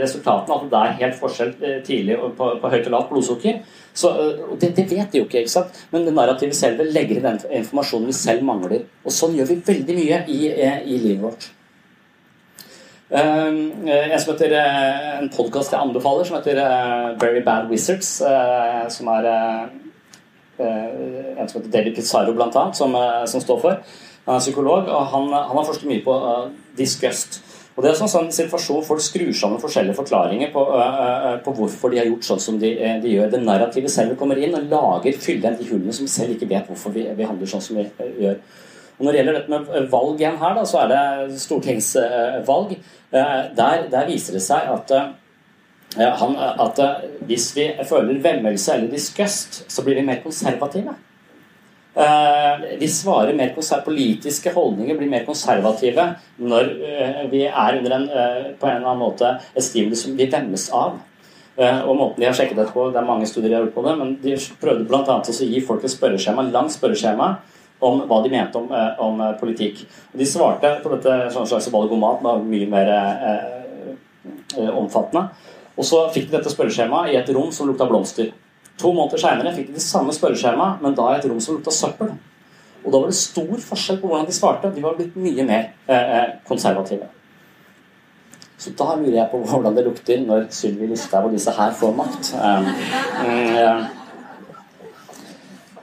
resultatene, 0.00 0.56
at 0.56 0.70
det 0.72 0.80
er 0.82 0.96
helt 1.02 1.20
forskjell 1.20 1.52
tidlig 1.86 2.18
på, 2.38 2.50
på 2.60 2.72
høyt 2.72 2.88
og 2.88 2.96
lavt 2.96 3.12
blodsukker, 3.12 3.60
så, 3.96 4.12
det, 4.60 4.74
det, 4.76 4.88
vet 4.90 5.12
de 5.12 5.22
jo 5.22 5.24
ikke, 5.24 5.44
ikke 5.44 5.54
sant? 5.54 5.84
men 5.92 6.04
det 6.04 6.12
narrativet 6.16 6.56
selve 6.56 6.84
legger 6.84 7.20
inn 7.20 7.28
den 7.30 7.60
informasjonen 7.62 8.10
vi 8.10 8.16
selv 8.16 8.44
mangler. 8.44 8.84
Og 9.06 9.14
sånn 9.14 9.36
gjør 9.38 9.54
vi 9.54 9.62
veldig 9.70 10.00
mye 10.00 10.24
i, 10.32 10.40
i 10.52 10.98
livet 10.98 11.22
vårt. 11.24 11.52
Um, 13.06 13.86
en 13.86 14.18
som 14.18 14.32
heter 14.32 14.52
en 14.58 15.28
podkast 15.30 15.70
jeg 15.70 15.78
anbefaler, 15.78 16.26
som 16.26 16.40
heter 16.40 16.58
uh, 16.58 17.12
Very 17.20 17.42
Bad 17.46 17.68
Wizards. 17.70 18.16
Uh, 18.18 18.88
som 18.90 19.10
er 19.14 19.28
uh, 19.30 19.66
en 20.58 21.46
som 21.46 21.60
heter 21.60 21.70
David 21.70 21.94
Pizarro, 21.94 22.34
blant 22.34 22.56
annet, 22.56 22.76
som, 22.76 22.96
som 23.30 23.42
står 23.44 23.60
for. 23.62 23.98
Han 24.26 24.40
er 24.40 24.42
psykolog, 24.42 24.88
og 24.90 25.06
han, 25.12 25.30
han 25.30 25.54
har 25.54 25.68
forsket 25.68 25.90
mye 25.90 26.02
på 26.02 26.16
disgust. 26.78 27.42
Og 27.76 27.84
Det 27.84 27.90
er 27.90 27.98
sånn, 27.98 28.08
sånn 28.08 28.30
situasjon 28.32 28.84
Folk 28.86 29.02
skrur 29.04 29.32
sammen 29.36 29.60
forskjellige 29.60 29.98
forklaringer 29.98 30.48
på, 30.54 30.62
uh, 30.64 31.34
på, 31.44 31.52
hvorfor 31.58 31.92
de 31.92 32.00
har 32.00 32.08
gjort 32.08 32.26
sånn 32.26 32.40
som 32.42 32.60
de, 32.60 32.72
de, 33.02 33.10
gjør. 33.12 33.30
Det 33.34 33.42
narrativet 33.44 33.92
selv 33.92 34.16
kommer 34.18 34.40
inn 34.40 34.56
og 34.56 34.70
lager 34.72 35.18
fyller 35.20 35.58
de 35.58 35.68
hullene 35.68 35.94
som 35.94 36.08
selv 36.10 36.34
ikke 36.34 36.48
vet 36.50 36.70
hvorfor 36.72 36.94
vi, 36.96 37.04
vi 37.14 37.28
handler 37.28 37.52
sånn 37.52 37.62
som 37.62 37.78
vi 37.78 37.84
uh, 37.86 38.14
gjør. 38.24 38.40
Og 38.96 39.04
Når 39.04 39.12
det 39.12 39.20
gjelder 39.20 39.38
dette 39.38 39.52
med 39.52 39.88
valg 39.92 40.20
igjen 40.20 40.38
her, 40.40 40.54
da, 40.56 40.64
så 40.64 40.82
er 40.82 40.92
det 40.92 41.40
stortingsvalg. 41.42 42.76
Uh, 43.12 43.42
der, 43.56 43.86
der, 43.92 44.08
viser 44.08 44.36
det 44.36 44.42
seg 44.44 44.70
at, 44.72 44.92
han, 45.96 46.32
at 46.64 46.80
hvis 47.28 47.50
vi 47.56 47.68
føler 47.88 48.22
vemmelse 48.24 48.74
eller 48.74 48.90
disgust, 48.92 49.62
så 49.72 49.84
blir 49.84 50.00
vi 50.00 50.08
mer 50.08 50.22
konservative. 50.24 50.96
Eh, 51.96 52.78
vi 52.78 52.88
svarer 52.88 53.32
mer 53.32 53.54
Politiske 53.84 54.52
holdninger 54.52 54.98
blir 54.98 55.08
mer 55.08 55.22
konservative 55.24 56.04
når 56.36 56.66
eh, 56.84 57.22
vi 57.32 57.46
er 57.46 57.78
under 57.78 57.94
en, 57.96 58.02
eh, 58.10 58.50
på 58.60 58.68
en 58.68 58.76
eller 58.76 58.90
annen 58.90 59.00
måte 59.00 59.30
et 59.54 59.64
stimuli 59.64 59.96
som 59.96 60.16
vi 60.16 60.28
vemmes 60.28 60.70
av. 60.72 60.98
Og 61.56 61.94
måten 61.96 62.20
de 62.20 62.26
har 62.26 62.34
sjekket 62.36 62.58
dette 62.58 62.74
på, 62.74 62.90
Det 62.92 62.98
er 63.00 63.06
mange 63.08 63.24
studier 63.24 63.48
de 63.48 63.54
har 63.54 63.62
gjort 63.64 63.74
på 63.74 63.84
det, 63.86 63.92
men 63.96 64.10
de 64.20 64.34
prøvde 64.60 64.84
bl.a. 64.84 65.14
å 65.16 65.46
gi 65.48 65.60
folk 65.64 65.84
et 65.84 65.94
spørreskjema, 65.94 66.42
langt 66.52 66.74
spørreskjema 66.74 67.30
om 67.84 68.00
hva 68.08 68.22
de 68.24 68.32
mente 68.32 68.58
om, 68.58 68.70
om 69.04 69.20
politikk. 69.40 69.82
Og 70.12 70.20
De 70.20 70.28
svarte 70.28 70.70
på 70.82 70.94
dette 70.94 71.16
sånn 71.34 71.48
slags 71.48 71.68
valgomat, 71.72 72.22
var 72.24 72.40
mye 72.40 72.68
mer 72.70 72.92
eh, 72.94 74.70
omfattende. 74.72 75.28
Og 75.76 75.84
så 75.84 76.06
fikk 76.14 76.30
de 76.30 76.38
dette 76.38 76.52
spørreskjemaet 76.52 77.12
i 77.12 77.18
et 77.20 77.34
rom 77.36 77.50
som 77.52 77.68
lukta 77.68 77.88
blomster. 77.88 78.32
To 78.80 78.92
måneder 78.96 79.20
seinere 79.20 79.52
fikk 79.56 79.70
de 79.70 79.76
det 79.76 79.84
samme 79.84 80.14
spørreskjemaet, 80.16 80.80
men 80.84 80.96
da 80.96 81.10
i 81.10 81.18
et 81.18 81.28
rom 81.28 81.40
som 81.40 81.58
lukta 81.58 81.74
søppel. 81.74 82.14
Og 82.84 82.92
da 82.92 83.02
var 83.02 83.10
det 83.10 83.18
stor 83.18 83.60
forskjell 83.68 84.00
på 84.00 84.08
hvordan 84.08 84.28
de 84.28 84.36
svarte. 84.36 84.72
De 84.72 84.84
var 84.84 84.96
blitt 84.96 85.16
mye 85.18 85.44
mer 85.44 85.70
eh, 85.88 86.16
eh 86.16 86.34
konservative. 86.48 87.08
Så 88.58 88.72
da 88.78 88.94
lurer 88.96 89.18
jeg 89.18 89.28
på 89.30 89.42
hvordan 89.44 89.76
det 89.76 89.84
lukter 89.84 90.22
når 90.24 90.46
Sylvi 90.54 90.88
Listhaug 90.88 91.28
og 91.28 91.36
disse 91.36 91.52
her 91.52 91.74
får 91.76 91.92
makt. 91.96 92.30
Um, 92.40 92.70
um, 93.26 93.82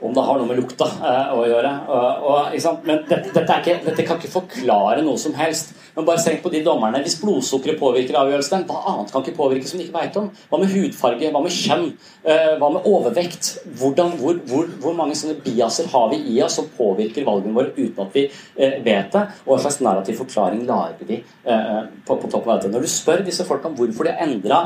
om 0.04 0.12
det 0.14 0.24
har 0.26 0.36
noe 0.38 0.48
med 0.48 0.58
lukta 0.60 0.86
uh, 1.00 1.32
å 1.32 1.46
gjøre. 1.48 1.70
Uh, 1.88 2.26
og, 2.28 2.56
Men 2.84 3.02
dette, 3.08 3.32
dette, 3.32 3.58
ikke, 3.62 3.78
dette, 3.86 4.04
kan 4.04 4.20
ikke 4.20 4.34
forklare 4.34 5.04
noe 5.04 5.20
som 5.20 5.36
helst. 5.38 5.72
Men 5.94 6.06
bare 6.08 6.22
tenk 6.22 6.42
på 6.42 6.50
de 6.52 6.62
dommerne. 6.66 7.00
Hvis 7.04 7.16
blodsukkeret 7.20 7.78
påvirker 7.78 8.18
avgjørelsen, 8.18 8.64
hva 8.68 8.80
annet 8.90 9.12
kan 9.12 9.22
ikke 9.22 9.36
påvirke 9.38 9.68
som 9.70 9.80
de 9.80 9.86
ikke 9.86 9.96
vet 9.96 10.18
om? 10.20 10.30
Hva 10.50 10.60
med 10.60 10.72
hudfarge? 10.74 11.30
Hva 11.34 11.42
med 11.44 11.54
kjønn? 11.54 11.86
Uh, 12.24 12.54
hva 12.60 12.70
med 12.74 12.88
overvekt? 12.90 13.50
Hvordan, 13.78 14.16
hvor, 14.20 14.40
hvor, 14.50 14.68
hvor, 14.82 14.96
mange 14.98 15.16
sånne 15.18 15.38
biaser 15.44 15.88
har 15.92 16.10
vi 16.12 16.20
i 16.34 16.40
oss 16.44 16.58
som 16.58 16.68
påvirker 16.76 17.26
valgene 17.26 17.54
våre 17.56 17.72
uten 17.76 18.02
at 18.04 18.14
vi 18.16 18.26
vet 18.56 19.14
det? 19.14 19.24
Og 19.46 19.54
hva 19.54 19.60
slags 19.62 19.80
narrativ 19.84 20.18
forklaring 20.22 20.62
lager 20.68 21.06
vi 21.08 21.20
på, 21.44 22.16
på, 22.16 22.30
toppen 22.30 22.52
av 22.52 22.60
dette? 22.60 22.72
Når 22.74 22.84
du 22.84 22.90
spør 22.90 23.24
disse 23.26 23.46
folka 23.46 23.70
om 23.70 23.76
hvorfor 23.78 24.06
de 24.06 24.14
har 24.14 24.24
endra 24.26 24.60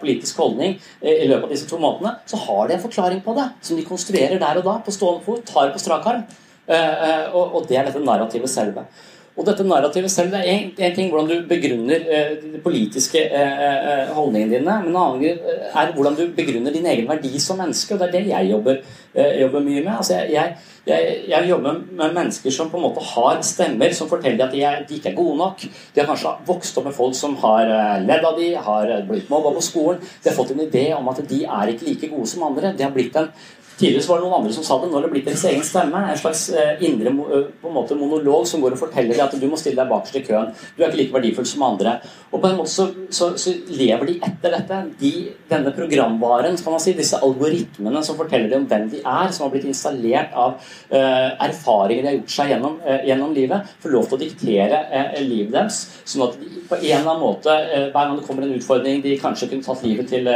politisk 0.00 0.40
holdning 0.42 0.78
i 1.00 1.28
løpet 1.30 1.48
av 1.48 1.54
disse 1.54 1.68
to 1.70 1.80
månedene, 1.82 2.16
så 2.28 2.40
har 2.46 2.68
de 2.68 2.76
en 2.76 2.84
forklaring 2.84 3.22
på 3.24 3.34
det, 3.38 3.48
som 3.62 3.78
de 3.78 3.86
konstruerer 3.86 4.40
der 4.42 4.60
og 4.60 4.66
da 4.66 4.78
på 4.84 4.94
stående 4.94 5.26
fot, 5.26 5.44
tar 5.48 5.74
på 5.74 5.82
strak 5.82 6.08
arm. 6.08 6.24
Eh, 6.66 7.08
eh, 7.10 7.34
og 7.34 7.64
det 7.66 7.78
er 7.78 7.88
dette 7.88 8.02
narrativet 8.02 8.50
selve. 8.50 8.84
Og 9.32 9.46
dette 9.48 9.64
narrativet 9.64 10.12
selv 10.12 10.34
det 10.34 10.42
er 10.44 10.50
en, 10.52 10.72
ting 10.92 11.08
hvordan 11.08 11.30
du 11.30 11.46
begrunner 11.48 12.02
eh, 12.04 12.32
de 12.42 12.58
politiske 12.60 13.20
eh, 13.32 14.10
holdningene 14.12 14.58
dine, 14.58 14.74
men 14.84 14.90
en 14.90 14.98
annen 15.00 15.38
er 15.72 15.94
hvordan 15.94 16.18
du 16.18 16.26
begrunner 16.36 16.74
din 16.74 16.88
egen 16.90 17.08
verdi 17.08 17.40
som 17.40 17.56
menneske. 17.62 17.94
og 17.94 18.02
Det 18.02 18.08
er 18.10 18.12
det 18.18 18.34
jeg 18.34 18.50
jobber, 18.50 18.82
eh, 19.14 19.38
jobber 19.40 19.64
mye 19.64 19.80
med. 19.80 19.92
Altså, 19.94 20.18
jeg, 20.28 20.58
jeg, 20.84 21.16
jeg, 21.30 21.48
jobber 21.48 21.80
med 21.80 22.12
mennesker 22.18 22.52
som 22.52 22.68
på 22.68 22.76
en 22.76 22.84
måte 22.84 23.06
har 23.14 23.40
stemmer 23.46 23.96
som 23.96 24.10
forteller 24.10 24.44
at 24.44 24.52
de, 24.52 24.62
er, 24.68 24.84
de 24.88 25.00
ikke 25.00 25.14
er 25.14 25.16
gode 25.16 25.38
nok. 25.40 25.64
De 25.64 26.02
har 26.02 26.10
kanskje 26.12 26.34
vokst 26.52 26.76
opp 26.76 26.90
med 26.90 26.98
folk 26.98 27.16
som 27.16 27.38
har 27.40 27.72
ledd 28.04 28.28
av 28.28 28.36
de, 28.36 28.52
har 28.68 28.94
blitt 29.08 29.32
mobba 29.32 29.54
på 29.56 29.64
skolen. 29.64 30.04
De 30.20 30.28
har 30.28 30.36
fått 30.36 30.52
en 30.52 30.64
idé 30.66 30.90
om 30.98 31.08
at 31.08 31.24
de 31.32 31.40
er 31.46 31.72
ikke 31.72 31.88
like 31.88 32.12
gode 32.12 32.28
som 32.28 32.44
andre. 32.50 32.76
De 32.76 32.84
har 32.84 32.92
blitt 32.92 33.16
en 33.16 33.32
Tidligere 33.78 34.08
var 34.08 34.20
det 34.20 34.26
noen 34.26 34.36
andre 34.40 34.52
som 34.54 34.64
sa 34.66 34.78
det. 34.80 34.90
Nå 34.90 34.98
har 34.98 35.06
det 35.06 35.12
blitt 35.14 35.28
deres 35.28 35.44
egen 35.48 35.64
stemme. 35.66 36.00
En 36.12 36.20
slags 36.20 36.44
eh, 36.54 36.82
indre 36.86 37.12
eh, 37.12 37.46
på 37.62 37.70
en 37.70 37.76
måte 37.76 37.96
monolog 37.98 38.46
som 38.48 38.62
går 38.62 38.76
og 38.76 38.82
forteller 38.82 39.16
deg 39.16 39.24
at 39.24 39.36
du 39.40 39.46
må 39.50 39.58
stille 39.60 39.80
deg 39.80 39.90
bakerst 39.90 40.18
i 40.20 40.24
køen. 40.26 40.52
Du 40.76 40.82
er 40.82 40.90
ikke 40.90 41.00
like 41.00 41.16
verdifull 41.16 41.48
som 41.48 41.64
andre. 41.66 41.96
Og 42.30 42.40
på 42.42 42.50
en 42.50 42.58
måte 42.58 42.72
så, 42.72 42.88
så, 43.12 43.32
så 43.40 43.54
lever 43.72 44.10
de 44.10 44.16
etter 44.28 44.56
dette. 44.56 44.80
De, 45.00 45.12
denne 45.50 45.72
programvaren, 45.76 46.58
kan 46.62 46.76
man 46.76 46.82
si, 46.82 46.94
disse 46.96 47.20
algoritmene 47.24 48.04
som 48.04 48.18
forteller 48.18 48.52
dem 48.52 48.64
om 48.64 48.68
hvem 48.70 48.88
de 48.92 49.00
er, 49.02 49.32
som 49.32 49.46
har 49.46 49.54
blitt 49.54 49.68
installert 49.68 50.34
av 50.38 50.54
uh, 50.58 51.30
erfaringer 51.46 52.02
de 52.02 52.10
har 52.10 52.16
gjort 52.18 52.34
seg 52.34 52.52
gjennom, 52.52 52.78
uh, 52.84 53.00
gjennom 53.08 53.34
livet, 53.36 53.72
får 53.82 53.94
lov 53.94 54.08
til 54.08 54.18
å 54.18 54.22
diktere 54.22 54.80
uh, 54.92 55.18
livet 55.20 55.52
deres. 55.54 55.80
Sånn 56.08 56.26
at 56.26 56.38
de 56.40 56.50
på 56.68 56.78
en 56.78 56.86
eller 56.86 57.10
annen 57.10 57.22
måte, 57.22 57.56
hver 57.92 57.92
gang 57.92 58.16
det 58.16 58.26
kommer 58.26 58.46
en 58.46 58.54
utfordring 58.56 59.02
de 59.04 59.16
kanskje 59.20 59.50
kunne 59.50 59.66
tatt 59.66 59.82
livet 59.84 60.08
til 60.08 60.28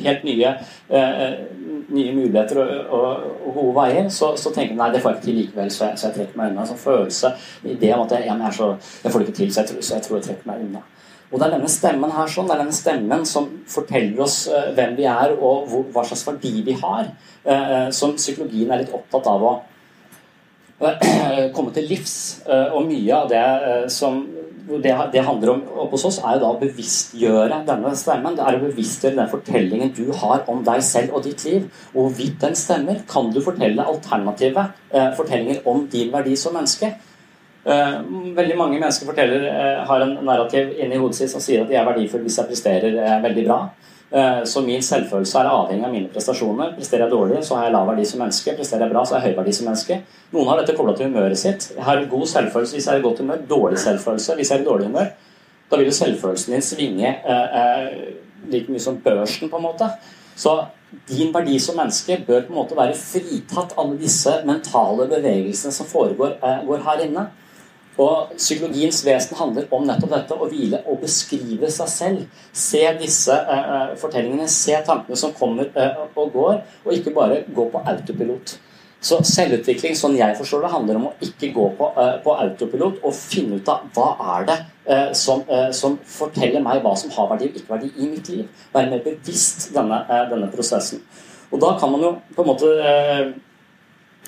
helt 0.00 0.22
nye 0.24 0.54
nye 1.88 2.12
muligheter 2.14 2.60
og, 2.62 2.70
og, 2.96 3.26
og 3.46 3.56
gode 3.56 3.74
veier, 3.80 4.08
så, 4.12 4.32
så, 4.36 4.52
tenker 4.54 4.74
jeg 4.74 4.80
nei, 4.80 4.90
det 4.94 5.02
får 5.02 5.14
jeg 5.14 5.18
ikke 5.18 5.26
til 5.26 5.38
likevel, 5.40 5.72
så 5.74 5.88
jeg, 5.88 5.98
så 6.00 6.08
jeg 6.08 6.16
trekker 6.18 6.40
meg 6.40 6.52
unna. 6.52 6.66
Så 6.68 6.78
følelse, 6.80 7.32
idé 7.64 7.92
om 7.96 8.04
at 8.04 8.14
jeg, 8.16 8.28
jeg, 8.30 8.54
så, 8.56 8.70
jeg, 9.04 9.12
får 9.12 9.22
det 9.22 9.28
ikke 9.28 9.38
til, 9.40 9.52
så 9.54 9.62
jeg, 9.62 9.70
tror, 9.70 9.86
så 9.86 9.94
jeg 9.96 10.06
tror 10.06 10.18
jeg 10.18 10.26
trekker 10.28 10.50
meg 10.50 10.64
unna. 10.66 10.84
Og 11.30 11.38
det 11.38 11.46
er 11.46 11.54
denne 11.54 11.70
stemmen 11.70 12.14
her 12.14 12.30
sånn, 12.30 12.48
det 12.50 12.56
er 12.56 12.62
denne 12.64 12.74
stemmen 12.74 13.26
som 13.28 13.50
forteller 13.70 14.24
oss 14.24 14.38
uh, 14.50 14.72
hvem 14.74 14.96
vi 14.98 15.06
er 15.06 15.36
og 15.36 15.68
hvor, 15.70 15.84
hva 15.94 16.02
slags 16.08 16.24
verdi 16.26 16.56
vi 16.66 16.74
har, 16.80 17.12
uh, 17.46 17.86
som 17.94 18.16
psykologien 18.18 18.72
er 18.72 18.82
litt 18.82 18.96
opptatt 18.96 19.30
av 19.30 19.46
å 19.46 19.54
komme 21.56 21.74
til 21.76 21.84
livs. 21.90 22.14
og 22.48 22.86
mye 22.88 23.12
av 23.12 23.26
det 23.28 23.90
som 23.92 24.22
det, 24.82 24.94
det, 25.12 25.22
handler 25.26 25.52
om 25.54 25.60
hos 25.90 26.04
oss, 26.08 26.18
er 26.22 26.36
jo 26.36 26.42
da 26.44 26.52
å 26.52 26.58
bevisstgjøre 26.60 27.60
denne 27.68 27.92
stemmen. 27.98 28.36
Det 28.38 28.46
er 28.46 28.58
å 28.58 28.62
bevisstgjøre 28.64 29.18
den 29.18 29.30
fortellingen 29.32 29.92
du 29.96 30.06
har 30.22 30.44
om 30.50 30.64
deg 30.66 30.82
selv 30.86 31.16
og 31.18 31.26
ditt 31.26 31.44
liv. 31.48 31.68
Og 31.94 32.08
hvorvidt 32.08 32.40
den 32.44 32.58
stemmer, 32.58 33.02
kan 33.10 33.30
du 33.34 33.40
fortelle 33.44 33.86
alternative 33.92 34.66
eh, 34.90 35.12
fortellinger 35.18 35.62
om 35.70 35.86
din 35.92 36.12
verdi 36.12 36.36
som 36.38 36.56
menneske. 36.56 36.92
Eh, 37.64 37.96
veldig 38.36 38.56
mange 38.56 38.78
mennesker 38.78 39.06
forteller, 39.06 39.42
eh, 39.48 39.84
har 39.86 40.00
en 40.00 40.14
narrativ 40.24 40.72
inni 40.78 40.96
hodet 40.96 41.16
sitt 41.16 41.30
som 41.30 41.40
sier 41.44 41.62
at 41.62 41.68
de 41.68 41.76
er 41.76 41.84
verdifulle 41.84 42.24
hvis 42.24 42.38
jeg 42.40 42.48
presterer 42.48 42.96
eh, 42.96 43.18
veldig 43.22 43.44
bra. 43.46 43.58
Eh, 44.10 44.44
så 44.44 44.60
min 44.66 44.82
selvfølelse 44.82 45.38
er 45.38 45.48
avhengig 45.52 45.86
av 45.86 45.92
mine 45.94 46.10
prestasjoner. 46.10 46.72
Presterer 46.74 47.06
jeg 47.06 47.12
dårlig, 47.12 47.42
så 47.46 47.56
har 47.56 47.68
jeg 47.68 47.74
lav 47.76 47.90
verdi 47.92 48.06
som 48.10 48.22
menneske. 48.24 48.54
Presterer 48.58 48.86
jeg 48.86 48.94
bra, 48.94 49.04
så 49.06 49.16
har 49.16 49.22
jeg 49.22 49.34
høy 49.34 49.38
verdi 49.38 49.54
som 49.54 49.68
menneske. 49.70 50.00
Noen 50.34 50.50
har 50.50 50.58
dette 50.58 50.74
kobla 50.78 50.96
til 50.98 51.10
humøret 51.10 51.38
sitt. 51.38 51.68
Jeg 51.76 51.86
har 51.86 52.02
god 52.10 52.26
selvfølelse 52.32 52.76
hvis 52.76 52.88
jeg 52.88 52.96
er 52.96 53.02
i 53.02 53.04
godt 53.06 53.22
humør. 53.22 53.44
Dårlig 53.50 53.78
selvfølelse 53.84 54.38
hvis 54.38 54.50
jeg 54.50 54.58
er 54.58 54.64
i 54.64 54.70
dårlig 54.70 54.90
humør. 54.90 55.12
Da 55.70 55.78
vil 55.78 55.86
jo 55.86 55.94
selvfølelsen 55.94 56.56
din 56.56 56.66
svinge 56.66 57.12
eh, 57.14 57.60
eh, 57.60 57.90
like 58.50 58.72
mye 58.72 58.82
som 58.82 58.98
børsen, 59.04 59.50
på 59.50 59.60
en 59.60 59.68
måte. 59.68 59.86
Så 60.34 60.56
din 61.06 61.30
verdi 61.34 61.58
som 61.62 61.76
menneske 61.78 62.18
bør 62.26 62.40
på 62.48 62.50
en 62.50 62.58
måte 62.58 62.78
være 62.78 62.96
fritatt 62.98 63.76
alle 63.78 63.98
disse 64.00 64.40
mentale 64.48 65.06
bevegelsene 65.12 65.74
som 65.74 65.86
foregår 65.86 66.40
eh, 66.42 66.88
her 66.88 67.04
inne. 67.06 67.28
Og 67.98 68.32
Psykologiens 68.36 69.02
vesen 69.04 69.36
handler 69.36 69.66
om 69.74 69.84
nettopp 69.88 70.14
dette 70.14 70.36
å 70.38 70.48
hvile 70.48 70.80
og 70.88 71.02
beskrive 71.02 71.68
seg 71.72 71.90
selv. 71.90 72.42
Se 72.52 72.82
disse 73.00 73.34
eh, 73.34 73.92
fortellingene, 74.00 74.48
se 74.48 74.78
tankene 74.86 75.18
som 75.18 75.34
kommer 75.36 75.70
eh, 75.74 76.02
og 76.14 76.34
går, 76.34 76.60
og 76.84 76.92
ikke 76.96 77.14
bare 77.16 77.42
gå 77.50 77.66
på 77.72 77.82
autopilot. 77.92 78.56
Så 79.00 79.16
selvutvikling, 79.24 79.94
sånn 79.96 80.18
jeg 80.18 80.36
forstår 80.36 80.66
det, 80.66 80.72
handler 80.74 80.98
om 81.00 81.08
å 81.08 81.14
ikke 81.24 81.50
gå 81.56 81.66
på, 81.78 81.88
eh, 82.00 82.16
på 82.24 82.36
autopilot 82.44 83.00
og 83.02 83.16
finne 83.16 83.60
ut 83.60 83.72
av 83.72 83.88
hva 83.96 84.36
er 84.36 84.52
det 84.52 84.60
som, 85.14 85.44
som, 85.76 85.92
forteller 86.02 86.64
meg 86.64 86.80
hva 86.82 86.96
som 86.98 87.12
har 87.14 87.28
verdi 87.30 87.46
og 87.46 87.58
ikke 87.60 87.74
verdi 87.76 87.90
i 87.94 88.08
mitt 88.10 88.26
liv. 88.32 88.62
Være 88.72 88.90
mer 88.90 89.04
bevisst 89.04 89.68
denne, 89.76 90.00
denne 90.32 90.48
prosessen. 90.50 91.04
Og 91.50 91.60
da 91.62 91.74
kan 91.78 91.92
man 91.92 92.02
jo 92.04 92.10
på 92.34 92.42
en 92.42 92.48
måte 92.48 92.70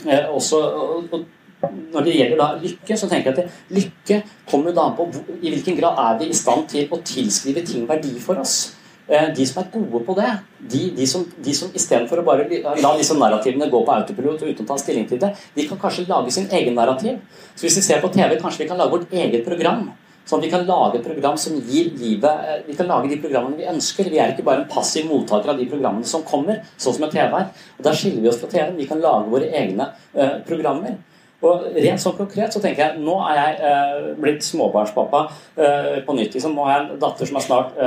eh, 0.07 0.29
også 0.31 0.61
og, 0.63 1.13
og, 1.13 1.25
når 1.63 2.07
det 2.07 2.15
gjelder 2.17 2.41
da 2.41 2.51
lykke, 2.63 2.99
så 2.99 3.09
tenker 3.11 3.33
jeg 3.33 3.47
at 3.47 3.75
lykke 3.77 4.21
kommer 4.51 4.75
da 4.77 4.89
på 4.97 5.09
i 5.41 5.53
hvilken 5.53 5.79
grad 5.79 5.99
er 6.03 6.21
vi 6.21 6.31
i 6.33 6.37
stand 6.37 6.69
til 6.73 6.93
å 6.93 7.01
tilskrive 7.07 7.65
ting 7.67 7.87
verdi 7.89 8.15
for 8.23 8.41
oss. 8.43 8.75
Eh, 9.13 9.33
de 9.37 9.45
som 9.47 9.63
er 9.63 9.71
gode 9.73 10.05
på 10.07 10.15
det, 10.17 10.29
de, 10.73 10.83
de 10.97 11.07
som, 11.11 11.25
de 11.45 11.55
som 11.57 11.73
istedenfor 11.75 12.23
å 12.23 12.27
bare 12.27 12.47
la 12.63 12.93
disse 12.99 13.17
narrativene 13.19 13.67
gå 13.71 13.81
på 13.83 13.97
autopilot 13.97 14.45
uten 14.47 14.63
å 14.63 14.69
ta 14.69 14.79
stilling 14.79 15.09
til 15.11 15.19
det, 15.23 15.33
de 15.57 15.67
kan 15.69 15.81
kanskje 15.81 16.07
lage 16.09 16.33
sin 16.35 16.47
egen 16.55 16.79
narrativ. 16.79 17.19
Så 17.57 17.67
hvis 17.67 17.81
vi 17.81 17.85
ser 17.89 18.01
på 18.05 18.13
TV, 18.15 18.39
kanskje 18.41 18.65
vi 18.65 18.71
kan 18.71 18.81
lage 18.81 18.95
vårt 18.95 19.13
eget 19.13 19.45
program. 19.49 19.91
Sånn 20.23 20.39
at 20.39 20.47
vi 20.47 20.53
kan 20.53 20.63
lage 20.69 21.01
et 21.01 21.07
program 21.07 21.35
som 21.41 21.57
gir 21.67 21.89
livet 21.99 22.45
eh, 22.47 22.61
Vi 22.69 22.77
kan 22.79 22.87
lage 22.87 23.11
de 23.11 23.19
programmene 23.21 23.59
vi 23.59 23.67
ønsker. 23.73 24.07
Vi 24.07 24.21
er 24.23 24.33
ikke 24.33 24.47
bare 24.47 24.63
en 24.63 24.71
passiv 24.71 25.09
mottaker 25.11 25.51
av 25.51 25.59
de 25.59 25.67
programmene 25.71 26.07
som 26.07 26.23
kommer, 26.27 26.63
sånn 26.79 26.95
som 26.95 27.09
et 27.09 27.17
TV 27.17 27.39
er. 27.41 27.49
Og 27.79 27.89
Der 27.89 27.99
skiller 27.99 28.23
vi 28.23 28.31
oss 28.31 28.39
fra 28.39 28.51
TV-en. 28.53 28.79
Vi 28.79 28.87
kan 28.87 29.03
lage 29.03 29.33
våre 29.35 29.51
egne 29.51 29.91
uh, 30.15 30.39
programmer. 30.47 31.01
Og 31.43 31.69
rent 31.74 32.02
sånn 32.02 32.16
konkret 32.19 32.55
så 32.55 32.62
tenker 32.62 32.85
jeg 32.85 33.02
nå 33.02 33.19
er 33.27 33.39
jeg 33.40 33.59
eh, 33.69 34.09
blitt 34.23 34.47
småbarnspappa 34.47 35.23
eh, 35.56 36.01
på 36.06 36.16
nytt. 36.19 36.39
Liksom. 36.39 36.55
Nå 36.56 36.66
har 36.69 36.77
jeg 36.77 36.86
en 36.86 37.02
datter 37.02 37.31
som 37.31 37.39
er 37.39 37.47
snart 37.48 37.85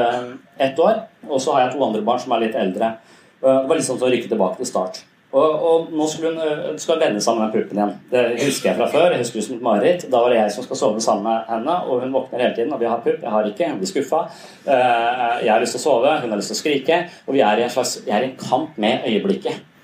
ett 0.59 0.79
år, 0.79 1.03
og 1.29 1.41
så 1.41 1.55
har 1.55 1.65
jeg 1.65 1.75
to 1.75 1.83
andre 1.87 2.05
barn 2.05 2.21
som 2.23 2.35
er 2.35 2.47
litt 2.47 2.55
eldre. 2.59 2.95
det 3.41 3.59
var 3.69 3.75
liksom 3.75 3.99
så 3.99 4.07
å 4.07 4.13
rykke 4.13 4.31
tilbake 4.31 4.61
til 4.61 4.73
start. 4.73 5.03
Og, 5.35 5.55
og, 5.67 5.87
nå 5.91 6.05
skulle 6.07 6.31
hun 6.31 6.39
øh, 6.39 6.79
skal 6.79 6.99
vende 7.01 7.21
sammen 7.21 7.43
med 7.43 7.51
puppen 7.53 7.79
igjen. 7.79 7.93
Det 8.11 8.23
husker 8.45 8.69
jeg 8.69 8.77
fra 8.77 8.87
før. 8.91 9.09
Jeg 9.11 9.19
husker 9.25 9.39
det 9.39 9.45
som 9.47 9.57
et 9.57 9.65
mareritt. 9.67 10.05
Da 10.11 10.21
var 10.23 10.31
det 10.31 10.37
jeg 10.39 10.53
som 10.55 10.63
skal 10.63 10.79
sove 10.79 11.03
sammen 11.03 11.27
med 11.27 11.49
henne, 11.49 11.75
og 11.89 12.05
hun 12.05 12.13
våkner 12.15 12.45
hele 12.45 12.55
tiden. 12.55 12.71
Og 12.73 12.79
vi 12.79 12.87
har 12.87 13.01
pupp, 13.03 13.19
jeg 13.21 13.33
har 13.33 13.49
ikke, 13.49 13.69
hun 13.73 13.81
blir 13.81 13.91
skuffa. 13.91 14.21
Eh, 14.63 15.33
jeg 15.43 15.51
har 15.51 15.63
lyst 15.63 15.75
til 15.75 15.83
å 15.83 15.85
sove, 15.89 16.13
hun 16.21 16.31
har 16.31 16.39
lyst 16.39 16.53
til 16.53 16.59
å 16.59 16.61
skrike. 16.61 17.01
Og 17.27 17.35
vi 17.35 17.43
er 17.43 17.59
i 17.59 17.65
en 17.67 17.73
slags 17.73 17.97
er 18.07 18.21
i 18.21 18.29
en 18.29 18.37
kamp 18.39 18.79
med 18.79 19.09
øyeblikket. 19.09 19.74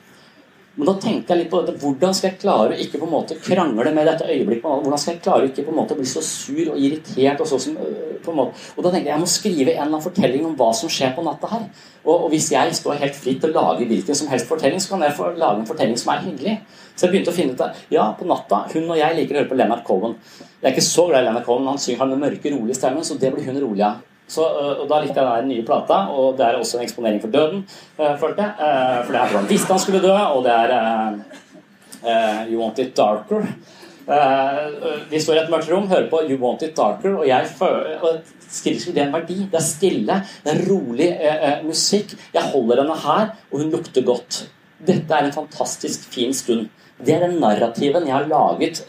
Men 0.71 0.87
da 0.87 0.93
tenkte 1.03 1.33
jeg 1.33 1.41
litt 1.41 1.49
på 1.51 1.59
dette. 1.59 1.79
Hvordan 1.81 2.13
skal 2.15 2.29
jeg 2.29 2.39
klare 2.39 2.75
å 2.75 2.79
ikke 2.79 2.99
på 3.01 3.07
en 3.07 3.11
måte 3.11 3.35
krangle 3.43 3.91
med 3.91 4.07
dette 4.07 4.23
øyeblikket? 4.23 4.63
Hvordan 4.63 5.01
skal 5.01 5.13
jeg 5.17 5.23
klare 5.25 5.43
å 5.43 5.49
ikke 5.49 5.65
på 5.65 5.73
en 5.73 5.79
måte 5.81 5.97
bli 5.97 6.05
så 6.07 6.21
sur 6.23 6.61
og 6.71 6.77
irritert? 6.79 7.41
Og, 7.43 7.49
så 7.49 7.59
som, 7.59 7.75
øh, 7.75 8.21
og 8.23 8.85
da 8.85 8.93
tenkte 8.93 9.09
jeg 9.09 9.11
jeg 9.11 9.19
må 9.19 9.27
skrive 9.27 9.65
en 9.65 9.73
eller 9.73 9.87
annen 9.89 10.05
fortelling 10.05 10.45
om 10.47 10.53
hva 10.55 10.69
som 10.77 10.91
skjer 10.91 11.11
på 11.17 11.25
natta 11.27 11.49
her. 11.51 11.65
Og, 12.05 12.13
og 12.13 12.29
hvis 12.31 12.47
jeg 12.53 12.77
står 12.77 13.01
helt 13.01 13.19
fritt 13.19 13.41
til 13.43 13.51
å 13.51 13.57
lage 13.57 13.89
hvilken 13.89 14.17
som 14.21 14.31
helst 14.31 14.47
fortelling, 14.47 14.79
så 14.79 14.93
kan 14.93 15.03
jeg 15.03 15.17
få 15.17 15.33
lage 15.35 15.59
en 15.59 15.67
fortelling 15.67 15.99
som 15.99 16.13
er 16.15 16.23
hyggelig. 16.29 16.55
Så 16.95 17.05
jeg 17.05 17.15
begynte 17.17 17.33
å 17.33 17.35
finne 17.35 17.57
ut 17.57 17.65
at 17.67 17.83
ja, 17.91 18.07
på 18.15 18.29
natta 18.29 18.63
Hun 18.71 18.87
og 18.87 18.99
jeg 18.99 19.17
liker 19.17 19.35
å 19.35 19.41
høre 19.41 19.51
på 19.51 19.59
Leonard 19.59 19.83
Cohen. 19.87 20.15
Jeg 20.61 20.69
er 20.69 20.77
ikke 20.77 20.87
så 20.87 21.09
glad 21.09 21.25
i 21.25 21.27
Leonard 21.27 21.47
Cohen, 21.49 21.67
han 21.67 21.83
synger 21.83 22.05
han 22.05 22.15
med 22.15 22.23
mørke, 22.23 22.55
rolige 22.55 22.79
stemmen, 22.79 23.03
så 23.03 23.19
det 23.19 23.33
blir 23.35 23.47
hun 23.49 23.59
rolig 23.59 23.83
av. 23.89 23.99
Så, 24.31 24.41
øh, 24.41 24.79
og 24.81 24.89
Da 24.89 25.01
likte 25.03 25.19
jeg 25.19 25.43
den 25.43 25.51
nye 25.51 25.65
plata, 25.67 25.93
og 25.93 26.37
det 26.37 26.45
er 26.45 26.59
også 26.59 26.77
en 26.77 26.83
eksponering 26.83 27.21
for 27.21 27.31
døden, 27.31 27.65
øh, 27.99 28.13
følte 28.19 28.45
jeg. 28.45 28.51
Øh, 28.65 29.05
for 29.05 29.11
det 29.13 29.21
er 29.21 29.31
hvordan 29.31 29.49
visste 29.49 29.73
han 29.73 29.79
skulle 29.79 30.01
dø, 30.01 30.13
og 30.13 30.43
det 30.43 30.51
er 30.51 31.11
uh, 32.03 32.51
You 32.51 32.61
Want 32.61 32.79
It 32.79 32.97
Darker. 32.97 33.45
Uh, 34.07 35.11
vi 35.11 35.19
står 35.21 35.37
i 35.37 35.41
et 35.43 35.51
mørkt 35.51 35.69
rom, 35.71 35.87
hører 35.89 36.09
på 36.09 36.23
You 36.29 36.39
Want 36.41 36.63
It 36.65 36.77
Darker, 36.77 37.15
og 37.19 37.27
jeg 37.27 37.47
føler 37.59 38.01
og 38.01 38.19
skriver 38.49 38.95
det 38.95 39.03
en 39.03 39.13
verdi. 39.13 39.37
Det 39.51 39.59
er 39.59 39.67
stille, 39.67 40.19
det 40.45 40.55
er 40.55 40.65
rolig 40.69 41.11
uh, 41.19 41.67
musikk. 41.67 42.15
Jeg 42.33 42.51
holder 42.53 42.83
henne 42.83 42.99
her, 43.05 43.31
og 43.51 43.61
hun 43.61 43.71
lukter 43.71 44.05
godt. 44.05 44.43
Dette 44.87 45.13
er 45.13 45.27
en 45.27 45.35
fantastisk 45.35 46.07
fin 46.13 46.33
stund. 46.33 46.69
Det 47.05 47.15
er 47.15 47.25
den 47.25 47.39
narrativen 47.41 48.05
jeg 48.05 48.13
har 48.13 48.27
laget 48.29 48.83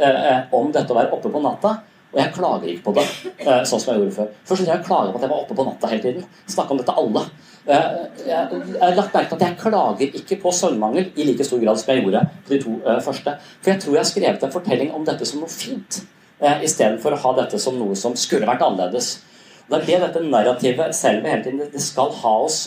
om 0.52 0.72
dette 0.72 0.92
å 0.92 0.96
være 0.96 1.12
oppe 1.16 1.30
på 1.32 1.40
natta. 1.40 1.78
Og 2.12 2.18
jeg 2.20 2.32
klager 2.34 2.68
ikke 2.68 2.84
på 2.90 2.92
det, 2.98 3.04
eh, 3.40 3.62
sånn 3.64 3.80
som 3.80 3.92
jeg 3.92 4.02
gjorde 4.02 4.16
før. 4.18 4.28
Først 4.44 4.66
jeg 4.68 4.84
klager 4.84 5.12
på 5.12 5.16
at 5.16 5.24
jeg 5.24 5.30
var 5.30 5.40
oppe 5.40 5.56
på 5.56 5.64
natta 5.64 5.88
hele 5.88 6.02
tiden. 6.02 6.26
Snakka 6.46 6.74
om 6.74 6.80
dette 6.82 6.96
alle. 7.02 7.22
Eh, 7.66 7.86
jeg 8.26 8.36
har 8.80 8.96
lagt 8.96 9.14
merke 9.14 9.28
til 9.30 9.38
at 9.38 9.44
jeg 9.46 9.58
klager 9.62 10.18
ikke 10.20 10.40
på 10.42 10.52
søvnmangel 10.52 11.12
i 11.16 11.24
like 11.24 11.44
stor 11.44 11.62
grad 11.62 11.78
som 11.80 11.94
jeg 11.94 12.02
gjorde 12.02 12.24
på 12.44 12.52
de 12.52 12.58
to 12.62 12.74
eh, 12.84 13.00
første. 13.00 13.36
For 13.62 13.70
jeg 13.70 13.80
tror 13.80 13.92
jeg 13.92 14.02
har 14.04 14.10
skrevet 14.10 14.42
en 14.44 14.52
fortelling 14.52 14.92
om 14.92 15.04
dette 15.04 15.24
som 15.24 15.40
noe 15.40 15.48
fint, 15.48 16.02
istedenfor 16.42 17.14
å 17.14 17.20
ha 17.22 17.32
dette 17.36 17.58
som 17.62 17.76
noe 17.78 17.94
som 17.94 18.16
skulle 18.18 18.48
vært 18.48 18.64
annerledes. 18.66 19.20
Er 19.72 19.86
det 19.86 19.98
dette 20.02 20.22
narrativet 20.26 20.96
selve 20.96 21.30
hele 21.30 21.44
tiden 21.44 21.72
det 21.72 21.82
skal 21.82 22.12
ha 22.20 22.34
oss 22.44 22.66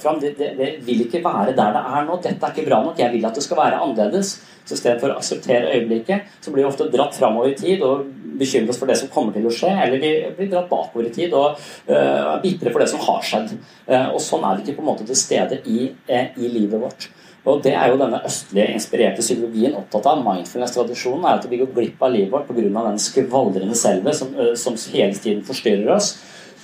fram. 0.00 0.18
Det, 0.22 0.34
det, 0.38 0.54
det 0.58 0.70
vil 0.86 1.04
ikke 1.04 1.22
være 1.24 1.52
der 1.52 1.74
det 1.76 1.84
er 1.84 2.08
nå. 2.08 2.18
Dette 2.24 2.48
er 2.48 2.54
ikke 2.54 2.68
bra 2.70 2.80
nok. 2.84 2.98
Jeg 2.98 3.12
vil 3.12 3.26
at 3.28 3.36
det 3.36 3.44
skal 3.44 3.60
være 3.60 3.80
annerledes. 3.84 4.36
Så 4.64 4.78
for 4.80 5.12
å 5.12 5.18
akseptere 5.18 5.74
øyeblikket, 5.76 6.30
så 6.40 6.52
blir 6.52 6.64
vi 6.64 6.70
ofte 6.70 6.86
dratt 6.92 7.16
framover 7.16 7.50
i 7.52 7.56
tid 7.58 7.82
og 7.84 8.06
bekymrer 8.38 8.72
oss 8.72 8.80
for 8.80 8.90
det 8.90 8.96
som 8.96 9.10
kommer 9.12 9.34
til 9.34 9.46
å 9.46 9.52
skje, 9.52 9.72
eller 9.84 10.00
vi 10.00 10.12
blir 10.38 10.48
dratt 10.52 10.70
bakover 10.70 11.10
i 11.10 11.12
tid 11.14 11.34
og 11.36 11.58
uh, 11.58 11.92
er 11.92 12.40
bitre 12.42 12.72
for 12.72 12.82
det 12.82 12.88
som 12.90 13.02
har 13.04 13.20
skjedd. 13.26 13.52
Uh, 13.88 14.14
og 14.14 14.22
sånn 14.24 14.46
er 14.46 14.56
vi 14.56 14.64
ikke 14.64 14.78
på 14.78 14.84
en 14.84 14.90
måte 14.90 15.06
til 15.08 15.18
stede 15.18 15.60
i, 15.70 15.90
uh, 16.08 16.26
i 16.40 16.50
livet 16.50 16.80
vårt. 16.80 17.10
Og 17.44 17.62
Det 17.62 17.74
er 17.76 17.90
jo 17.92 17.98
denne 18.00 18.22
østlige 18.24 18.72
inspirerte 18.72 19.20
psykologien 19.20 19.74
opptatt 19.76 20.06
av. 20.08 20.22
Mindfulness-tradisjonen 20.24 21.26
er 21.28 21.40
at 21.40 21.50
vi 21.50 21.58
går 21.60 21.74
glipp 21.74 22.02
av 22.02 22.14
livet 22.14 22.32
vårt 22.32 22.48
pga. 22.48 22.84
den 22.86 22.98
skvaldrende 22.98 23.76
selve 23.76 24.14
som, 24.14 24.32
som 24.56 24.78
hele 24.92 25.14
tiden 25.14 25.44
forstyrrer 25.44 25.92
oss. 25.94 26.14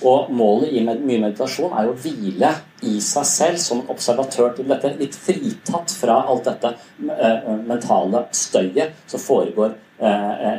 Og 0.01 0.31
målet 0.33 0.73
i 0.73 0.81
mye 0.81 1.21
meditasjon 1.21 1.75
er 1.77 1.89
å 1.89 1.93
hvile 1.93 2.49
i 2.89 2.95
seg 3.05 3.25
selv 3.29 3.59
som 3.61 3.83
observatør 3.93 4.55
til 4.57 4.69
dette, 4.71 4.95
litt 4.97 5.13
fritatt 5.13 5.93
fra 5.93 6.23
alt 6.25 6.49
dette 6.49 6.73
mentale 7.67 8.25
støyet 8.33 8.97
som 9.05 9.21
foregår 9.21 9.77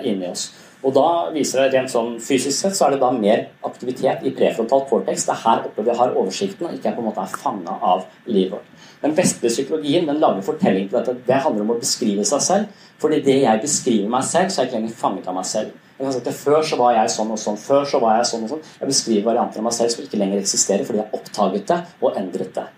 inni 0.06 0.30
oss. 0.30 0.52
Og 0.82 0.94
da 0.94 1.08
viser 1.34 1.62
det 1.62 1.76
rent 1.76 1.92
sånn 1.92 2.16
Fysisk 2.22 2.56
sett 2.56 2.74
så 2.74 2.88
er 2.88 2.94
det 2.94 3.02
da 3.02 3.10
mer 3.14 3.44
aktivitet 3.66 4.24
i 4.26 4.32
prefrontalt 4.34 4.88
cortex. 4.90 5.26
Det 5.26 5.34
er 5.34 5.44
her 5.44 5.66
oppe 5.68 5.84
vi 5.86 5.98
har 5.98 6.14
oversikten, 6.18 6.66
og 6.68 6.78
ikke 6.78 6.94
på 6.96 7.02
en 7.02 7.10
måte 7.10 7.22
er 7.22 7.36
fanga 7.42 7.76
av 7.92 8.06
livet 8.26 8.56
vårt. 8.56 8.71
Den 9.02 9.16
vestlige 9.16 9.50
psykologien 9.50 10.06
den 10.06 10.20
lager 10.22 10.44
fortelling 10.46 10.88
til 10.88 10.98
dette. 10.98 11.16
Det 11.26 11.38
handler 11.44 11.64
om 11.64 11.72
å 11.74 11.78
beskrive 11.80 12.24
seg 12.24 12.42
selv. 12.42 12.66
fordi 13.02 13.16
det 13.22 13.40
jeg 13.42 13.60
beskriver 13.60 14.08
meg 14.08 14.24
selv, 14.24 14.50
så 14.50 14.60
er 14.60 14.64
jeg 14.64 14.70
ikke 14.70 14.78
lenger 14.78 14.98
fanget 14.98 15.28
av 15.28 15.34
meg 15.34 15.46
selv. 15.46 15.70
Jeg 15.98 16.04
kan 16.04 16.12
si 16.12 16.20
at 16.20 16.34
Før 16.34 16.62
så 16.62 16.76
var 16.78 16.92
jeg 16.94 17.10
sånn 17.10 17.32
og 17.34 17.38
sånn. 17.38 17.56
Før 17.58 17.84
så 17.84 17.98
var 17.98 18.16
Jeg 18.16 18.26
sånn 18.26 18.44
og 18.44 18.52
sånn. 18.52 18.62
Jeg 18.80 18.88
beskriver 18.88 19.24
varianter 19.32 19.58
av 19.58 19.64
meg 19.64 19.74
selv 19.74 19.90
som 19.90 20.04
ikke 20.04 20.20
lenger 20.20 20.38
eksisterer 20.38 20.86
fordi 20.86 21.02
jeg 21.02 21.18
oppdaget 21.18 21.66
det 21.66 21.80
og 22.00 22.16
endret 22.16 22.54
det. 22.54 22.68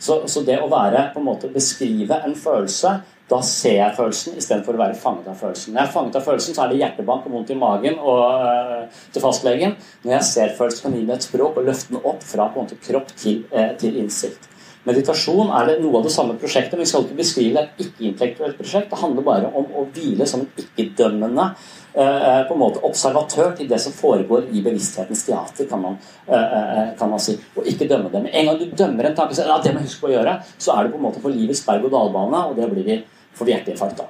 Så, 0.00 0.22
så, 0.32 0.42
det 0.44 0.60
å 0.60 0.68
være 0.68 1.10
på 1.14 1.20
en 1.20 1.26
måte 1.26 1.48
beskrive 1.52 2.20
en 2.24 2.36
følelse 2.36 2.92
da 3.30 3.38
ser 3.46 3.76
jeg 3.76 3.94
følelsen 3.94 4.38
istedenfor 4.40 4.74
å 4.74 4.80
være 4.80 4.96
fanget 4.98 5.28
av 5.30 5.36
følelsen. 5.38 5.74
Når 5.74 5.80
jeg 5.80 5.88
er 5.88 5.92
fanget 5.92 6.16
av 6.18 6.24
følelsen, 6.26 6.54
så 6.56 6.62
er 6.64 6.72
det 6.72 6.80
hjertebank 6.80 7.28
og 7.28 7.34
vondt 7.36 7.52
i 7.54 7.58
magen 7.58 7.98
og, 8.00 8.22
øh, 8.42 9.02
til 9.12 9.22
fastlegen. 9.22 9.76
Når 10.02 10.16
jeg 10.16 10.24
ser 10.30 10.56
følelsen, 10.58 10.82
kan 10.82 10.96
jeg 10.96 11.04
gi 11.04 11.06
meg 11.06 11.20
et 11.20 11.28
språk 11.28 11.60
og 11.60 11.68
løfte 11.68 11.94
den 11.94 12.08
opp 12.10 12.24
fra 12.26 12.48
på 12.48 12.58
en 12.58 12.66
måte 12.66 12.80
kropp 12.88 13.12
til, 13.14 13.44
øh, 13.52 13.76
til 13.78 14.00
innsikt. 14.02 14.48
Meditasjon 14.88 15.50
er 15.52 15.66
det 15.68 15.80
noe 15.82 15.98
av 15.98 16.06
det 16.06 16.14
samme 16.14 16.38
prosjektet, 16.40 16.78
men 16.78 16.86
vi 16.86 16.88
skal 16.88 17.04
ikke 17.04 17.18
beskrive 17.18 17.64
et 17.64 17.82
ikke-intellektuelt 17.84 18.56
prosjekt. 18.56 18.88
Det 18.92 19.00
handler 19.02 19.26
bare 19.26 19.50
om 19.52 19.66
å 19.76 19.84
hvile 19.92 20.28
som 20.28 20.46
en 20.46 20.64
ikke-dømmende 20.64 21.50
Eh, 21.94 22.42
på 22.48 22.54
en 22.54 22.60
måte 22.60 22.78
observatør 22.86 23.56
til 23.58 23.66
det 23.68 23.80
som 23.82 23.92
foregår 23.92 24.44
i 24.54 24.60
bevissthetens 24.62 25.24
teater, 25.26 25.66
kan 25.66 25.80
man, 25.82 25.96
eh, 26.28 26.36
eh, 26.36 26.88
kan 26.98 27.10
man 27.10 27.18
si. 27.18 27.34
Og 27.56 27.66
ikke 27.66 27.88
dømme 27.88 28.12
det. 28.12 28.22
Med 28.22 28.30
en 28.34 28.46
gang 28.46 28.58
du 28.58 28.70
dømmer 28.70 29.04
en 29.04 29.16
tanke, 29.16 29.34
så 29.34 29.46
ja, 29.46 29.58
det 29.58 29.74
må 29.74 29.80
jeg 29.80 29.88
huske 29.88 30.06
på 30.06 30.08
å 30.08 30.14
gjøre, 30.14 30.42
så 30.58 30.78
er 30.78 30.84
det 30.84 30.92
på 30.92 30.98
en 30.98 31.02
måte 31.02 31.20
på 31.20 31.34
livets 31.34 31.64
berg-og-dal-bane, 31.66 32.48
og 32.48 32.56
det 32.56 32.70
blir 32.70 32.84
de 32.84 33.02
for 33.34 33.44
hjerteinfarkt. 33.44 34.00
av. 34.00 34.06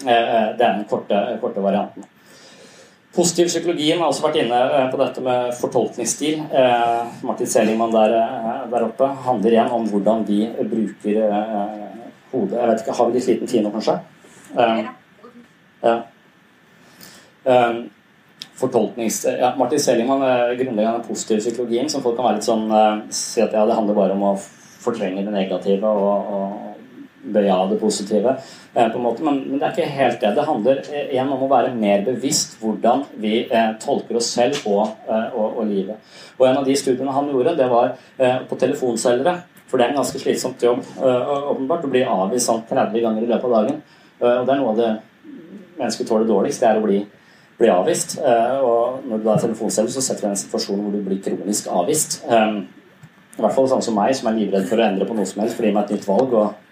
Det 0.00 0.08
er 0.08 0.56
den 0.56 0.84
korte, 0.84 1.38
korte 1.40 1.60
varianten. 1.60 2.04
Positiv 3.14 3.48
psykologien 3.50 3.98
har 3.98 4.06
også 4.06 4.22
vært 4.22 4.36
inne 4.44 4.58
på 4.92 4.98
dette 5.00 5.22
med 5.24 5.50
fortolkningsstil. 5.58 6.44
Martin 7.26 7.48
Selingmann 7.50 7.90
der, 7.90 8.14
der, 8.70 8.84
oppe 8.86 9.08
handler 9.26 9.56
igjen 9.56 9.74
om 9.74 9.88
hvordan 9.90 10.22
vi 10.28 10.44
bruker 10.70 11.18
hodet. 12.30 12.54
Jeg 12.54 12.68
vet 12.70 12.84
ikke, 12.84 12.94
Har 13.00 13.10
vi 13.10 13.18
litt 13.18 13.30
liten 13.32 13.50
tid 13.50 13.66
nå, 13.66 13.72
kanskje? 13.74 13.98
Ja. 15.82 15.96
Fortolknings... 18.62 19.24
Ja, 19.26 19.56
Martin 19.58 19.82
Seligman 19.82 20.22
er 20.22 20.54
grunnleggende 20.54 21.00
den 21.00 21.08
positive 21.08 21.42
psykologien, 21.42 21.90
som 21.90 22.06
folk 22.06 22.14
kan 22.14 22.30
være 22.30 22.38
litt 22.38 22.46
sånn 22.46 22.70
Si 23.10 23.42
at 23.42 23.56
ja, 23.56 23.66
det 23.66 23.74
handler 23.74 23.98
bare 23.98 24.14
om 24.14 24.26
å 24.30 24.34
fortrenge 24.80 25.26
det 25.26 25.34
negative 25.34 25.88
og, 25.88 26.34
og 26.36 26.69
bøye 27.20 27.52
av 27.52 27.70
det 27.72 27.78
positive. 27.80 28.34
Uh, 28.74 28.86
på 28.86 28.98
en 28.98 29.04
måte, 29.04 29.24
men, 29.26 29.42
men, 29.46 29.58
det 29.58 29.68
er 29.68 29.74
ikke 29.74 29.98
helt 29.98 30.18
det. 30.22 30.32
Det 30.38 30.46
handler 30.48 30.82
uh, 30.86 30.96
igjen 31.02 31.32
om 31.34 31.44
å 31.44 31.50
være 31.50 31.74
mer 31.76 32.04
bevisst 32.06 32.58
hvordan 32.62 33.04
vi 33.20 33.44
tolker 33.82 34.18
oss 34.20 34.32
selv 34.34 34.60
og, 34.70 34.96
og, 35.08 35.46
og, 35.46 35.62
livet. 35.68 36.00
Og 36.38 36.48
En 36.48 36.60
av 36.62 36.66
de 36.66 36.76
studiene 36.78 37.14
han 37.14 37.30
gjorde, 37.30 37.56
det 37.58 37.68
var 37.70 37.94
på 38.48 38.56
telefonselgere. 38.60 39.40
For 39.68 39.78
det 39.78 39.86
er 39.86 39.92
en 39.92 40.00
ganske 40.00 40.18
slitsomt 40.18 40.62
jobb 40.64 40.80
åpenbart 40.98 41.84
å 41.86 41.90
bli 41.92 42.00
avvist 42.02 42.48
sånn 42.48 42.64
30 42.66 43.04
ganger 43.04 43.22
i 43.22 43.28
løpet 43.30 43.46
av 43.46 43.52
dagen. 43.54 43.76
Og 44.18 44.46
det 44.48 44.54
er 44.54 44.62
noe 44.62 44.72
av 44.72 44.80
det 44.80 44.88
mennesket 45.76 46.08
tåler 46.08 46.26
dårligst, 46.26 46.64
det 46.64 46.70
er 46.70 46.80
å 46.80 46.84
bli 46.84 46.98
bli 47.60 47.68
avvist. 47.68 48.18
Eh, 48.18 48.58
og 48.64 49.04
når 49.04 49.20
du 49.20 49.26
da 49.26 49.36
er 49.36 49.44
telefonselger, 49.44 49.92
så 49.92 50.04
setter 50.04 50.24
du 50.24 50.26
deg 50.26 50.32
i 50.32 50.36
en 50.38 50.42
situasjon 50.44 50.80
hvor 50.80 50.96
du 50.96 51.02
blir 51.04 51.20
kronisk 51.24 51.68
avvist. 51.68 52.20
I 52.24 53.40
hvert 53.40 53.56
fall 53.56 53.68
sånn 53.70 53.84
som 53.84 53.96
meg, 53.96 54.14
som 54.16 54.30
er 54.30 54.38
livredd 54.38 54.66
for 54.68 54.80
å 54.80 54.86
endre 54.86 55.06
på 55.08 55.16
noe 55.16 55.28
som 55.28 55.42
helst, 55.42 55.56
for 55.56 55.64
det 55.64 55.70
gir 55.70 55.76
meg 55.76 55.88
et 55.88 55.98
nytt 55.98 56.08
valg. 56.08 56.34
og 56.34 56.69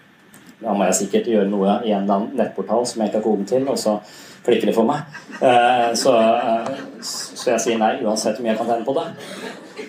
da 0.59 0.73
må 0.75 0.87
jeg 0.89 0.97
sikkert 1.03 1.29
gjøre 1.31 1.47
noe 1.51 1.79
i 1.87 1.93
en 1.95 2.09
nettportal 2.35 2.83
som 2.87 3.01
jeg 3.01 3.11
ikke 3.11 3.21
har 3.21 3.27
koden 3.27 3.47
til, 3.47 3.67
og 3.71 3.79
så 3.79 3.99
klikker 4.45 4.69
det 4.69 4.75
for 4.75 4.87
meg. 4.87 5.05
Uh, 5.39 5.91
så, 5.97 6.13
uh, 6.15 7.01
så, 7.03 7.53
jeg 7.53 7.63
sier 7.63 7.79
nei 7.79 7.97
uansett 8.03 8.37
hvor 8.37 8.45
mye 8.45 8.53
jeg 8.53 8.59
kan 8.59 8.71
tjene 8.73 8.87
på 8.87 8.95
det. 8.97 9.07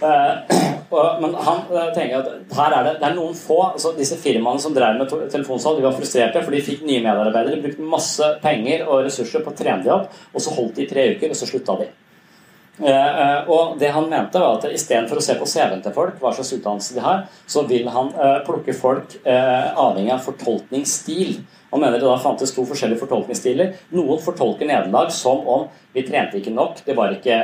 Uh, 0.01 0.71
men 1.21 1.35
han 1.39 1.59
eh, 1.71 1.91
tenker 1.95 2.23
at 2.23 2.55
her 2.57 2.75
er 2.75 2.87
det, 2.87 2.93
det 2.99 3.07
er 3.07 3.13
noen 3.15 3.35
få 3.37 3.59
altså 3.69 3.93
Disse 3.95 4.17
firmaene 4.19 4.63
som 4.63 4.73
drev 4.75 4.97
med 4.99 5.13
telefonsalg, 5.31 5.79
de 5.79 5.87
var 5.87 5.95
frustrerte, 5.95 6.43
for 6.43 6.55
de 6.55 6.63
fikk 6.67 6.83
nye 6.87 7.03
medarbeidere. 7.05 7.61
De 7.61 7.67
brukte 7.69 7.91
masse 7.93 8.31
penger 8.43 8.87
og 8.89 9.05
ressurser 9.07 9.45
på 9.45 9.53
å 9.53 9.59
trene 9.59 9.93
opp, 9.95 10.11
og 10.35 10.43
så 10.43 10.55
holdt 10.57 10.81
de 10.81 10.87
i 10.87 10.91
tre 10.91 11.07
uker, 11.15 11.31
og 11.31 11.39
så 11.39 11.47
slutta 11.47 11.79
de. 11.83 11.87
Eh, 12.81 13.21
eh, 13.21 13.49
og 13.51 13.77
det 13.79 13.93
han 13.93 14.09
mente 14.09 14.41
var 14.41 14.57
at 14.57 14.71
Istedenfor 14.73 15.21
å 15.21 15.25
se 15.25 15.37
på 15.37 15.49
CV-en 15.49 15.83
til 15.85 15.95
folk, 15.95 16.17
hva 16.21 16.33
slags 16.33 16.55
utdannelse 16.57 16.97
de 16.97 17.05
har, 17.05 17.25
så 17.51 17.65
vil 17.69 17.89
han 17.93 18.13
eh, 18.17 18.39
plukke 18.47 18.75
folk 18.77 19.19
avhengig 19.27 20.15
av 20.15 20.23
fortolkningsstil. 20.25 21.41
Han 21.71 21.83
mener 21.83 22.01
det 22.01 22.07
da 22.09 22.17
fantes 22.19 22.51
to 22.55 22.65
forskjellige 22.67 23.03
fortolkningsstiler. 23.03 23.75
Noen 23.95 24.23
fortolker 24.23 24.67
nederlag 24.67 25.13
som 25.15 25.45
om 25.47 25.69
vi 25.95 26.03
trente 26.07 26.39
ikke 26.41 26.55
nok, 26.55 26.81
de 26.87 26.97
var 26.99 27.15
ikke 27.15 27.37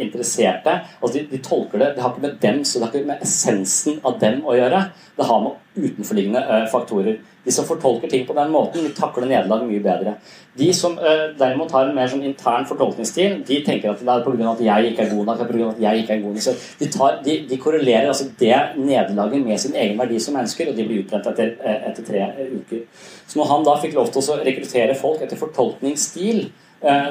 interesserte. 0.00 0.78
Altså 1.02 1.18
de, 1.18 1.24
de 1.28 1.40
tolker 1.44 1.82
det, 1.82 1.90
det 1.96 2.04
har 2.04 2.14
ikke 2.14 2.24
med 2.24 2.38
dem, 2.40 2.62
så 2.64 2.78
det 2.78 2.86
har 2.86 2.94
ikke 2.94 3.10
med 3.10 3.26
essensen 3.26 4.00
av 4.08 4.16
dem 4.22 4.40
å 4.48 4.56
gjøre. 4.56 4.86
Det 5.18 5.28
har 5.28 5.44
med 5.44 5.82
utenforliggende 5.84 6.62
faktorer. 6.72 7.20
De 7.48 7.52
som 7.54 7.64
fortolker 7.64 8.10
ting 8.12 8.26
på 8.28 8.34
den 8.36 8.50
måten, 8.52 8.84
de 8.84 8.92
takler 8.92 9.24
nederlag 9.24 9.62
mye 9.64 9.80
bedre. 9.80 10.18
De 10.58 10.66
som 10.76 10.98
eh, 10.98 11.30
derimot 11.38 11.70
har 11.72 11.88
en 11.88 11.96
mer 11.96 12.10
sånn 12.12 12.26
intern 12.28 12.66
fortolkningsstil, 12.68 13.38
de 13.48 13.60
tenker 13.64 13.94
at 13.94 14.02
det 14.04 14.12
er 14.12 14.24
pga. 14.26 14.50
at 14.50 14.60
jeg 14.66 14.90
ikke 14.90 15.06
er 15.06 15.14
god 15.14 15.30
nok. 15.30 15.38
på 15.40 15.46
grunn 15.52 15.62
av 15.64 15.70
at 15.76 15.80
jeg 15.86 16.02
ikke 16.02 16.16
er 16.16 16.20
god 16.26 16.36
nok. 16.36 16.44
Så 16.44 16.54
de, 16.80 16.88
tar, 16.92 17.14
de, 17.24 17.36
de 17.48 17.58
korrelerer 17.62 18.10
altså 18.10 18.26
det 18.42 18.58
nederlaget 18.76 19.46
med 19.46 19.62
sin 19.62 19.78
egen 19.80 19.96
verdi 20.02 20.20
som 20.20 20.36
mennesker, 20.36 20.68
og 20.68 20.76
de 20.76 20.86
blir 20.90 21.04
utbrent 21.04 21.30
etter, 21.32 21.54
eh, 21.62 21.88
etter 21.88 22.08
tre 22.10 22.26
eh, 22.26 22.52
uker. 22.58 22.84
Så 23.24 23.40
når 23.40 23.50
han 23.54 23.64
da 23.70 23.78
fikk 23.80 23.96
lov 23.96 24.12
til 24.12 24.20
å 24.20 24.38
rekruttere 24.42 24.98
folk 24.98 25.24
etter 25.24 25.40
fortolkningsstil, 25.40 26.48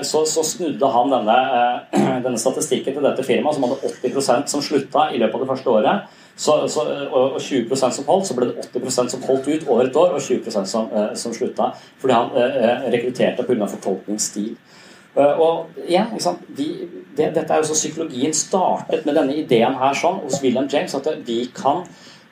så, 0.07 0.21
så 0.23 0.45
snudde 0.47 0.87
han 0.87 1.09
denne, 1.11 1.33
denne 2.23 2.39
statistikken 2.39 2.95
til 2.95 3.03
dette 3.03 3.25
firmaet, 3.27 3.57
som 3.57 3.65
hadde 3.65 3.89
80% 3.89 4.53
som 4.53 4.61
slutta 4.63 5.09
i 5.11 5.19
løpet 5.19 5.35
av 5.35 5.43
det 5.43 5.49
første 5.49 5.73
året. 5.73 6.16
Så, 6.37 6.67
så, 6.69 6.83
og 7.09 7.33
og 7.33 7.41
20 7.41 7.75
som 7.75 8.05
holdt, 8.05 8.27
så 8.27 8.35
ble 8.37 8.51
det 8.51 8.67
80% 8.69 9.09
som 9.09 9.23
holdt 9.25 9.47
ut 9.47 9.67
over 9.67 9.87
et 9.87 9.95
år, 9.95 10.11
og 10.13 10.21
20% 10.21 10.69
som, 10.69 10.89
eh, 10.93 11.15
som 11.17 11.33
slutta. 11.33 11.71
Fordi 11.97 12.13
han 12.13 12.35
eh, 12.37 12.91
rekrutterte 12.93 13.43
pga. 13.43 13.65
fortolkningsstil. 13.65 14.51
Eh, 15.17 15.39
Og 15.39 15.65
igjen, 15.87 16.19
sant? 16.19 16.43
De, 16.57 16.67
det, 17.17 17.31
dette 17.33 17.53
er 17.53 17.63
jo 17.63 17.71
så 17.71 17.73
Psykologien 17.73 18.33
startet 18.33 19.05
med 19.05 19.17
denne 19.17 19.33
ideen 19.33 19.79
her 19.81 19.97
sånn 19.97 20.21
hos 20.21 20.41
William 20.43 20.69
James 20.69 20.93
at 20.95 21.09
vi 21.25 21.47
kan 21.55 21.83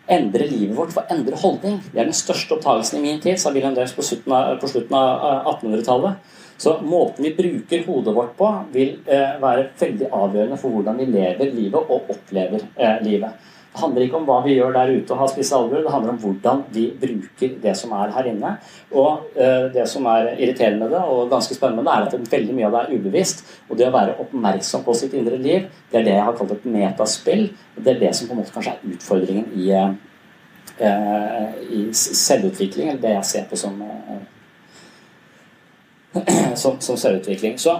endre 0.07 0.45
livet 0.45 0.77
vårt 0.77 0.94
for 0.94 1.02
å 1.02 1.15
endre 1.15 1.40
holdning. 1.41 1.80
Det 1.91 1.99
er 1.99 2.11
den 2.11 2.18
største 2.18 2.60
oppdagelsen 2.60 2.99
i 2.99 3.06
min 3.07 3.22
tid, 3.23 3.40
sa 3.41 3.49
William 3.56 3.73
James 3.73 3.95
på, 3.95 4.06
slutten 4.06 4.34
av, 4.36 5.26
av 5.26 5.56
1800-tallet. 5.56 6.34
Så 6.57 6.77
måten 6.86 7.26
vi 7.26 7.34
bruker 7.36 7.84
hodet 7.88 8.14
vårt 8.15 8.38
på, 8.38 8.52
vil 8.72 8.94
eh, 9.11 9.34
være 9.41 9.65
veldig 9.80 10.11
avgjørende 10.14 10.60
for 10.61 10.77
hvordan 10.77 11.02
vi 11.02 11.10
lever 11.10 11.52
livet 11.52 11.90
og 11.90 12.14
opplever 12.14 12.61
eh, 12.77 13.02
livet. 13.03 13.49
Det 13.76 13.81
handler 13.81 14.06
ikke 14.06 14.15
om 14.22 14.23
hva 14.23 14.38
vi 14.45 14.53
gjør 14.56 14.72
der 14.72 14.88
ute 14.95 15.11
og 15.11 15.18
har 15.19 15.27
spisse 15.27 15.56
albuer, 15.57 15.81
det 15.84 15.91
handler 15.91 16.14
om 16.14 16.19
hvordan 16.22 16.61
vi 16.72 16.85
bruker 16.95 17.57
det 17.60 17.73
som 17.76 17.91
er 17.91 18.14
her 18.15 18.30
inne. 18.30 18.53
Og 18.95 19.26
eh, 19.35 19.65
det 19.73 19.84
som 19.91 20.06
er 20.07 20.30
irriterende 20.38 20.85
med 20.85 20.93
det, 20.95 21.02
og 21.03 21.27
ganske 21.34 21.57
spennende 21.57 21.91
er 21.91 22.06
at 22.07 22.31
veldig 22.31 22.56
mye 22.56 22.69
av 22.69 22.77
det 22.77 22.84
er 22.85 22.93
ubevisst. 22.95 23.43
Og 23.68 23.76
det 23.76 23.89
å 23.89 23.95
være 23.97 24.15
oppmerksom 24.23 24.85
på 24.85 24.95
sitt 24.95 25.18
indre 25.19 25.35
liv, 25.43 25.68
det 25.91 25.99
er 25.99 26.06
det 26.07 26.14
jeg 26.15 26.27
har 26.30 26.38
kalt 26.39 26.53
et 26.56 26.69
metaspill. 26.72 27.43
Det 27.76 27.91
er 27.91 27.99
det 28.06 28.14
som 28.15 28.30
på 28.30 28.38
en 28.38 28.39
måte 28.39 28.56
kanskje 28.56 28.77
er 28.77 28.93
utfordringen 28.95 29.52
i, 29.60 29.68
eh, 29.76 31.49
i 31.76 31.81
selvutvikling, 31.91 32.93
eller 32.93 33.03
det 33.03 33.14
jeg 33.18 33.31
ser 33.34 33.49
på 33.52 33.60
som, 33.60 33.76
eh, 33.84 34.23
som, 36.64 36.80
som 36.80 36.95
selvutvikling. 36.95 37.60
Så 37.60 37.76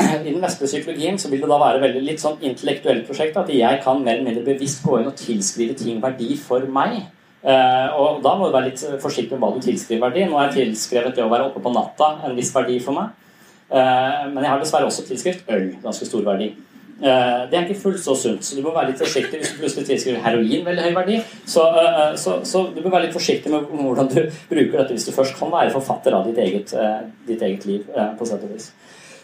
i 0.26 0.32
den 0.32 0.42
vestlige 0.42 0.72
psykologien 0.72 1.18
så 1.20 1.30
vil 1.30 1.42
det 1.44 1.50
da 1.50 1.60
være 1.60 1.82
veldig 1.84 2.02
litt 2.06 2.22
sånn 2.22 2.40
intellektuelt 2.40 3.06
prosjekt. 3.08 3.38
At 3.40 3.52
jeg 3.54 3.80
kan 3.84 4.02
mer 4.04 4.18
eller 4.18 4.28
mindre 4.30 4.46
bevisst 4.46 4.84
gå 4.86 5.00
inn 5.00 5.10
og 5.10 5.18
tilskrive 5.18 5.76
ting 5.78 6.00
verdi 6.02 6.36
for 6.40 6.66
meg. 6.72 7.02
Eh, 7.40 7.88
og 7.96 8.20
da 8.24 8.34
må 8.36 8.48
du 8.48 8.56
være 8.56 8.70
litt 8.70 8.82
forsiktig 9.00 9.36
med 9.36 9.44
hva 9.44 9.54
du 9.56 9.62
tilskriver 9.64 10.08
verdi. 10.08 10.26
Nå 10.28 10.38
har 10.38 10.50
jeg 10.50 10.70
tilskrevet 10.70 11.16
det 11.16 11.24
å 11.24 11.32
være 11.32 11.48
oppe 11.50 11.62
på 11.64 11.72
natta 11.74 12.14
en 12.28 12.36
viss 12.38 12.52
verdi 12.56 12.80
for 12.84 12.98
meg. 12.98 13.14
Eh, 13.70 14.26
men 14.32 14.42
jeg 14.42 14.52
har 14.52 14.60
dessverre 14.60 14.90
også 14.90 15.06
tilskrevet 15.08 15.54
øl 15.56 15.70
ganske 15.84 16.08
stor 16.08 16.26
verdi. 16.26 16.50
Eh, 17.00 17.42
det 17.48 17.56
er 17.56 17.64
ikke 17.64 17.80
fullt 17.80 18.00
så 18.02 18.14
sunt, 18.18 18.44
så 18.44 18.56
du 18.56 18.60
må 18.64 18.74
være 18.74 18.90
litt 18.90 19.00
forsiktig 19.00 19.38
hvis 19.40 19.54
du 19.54 19.60
plutselig 19.62 19.86
tilskriver 19.88 20.20
heroin 20.20 20.66
veldig 20.66 20.82
høy 20.84 20.96
verdi. 20.98 21.20
Så, 21.48 21.64
eh, 21.80 22.00
så, 22.20 22.40
så 22.44 22.66
du 22.74 22.82
bør 22.82 22.98
være 22.98 23.06
litt 23.06 23.16
forsiktig 23.16 23.52
med 23.52 23.70
hvordan 23.72 24.10
du 24.12 24.18
bruker 24.50 24.82
dette 24.82 24.96
hvis 24.96 25.08
du 25.08 25.14
først 25.16 25.38
kan 25.38 25.52
være 25.54 25.72
forfatter 25.72 26.16
av 26.18 26.28
ditt 26.28 26.40
eget, 26.44 26.74
eh, 26.76 27.06
ditt 27.30 27.44
eget 27.46 27.64
liv. 27.70 27.86
eh, 27.96 28.10
på 28.18 28.28
sett 28.28 28.44
og 28.44 28.52
vis. 28.52 28.68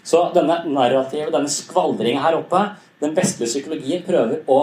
Så 0.06 0.22
denne 0.34 0.60
narrativet, 0.70 1.32
denne 1.34 1.50
skvaldringen 1.50 2.22
her 2.22 2.38
oppe, 2.38 2.62
den 3.02 3.14
vestlige 3.16 3.50
psykologien 3.50 4.04
prøver 4.06 4.44
å 4.46 4.60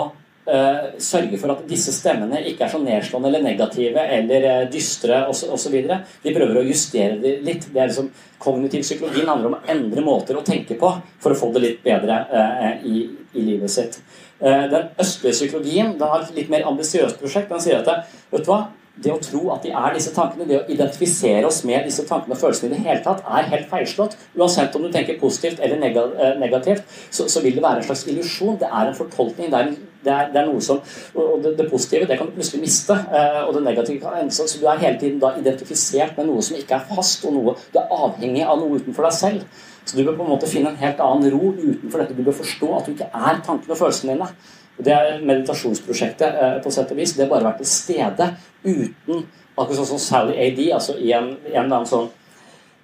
uh, 0.47 0.93
sørge 1.03 1.39
for 1.41 1.53
at 1.53 1.65
disse 1.69 1.93
stemmene 1.95 2.41
ikke 2.49 2.65
er 2.65 2.71
så 2.71 2.79
nedslående 2.81 3.29
eller 3.29 3.43
negative 3.43 4.05
eller 4.17 4.47
uh, 4.47 4.61
dystre 4.71 5.23
osv. 5.29 5.75
De 6.23 6.35
prøver 6.35 6.59
å 6.59 6.65
justere 6.67 7.19
det 7.21 7.37
litt. 7.45 7.67
Det 7.73 7.81
er 7.81 7.91
liksom, 7.91 8.11
Kognitiv 8.43 8.81
psykologien 8.83 9.29
handler 9.29 9.51
om 9.51 9.53
å 9.55 9.71
endre 9.71 10.01
måter 10.03 10.35
å 10.35 10.43
tenke 10.43 10.75
på 10.79 10.89
for 11.23 11.31
å 11.31 11.37
få 11.39 11.51
det 11.55 11.61
litt 11.63 11.83
bedre 11.85 12.17
uh, 12.31 12.71
i, 12.87 13.05
i 13.33 13.43
livet 13.51 13.71
sitt. 13.71 13.99
Den 14.43 14.89
østlige 14.99 15.31
psykologien 15.37 15.93
den 15.95 16.09
har 16.11 16.25
et 16.25 16.33
litt 16.35 16.49
mer 16.51 16.65
ambisiøst 16.67 17.21
prosjekt. 17.21 17.47
Den 17.53 17.61
sier 17.63 17.77
at 17.79 18.09
vet 18.33 18.43
du 18.43 18.49
hva, 18.49 18.65
det 19.01 19.09
å 19.09 19.21
tro 19.21 19.47
at 19.53 19.63
de 19.65 19.71
er 19.73 19.95
disse 19.95 20.11
tankene, 20.13 20.45
det 20.45 20.59
å 20.59 20.65
identifisere 20.69 21.47
oss 21.47 21.63
med 21.65 21.87
disse 21.87 22.03
tankene 22.05 22.35
og 22.35 22.41
følelsene 22.43 22.69
i 22.69 22.75
det 22.75 22.83
hele 22.85 23.01
tatt, 23.05 23.23
er 23.25 23.47
helt 23.49 23.71
feilslått. 23.71 24.13
Uansett 24.37 24.75
om 24.77 24.85
du 24.85 24.91
tenker 24.93 25.17
positivt 25.21 25.63
eller 25.65 25.81
eh, 25.81 26.35
negativt, 26.39 26.85
så, 27.09 27.25
så 27.25 27.41
vil 27.41 27.57
det 27.57 27.65
være 27.65 27.81
en 27.81 27.87
slags 27.87 28.05
illusjon. 28.13 28.59
Det 28.61 28.69
er 28.69 28.91
en 28.91 28.99
fortolkning. 28.99 29.49
Det 29.49 29.59
er, 29.59 29.73
det 30.05 30.13
er, 30.13 30.29
det 30.35 30.41
er 30.43 30.47
noe 30.51 30.61
som 30.61 30.81
Og 31.17 31.41
det, 31.41 31.55
det 31.57 31.69
positive 31.71 32.05
det 32.05 32.19
kan 32.19 32.29
du 32.29 32.37
plutselig 32.37 32.61
miste. 32.61 32.93
eh, 32.93 33.41
Og 33.47 33.57
det 33.57 33.65
negative 33.65 34.03
kan 34.03 34.21
ende 34.21 34.35
så 34.35 34.45
så 34.47 34.61
du 34.61 34.69
er 34.69 34.81
hele 34.85 35.01
tiden 35.01 35.19
da 35.23 35.33
identifisert 35.41 36.17
med 36.19 36.29
noe 36.29 36.45
som 36.45 36.59
ikke 36.59 36.77
er 36.77 36.89
fast, 36.93 37.25
og 37.25 37.33
noe 37.33 37.57
du 37.73 37.81
er 37.81 37.93
avhengig 37.97 38.45
av 38.45 38.61
noe 38.61 38.77
utenfor 38.77 39.09
deg 39.09 39.21
selv. 39.23 39.61
Så 39.83 39.97
du 39.97 40.05
bør 40.05 40.19
på 40.19 40.27
en 40.27 40.35
måte 40.37 40.47
finne 40.47 40.69
en 40.69 40.79
helt 40.79 41.01
annen 41.03 41.33
ro 41.33 41.49
utenfor 41.57 42.03
dette. 42.03 42.15
Du 42.15 42.23
bør 42.23 42.43
forstå 42.43 42.75
at 42.77 42.85
du 42.85 42.93
ikke 42.93 43.09
er 43.09 43.41
tankene 43.41 43.73
og 43.73 43.79
følelsene 43.81 44.13
dine. 44.13 44.29
Det 44.77 44.97
meditasjonsprosjektet 45.21 46.41
eh, 46.41 46.57
på 46.63 46.71
sett 46.73 46.91
og 46.91 46.97
vis. 46.97 47.13
Det 47.17 47.27
har 47.27 47.33
bare 47.35 47.51
vært 47.51 47.61
til 47.61 47.69
stede 47.69 48.33
uten 48.65 49.25
Akkurat 49.53 49.83
sånn 49.83 49.85
som 49.85 49.99
Sally 50.01 50.33
AD, 50.33 50.59
altså 50.73 50.95
i 50.97 51.11
en, 51.13 51.27
en 51.45 51.59
eller 51.61 51.75
annen 51.75 51.85
sånn 51.85 52.07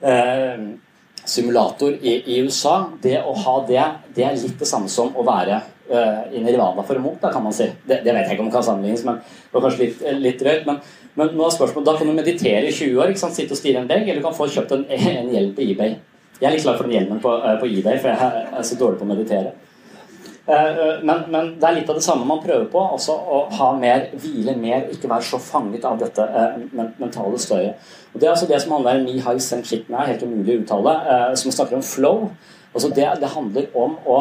eh, 0.06 0.68
simulator 1.26 1.96
i, 1.98 2.14
i 2.30 2.44
USA. 2.46 2.76
Det 3.02 3.16
å 3.26 3.34
ha 3.34 3.56
det, 3.66 3.86
det 4.14 4.28
er 4.28 4.38
litt 4.38 4.60
det 4.60 4.68
samme 4.70 4.92
som 4.94 5.10
å 5.18 5.26
være 5.26 5.58
eh, 5.90 6.20
i 6.38 6.44
Nirvana 6.46 6.86
for 6.86 7.00
en 7.00 7.08
munk, 7.08 7.18
da 7.24 7.32
kan 7.34 7.42
man 7.42 7.56
si. 7.58 7.66
Det, 7.88 8.04
det 8.06 8.14
vet 8.14 8.28
jeg 8.28 8.38
ikke 8.38 8.46
om 8.46 8.52
det 8.52 8.58
kan 8.60 8.68
sammenlignes, 8.68 9.06
men 9.08 9.18
det 9.24 9.56
var 9.56 9.66
kanskje 9.66 9.88
litt, 9.88 10.04
litt 10.22 10.44
drøyt. 10.44 10.70
Men, 10.70 10.78
men 11.18 11.34
nå 11.34 11.48
er 11.48 11.56
spørsmålet, 11.58 11.90
da 11.90 11.98
kan 11.98 12.12
du 12.12 12.18
meditere 12.20 12.70
i 12.70 12.76
20 12.76 13.02
år, 13.02 13.16
ikke 13.16 13.24
sant? 13.24 13.40
sitte 13.40 13.58
og 13.58 13.62
stirre 13.64 13.82
en 13.82 13.90
vegg, 13.90 14.06
eller 14.06 14.22
du 14.22 14.28
kan 14.28 14.38
få 14.38 14.52
kjøpt 14.54 14.78
en, 14.78 14.86
en 15.16 15.34
hjelm 15.34 15.56
på 15.58 15.66
eBay. 15.66 15.98
Jeg 16.40 16.48
er 16.48 16.54
litt 16.54 16.68
glad 16.68 16.78
for 16.78 16.86
den 16.86 17.00
hjelmen 17.00 17.26
på, 17.26 17.34
eh, 17.42 17.58
på 17.64 17.72
eBay, 17.74 17.98
for 17.98 18.14
jeg 18.14 18.46
er 18.62 18.70
så 18.70 18.78
dårlig 18.78 19.02
på 19.02 19.10
å 19.10 19.12
meditere. 19.16 19.58
Eh, 20.50 21.04
Men, 21.04 21.24
men 21.30 21.54
det 21.62 21.68
er 21.68 21.76
litt 21.78 21.90
av 21.92 21.98
det 22.00 22.04
samme 22.04 22.26
man 22.26 22.42
prøver 22.42 22.66
på. 22.74 22.82
Altså 22.82 23.14
å 23.14 23.44
ha 23.60 23.70
mer 23.78 24.08
hvile, 24.18 24.56
mer 24.58 24.88
ikke 24.90 25.10
være 25.12 25.28
så 25.28 25.40
fanget 25.42 25.86
av 25.86 26.00
dette 26.02 26.26
eh, 26.26 26.58
mentale 26.74 27.38
støyet. 27.38 27.90
Og 28.14 28.20
Det 28.20 28.28
er 28.28 28.34
altså 28.34 28.50
det 28.50 28.62
som 28.64 28.74
handler 28.78 29.00
om 29.00 29.06
Mihai 29.06 29.38
Senchitna, 29.44 30.08
helt 30.10 30.26
umulig 30.26 30.58
å 30.58 30.64
uttale, 30.64 30.96
eh, 31.14 31.36
som 31.38 31.54
snakker 31.54 31.78
om 31.78 31.86
flow. 31.86 32.30
Altså 32.74 32.90
det, 32.94 33.06
det 33.22 33.34
handler 33.36 33.70
om 33.78 33.98
å 34.06 34.20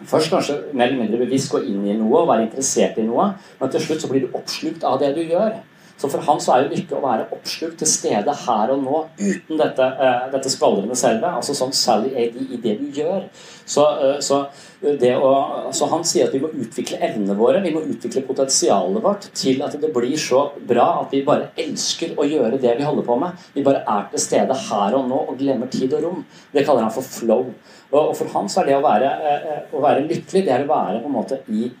først 0.00 0.32
kanskje 0.32 0.58
mer 0.72 0.88
eller 0.88 1.02
mindre 1.02 1.20
bevisst 1.20 1.50
gå 1.52 1.60
inn 1.68 1.82
i 1.88 1.96
noe 1.96 2.22
og 2.22 2.30
være 2.30 2.46
interessert 2.46 2.96
i 3.00 3.04
noe, 3.04 3.26
men 3.60 3.72
til 3.72 3.82
slutt 3.84 4.00
så 4.04 4.08
blir 4.08 4.24
du 4.24 4.36
oppslukt 4.36 4.84
av 4.88 4.96
det 5.02 5.10
du 5.16 5.20
gjør. 5.24 5.58
Så 6.00 6.08
for 6.08 6.40
så 6.40 6.54
er 6.54 6.64
jo 6.64 6.70
lykke 6.72 6.96
å 6.96 7.02
være 7.04 7.26
oppslukt 7.34 7.80
til 7.82 7.88
stede 7.90 8.32
her 8.46 8.70
og 8.72 8.80
nå 8.80 9.00
uten 9.18 9.58
dette, 9.60 9.84
uh, 10.00 10.30
dette 10.32 10.52
skvaldrende 10.52 10.96
selve. 10.96 11.28
Altså 11.28 11.52
sånn 11.56 11.74
Sally 11.76 12.14
AD 12.14 12.38
i 12.40 12.60
det 12.62 12.78
du 12.78 12.86
gjør. 13.02 13.26
Så, 13.68 13.84
uh, 14.00 14.16
så, 14.24 14.38
det 14.80 15.12
å, 15.20 15.32
så 15.76 15.90
han 15.92 16.06
sier 16.08 16.30
at 16.30 16.36
vi 16.36 16.40
må 16.40 16.48
utvikle 16.56 17.02
evnene 17.04 17.36
våre, 17.36 17.60
vi 17.60 17.74
må 17.74 17.82
utvikle 17.84 18.24
potensialet 18.24 19.04
vårt 19.04 19.28
til 19.36 19.60
at 19.66 19.76
det 19.82 19.92
blir 19.92 20.16
så 20.20 20.46
bra 20.70 20.88
at 21.02 21.12
vi 21.12 21.20
bare 21.26 21.50
elsker 21.60 22.16
å 22.16 22.24
gjøre 22.24 22.62
det 22.62 22.78
vi 22.78 22.88
holder 22.88 23.04
på 23.04 23.18
med. 23.20 23.44
Vi 23.52 23.66
bare 23.66 23.84
er 23.84 24.08
til 24.14 24.24
stede 24.24 24.56
her 24.70 24.96
og 24.96 25.04
nå 25.10 25.20
og 25.26 25.36
glemmer 25.42 25.68
tid 25.68 25.92
og 25.98 26.06
rom. 26.06 26.24
Det 26.54 26.64
kaller 26.64 26.88
han 26.88 26.96
for 26.96 27.04
flow. 27.04 27.52
Og, 27.90 28.00
og 28.00 28.16
for 28.16 28.32
han 28.38 28.48
så 28.48 28.62
er 28.62 28.72
det 28.72 28.80
å 28.80 28.86
være, 28.88 29.12
uh, 29.20 29.62
å 29.76 29.84
være 29.84 30.08
lykkelig, 30.08 30.46
det 30.48 30.56
er 30.56 30.64
å 30.64 30.72
være 30.72 31.04
på 31.04 31.12
en 31.12 31.18
måte 31.20 31.42
i 31.52 31.68
eh, 31.68 31.78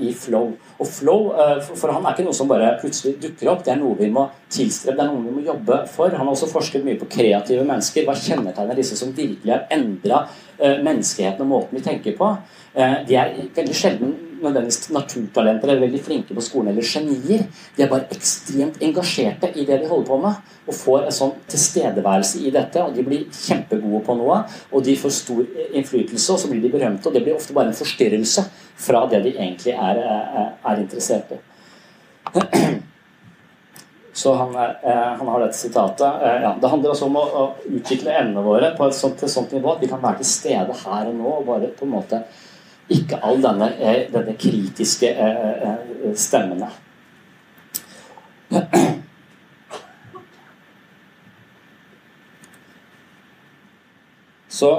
i 0.00 0.12
flow. 0.14 0.52
Og 0.78 0.86
flow 0.86 1.32
eh, 1.34 1.60
for- 1.74 1.92
han 1.92 2.04
er 2.06 2.12
ikke 2.14 2.24
noe 2.24 2.34
som 2.34 2.48
bare 2.48 2.78
plutselig 2.80 3.16
dukker 3.20 3.48
opp. 3.50 3.64
Det 3.64 3.72
er 3.74 3.80
noe 3.80 3.96
vi 3.98 4.10
må 4.10 4.28
tilstrebe, 4.48 4.96
det 4.96 5.04
er 5.06 5.12
noe 5.12 5.24
vi 5.24 5.34
må 5.40 5.44
jobbe 5.46 5.88
for. 5.88 6.08
Han 6.10 6.26
har 6.26 6.34
også 6.34 6.50
forsket 6.52 6.84
mye 6.84 6.98
på 7.00 7.08
kreative 7.10 7.64
mennesker. 7.66 8.04
Hva 8.06 8.14
kjennetegner 8.14 8.76
disse 8.78 8.96
som 8.96 9.12
virkelig 9.12 9.52
har 9.52 9.66
endra 9.70 10.26
menneskeheten 10.82 11.40
og 11.42 11.46
måten 11.50 11.78
vi 11.78 11.82
tenker 11.82 12.16
på? 12.16 12.36
Eh, 12.74 13.04
De 13.08 13.14
er 13.16 13.34
veldig 13.54 13.74
sjelden 13.74 14.14
nødvendigvis 14.42 14.90
naturtalenter 14.94 15.70
eller 15.70 15.86
veldig 15.86 16.00
flinke 16.04 16.36
på 16.36 16.44
skolen 16.44 16.72
eller 16.72 16.86
genier. 16.86 17.46
De 17.76 17.84
er 17.84 17.90
bare 17.90 18.08
ekstremt 18.14 18.80
engasjerte 18.82 19.52
i 19.54 19.66
det 19.68 19.80
de 19.82 19.90
holder 19.90 20.08
på 20.08 20.18
med, 20.22 20.40
og 20.66 20.78
får 20.78 21.06
en 21.06 21.16
sånn 21.18 21.34
tilstedeværelse 21.52 22.42
i 22.44 22.52
dette. 22.54 22.82
og 22.82 22.96
De 22.96 23.04
blir 23.06 23.26
kjempegode 23.32 24.02
på 24.06 24.18
noe, 24.18 24.42
og 24.70 24.84
de 24.86 24.96
får 25.00 25.14
stor 25.18 25.44
innflytelse, 25.66 26.32
og 26.32 26.42
så 26.42 26.50
blir 26.52 26.64
de 26.64 26.72
berømte. 26.72 27.08
Og 27.08 27.16
det 27.16 27.24
blir 27.26 27.38
ofte 27.38 27.56
bare 27.56 27.72
en 27.72 27.78
forstyrrelse 27.78 28.46
fra 28.86 29.06
det 29.10 29.22
de 29.26 29.36
egentlig 29.36 29.76
er, 29.76 30.02
er, 30.02 30.52
er 30.64 30.84
interessert 30.84 31.36
i. 31.36 31.40
Så 34.16 34.32
han, 34.34 34.54
eh, 34.56 34.96
han, 35.18 35.28
har 35.28 35.40
dette 35.40 35.58
sitatet. 35.58 36.22
Eh, 36.22 36.42
ja, 36.42 36.54
det 36.60 36.68
handler 36.72 36.94
altså 36.94 37.04
om 37.04 37.18
å, 37.20 37.24
å 37.36 37.42
utvikle 37.68 38.14
evnene 38.16 38.40
våre 38.46 38.70
på 38.78 38.86
et 38.88 38.96
sånt, 38.96 39.18
til 39.20 39.28
sånt 39.28 39.52
nivå 39.52 39.74
at 39.74 39.82
vi 39.84 39.90
kan 39.90 40.00
være 40.00 40.22
til 40.22 40.30
stede 40.30 40.76
her 40.86 41.10
og 41.10 41.18
nå 41.18 41.32
og 41.34 41.44
bare 41.44 41.68
på 41.76 41.84
en 41.84 41.92
måte 41.92 42.22
ikke 42.92 43.18
all 43.22 43.40
denne, 43.42 43.70
eh, 43.80 44.06
denne 44.12 44.36
kritiske 44.38 45.10
eh, 45.10 45.68
eh, 45.68 46.12
stemmene. 46.14 46.70
Så 54.56 54.70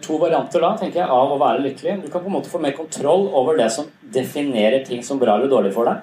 To 0.00 0.16
varianter 0.16 0.62
da, 0.62 0.70
tenker 0.80 1.02
jeg, 1.02 1.08
av 1.12 1.32
å 1.34 1.36
være 1.36 1.60
lykkelig. 1.60 1.98
Du 2.06 2.08
kan 2.08 2.22
på 2.22 2.30
en 2.30 2.36
måte 2.38 2.48
få 2.48 2.60
mer 2.62 2.72
kontroll 2.72 3.26
over 3.36 3.58
det 3.58 3.66
som 3.74 3.90
definerer 4.00 4.84
ting 4.86 5.02
som 5.04 5.18
bra 5.20 5.34
eller 5.36 5.50
dårlig 5.52 5.74
for 5.74 5.90
deg. 5.90 5.98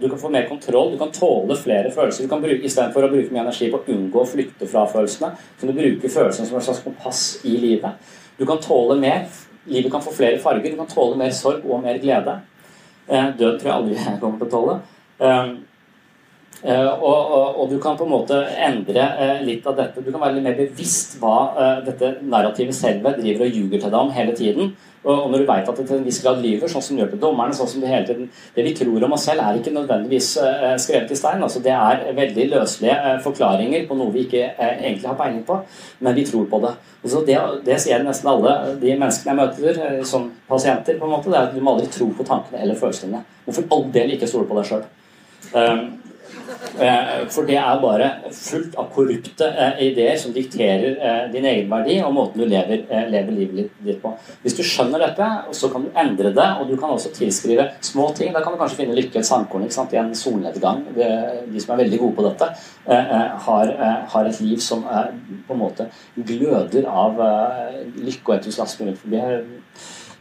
Du 0.00 0.06
kan 0.08 0.22
få 0.22 0.30
mer 0.32 0.46
kontroll, 0.48 0.94
du 0.94 0.98
kan 1.02 1.12
tåle 1.12 1.58
flere 1.60 1.90
følelser. 1.92 2.24
Du 2.24 2.32
kan 2.32 2.40
bruke, 2.40 2.64
Istedenfor 2.64 3.04
å 3.04 3.10
bruke 3.12 3.34
mye 3.34 3.42
energi 3.44 3.68
på 3.68 3.82
å 3.82 3.92
unngå 3.92 4.22
å 4.22 4.30
flykte 4.30 4.70
fra 4.70 4.86
følelsene, 4.88 5.34
kan 5.60 5.68
du 5.68 5.76
bruke 5.76 6.08
følelsene 6.08 6.48
som 6.48 6.56
et 6.56 6.68
slags 6.70 6.80
kompass 6.86 7.26
i 7.44 7.58
livet. 7.60 8.08
Du 8.38 8.46
kan 8.48 8.62
tåle 8.62 8.96
mer 9.02 9.28
Livet 9.66 9.92
kan 9.92 10.02
få 10.02 10.14
flere 10.14 10.38
farger. 10.42 10.70
Du 10.70 10.78
kan 10.78 10.90
tåle 10.90 11.18
mer 11.18 11.32
sorg 11.34 11.64
og 11.66 11.82
mer 11.84 11.98
glede. 12.02 12.38
Eh, 13.06 13.30
død 13.38 13.58
tror 13.60 13.70
jeg 13.70 13.76
aldri 13.76 13.96
jeg 14.04 14.20
kommer 14.20 14.40
til 14.40 14.48
å 14.48 14.52
tåle. 14.54 14.76
Eh, 15.20 15.52
eh, 16.62 16.90
og, 16.90 17.32
og, 17.38 17.60
og, 17.60 17.70
du 17.70 17.78
kan 17.82 17.98
på 17.98 18.06
en 18.06 18.14
måte 18.14 18.40
endre 18.68 19.06
litt 19.46 19.66
av 19.66 19.78
dette. 19.78 20.02
Du 20.02 20.10
kan 20.10 20.22
være 20.22 20.38
litt 20.38 20.48
mer 20.48 20.58
bevisst 20.58 21.18
hva 21.22 21.36
dette 21.86 22.16
narrativet 22.22 22.76
selv 22.76 23.06
driver 23.20 23.46
og 23.46 23.58
ljuger 23.58 23.80
til 23.80 23.90
deg 23.90 24.00
om 24.00 24.14
hele 24.14 24.36
tiden. 24.36 24.76
Og 25.06 25.30
når 25.30 25.42
du 25.42 25.46
vet 25.46 25.68
at 25.70 25.78
det 25.78 25.86
til 25.86 26.00
en 26.00 26.06
viss 26.06 26.18
grad 26.24 26.40
lyver, 26.42 26.70
sånn 26.70 26.82
som 26.82 26.96
du 26.96 27.02
gjør 27.02 27.12
til 27.12 27.20
dommerne 27.22 27.54
sånn 27.54 27.68
som 27.70 27.82
Det 27.82 27.90
hele 27.90 28.06
tiden, 28.08 28.30
det 28.56 28.64
vi 28.66 28.72
tror 28.74 29.04
om 29.06 29.14
oss 29.14 29.26
selv, 29.28 29.44
er 29.44 29.58
ikke 29.60 29.74
nødvendigvis 29.74 30.30
uh, 30.42 30.72
skrevet 30.82 31.12
i 31.14 31.18
stein. 31.20 31.42
altså 31.42 31.62
Det 31.62 31.74
er 31.74 32.02
veldig 32.16 32.48
løselige 32.54 32.96
uh, 33.04 33.20
forklaringer 33.22 33.86
på 33.86 33.98
noe 33.98 34.14
vi 34.14 34.24
ikke 34.26 34.48
uh, 34.58 34.72
egentlig 34.72 35.06
har 35.06 35.18
peiling 35.20 35.44
på, 35.46 35.60
men 36.00 36.16
vi 36.16 36.26
tror 36.26 36.48
på 36.50 36.62
det. 36.64 36.72
Og 37.04 37.12
så 37.12 37.22
det, 37.28 37.38
det 37.68 37.78
sier 37.82 38.02
nesten 38.02 38.32
alle 38.32 38.56
de 38.80 38.96
menneskene 38.96 39.34
jeg 39.34 39.40
møter 39.42 40.02
som 40.08 40.30
pasienter, 40.48 40.98
på 40.98 41.06
en 41.06 41.14
måte, 41.14 41.30
det 41.30 41.38
er 41.38 41.50
at 41.50 41.54
du 41.54 41.62
må 41.62 41.76
aldri 41.76 41.92
tro 41.92 42.10
på 42.16 42.26
tankene 42.26 42.64
eller 42.64 42.78
følelsene. 42.80 43.22
Og 43.46 43.54
for 43.54 43.76
all 43.76 43.86
del 43.94 44.16
ikke 44.16 44.30
stole 44.30 44.48
på 44.50 44.58
deg 44.58 44.72
sjøl. 44.72 44.86
Eh, 46.56 47.26
for 47.32 47.48
det 47.48 47.56
er 47.60 47.80
bare 47.82 48.08
fullt 48.34 48.76
av 48.80 48.88
korrupte 48.94 49.48
eh, 49.48 49.82
ideer 49.88 50.16
som 50.20 50.34
dikterer 50.34 51.28
din 51.32 51.44
egen 51.48 51.70
verdi 51.70 51.96
og 52.04 52.14
måten 52.16 52.42
du 52.42 52.46
lever, 52.48 52.84
lever 53.10 53.36
livet 53.36 53.74
ditt 53.84 54.00
på. 54.02 54.12
Hvis 54.44 54.56
du 54.58 54.62
skjønner 54.66 55.02
dette, 55.02 55.28
så 55.56 55.70
kan 55.72 55.86
du 55.86 55.98
endre 55.98 56.32
det, 56.36 56.48
og 56.60 56.70
du 56.70 56.76
kan 56.80 56.94
også 56.94 57.12
tilskrive 57.16 57.68
små 57.84 58.08
ting. 58.16 58.32
Da 58.34 58.42
kan 58.44 58.54
du 58.54 58.60
kanskje 58.60 58.82
finne 58.82 58.96
lykke 58.96 59.20
et 59.20 59.28
sandkorn 59.28 59.66
i 59.66 60.00
en 60.00 60.14
solnedgang. 60.16 60.84
De 60.96 61.62
som 61.62 61.74
er 61.74 61.82
veldig 61.84 62.00
gode 62.02 62.16
på 62.18 62.26
dette, 62.26 62.50
har, 63.46 63.72
har 64.12 64.28
et 64.28 64.40
liv 64.40 64.60
som 64.62 64.84
på 64.86 65.54
en 65.54 65.60
måte 65.60 65.88
gløder 66.16 66.88
av 66.90 67.20
lykke 67.96 68.30
og 68.30 68.36
entusiasme 68.38 68.90
rundt 68.90 69.02
forbi 69.02 69.22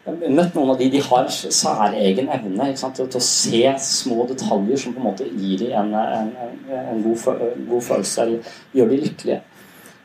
møtt 0.06 0.53
noen 0.53 0.69
av 0.69 0.77
de 0.77 0.88
de 0.94 1.02
har 1.02 1.30
særegen 1.34 2.30
evne 2.30 2.69
sant, 2.77 2.99
til, 2.99 3.10
å 3.10 3.23
se 3.23 3.64
små 3.82 4.27
detaljer 4.30 4.77
som 4.77 4.94
på 4.94 5.02
en 5.02 5.07
måte 5.10 5.26
gir 5.26 5.65
dem 5.65 5.73
en, 5.82 5.95
en, 5.95 6.32
en 6.77 7.03
god, 7.06 7.26
god, 7.69 7.82
følelse, 7.82 8.26
eller 8.26 8.56
gjør 8.77 8.91
dem 8.94 9.06
lykkelige. 9.07 9.41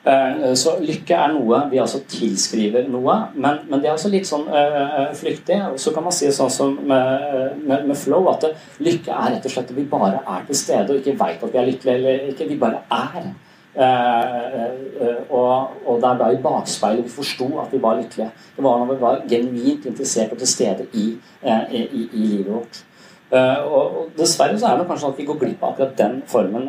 Eh, 0.00 0.54
så 0.56 0.78
lykke 0.80 1.12
er 1.12 1.34
noe 1.34 1.58
vi 1.68 1.80
altså 1.82 2.00
tilskriver 2.08 2.86
noe, 2.88 3.18
men, 3.36 3.60
men 3.68 3.82
det 3.82 3.90
er 3.90 3.98
også 3.98 4.12
litt 4.12 4.28
sånn 4.28 4.46
øh, 4.48 5.10
flyktig. 5.18 5.58
Så 5.76 5.92
kan 5.92 6.06
man 6.06 6.16
si 6.16 6.30
sånn 6.32 6.52
som 6.54 6.78
med, 6.80 7.60
med, 7.60 7.84
med, 7.90 7.96
flow, 8.00 8.30
at 8.32 8.48
lykke 8.80 9.12
er 9.12 9.36
rett 9.36 9.44
og 9.44 9.52
slett 9.52 9.68
at 9.68 9.76
vi 9.76 9.84
bare 9.90 10.24
er 10.24 10.48
til 10.48 10.60
stede 10.62 10.94
og 10.94 11.02
ikke 11.02 11.18
veit 11.20 11.44
at 11.44 11.52
vi 11.52 11.60
er 11.60 11.68
lykkelige 11.68 12.00
eller 12.00 12.32
ikke. 12.32 12.48
Vi 12.48 12.60
bare 12.64 12.80
er. 12.88 13.30
Eh, 13.74 14.64
eh, 15.00 15.18
og, 15.30 15.70
og 15.86 16.00
det 16.02 16.08
er 16.08 16.16
da 16.18 16.28
i 16.34 16.38
bakspeilet 16.42 17.06
vi 17.06 17.12
forsto 17.14 17.46
at 17.62 17.70
vi 17.70 17.78
var 17.82 18.00
lykkelige. 18.00 18.30
Det 18.56 18.64
var 18.64 18.80
når 18.80 18.94
vi 18.94 19.02
var 19.02 19.20
genuint 19.30 19.84
interessert 19.86 20.32
og 20.34 20.40
til 20.40 20.50
stede 20.50 20.86
i, 20.92 21.12
eh, 21.42 21.60
i, 21.70 21.82
i, 21.84 22.06
i 22.12 22.30
livet 22.32 22.54
vårt. 22.54 22.84
Og, 23.30 23.74
og, 23.78 24.06
Dessverre 24.18 24.58
så 24.58 24.72
er 24.72 24.80
det 24.80 24.88
kanskje 24.88 25.04
sånn 25.04 25.12
at 25.14 25.20
vi 25.20 25.24
går 25.28 25.36
glipp 25.38 25.60
av 25.62 25.76
akkurat 25.76 25.92
den 26.00 26.16
formen 26.26 26.64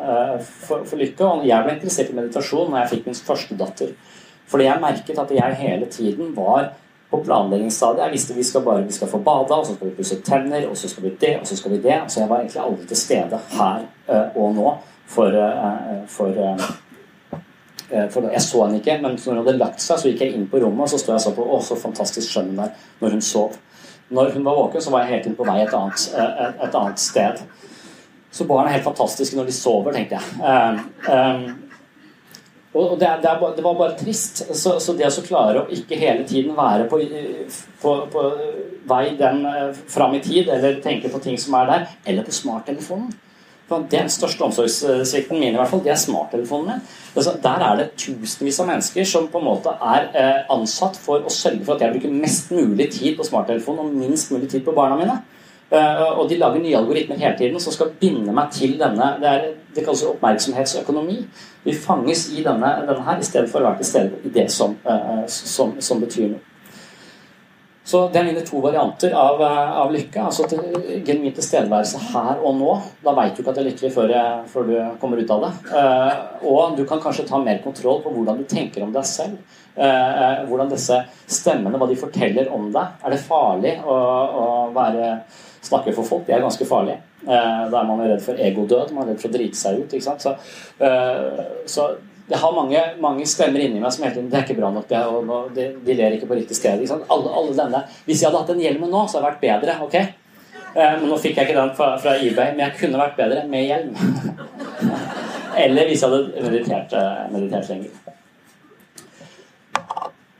for, 0.46 0.84
for, 0.86 0.94
lykke. 1.00 1.26
Og 1.26 1.48
jeg 1.50 1.66
ble 1.66 1.74
interessert 1.74 2.12
i 2.12 2.18
meditasjon 2.20 2.70
når 2.70 2.84
jeg 2.84 2.92
fikk 2.92 3.08
min 3.10 3.18
første 3.18 3.58
datter. 3.58 3.96
Fordi 4.52 4.68
jeg 4.68 4.84
merket 4.84 5.22
at 5.24 5.34
jeg 5.34 5.58
hele 5.58 5.88
tiden 5.90 6.30
var 6.36 6.68
på 7.10 7.24
planleggingsstadiet. 7.26 8.04
Jeg 8.04 8.14
visste 8.14 8.38
vi 8.38 8.46
skal 8.46 8.62
bare 8.68 8.86
vi 8.86 8.94
skal 8.94 9.10
få 9.10 9.24
bada, 9.26 9.58
og 9.58 9.66
så 9.66 9.74
skal 9.74 9.90
vi 9.90 9.96
pusse 9.98 10.20
tenner, 10.22 10.70
og 10.70 10.78
så 10.78 10.92
skal 10.92 11.08
vi 11.08 11.16
det, 11.26 11.34
og 11.40 11.50
så 11.50 11.58
skal 11.58 11.74
vi 11.74 11.82
det. 11.82 11.98
Så 12.14 12.22
jeg 12.22 12.30
var 12.30 12.44
egentlig 12.44 12.62
aldri 12.62 12.88
til 12.92 13.02
stede 13.08 13.42
her 13.58 13.90
og 14.38 14.54
nå 14.60 14.78
for, 15.10 15.42
for 16.14 16.38
Eh, 16.42 16.68
for 18.14 18.30
Jeg 18.32 18.44
så 18.46 18.64
henne 18.66 18.80
ikke, 18.80 18.98
men 19.02 19.18
når 19.18 19.26
hun 19.28 19.42
hadde 19.42 19.58
lagt 19.60 19.84
seg, 19.84 20.00
så 20.00 20.12
gikk 20.12 20.24
jeg 20.26 20.36
inn 20.38 20.48
på 20.52 20.62
rommet 20.64 20.86
og 20.86 20.94
så 20.94 21.00
sto 21.02 21.14
jeg 21.14 21.22
og 21.22 21.26
så 21.26 21.34
på 21.38 21.48
Å, 21.48 21.60
så 21.66 21.78
fantastisk 21.80 22.32
skjønn 22.32 22.54
hun 22.54 22.64
er 22.66 22.76
når 23.02 23.18
hun 23.18 23.26
sov. 23.26 23.58
Når 24.12 24.36
hun 24.36 24.46
var 24.46 24.60
våken, 24.60 24.84
så 24.84 24.94
var 24.94 25.04
jeg 25.04 25.14
hele 25.14 25.24
tiden 25.26 25.40
på 25.40 25.48
vei 25.48 25.58
et 25.64 25.76
annet, 25.76 26.06
eh, 26.16 26.40
et, 26.46 26.64
et 26.68 26.78
annet 26.82 27.04
sted. 27.04 27.44
Så 28.32 28.48
barn 28.48 28.68
er 28.68 28.78
helt 28.78 28.88
fantastiske 28.88 29.38
når 29.38 29.48
de 29.48 29.56
sover, 29.56 29.96
tenkte 29.96 30.20
jeg. 30.20 30.24
Um, 31.08 31.48
og 32.72 32.94
det, 33.00 33.10
det, 33.24 33.64
var 33.64 33.76
bare 33.76 33.98
trist. 34.00 34.44
Så, 34.56 34.78
så 34.80 34.96
det 34.96 35.10
å 35.10 35.24
klare 35.26 35.64
å 35.64 35.72
ikke 35.76 36.00
hele 36.00 36.24
tiden 36.28 36.56
være 36.56 36.86
på, 36.92 37.02
på, 37.82 37.96
på 38.14 38.24
vei 38.88 39.04
den 39.20 39.44
fram 39.92 40.16
i 40.16 40.24
tid, 40.24 40.48
eller 40.52 40.80
tenke 40.84 41.12
på 41.12 41.20
ting 41.24 41.40
som 41.40 41.60
er 41.60 41.68
der, 41.72 41.92
eller 42.08 42.28
på 42.28 42.36
smarttelefonen 42.36 43.12
den 43.92 44.10
største 44.12 44.44
omsorgssvikten 44.46 45.40
min, 45.40 45.54
i 45.54 45.60
hvert 45.60 45.70
fall. 45.72 45.84
Det 45.84 45.94
er 45.94 46.00
smarttelefonene. 46.00 46.80
Altså, 47.16 47.36
der 47.44 47.66
er 47.68 47.80
det 47.80 47.90
tusenvis 48.00 48.60
av 48.64 48.70
mennesker 48.70 49.08
som 49.08 49.28
på 49.32 49.42
en 49.42 49.48
måte 49.48 49.74
er 49.94 50.10
eh, 50.18 50.40
ansatt 50.54 51.00
for 51.00 51.24
å 51.24 51.34
sørge 51.34 51.66
for 51.66 51.76
at 51.76 51.86
jeg 51.86 51.96
bruker 51.96 52.16
mest 52.16 52.52
mulig 52.56 52.92
tid 52.96 53.18
på 53.18 53.28
smarttelefonen 53.28 53.86
og 53.86 53.96
minst 54.04 54.32
mulig 54.32 54.50
tid 54.52 54.66
på 54.68 54.76
barna 54.76 55.00
mine. 55.00 55.18
Eh, 55.72 56.04
og 56.20 56.28
de 56.30 56.38
lager 56.40 56.60
nye 56.60 56.78
algoritmer 56.78 57.20
hele 57.22 57.38
tiden 57.40 57.60
som 57.64 57.72
skal 57.72 57.94
binde 58.00 58.34
meg 58.36 58.52
til 58.52 58.74
denne 58.80 59.14
Det, 59.22 59.30
er, 59.30 59.46
det 59.76 59.86
kalles 59.86 60.04
oppmerksomhetsøkonomi. 60.10 61.22
Vi 61.64 61.76
fanges 61.80 62.28
i 62.36 62.44
denne, 62.44 62.74
denne 62.88 63.06
her 63.08 63.20
i 63.20 63.28
stedet 63.28 63.48
for 63.52 63.62
å 63.62 63.70
være 63.70 63.80
til 63.80 63.92
stede 63.94 64.24
i 64.28 64.34
det 64.36 64.50
som, 64.52 64.76
eh, 64.84 65.22
som, 65.32 65.78
som 65.80 66.04
betyr 66.04 66.34
noe. 66.34 66.51
Så 67.84 68.04
det 68.14 68.20
er 68.20 68.28
mine 68.28 68.44
to 68.46 68.60
varianter 68.62 69.14
av, 69.18 69.42
eh, 69.42 69.78
av 69.82 69.92
lykke. 69.92 70.22
altså 70.22 70.46
til 70.48 70.60
Genuin 71.06 71.34
tilstedeværelse 71.34 71.98
her 72.12 72.44
og 72.46 72.56
nå. 72.56 72.76
Da 73.04 73.14
veit 73.18 73.36
du 73.36 73.42
ikke 73.42 73.50
at 73.50 73.58
du 73.58 73.62
er 73.62 73.70
lykkelig 73.72 73.94
før, 73.96 74.14
før, 74.48 74.68
du 74.70 74.98
kommer 75.02 75.18
ut 75.18 75.32
av 75.32 75.42
det. 75.42 75.52
Uh, 75.74 76.46
og 76.46 76.78
du 76.78 76.86
kan 76.86 77.02
kanskje 77.02 77.28
ta 77.28 77.40
mer 77.42 77.58
kontroll 77.64 78.04
på 78.04 78.14
hvordan 78.14 78.38
du 78.38 78.44
tenker 78.44 78.84
om 78.84 78.94
deg 78.94 79.06
selv. 79.06 79.40
Uh, 79.78 80.46
hvordan 80.48 80.70
disse 80.70 81.00
stemmene, 81.26 81.80
hva 81.80 81.88
de 81.90 81.98
forteller 81.98 82.52
om 82.54 82.70
deg. 82.72 83.02
Er 83.04 83.16
det 83.16 83.24
farlig 83.26 83.74
å, 83.82 83.98
å 84.44 84.46
være, 84.76 85.16
snakke 85.66 85.96
for 85.98 86.06
folk? 86.06 86.28
Det 86.28 86.38
er 86.38 86.46
ganske 86.46 86.70
farlig. 86.70 87.00
Uh, 87.26 87.66
da 87.72 87.82
er 87.82 87.90
man 87.90 88.06
redd 88.06 88.22
for 88.22 88.38
egodød, 88.38 88.94
man 88.94 89.08
er 89.08 89.16
redd 89.16 89.26
for 89.26 89.34
å 89.34 89.38
drite 89.40 89.58
seg 89.58 89.82
ut. 89.82 89.90
ikke 89.90 90.06
sant? 90.06 90.22
Så, 90.22 90.38
så 91.66 91.90
jeg 92.30 92.40
har 92.40 92.56
mange, 92.56 92.82
mange, 93.04 93.26
stemmer 93.28 93.64
inni 93.64 93.82
meg 93.82 93.92
som 93.92 94.06
hele 94.06 94.16
tiden 94.16 94.30
Det 94.32 94.38
er 94.40 94.46
ikke 94.46 94.60
bra 94.62 94.70
nok, 94.72 94.88
det, 94.88 95.02
og 95.04 95.52
de, 95.56 95.68
de 95.86 95.96
ler 95.98 96.16
ikke 96.16 96.30
på 96.30 96.38
riktig 96.40 96.56
sted. 96.56 96.84
Alle, 96.88 97.32
alle, 97.42 97.56
denne 97.58 97.84
Hvis 98.06 98.22
jeg 98.22 98.30
hadde 98.30 98.44
hatt 98.44 98.52
den 98.54 98.64
hjelmen 98.64 98.92
nå, 98.94 99.06
så 99.08 99.20
hadde 99.20 99.26
det 99.26 99.32
vært 99.32 99.46
bedre. 99.46 99.78
ok? 99.86 99.98
Men 100.76 101.10
nå 101.10 101.18
fikk 101.20 101.36
jeg 101.36 101.50
ikke 101.50 101.58
den 101.58 101.74
fra, 101.76 101.90
fra, 102.00 102.16
eBay, 102.16 102.54
men 102.56 102.64
jeg 102.64 102.78
kunne 102.80 103.02
vært 103.02 103.18
bedre 103.20 103.44
med 103.52 103.66
hjelm. 103.68 103.92
Eller 105.66 105.90
hvis 105.90 106.04
jeg 106.04 106.14
hadde 106.14 106.44
meditert, 106.46 106.94
eh, 106.96 107.24
meditert 107.34 107.70
lenger. 107.70 107.90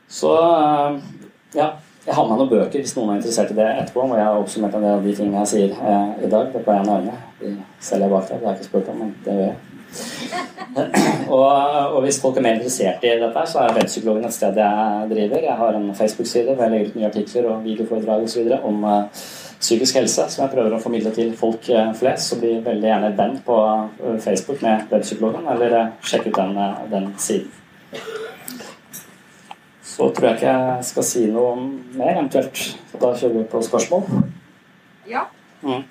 Så 0.08 0.36
eh, 0.40 1.00
ja. 1.56 1.72
Jeg 2.02 2.16
har 2.18 2.26
med 2.26 2.40
noen 2.40 2.50
bøker 2.50 2.82
hvis 2.82 2.96
noen 2.98 3.12
er 3.14 3.20
interessert 3.20 3.52
i 3.54 3.56
det 3.60 3.66
etterpå. 3.84 4.08
Må 4.10 4.16
jeg 4.18 4.26
har 4.26 4.40
oppsummert 4.40 4.74
en 4.74 4.82
del 4.82 4.96
av 4.98 5.04
de 5.06 5.12
tingene 5.14 5.44
jeg 5.44 5.52
sier 5.52 5.76
eh, 5.76 6.24
i 6.26 6.32
dag. 6.32 6.48
Det 6.50 6.64
kan 6.66 6.80
jeg 6.80 6.88
nevne. 6.88 7.20
De 7.42 7.52
selger 7.78 8.08
jeg 8.08 8.14
bak 8.16 8.26
der. 8.30 8.40
Det 8.40 8.48
har 8.48 8.56
jeg 8.56 8.62
ikke 8.64 8.70
spurt 8.72 8.90
om, 8.90 9.04
men 9.04 9.12
det 9.26 9.36
gjør 9.36 9.46
jeg. 9.52 9.71
Og, 11.28 11.52
og, 11.96 12.02
hvis 12.06 12.22
folk 12.22 12.38
er 12.38 12.46
mer 12.46 12.58
interessert 12.58 13.04
i 13.04 13.14
dette, 13.20 13.44
så 13.52 13.60
er 13.60 13.76
Webpsykologen 13.76 14.26
et 14.28 14.36
sted 14.36 14.60
jeg 14.62 15.08
driver. 15.12 15.44
Jeg 15.44 15.58
har 15.60 15.78
en 15.78 15.96
Facebook-side 15.96 16.56
hvor 16.56 16.64
jeg 16.66 16.74
legger 16.74 16.92
ut 16.92 16.98
nye 17.00 17.10
artikler 17.10 17.48
og 17.52 17.64
videoforedrag 17.66 18.24
osv. 18.28 18.52
om 18.64 18.84
uh, 18.88 19.24
psykisk 19.60 20.00
helse, 20.00 20.28
som 20.32 20.46
jeg 20.46 20.54
prøver 20.56 20.76
å 20.78 20.82
formidle 20.84 21.12
til 21.16 21.34
folk 21.38 21.68
uh, 21.76 21.92
flest. 21.98 22.32
Så 22.32 22.40
bli 22.40 22.54
veldig 22.66 22.88
gjerne 22.88 23.14
venn 23.20 23.38
på 23.46 23.58
uh, 23.60 24.18
Facebook 24.24 24.64
med 24.66 24.88
Webpsykologen, 24.92 25.48
eller 25.52 25.80
sjekk 26.08 26.32
ut 26.32 26.40
den, 26.40 26.62
den 26.94 27.10
siden. 27.20 27.50
Så 29.92 30.08
tror 30.16 30.30
jeg 30.30 30.40
ikke 30.40 30.52
jeg 30.56 30.86
skal 30.88 31.04
si 31.04 31.26
noe 31.30 31.56
mer, 31.98 32.14
eventuelt. 32.16 32.62
Da 32.96 33.12
kjører 33.12 33.42
vi 33.42 33.50
på 33.52 33.60
spørsmål. 33.66 34.08
Ja. 35.10 35.26
Mm. 35.62 35.84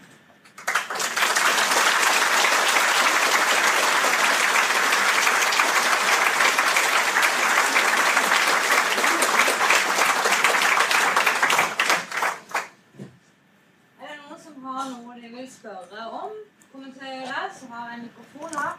Er 14.01 14.09
det 14.09 14.17
noen 14.29 14.41
som 14.43 14.65
har 14.65 14.89
noe 14.91 15.15
de 15.21 15.29
vil 15.35 15.51
spørre 15.53 16.07
om? 16.23 16.39
Kommentere? 16.73 17.43
Så 17.59 17.67
har 17.71 17.91
jeg 17.91 17.99
en 17.99 18.07
mikrofon 18.09 18.57
her. 18.59 18.79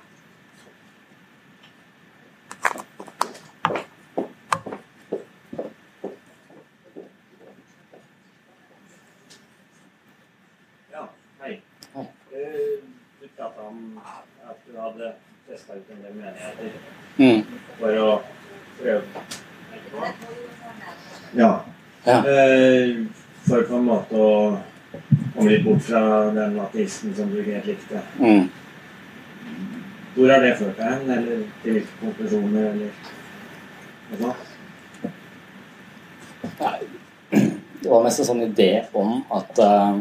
Ja, 10.92 11.08
hei. 11.42 11.62
Hei. 11.94 12.06
Eh, 12.34 12.84
Du 13.22 13.28
prata 13.38 13.62
om 13.62 14.02
at 14.50 14.58
du 14.68 14.80
hadde 14.80 15.14
testa 15.48 15.74
ut 15.74 15.90
en 15.90 16.04
del 16.04 16.14
menigheter 16.14 16.20
Mm. 17.18 17.42
for 17.80 17.98
å 18.02 18.12
prøve 18.80 19.02
Ja. 21.38 21.52
Ja. 22.06 22.18
Eh, 22.28 23.06
For 23.48 23.64
på 23.66 23.76
en 23.76 23.86
måte 23.86 24.16
å 24.16 24.60
komme 25.36 25.50
litt 25.50 25.64
bort 25.66 25.82
fra 25.82 26.02
den 26.36 26.60
ateisten 26.62 27.16
som 27.16 27.30
du 27.32 27.40
ikke 27.42 27.56
helt 27.58 27.70
likte. 27.72 28.02
Mm. 28.20 28.50
Hvor 30.16 30.30
har 30.30 30.44
det 30.44 30.58
ført 30.60 30.78
deg 30.78 30.86
hen? 30.92 31.10
Eller 31.10 31.44
til 31.64 31.78
hvilke 31.78 32.00
konklusjoner, 32.02 32.68
eller 32.72 32.90
noe 34.12 34.18
sånt? 34.22 34.48
Det 37.82 37.90
var 37.90 38.04
mest 38.06 38.22
en 38.22 38.28
sånn 38.30 38.44
idé 38.46 38.72
om 38.94 39.24
at 39.34 39.60
uh, 39.64 39.98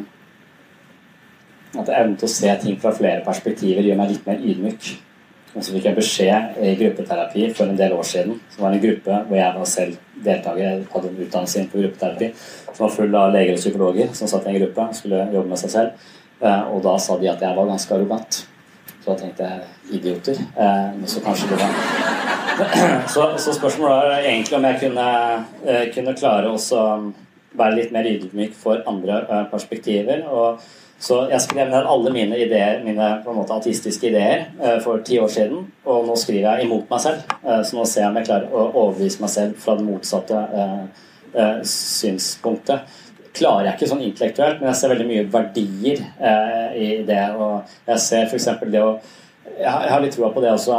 at 1.79 1.89
evnen 1.95 2.17
til 2.19 2.27
å 2.27 2.33
se 2.33 2.55
ting 2.63 2.79
fra 2.83 2.91
flere 2.97 3.23
perspektiver 3.25 3.87
gjør 3.87 4.01
meg 4.01 4.13
litt 4.13 4.27
mer 4.27 4.41
ydmyk. 4.43 4.89
Og 5.55 5.65
så 5.65 5.73
fikk 5.75 5.89
jeg 5.89 5.97
beskjed 5.97 6.59
i 6.63 6.77
gruppeterapi 6.79 7.49
for 7.59 7.67
en 7.67 7.79
del 7.79 7.93
år 7.97 8.07
siden, 8.07 8.37
som 8.55 8.65
var 8.65 8.77
en 8.77 8.83
gruppe 8.85 9.17
hvor 9.27 9.37
jeg 9.41 9.55
var 9.57 9.67
selv 9.67 9.97
deltaker. 10.25 10.61
Jeg 10.63 10.85
hadde 10.93 11.09
en 11.11 11.19
utdannelse 11.25 11.59
innenfor 11.59 11.83
gruppeterapi 11.83 12.29
som 12.77 12.85
var 12.85 12.95
full 12.95 13.17
av 13.19 13.33
leger 13.35 13.57
og 13.57 13.63
psykologer 13.65 14.13
som 14.15 14.31
satt 14.31 14.47
i 14.47 14.53
en 14.53 14.61
gruppe 14.61 14.85
og 14.87 14.95
skulle 15.01 15.25
jobbe 15.35 15.51
med 15.51 15.63
seg 15.65 15.73
selv. 15.75 16.07
Eh, 16.41 16.63
Og 16.71 16.83
da 16.87 16.95
sa 16.99 17.19
de 17.19 17.29
at 17.33 17.43
jeg 17.43 17.57
var 17.57 17.67
ganske 17.67 17.95
arrogant. 17.97 18.39
Så 19.01 19.09
da 19.09 19.17
tenkte 19.19 19.49
jeg 19.49 19.99
idioter. 19.99 20.39
Eh, 20.57 20.91
Men 21.01 21.07
så 21.11 21.21
kanskje 21.25 21.49
det 21.51 21.59
var 21.59 21.73
så, 23.15 23.27
så 23.39 23.53
spørsmålet 23.57 24.13
er 24.21 24.29
egentlig 24.31 24.57
om 24.59 24.65
jeg 24.69 24.81
kunne, 24.85 25.09
eh, 25.67 25.87
kunne 25.95 26.15
klare 26.15 26.53
å 26.53 27.13
være 27.59 27.75
litt 27.75 27.93
mer 27.93 28.07
ydmyk 28.07 28.55
for 28.55 28.83
andre 28.87 29.47
perspektiver. 29.51 30.23
Og 30.31 30.61
så 31.01 31.23
jeg 31.31 31.41
skrev 31.41 31.71
ned 31.73 31.87
alle 31.89 32.11
mine 32.13 32.37
ideer, 32.37 32.83
mine 32.85 33.07
på 33.25 33.33
en 33.33 33.39
måte 33.39 33.55
artistiske 33.57 34.11
ideer 34.11 34.43
eh, 34.61 34.77
for 34.85 35.01
ti 35.05 35.17
år 35.21 35.31
siden, 35.33 35.63
og 35.89 36.03
nå 36.05 36.17
skriver 36.21 36.59
jeg 36.59 36.67
imot 36.67 36.91
meg 36.93 37.01
selv. 37.01 37.23
Eh, 37.41 37.63
Så 37.65 37.79
nå 37.79 37.87
ser 37.89 38.05
jeg 38.05 38.11
om 38.11 38.19
jeg 38.21 38.29
klarer 38.29 38.53
å 38.53 38.67
overbevise 38.69 39.23
meg 39.23 39.33
selv 39.33 39.57
fra 39.63 39.79
det 39.79 39.87
motsatte 39.87 40.43
eh, 40.61 41.63
synspunktet. 41.65 43.01
Klarer 43.33 43.71
jeg 43.71 43.79
ikke 43.79 43.89
sånn 43.95 44.05
intellektuelt, 44.05 44.61
men 44.61 44.69
jeg 44.69 44.81
ser 44.83 44.93
veldig 44.93 45.09
mye 45.09 45.25
verdier 45.31 46.01
i 46.75 46.89
det. 47.07 47.21
Og 47.39 47.75
jeg 47.87 48.03
ser 48.03 48.25
f.eks. 48.27 48.49
det 48.75 48.83
å 48.83 48.97
jeg 49.61 49.93
har 49.93 50.01
litt 50.03 50.17
troa 50.17 50.33
på 50.35 50.43
det 50.43 50.51
også. 50.51 50.77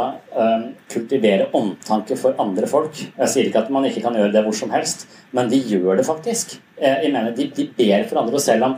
Kultivere 0.92 1.46
omtanke 1.56 2.16
for 2.20 2.36
andre 2.42 2.68
folk. 2.68 2.98
Jeg 3.16 3.32
sier 3.32 3.48
ikke 3.48 3.62
at 3.64 3.72
man 3.72 3.86
ikke 3.88 4.02
kan 4.04 4.18
gjøre 4.18 4.34
det 4.34 4.42
hvor 4.44 4.56
som 4.58 4.72
helst, 4.74 5.06
men 5.32 5.48
de 5.48 5.62
gjør 5.72 5.96
det 6.02 6.04
faktisk. 6.04 6.58
Jeg 6.76 7.12
mener, 7.14 7.32
de, 7.36 7.48
de 7.56 7.66
ber 7.78 8.04
for 8.10 8.20
andre, 8.20 8.36
og 8.36 8.44
selv 8.44 8.68
om 8.68 8.76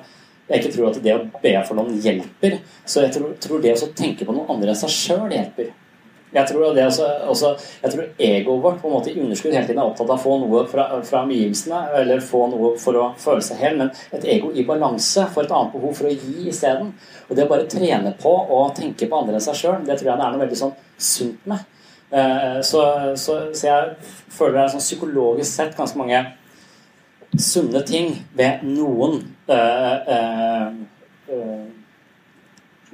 jeg 0.49 0.61
ikke 0.61 0.75
tror 0.75 0.91
at 0.91 1.01
det 1.05 1.15
å 1.15 1.23
be 1.41 1.55
for 1.65 1.79
noen 1.79 1.97
hjelper, 2.05 2.59
så 2.85 3.07
jeg 3.07 3.15
tror, 3.17 3.33
tror 3.41 3.63
det 3.65 3.79
å 3.79 3.95
tenke 3.97 4.27
på 4.29 4.35
noen 4.37 4.51
andre 4.57 4.75
enn 4.75 4.83
seg 4.85 4.93
sjøl 4.93 5.33
hjelper. 5.33 5.73
Jeg 6.35 6.49
tror, 6.51 6.75
det 6.75 6.83
også, 6.83 7.07
også, 7.31 7.51
jeg 7.85 7.93
tror 7.93 8.07
egoet 8.27 8.63
vårt 8.65 8.81
på 8.83 8.89
en 8.89 8.95
måte 8.97 9.13
i 9.13 9.21
underskudd 9.23 9.53
hele 9.55 9.69
tiden 9.69 9.79
er 9.79 9.87
opptatt 9.87 10.09
av 10.11 10.17
å 10.17 10.23
få 10.25 10.33
noe 10.43 10.65
fra, 10.67 10.89
fra 11.07 11.21
omgivelsene, 11.23 11.83
eller 12.01 12.25
få 12.27 12.41
noe 12.51 12.73
for 12.83 12.99
å 12.99 13.05
føle 13.23 13.45
seg 13.47 13.61
hel, 13.63 13.77
men 13.79 13.93
et 14.11 14.27
ego 14.35 14.51
i 14.51 14.65
balanse 14.67 15.29
får 15.31 15.47
et 15.47 15.55
annet 15.55 15.77
behov 15.77 15.95
for 15.95 16.11
å 16.11 16.17
gi 16.17 16.49
isteden. 16.51 16.91
Og 17.29 17.39
det 17.39 17.47
å 17.47 17.53
bare 17.53 17.69
trene 17.71 18.17
på 18.19 18.33
å 18.35 18.65
tenke 18.75 19.07
på 19.07 19.21
andre 19.21 19.39
enn 19.39 19.47
seg 19.47 19.61
sjøl, 19.61 19.79
det 19.87 19.95
tror 20.01 20.11
jeg 20.11 20.19
det 20.19 20.27
er 20.27 20.35
noe 20.35 20.43
veldig 20.43 20.59
sånn 20.59 20.75
sunt 20.99 21.47
med. 21.53 21.71
Eh, 22.11 22.59
Så, 22.67 22.83
så, 23.15 23.39
så 23.55 23.71
jeg 23.71 23.95
føler 24.35 24.59
det 24.59 24.65
er 24.65 24.75
sånn 24.75 24.85
psykologisk 24.89 25.53
sett 25.53 25.79
ganske 25.79 26.03
mange 26.03 26.25
sunne 27.39 27.87
ting 27.87 28.11
ved 28.35 28.67
noen 28.67 29.23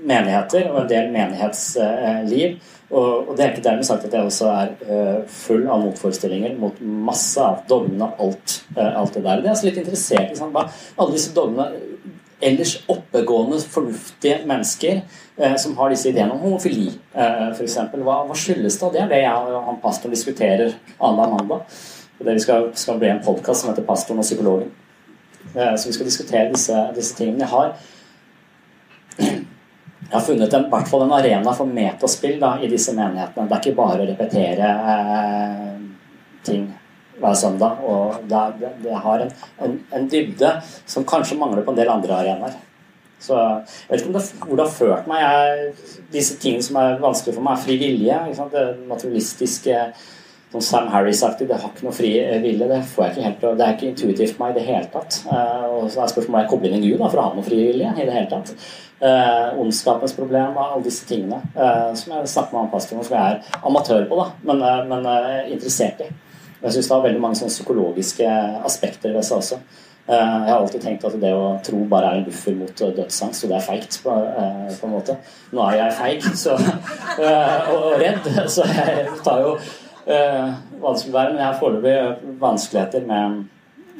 menigheter 0.00 0.68
og 0.70 0.82
en 0.82 0.90
del 0.90 1.10
menighetsliv. 1.14 2.60
Og, 2.90 3.36
det 3.36 3.44
er 3.44 3.52
ikke 3.52 3.62
dermed 3.68 3.86
sagt 3.86 4.06
at 4.08 4.14
jeg 4.16 4.26
også 4.26 4.48
er 4.50 4.70
eh, 4.82 5.18
full 5.30 5.68
av 5.70 5.84
motforestillinger 5.84 6.56
mot 6.58 6.80
masse 6.82 7.38
av 7.38 7.60
dogmene 7.70 8.08
og 8.08 8.24
alt, 8.24 8.56
eh, 8.74 8.88
alt 8.98 9.14
det 9.14 9.22
der. 9.22 9.42
Det 9.42 9.46
er 9.46 9.54
altså 9.54 9.68
litt 9.68 9.78
interessert 9.84 10.32
i 10.32 10.38
sånn, 10.40 10.50
hva 10.54 10.64
alle 10.96 11.14
disse 11.14 11.30
dogmene 11.36 11.68
ellers 12.40 12.74
oppegående, 12.90 13.60
fornuftige 13.70 14.40
mennesker 14.48 15.02
eh, 15.36 15.56
som 15.60 15.76
har 15.78 15.92
disse 15.92 16.10
ideene 16.10 16.34
om 16.34 16.42
homofili, 16.42 16.88
eh, 17.14 17.46
f.eks. 17.52 17.78
Hva, 17.94 18.20
hva 18.26 18.38
skyldes 18.42 18.80
det? 18.80 18.92
Det 18.96 19.04
er 19.04 19.14
det 19.14 19.22
jeg 19.22 19.54
og 19.54 19.66
han 19.68 19.80
pastoren 19.84 20.16
diskuterer 20.16 20.74
annenhver 20.98 21.36
mandag. 21.36 21.80
Det 22.20 22.36
vi 22.36 22.42
skal, 22.42 22.72
skal 22.76 22.98
bli 23.00 23.08
en 23.08 23.22
podkast 23.24 23.62
som 23.62 23.70
heter 23.70 23.86
'Pastoren 23.86 24.18
og 24.20 24.26
psykologen'. 24.26 24.72
Eh, 25.54 25.76
så 25.76 25.88
vi 25.88 25.94
skal 25.96 26.10
diskutere 26.10 26.50
disse, 26.52 26.82
disse 26.96 27.16
tingene. 27.18 27.44
Jeg 27.44 27.48
har 27.54 27.74
jeg 30.10 30.16
har 30.16 30.24
funnet 30.26 30.54
en, 30.56 30.64
hvert 30.72 30.88
fall 30.90 31.04
en 31.04 31.12
arena 31.14 31.52
for 31.54 31.70
metaspill 31.70 32.40
da, 32.40 32.56
i 32.58 32.68
disse 32.70 32.94
menighetene. 32.96 33.46
Det 33.46 33.56
er 33.56 33.60
ikke 33.62 33.78
bare 33.78 34.02
å 34.02 34.08
repetere 34.08 34.70
eh, 34.94 35.76
ting 36.46 36.64
hver 37.20 37.36
søndag. 37.38 37.84
Og 37.86 38.16
det, 38.30 38.40
det, 38.58 38.72
det 38.86 39.02
har 39.04 39.26
en, 39.26 39.30
en, 39.66 39.76
en 39.94 40.08
dybde 40.10 40.56
som 40.88 41.06
kanskje 41.06 41.38
mangler 41.38 41.62
på 41.66 41.74
en 41.74 41.78
del 41.78 41.92
andre 41.92 42.16
arenaer. 42.16 42.58
Så 43.20 43.36
jeg 43.36 43.90
vet 43.90 44.00
ikke 44.00 44.10
om 44.10 44.16
det, 44.16 44.24
hvor 44.40 44.56
det 44.56 44.64
har 44.64 44.74
ført 44.78 45.10
meg. 45.10 45.22
Jeg, 45.22 46.04
disse 46.14 46.38
tingene 46.40 46.64
som 46.64 46.80
er 46.80 46.98
vanskelig 47.02 47.36
for 47.36 47.44
meg, 47.44 47.58
er 47.58 47.64
fri 47.66 47.76
vilje. 47.82 48.20
Det 48.54 48.64
naturalistiske 48.88 49.82
som 50.50 50.62
Sam 50.66 50.88
Harris-aktig. 50.90 51.48
Det 51.48 51.58
har 51.62 51.70
ikke 51.70 51.86
noe 51.86 51.94
fri 51.94 52.12
vilje. 52.42 52.68
Det 52.70 52.80
får 52.90 53.04
jeg 53.04 53.12
ikke 53.14 53.26
helt 53.28 53.58
Det 53.58 53.66
er 53.66 53.74
ikke 53.76 53.90
intuitivt 53.90 54.36
for 54.36 54.44
meg 54.44 54.54
i 54.54 54.58
det 54.58 54.66
hele 54.66 54.92
tatt. 54.92 55.20
Eh, 55.30 55.66
og 55.70 55.90
så 55.90 56.02
er 56.02 56.12
spørsmålet 56.12 56.34
om 56.34 56.40
jeg 56.40 56.50
kobler 56.52 56.70
inn 56.72 56.80
en 56.80 56.86
Gud 56.88 57.02
da, 57.02 57.10
for 57.10 57.22
å 57.22 57.26
ha 57.28 57.34
noe 57.36 57.46
fri 57.46 57.60
vilje 57.68 57.92
i 57.96 58.06
det 58.08 58.16
hele 58.16 58.30
tatt. 58.30 58.54
Eh, 59.00 59.60
ondskapens 59.62 60.12
problem 60.12 60.56
og 60.58 60.64
alle 60.64 60.84
disse 60.84 61.06
tingene 61.08 61.38
eh, 61.56 61.92
som 61.96 62.16
jeg 62.16 62.32
snakker 62.34 62.52
med 62.52 62.66
han 62.66 62.74
om, 62.74 63.04
som 63.06 63.14
jeg 63.16 63.36
er 63.36 63.62
amatør 63.70 64.02
på, 64.10 64.18
da, 64.18 64.26
men, 64.50 64.64
eh, 64.66 64.82
men 64.90 65.06
eh, 65.08 65.52
interessert 65.54 66.02
i. 66.04 66.10
Jeg 66.60 66.74
syns 66.74 66.90
det 66.90 66.92
har 66.92 67.06
veldig 67.06 67.22
mange 67.22 67.38
sånne 67.38 67.54
psykologiske 67.54 68.34
aspekter 68.68 69.14
ved 69.14 69.24
seg 69.24 69.38
også. 69.40 69.60
Eh, 70.10 70.16
Jeg 70.16 70.50
har 70.50 70.58
alltid 70.58 70.82
tenkt 70.84 71.06
at 71.08 71.16
det 71.22 71.30
å 71.32 71.46
tro 71.64 71.84
bare 71.88 72.10
er 72.10 72.20
en 72.20 72.26
buffer 72.26 72.58
mot 72.58 72.82
eh, 72.84 72.92
dødsangst, 72.98 73.44
og 73.46 73.52
det 73.52 73.56
er 73.56 73.68
feigt 73.70 74.00
på, 74.04 74.16
eh, 74.42 74.72
på 74.76 74.88
en 74.88 74.96
måte. 74.98 75.16
Nå 75.54 75.64
er 75.70 75.78
jeg 75.78 75.96
feig 76.02 76.28
så, 76.36 76.58
eh, 77.24 77.70
og 77.72 77.94
redd, 78.02 78.28
så 78.50 78.66
jeg 78.68 79.06
tar 79.24 79.46
jo 79.46 79.54
eh, 80.10 80.52
hva 80.80 80.92
det 80.94 81.00
være, 81.16 81.32
men 81.32 81.40
jeg 81.42 81.46
har 81.46 81.58
foreløpig 81.60 82.36
vanskeligheter 82.40 83.06
med 83.06 83.44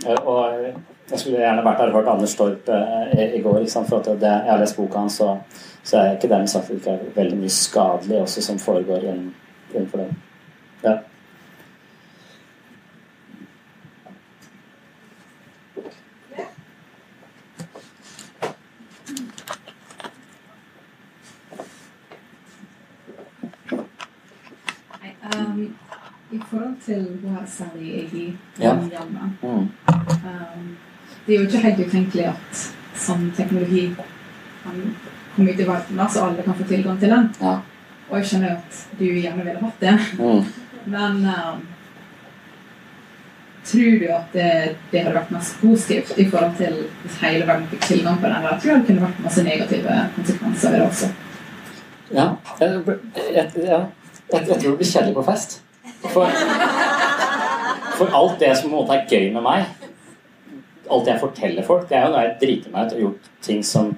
eh, 0.07 0.23
Og 0.27 0.57
jeg 1.11 1.19
skulle 1.19 1.39
gjerne 1.43 1.65
vært 1.67 1.79
der 1.83 1.91
og 1.93 1.99
hørt 1.99 2.09
Anders 2.13 2.35
Torp 2.39 2.69
eh, 2.69 3.37
i, 3.37 3.41
går, 3.43 3.59
for 3.89 4.05
det, 4.07 4.31
jeg 4.31 4.53
har 4.53 4.61
lest 4.63 4.77
boka 4.79 4.99
hans, 5.05 5.17
så, 5.21 5.37
så 5.83 5.99
er 5.99 6.17
ikke 6.19 6.31
dermed 6.31 6.53
sagt 6.53 6.71
veldig 7.17 7.39
mye 7.41 7.55
skadelig 7.55 8.21
også 8.23 8.43
som 8.43 8.59
foregår 8.63 9.09
inn- 9.11 9.31
innenfor 9.75 10.05
det. 10.05 10.11
Ja. 10.85 10.97
Nei, 25.01 25.15
ehm, 25.33 25.61
I 26.33 26.41
forhold 26.51 26.77
til 26.85 27.01
det 27.23 27.31
her 27.31 27.47
særlig 27.47 28.11
jeg 28.13 28.35
Ja. 28.61 28.75
Mm. 28.75 29.69
ehm, 29.99 30.77
Det 31.27 31.35
er 31.35 31.41
jo 31.41 31.47
ikke 31.47 31.59
helt 31.59 31.87
utenkelig 31.87 32.27
at 32.27 32.61
sånn 32.95 33.33
teknologi 33.37 33.95
kan 34.63 34.95
komme 35.37 35.51
ut 35.53 35.61
i 35.61 35.67
verden, 35.67 36.09
så 36.09 36.25
alle 36.27 36.43
kan 36.43 36.55
få 36.55 36.65
tilgang 36.65 37.01
til 37.01 37.11
den. 37.11 37.35
Ja. 37.41 37.59
Og 38.11 38.19
jeg 38.19 38.27
skjønner 38.27 38.49
jo 38.51 38.57
at 38.57 38.99
du 38.99 39.05
gjerne 39.05 39.45
ville 39.45 39.61
hatt 39.61 39.81
det. 39.81 39.99
Mm. 40.19 40.45
Men 40.95 41.17
um, 41.27 41.61
tror 43.65 43.99
du 44.01 44.07
at 44.15 44.33
det, 44.33 44.77
det 44.93 45.03
hadde 45.03 45.15
vært 45.15 45.31
mest 45.31 45.61
positivt 45.61 46.19
i 46.19 46.29
forhold 46.31 46.57
til 46.57 46.77
hvis 47.03 47.19
hele 47.23 47.47
verden 47.47 47.67
fikk 47.71 47.89
tilgang 47.89 48.21
på 48.21 48.27
den? 48.27 48.37
Eller 48.37 48.61
tror 48.61 48.73
du 48.73 48.79
det 48.81 48.87
kunne 48.87 49.07
vært 49.09 49.25
masse 49.25 49.43
negative 49.45 49.99
konsekvenser 50.17 50.71
ved 50.71 50.79
det 50.79 50.87
også? 50.87 51.11
Ja. 52.15 52.29
Jeg, 52.61 52.83
jeg. 53.35 53.51
Jeg, 53.57 53.85
jeg 54.33 54.47
tror 54.47 54.63
det 54.63 54.77
blir 54.79 54.93
kjedelig 54.93 55.15
på 55.15 55.27
fest. 55.27 55.61
For, 56.01 56.27
For 58.01 58.17
alt 58.17 58.41
det 58.41 58.55
som 58.57 58.71
på 58.71 58.73
en 58.73 58.79
måte 58.79 58.97
er 58.97 59.11
gøy 59.11 59.27
med 59.35 59.45
meg, 59.45 59.67
alt 60.91 61.11
jeg 61.11 61.21
forteller 61.21 61.67
folk, 61.67 61.85
det 61.91 61.99
er 61.99 62.07
jo 62.07 62.15
når 62.15 62.25
jeg 62.25 62.39
driter 62.41 62.73
meg 62.73 62.87
ut 62.87 62.97
og 62.97 63.03
gjort 63.05 63.29
ting 63.45 63.61
som 63.67 63.93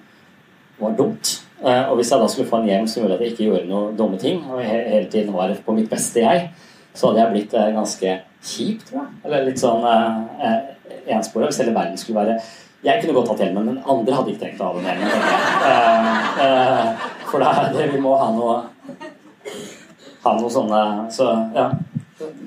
var 0.82 0.96
dumt. 0.98 1.36
Eh, 1.62 1.84
og 1.86 1.96
hvis 1.96 2.10
jeg 2.10 2.20
da 2.20 2.26
skulle 2.28 2.48
få 2.50 2.58
en 2.58 2.68
hjem 2.68 2.88
som 2.90 3.02
gjorde 3.02 3.20
at 3.20 3.22
jeg 3.22 3.32
ikke 3.36 3.46
gjorde 3.46 3.70
noen 3.70 3.96
dumme 3.96 4.18
ting, 4.18 4.42
og 4.50 4.60
hele 4.66 5.06
tiden 5.10 5.30
var 5.34 5.54
på 5.66 5.76
mitt 5.76 5.90
beste 5.90 6.24
jeg, 6.24 6.50
så 6.94 7.08
hadde 7.08 7.22
jeg 7.22 7.34
blitt 7.36 7.54
eh, 7.54 7.70
ganske 7.76 8.16
kjip, 8.42 8.82
tror 8.88 8.98
jeg. 9.04 9.14
Eller 9.24 9.46
litt 9.46 9.62
sånn 9.62 9.86
eh, 9.86 10.20
eh 10.42 10.60
enspora. 11.16 11.48
Hvis 11.48 11.58
hele 11.62 11.74
verden 11.74 11.96
skulle 11.98 12.20
være 12.20 12.40
Jeg 12.82 13.00
kunne 13.00 13.14
godt 13.14 13.28
hatt 13.30 13.40
hjelmen, 13.44 13.66
men 13.66 13.82
andre 13.86 14.14
hadde 14.14 14.32
ikke 14.32 14.42
tenkt 14.42 14.60
å 14.62 14.68
ha 14.68 14.72
den 14.74 14.86
hjelmen. 14.90 15.10
Eh, 15.70 16.08
eh, 16.44 17.04
for 17.30 17.42
da, 17.42 17.52
er 17.62 17.76
det 17.76 17.88
vi 17.92 18.00
må 18.02 18.16
ha 18.18 18.28
noe 18.34 18.56
Ha 20.24 20.32
noe 20.38 20.50
sånne 20.50 20.80
Så, 21.14 21.28
ja. 21.54 21.68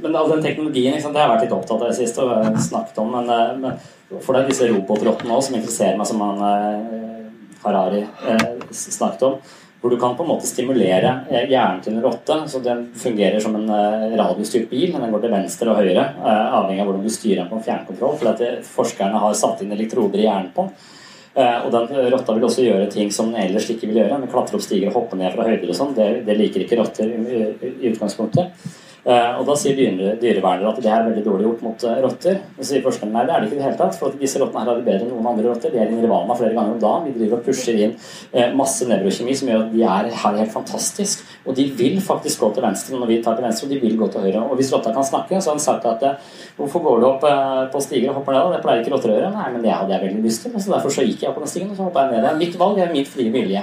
Men 0.01 0.15
all 0.15 0.31
den 0.31 0.45
teknologien 0.45 0.97
sant, 1.01 1.13
det 1.15 1.21
har 1.21 1.29
jeg 1.29 1.35
vært 1.35 1.45
litt 1.47 1.57
opptatt 1.57 1.81
av 1.81 1.89
i 1.89 1.91
det 1.93 1.99
siste 1.99 2.23
og 2.25 2.61
snakket 2.69 3.03
om. 3.03 3.13
Men, 3.17 3.29
eh, 3.33 3.53
men 3.59 4.19
for 4.21 4.33
det 4.33 4.43
er 4.43 4.49
disse 4.53 4.71
robotrottene 4.71 5.35
også 5.35 5.51
som 5.51 5.59
interesserer 5.59 5.99
meg, 5.99 6.09
som 6.09 6.23
han 6.25 6.41
eh, 6.49 7.21
Harari 7.65 8.01
eh, 8.03 8.49
snakket 8.71 9.29
om. 9.29 9.39
Hvor 9.85 9.91
du 9.91 9.99
kan 10.01 10.15
på 10.17 10.23
en 10.23 10.29
måte 10.31 10.47
stimulere 10.49 11.09
eh, 11.29 11.43
hjernen 11.45 11.81
til 11.85 11.93
en 11.93 12.01
rotte. 12.01 12.39
så 12.49 12.59
Den 12.59 12.87
fungerer 12.97 13.39
som 13.39 13.53
en 13.55 13.69
eh, 13.69 14.15
radiostyrt 14.17 14.69
bil. 14.69 14.95
Den 14.95 15.11
går 15.13 15.21
til 15.21 15.33
venstre 15.35 15.69
og 15.69 15.77
høyre, 15.77 16.05
eh, 16.25 16.55
avhengig 16.57 16.81
av 16.81 16.89
hvordan 16.89 17.03
du 17.05 17.13
styrer 17.13 17.43
den 17.43 17.51
på 17.51 17.59
fjernkontroll. 17.67 18.15
For 18.17 18.63
forskerne 18.71 19.21
har 19.21 19.35
satt 19.37 19.61
inn 19.61 19.75
elektroder 19.75 20.23
i 20.23 20.25
hjernen 20.25 20.49
på 20.55 20.65
den. 20.65 20.91
Og 21.35 21.67
den 21.67 21.89
rotta 22.13 22.31
vil 22.31 22.45
også 22.47 22.63
gjøre 22.63 22.85
ting 22.87 23.09
som 23.11 23.27
den 23.27 23.41
ellers 23.43 23.65
ikke 23.67 23.89
vil 23.89 23.97
gjøre. 23.99 24.21
Den 24.21 24.31
klatre 24.31 24.55
opp 24.55 24.63
stiger 24.63 24.87
og 24.87 25.01
hopper 25.01 25.19
ned 25.19 25.33
fra 25.35 25.43
høyder 25.49 25.67
og 25.67 25.75
sånn. 25.75 25.91
Det, 25.93 26.05
det 26.25 26.37
liker 26.39 26.63
ikke 26.63 26.77
rotter 26.79 27.11
i, 27.11 27.39
i 27.67 27.89
utgangspunktet. 27.91 28.55
Eh, 29.05 29.37
Og 29.37 29.45
da 29.45 29.53
sier 29.53 29.75
dyre, 29.77 30.15
dyrevernere 30.17 30.71
at 30.71 30.79
det 30.81 30.89
er 30.89 31.03
veldig 31.05 31.23
dårlig 31.27 31.45
gjort 31.45 31.59
mot 31.61 31.83
eh, 31.85 31.97
rotter. 32.01 32.39
Og 32.57 32.65
sier 32.65 32.81
forskerne 32.81 33.13
nei, 33.13 33.25
det 33.27 33.35
er 33.35 33.43
det 33.43 33.49
ikke 33.51 33.55
i 33.55 33.59
det 33.59 33.65
hele 33.67 33.77
tatt. 33.77 33.97
For 33.99 34.15
disse 34.17 34.39
rottene 34.41 34.63
her 34.63 34.71
har 34.71 34.79
det 34.79 34.85
bedre 34.87 35.05
enn 35.05 35.11
noen 35.13 35.27
andre 35.29 35.51
rotter. 35.51 35.73
De 35.73 35.77
er 35.77 35.91
i 35.91 35.97
nirvana 35.99 36.37
flere 36.39 36.55
ganger 36.57 36.73
om 36.73 36.79
dagen. 36.81 37.05
Vi 37.05 37.19
driver 37.19 37.37
og 37.37 37.45
pusher 37.45 37.77
inn 37.85 37.93
eh, 38.33 38.55
masse 38.57 38.87
nevrokjemi 38.89 39.35
som 39.37 39.51
gjør 39.51 39.65
at 39.67 39.75
de 39.75 39.83
er 39.85 40.09
her 40.23 40.39
helt 40.41 40.53
fantastisk. 40.55 41.21
Og 41.45 41.53
de 41.59 41.67
vil 41.77 41.99
faktisk 42.01 42.41
gå 42.41 42.49
til 42.55 42.65
venstre 42.65 42.97
når 42.97 43.11
vi 43.11 43.19
tar 43.21 43.37
til 43.37 43.45
venstre, 43.45 43.67
og 43.67 43.75
de 43.75 43.81
vil 43.83 43.99
gå 43.99 44.07
til 44.15 44.25
høyre. 44.25 44.41
Og 44.41 44.57
hvis 44.57 44.71
rotta 44.73 44.93
kan 44.95 45.05
snakke, 45.05 45.37
så 45.37 45.51
har 45.51 45.59
han 45.59 45.65
sagt 45.67 45.85
at 45.85 46.25
hvorfor 46.57 46.81
går 46.87 47.03
du 47.03 47.05
opp 47.11 47.27
på 47.75 47.81
stiger 47.85 48.09
og 48.09 48.23
hopper 48.23 48.33
ned? 48.33 48.55
Det 48.55 48.63
pleier 48.63 48.81
ikke 48.81 48.95
rotter 48.95 49.13
å 49.13 49.19
gjøre. 49.19 49.33
Nei, 49.35 49.51
men 49.53 49.67
det 49.67 49.75
hadde 49.75 49.93
jeg 49.93 50.05
veldig 50.07 50.23
lyst 50.25 50.47
til. 50.47 50.55
Så 50.57 50.73
derfor 50.73 50.95
så 50.97 51.05
gikk 51.05 51.21
jeg 51.21 51.29
opp 51.29 51.37
på 51.37 51.45
den 51.45 51.53
stigen, 51.53 51.69
og 51.75 51.77
så 51.77 51.91
hoppa 51.91 52.07
jeg 52.07 52.15
ned. 52.15 52.25
Det 52.25 52.31
er 52.31 52.41
mitt 52.41 52.57
valg, 52.57 52.79
det 52.79 52.87
er 52.87 52.95
min 52.95 53.05
frie 53.05 53.35
vilje. 53.37 53.61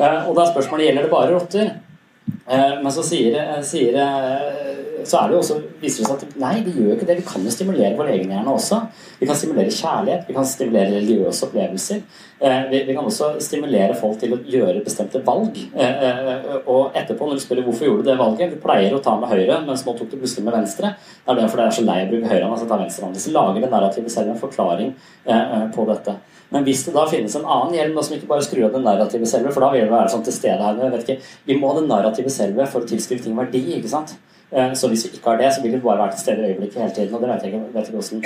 Og 0.00 0.34
da 0.34 0.42
er 0.42 0.50
spørsmålet 0.50 0.88
gjelder 0.88 1.06
det 1.06 1.14
bare 1.14 1.36
rotter. 1.36 1.70
Eh, 2.50 2.82
Men 2.82 2.92
så 2.92 3.02
sier, 3.06 3.36
eh, 3.38 3.62
sier 3.62 3.94
eh, 3.94 5.04
så 5.04 5.20
det 5.28 5.36
også, 5.38 5.56
viser 5.80 6.02
det 6.02 6.08
seg 6.10 6.24
at 6.26 6.32
nei, 6.42 6.56
det 6.64 6.74
gjør 6.76 6.96
ikke 6.96 7.06
det. 7.08 7.16
Vi 7.22 7.28
kan 7.28 7.44
jo 7.46 7.52
stimulere 7.54 7.96
vår 7.96 8.10
egen 8.12 8.32
hjerne 8.34 8.52
også. 8.52 8.82
Vi 9.20 9.28
kan 9.28 9.38
stimulere 9.38 9.72
kjærlighet, 9.72 10.26
vi 10.28 10.34
kan 10.36 10.44
stimulere 10.44 10.92
religiøse 10.92 11.46
opplevelser. 11.46 12.02
Vi, 12.40 12.82
vi 12.84 12.96
kan 12.96 13.08
også 13.08 13.30
stimulere 13.40 13.96
folk 13.96 14.18
til 14.20 14.34
å 14.36 14.40
gjøre 14.44 14.82
bestemte 14.84 15.22
valg. 15.24 15.56
Og 16.66 16.98
etterpå, 17.00 17.30
når 17.30 17.40
du 17.40 17.44
spør 17.46 17.62
hvorfor 17.64 17.88
gjorde 17.88 18.04
du 18.04 18.10
det 18.10 18.18
valget 18.20 18.52
Du 18.52 18.60
pleier 18.60 18.92
å 18.92 19.00
ta 19.00 19.16
med 19.16 19.32
høyre, 19.32 19.62
mens 19.64 19.86
nå 19.86 19.96
tok 19.96 20.12
du 20.12 20.18
plutselig 20.20 20.44
med 20.44 20.58
venstre. 20.58 20.92
Det 21.00 21.32
er 21.32 21.40
derfor 21.40 21.62
det 21.62 21.66
er 21.70 21.78
så 21.80 21.86
lei 21.88 21.98
å 22.04 22.10
bruke 22.12 22.34
høyre, 22.34 22.50
altså 22.50 22.68
ta 22.68 22.80
venstre 22.84 23.12
Så 23.24 23.32
lager 23.32 23.64
det 23.64 23.72
narrativet 23.72 24.12
selv 24.12 24.34
en 24.34 24.42
forklaring 24.44 24.92
på 25.72 25.88
dette. 25.88 26.18
Men 26.50 26.64
hvis 26.66 26.82
det 26.86 26.94
da 26.94 27.04
finnes 27.06 27.36
en 27.38 27.46
annen 27.46 27.76
hjelm 27.76 28.00
som 28.02 28.16
ikke 28.16 28.28
bare 28.30 28.42
skrur 28.42 28.66
av 28.66 28.74
det 28.74 28.82
narrative 28.82 29.28
selve, 29.30 29.52
for 29.54 29.62
da 29.62 29.70
vil 29.74 29.84
det 29.86 29.92
være 29.92 30.10
sånn 30.10 30.24
til 30.26 30.34
stede 30.34 30.58
her, 30.64 30.80
vet 30.80 31.06
ikke, 31.06 31.22
Vi 31.46 31.56
må 31.58 31.70
ha 31.70 31.80
det 31.80 31.88
narrative 31.88 32.30
selve 32.30 32.66
for 32.66 32.82
å 32.82 32.90
tilskrive 32.90 33.22
ting 33.22 33.36
verdi. 33.38 33.62
ikke 33.76 33.88
sant? 33.88 34.16
Eh, 34.52 34.72
Så 34.74 34.88
hvis 34.88 35.04
vi 35.06 35.16
ikke 35.18 35.30
har 35.30 35.38
det, 35.38 35.52
så 35.54 35.62
vil 35.62 35.72
vi 35.72 35.78
bare 35.78 35.98
være 35.98 36.16
til 36.16 36.24
stede 36.24 36.42
i 36.42 36.52
øyeblikket 36.52 36.82
hele 36.82 36.94
tiden. 36.94 37.14
og 37.14 37.20
det 37.20 37.28
vet 37.28 37.42
jeg 37.42 37.52
ikke, 37.52 37.74
vet 37.74 37.88
ikke 37.88 37.98
hvordan. 38.00 38.22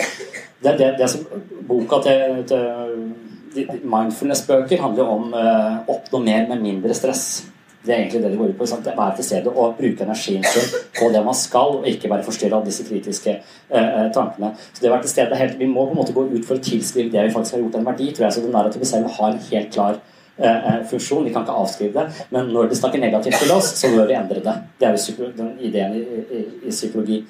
Det, 0.64 0.78
det, 0.78 0.94
det 0.98 1.10
som 1.10 1.26
Boka 1.68 2.01
til, 2.02 2.44
til 2.48 3.80
Mindfulness-bøker 3.84 4.80
handler 4.80 5.05
om 5.05 5.34
eh, 5.34 5.76
oppnå 5.88 6.18
mer 6.24 6.48
med 6.48 6.62
mindre 6.62 6.94
stress. 6.94 7.44
Det 7.85 7.93
er 7.93 7.98
egentlig 7.98 8.23
det 8.23 8.31
det 8.32 8.39
går 8.40 8.55
ut 8.55 8.59
på. 8.59 8.66
Sant? 8.66 8.86
Være 8.86 9.16
til 9.19 9.27
stede 9.27 9.52
og 9.52 9.77
bruke 9.77 10.06
energien 10.06 10.44
sin 10.48 10.70
på 10.98 11.11
det 11.12 11.20
man 11.24 11.36
skal, 11.36 11.78
og 11.81 11.89
ikke 11.89 12.09
være 12.11 12.24
forstyrra 12.24 12.61
av 12.61 12.65
disse 12.69 12.86
kritiske 12.89 13.35
eh, 13.35 13.85
eh, 13.85 14.09
tankene. 14.15 14.55
Så 14.73 14.81
det 14.81 14.89
å 14.89 14.94
være 14.94 15.05
til 15.05 15.12
stede 15.12 15.40
helt, 15.40 15.59
Vi 15.59 15.69
må 15.69 15.85
på 15.85 15.93
en 15.93 16.01
måte 16.01 16.16
gå 16.16 16.24
ut 16.31 16.48
for 16.48 16.56
å 16.56 16.65
tilskrive 16.65 17.12
det 17.12 17.27
vi 17.27 17.35
faktisk 17.35 17.59
har 17.59 17.65
gjort 17.65 17.78
en 17.81 17.89
verdi, 17.90 18.11
tror 18.12 18.27
jeg. 18.27 18.36
Så 18.36 18.44
det 18.44 18.52
narrativet 18.55 18.89
selv 18.89 19.11
har 19.19 19.31
en 19.31 19.43
helt 19.51 19.73
klar 19.73 19.98
eh, 20.39 20.74
eh, 20.74 20.78
funksjon. 20.90 21.24
Vi 21.24 21.32
kan 21.35 21.44
ikke 21.44 21.59
avskrive 21.61 21.93
det. 21.98 22.24
Men 22.31 22.48
når 22.55 22.70
det 22.70 22.78
snakker 22.81 23.02
negativt 23.02 23.36
til 23.43 23.52
oss, 23.52 23.74
så 23.77 23.90
bør 23.93 24.09
vi 24.09 24.16
endre 24.16 24.40
det. 24.47 24.55
Det 24.81 24.89
er 24.89 24.97
jo 24.97 25.28
den 25.36 25.51
ideen 25.61 25.98
i, 25.98 26.05
i, 26.39 26.44
i 26.65 26.73
psykologi. 26.73 27.20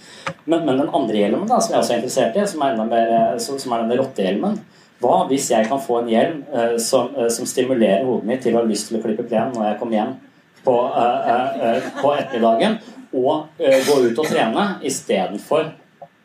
Men, 0.44 0.62
men 0.68 0.78
den 0.78 0.92
andre 0.92 1.18
hjelmen, 1.18 1.48
da, 1.50 1.58
som 1.58 1.74
jeg 1.74 1.82
også 1.82 1.96
er 1.96 2.02
interessert 2.02 2.38
i, 2.38 2.46
som 2.46 2.62
er, 2.62 2.76
enda 2.76 2.86
mer, 2.92 3.10
eh, 3.16 3.34
som, 3.42 3.58
som 3.58 3.74
er 3.74 3.82
denne 3.82 3.98
rottehjelmen 3.98 4.62
Hva 5.02 5.24
hvis 5.26 5.50
jeg 5.50 5.66
kan 5.66 5.82
få 5.82 5.98
en 6.00 6.12
hjelm 6.12 6.44
eh, 6.54 6.76
som, 6.78 7.10
som 7.28 7.48
stimulerer 7.48 8.06
hodet 8.06 8.30
mitt 8.30 8.46
til 8.46 8.54
å 8.54 8.62
ha 8.62 8.68
lyst 8.68 8.88
til 8.88 9.00
å 9.00 9.02
klippe 9.02 9.26
plenen 9.26 9.52
når 9.58 9.72
jeg 9.72 9.80
kommer 9.82 9.98
hjem 9.98 10.14
på, 10.64 10.76
eh, 10.96 11.30
eh, 11.30 11.76
eh, 11.76 11.82
på 12.02 12.12
ettermiddagen, 12.14 12.78
og 13.14 13.46
gå 13.58 13.96
ut 14.08 14.18
og 14.18 14.26
trene 14.26 14.62
istedenfor 14.82 15.68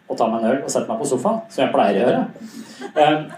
å 0.10 0.16
ta 0.18 0.26
meg 0.26 0.42
en 0.42 0.50
øl 0.50 0.64
og 0.64 0.72
sette 0.74 0.90
meg 0.90 0.98
på 0.98 1.06
sofaen, 1.06 1.44
som 1.54 1.62
jeg 1.62 1.74
pleier 1.76 2.00
å 2.00 2.08
gjøre. 2.08 2.24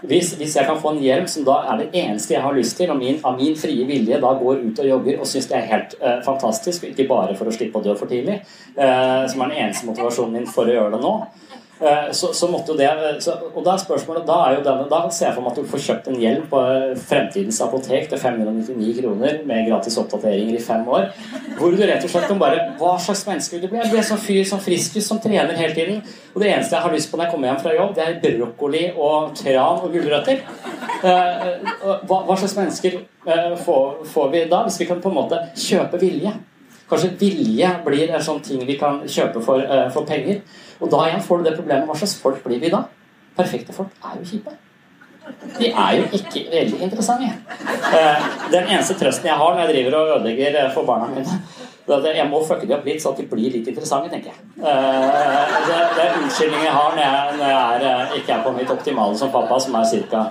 Hvis, 0.08 0.30
hvis 0.40 0.54
jeg 0.56 0.64
kan 0.64 0.78
få 0.80 0.94
en 0.94 1.02
hjelm 1.02 1.26
som 1.28 1.44
da 1.44 1.58
er 1.68 1.82
det 1.82 1.90
eneste 2.00 2.32
jeg 2.32 2.40
har 2.40 2.56
lyst 2.56 2.78
til, 2.78 2.88
og 2.94 2.96
min, 2.96 3.18
av 3.28 3.36
min 3.36 3.52
frie 3.58 3.84
vilje 3.84 4.20
da 4.22 4.30
går 4.40 4.62
ut 4.62 4.80
og 4.80 4.88
jogger 4.88 5.20
og 5.20 5.28
syns 5.28 5.50
det 5.50 5.58
er 5.58 5.68
helt 5.68 5.96
uh, 6.00 6.22
fantastisk, 6.24 6.86
ikke 6.88 7.04
bare 7.10 7.36
for 7.36 7.50
å 7.50 7.52
slippe 7.52 7.82
å 7.82 7.84
dø 7.84 7.92
for 7.98 8.08
tidlig, 8.08 8.38
uh, 8.78 9.28
som 9.28 9.44
er 9.44 9.52
den 9.52 9.58
eneste 9.66 9.90
motivasjonen 9.90 10.38
min 10.38 10.48
for 10.48 10.70
å 10.70 10.78
gjøre 10.78 10.94
det 10.94 11.02
nå, 11.02 11.12
så, 12.14 12.30
så 12.36 12.46
måtte 12.50 12.72
jo 12.72 12.78
det 12.78 12.88
så, 13.24 13.34
Og 13.54 13.64
da 13.64 13.72
er 13.74 13.80
spørsmålet 13.82 14.26
Da 14.28 14.36
er 14.46 14.56
jo 14.56 14.64
denne, 14.66 14.84
da 14.90 15.00
ser 15.10 15.28
jeg 15.28 15.34
for 15.34 15.42
meg 15.42 15.52
at 15.52 15.58
du 15.58 15.70
får 15.72 15.82
kjøpt 15.86 16.10
en 16.12 16.20
hjelm 16.20 16.44
på 16.50 16.60
eh, 16.70 16.92
Fremtidens 17.08 17.58
apotek 17.64 18.06
til 18.10 18.20
599 18.22 18.92
kroner 19.00 19.40
med 19.48 19.66
gratis 19.66 19.98
oppdateringer 19.98 20.58
i 20.58 20.62
fem 20.62 20.86
år, 20.86 21.08
hvor 21.58 21.74
du 21.74 21.82
rett 21.82 22.04
og 22.04 22.12
slett 22.12 22.28
kan 22.30 22.40
bare 22.42 22.68
Hva 22.78 22.92
slags 23.02 23.24
menneske 23.26 23.56
vil 23.56 23.64
du 23.64 23.72
bli? 23.72 23.80
Jeg 23.82 23.92
blir 23.94 24.06
sånn 24.06 24.22
fyr 24.22 24.44
som 24.48 24.62
friskus 24.62 25.08
som 25.08 25.20
trener 25.22 25.58
hele 25.58 25.74
tiden. 25.74 25.98
Og 26.34 26.40
det 26.42 26.52
eneste 26.52 26.76
jeg 26.76 26.86
har 26.86 26.94
lyst 26.94 27.10
på 27.10 27.18
når 27.18 27.26
jeg 27.26 27.34
kommer 27.34 27.50
hjem 27.50 27.60
fra 27.64 27.74
jobb, 27.76 27.92
det 27.96 28.06
er 28.06 28.20
brokkoli 28.22 28.84
og 28.94 29.34
tran 29.38 29.82
og 29.82 29.96
gulrøtter. 29.96 30.46
Eh, 31.02 31.50
hva, 31.82 32.22
hva 32.28 32.38
slags 32.38 32.56
mennesker 32.60 32.98
eh, 33.02 33.52
får, 33.64 34.02
får 34.14 34.32
vi 34.32 34.46
da, 34.52 34.62
hvis 34.68 34.80
vi 34.82 34.88
kan 34.88 35.02
på 35.02 35.12
en 35.12 35.18
måte 35.18 35.42
kjøpe 35.58 36.00
vilje? 36.02 36.34
Kanskje 36.92 37.14
vilje 37.16 37.68
blir 37.86 38.10
en 38.12 38.24
sånn 38.24 38.42
ting 38.44 38.62
vi 38.68 38.76
kan 38.80 39.00
kjøpe 39.08 39.40
for, 39.44 39.64
eh, 39.64 39.88
for 39.94 40.08
penger. 40.08 40.42
Og 40.82 40.90
da 40.90 41.06
igjen 41.06 41.22
får 41.22 41.38
du 41.38 41.48
det 41.48 41.56
problemet 41.56 41.88
hva 41.88 41.96
slags 41.98 42.18
folk 42.20 42.42
blir 42.44 42.60
vi 42.62 42.70
da? 42.72 42.84
Perfekte 43.38 43.74
folk 43.76 43.94
er 44.04 44.18
jo 44.18 44.28
kjipe. 44.28 44.54
De 45.58 45.68
er 45.70 45.92
jo 46.00 46.06
ikke 46.18 46.40
veldig 46.50 46.78
interessante. 46.82 47.28
Eh, 47.94 48.24
Den 48.50 48.64
eneste 48.66 48.96
trøsten 48.98 49.28
jeg 49.30 49.38
har 49.38 49.54
når 49.54 49.60
jeg 49.62 49.74
driver 49.74 49.98
og 49.98 50.16
ødelegger 50.16 50.58
eh, 50.64 50.72
for 50.74 50.82
barna 50.88 51.06
mine, 51.12 51.38
det 51.86 51.94
er 51.94 52.10
at 52.10 52.16
jeg 52.16 52.30
må 52.30 52.42
fucke 52.46 52.66
de 52.66 52.74
opp 52.74 52.84
litt, 52.86 53.02
så 53.02 53.10
at 53.12 53.18
de 53.18 53.26
blir 53.30 53.54
litt 53.54 53.68
interessante, 53.70 54.10
tenker 54.10 54.30
jeg. 54.32 54.38
Eh, 54.58 55.42
Det, 55.68 56.04
er 56.04 56.18
unnskyldningen 56.18 56.66
jeg 56.66 56.74
har 56.74 56.90
når 56.96 57.02
jeg, 57.02 57.36
når 57.38 57.48
jeg 57.48 57.60
er, 57.92 58.14
ikke 58.18 58.32
er 58.32 58.42
på 58.42 58.54
mitt 58.58 58.70
optimale 58.70 59.18
som 59.18 59.30
pappa, 59.30 59.58
som 59.60 59.74
er 59.74 59.84
ca. 60.10 60.24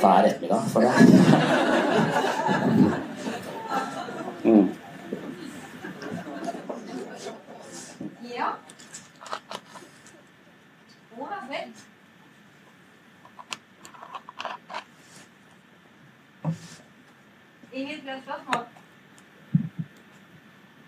hver 0.00 0.24
ettermiddag 0.24 0.62
for 0.72 0.80
det. 0.80 0.92
Mm. 4.44 4.68
Ja. 8.36 8.48
Vær 11.30 11.46
snill. 11.46 11.72
Ingen 17.72 18.00
flere 18.02 18.22
spørsmål? 18.22 18.66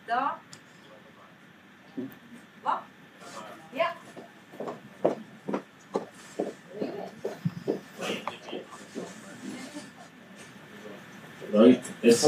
Da 0.09 0.21
Hva? 2.63 2.75
Ja. 3.77 3.87
Yes. 12.03 12.27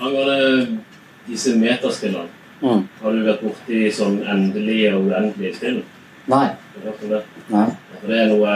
Angående 0.00 0.78
disse 1.26 1.58
meterspillene, 1.58 2.28
Mm. 2.62 2.88
har 3.02 3.12
du 3.12 3.22
vært 3.24 3.42
borti 3.42 3.90
sånn 3.92 4.22
endelige 4.26 4.94
og 4.96 5.04
uendelige 5.10 5.54
spill? 5.54 5.84
Nei. 6.28 6.48
Det? 6.84 7.22
Nei. 7.50 7.66
Det 8.06 8.18
er 8.22 8.26
noe 8.30 8.54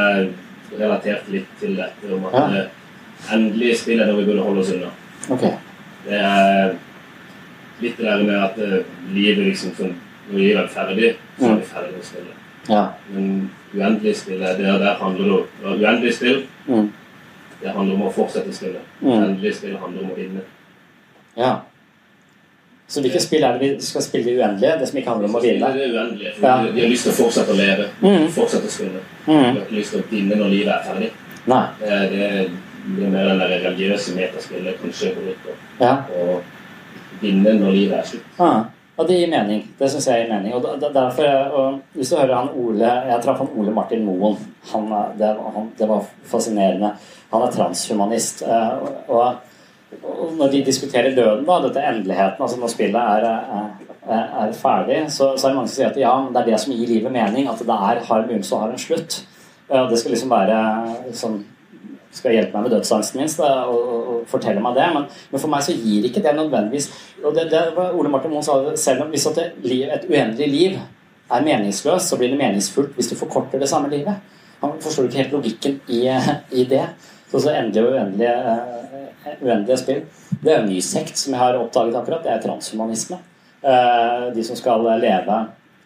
relatert 0.79 1.29
litt 1.33 1.49
til 1.61 1.77
dette 1.77 2.13
om 2.15 2.25
at 2.27 2.33
Ja. 2.33 2.47
eh, 2.63 3.35
endelige 3.35 3.77
spill 3.77 4.01
er 4.01 4.07
noe 4.07 4.21
vi 4.21 4.25
burde 4.31 4.43
holde 4.45 4.61
oss 4.61 4.73
unna. 4.73 4.91
Okay. 5.31 5.53
Det 6.05 6.19
er 6.21 6.75
litt 7.81 7.97
det 7.97 8.05
der 8.07 8.23
med 8.25 8.35
at 8.45 8.59
eh, 8.59 8.83
livet 9.13 9.47
liksom 9.47 9.75
sånn 9.77 9.95
Når 10.31 10.39
livet 10.39 10.63
er 10.63 10.69
ferdig, 10.69 11.17
så 11.39 11.49
er 11.51 11.57
vi 11.57 11.63
ferdig 11.67 11.91
med 11.93 12.01
å 12.01 12.05
spille. 12.07 12.35
Ja. 12.69 12.83
Men 13.11 13.51
uendelig 13.75 14.17
spill, 14.17 14.39
det 14.39 14.57
der 14.59 14.95
handler 14.95 15.25
det 15.25 15.33
om 15.65 15.81
Uendelig 15.83 16.13
spill, 16.15 16.45
Mm. 16.69 16.93
det 17.61 17.73
handler 17.75 17.95
om 17.95 18.03
å 18.03 18.13
fortsette 18.13 18.53
spillet. 18.55 18.81
Mm. 19.03 19.23
Endelig 19.25 19.55
spill 19.57 19.77
handler 19.77 20.03
om 20.05 20.11
å 20.11 20.15
vinne. 20.17 20.41
Ja. 21.37 21.61
Så 22.93 23.01
hvilke 23.01 23.21
spill 23.25 23.45
er 23.49 23.57
det 23.57 23.61
vi 23.63 23.69
skal 23.87 24.03
spille 24.05 24.31
i 24.31 24.35
uendelige? 24.37 24.75
Det 24.83 24.89
som 24.91 24.99
ikke 25.01 25.09
handler 25.15 25.29
om 25.31 25.37
å 25.39 25.41
vinne? 25.43 25.71
Det 25.77 25.87
uendelige. 25.95 26.33
For 26.37 26.47
Ja. 26.49 26.57
de 26.75 26.81
har 26.83 26.91
lyst 26.93 27.07
til 27.09 27.13
å 27.13 27.17
fortsette 27.23 27.55
å 27.55 27.57
leve. 27.57 27.87
Mm. 28.03 28.27
Fortsette 28.37 28.69
å 28.69 28.75
spille. 28.75 29.01
Mm. 29.27 29.33
Vi 29.33 29.39
har 29.47 29.63
ikke 29.63 29.79
lyst 29.79 29.95
til 29.95 30.03
å 30.03 30.11
vinne 30.11 30.37
når 30.43 30.51
livet 30.53 30.75
er 30.75 30.85
ferdig. 30.91 31.09
Nei. 31.49 31.63
Det 31.81 31.89
er, 31.89 32.05
det 32.13 32.27
er 32.29 32.45
er 32.83 33.11
mer 33.15 33.29
den 33.31 33.39
der 33.39 33.49
religiøse 33.63 34.13
metaspillet 34.17 34.81
kanskje 34.83 35.15
på 35.15 35.25
nytt. 35.25 35.51
Ja. 35.81 35.93
og 36.21 36.43
vinne 37.23 37.53
når 37.61 37.71
livet 37.77 37.99
er 37.99 38.07
slutt. 38.09 38.25
Ah, 38.43 38.65
og 38.99 39.09
det 39.09 39.19
gir 39.21 39.31
mening. 39.31 39.63
Det 39.79 39.89
syns 39.91 40.07
jeg 40.11 40.25
gir 40.27 40.33
mening. 40.35 40.55
Og 40.55 40.81
derfor, 40.95 41.29
og 41.55 41.81
hvis 41.95 42.11
du 42.11 42.17
hører 42.17 42.35
han 42.35 42.51
Ole 42.59 42.91
Jeg 43.09 43.23
traff 43.25 43.39
han 43.39 43.49
Ole 43.57 43.71
Martin 43.75 44.05
Moen. 44.05 44.37
Han, 44.73 44.89
det, 45.19 45.31
han, 45.55 45.71
det 45.79 45.89
var 45.89 46.05
fascinerende. 46.29 46.91
Han 47.33 47.43
er 47.47 47.55
transhumanist. 47.55 48.43
eh, 48.43 48.69
Og, 49.09 49.35
og 50.03 50.35
når 50.39 50.53
de 50.53 50.65
diskuterer 50.67 51.15
døden, 51.17 51.45
da, 51.47 51.59
dette 51.67 51.85
endeligheten, 51.89 52.43
altså 52.43 52.59
når 52.61 52.73
spillet 52.73 52.97
er, 53.17 53.27
er, 54.09 54.27
er 54.43 54.53
ferdig, 54.57 55.05
så, 55.13 55.33
så 55.37 55.47
er 55.47 55.53
det 55.53 55.59
mange 55.61 55.73
som 55.73 55.77
sier 55.77 55.91
at 55.93 56.01
ja, 56.01 56.13
det 56.33 56.43
er 56.43 56.51
det 56.51 56.61
som 56.63 56.75
gir 56.75 56.91
livet 56.91 57.15
mening. 57.15 57.49
At 57.51 57.63
det 57.63 57.79
er, 57.79 58.03
har 58.09 58.23
en 58.23 58.29
begynnelse 58.29 58.57
og 58.57 58.65
har 58.65 58.75
en 58.75 58.85
slutt. 58.85 59.23
Det 59.73 59.99
skal 60.01 60.15
liksom 60.15 60.33
være 60.33 60.61
sånn 61.17 61.43
skal 62.13 62.35
hjelpe 62.37 62.59
meg 62.59 62.67
med 62.67 62.75
dødsangsten 62.75 63.23
min 63.23 63.31
og, 63.41 63.71
og, 63.73 64.09
og 64.13 64.25
fortelle 64.29 64.61
meg 64.61 64.75
det. 64.77 64.89
Men, 64.93 65.07
men 65.33 65.41
for 65.41 65.53
meg 65.53 65.65
så 65.65 65.73
gir 65.73 66.05
ikke 66.05 66.21
det 66.25 66.35
nødvendigvis 66.37 66.91
og 67.23 67.37
det, 67.37 67.47
det 67.53 67.63
var 67.77 67.95
Ole 67.97 68.11
Martin 68.13 68.33
Moen 68.33 68.45
sa 68.45 68.59
selv 68.77 69.05
om 69.05 69.13
hvis 69.13 69.29
det, 69.37 69.47
et 69.63 70.07
uendelig 70.11 70.49
liv 70.51 70.79
er 71.33 71.45
meningsløst, 71.47 72.11
så 72.11 72.19
blir 72.21 72.33
det 72.33 72.41
meningsfullt 72.41 72.97
hvis 72.99 73.09
du 73.13 73.17
forkorter 73.17 73.63
det 73.63 73.71
samme 73.71 73.91
livet. 73.93 74.19
Han 74.61 74.75
forstår 74.83 75.09
ikke 75.09 75.23
helt 75.23 75.37
logikken 75.37 75.79
i, 75.89 76.03
i 76.53 76.67
det. 76.69 76.85
Så, 77.31 77.41
så 77.41 77.55
endelige 77.55 77.87
og 77.87 77.95
uendelige, 77.95 78.35
eh, 78.53 78.82
uendelige 79.41 79.81
spill. 79.81 80.03
Det 80.43 80.53
er 80.53 80.63
en 80.63 80.71
ny 80.71 80.81
sekt 80.85 81.19
som 81.21 81.35
jeg 81.35 81.43
har 81.43 81.59
oppdaget 81.61 81.99
akkurat. 81.99 82.25
Det 82.25 82.33
er 82.35 82.43
transhumanisme. 82.43 83.19
Eh, 83.63 84.33
de 84.35 84.45
som 84.45 84.59
skal 84.59 84.83
leve 84.99 85.37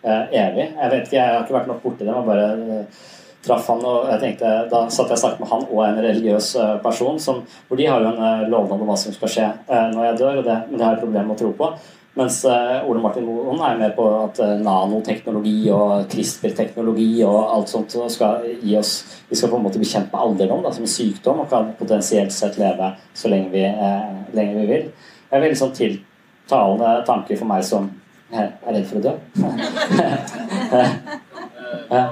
eh, 0.02 0.24
evig. 0.32 0.70
Jeg 0.78 0.90
vet 0.90 1.04
ikke, 1.04 1.18
jeg 1.18 1.28
har 1.28 1.44
ikke 1.44 1.58
vært 1.58 1.68
nok 1.70 1.82
borti 1.82 2.06
det. 2.06 2.14
Man 2.14 2.28
bare 2.28 2.46
eh, 2.56 3.02
traff 3.44 3.68
han, 3.68 3.84
og 3.84 4.08
jeg 4.10 4.22
tenkte, 4.22 4.52
Da 4.72 4.86
satt 4.88 5.12
jeg 5.12 5.18
og 5.18 5.22
snakket 5.22 5.42
med 5.44 5.50
han 5.52 5.66
og 5.68 5.82
en 5.84 6.00
religiøs 6.02 6.48
person, 6.82 7.20
som, 7.22 7.44
hvor 7.68 7.78
de 7.78 7.86
har 7.86 8.02
jo 8.02 8.14
en 8.14 8.48
lovnad 8.50 8.80
om 8.80 8.88
hva 8.88 8.96
som 8.98 9.14
skal 9.14 9.30
skje 9.30 9.44
når 9.68 10.08
jeg 10.08 10.18
dør, 10.18 10.40
det, 10.42 10.56
men 10.66 10.80
det 10.80 10.86
har 10.86 10.96
jeg 10.96 11.04
problemer 11.04 11.28
med 11.28 11.36
å 11.36 11.42
tro 11.44 11.52
på. 11.60 11.68
Mens 12.16 12.44
eh, 12.44 12.88
Ole 12.88 13.00
Martin 13.04 13.26
Moen 13.28 13.58
er 13.60 13.76
med 13.76 13.90
på 13.92 14.04
at 14.22 14.38
eh, 14.40 14.54
nanoteknologi 14.64 15.66
og 15.68 16.06
CRISPR-teknologi 16.08 17.10
og 17.28 17.36
alt 17.52 17.68
sånt 17.68 17.92
skal 18.12 18.46
gi 18.62 18.72
oss 18.78 18.92
Vi 19.28 19.36
skal 19.36 19.50
på 19.52 19.58
en 19.58 19.66
måte 19.66 19.82
bekjempe 19.82 20.16
alderdom 20.16 20.62
da, 20.64 20.72
som 20.72 20.86
en 20.86 20.92
sykdom 20.94 21.42
og 21.44 21.50
kan 21.52 21.74
potensielt 21.76 22.32
sett 22.32 22.56
leve 22.62 22.94
så 23.12 23.28
lenge 23.28 23.52
vi, 23.52 23.66
eh, 23.68 24.08
lenge 24.32 24.56
vi 24.62 24.64
vil. 24.70 24.86
Det 25.28 25.36
er 25.36 25.44
veldig 25.44 25.58
sånn 25.60 25.74
tiltalende 25.76 26.94
tanke 27.04 27.36
for 27.36 27.50
meg 27.50 27.66
som 27.68 27.90
er 28.32 28.54
redd 28.64 28.88
for 28.88 29.02
å 29.02 29.04
dø. 29.10 29.12
Ja. 31.86 32.02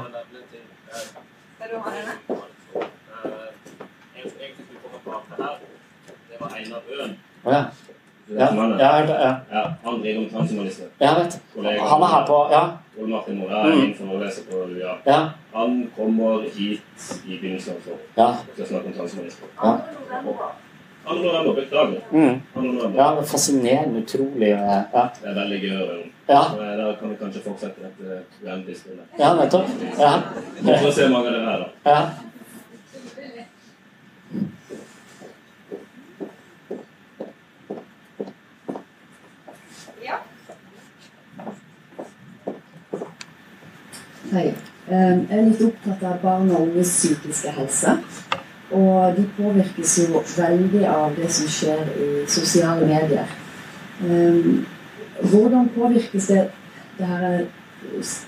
Det 6.28 6.36
var 6.38 6.52
Einar 6.58 6.82
Øen. 6.92 7.16
Ja. 8.30 8.46
Ja. 8.78 8.98
Ja. 8.98 9.34
Ja, 9.52 9.64
han 9.84 10.00
driver 10.00 10.20
med 10.20 10.30
transhumanisme. 10.32 10.84
Jeg 11.00 11.14
vet. 11.18 11.40
Han 11.56 11.66
er 12.02 12.06
her 12.14 12.26
på 12.26 12.38
Ja. 12.50 12.62
Ole 13.00 13.10
Martin 13.10 13.38
Moe 13.38 13.48
er 13.50 13.66
Mm. 13.66 13.78
min 13.80 13.94
foreleser 13.94 14.42
på 14.50 14.56
UiA. 14.56 14.92
Ja. 15.06 15.20
Han 15.54 15.90
kommer 15.96 16.42
hit 16.56 17.22
i 17.28 17.38
begynnelsen 17.40 17.72
av 17.74 17.92
året 17.92 18.00
Ja. 18.16 18.26
og 18.28 18.36
skal 18.54 18.66
snakke 18.66 18.86
om 18.86 18.92
transhumanisme. 18.92 19.46
ja. 19.64 19.76
Han 21.06 21.16
november, 21.16 21.54
beklager. 21.54 22.00
Mm. 22.12 22.40
Ja 22.96 23.10
det 23.10 23.18
er 23.18 23.24
fascinerende. 23.24 24.00
Utrolig. 24.02 24.48
eh, 24.50 24.82
Ja. 24.94 25.04
Det 25.22 25.28
er 25.30 25.34
veldig 25.34 25.58
gøy 25.62 25.72
å 25.74 25.78
høre 25.78 25.96
om. 26.02 26.10
Ja. 26.28 26.42
Så, 26.42 26.62
eh, 26.62 26.76
Da 26.76 26.92
kan 27.00 27.10
vi 27.10 27.14
kanskje 27.16 27.40
fortsette 27.42 27.74
dette 27.84 28.22
uendelige 28.46 28.78
spillet. 28.78 29.04
ja, 29.18 29.34
nettopp. 29.34 29.66
Ja. 29.98 30.12
Vi 30.62 30.72
får 30.72 30.90
se 30.90 31.00
hvor 31.02 31.10
mange 31.12 31.26
av 31.28 31.32
dere 31.34 31.52
er, 31.54 31.58
da. 31.58 31.90
ja. 31.90 32.00
Eh, 44.34 45.18
Jeg 45.30 45.38
er 45.38 45.44
litt 45.48 45.62
opptatt 45.64 46.02
av 46.04 46.20
barn 46.22 46.50
og 46.50 46.68
unges 46.68 46.90
psykiske 46.98 47.52
helse. 47.56 47.96
Og 48.74 49.16
de 49.16 49.24
påvirkes 49.36 49.98
jo 50.02 50.22
veldig 50.36 50.84
av 50.90 51.14
det 51.16 51.30
som 51.32 51.46
skjer 51.48 51.92
i 52.00 52.08
sosiale 52.28 52.86
medier. 52.86 53.28
Eh, 54.04 54.48
Hvordan 55.30 55.68
påvirkes 55.76 56.26
det, 56.26 56.48
det 56.98 57.06
her 57.06 57.44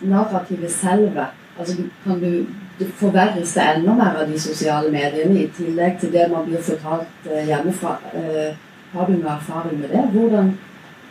narrativet 0.06 0.70
selve? 0.70 1.26
Altså, 1.58 1.82
kan 2.04 2.20
du, 2.20 2.46
det 2.78 2.86
forverres 3.00 3.54
det 3.56 3.64
enda 3.74 3.94
mer 3.96 4.20
av 4.22 4.30
de 4.30 4.38
sosiale 4.40 4.90
mediene, 4.92 5.40
i 5.42 5.50
tillegg 5.56 5.98
til 6.00 6.12
det 6.12 6.28
man 6.30 6.46
blir 6.46 6.62
fortalt 6.62 7.26
eh, 7.30 7.46
hjemmefra? 7.48 7.96
Eh, 8.14 8.54
Har 8.92 9.06
du 9.06 9.16
noe 9.16 9.32
erfaring 9.34 9.80
med 9.80 9.90
det? 9.90 10.04
Hvordan, 10.12 10.52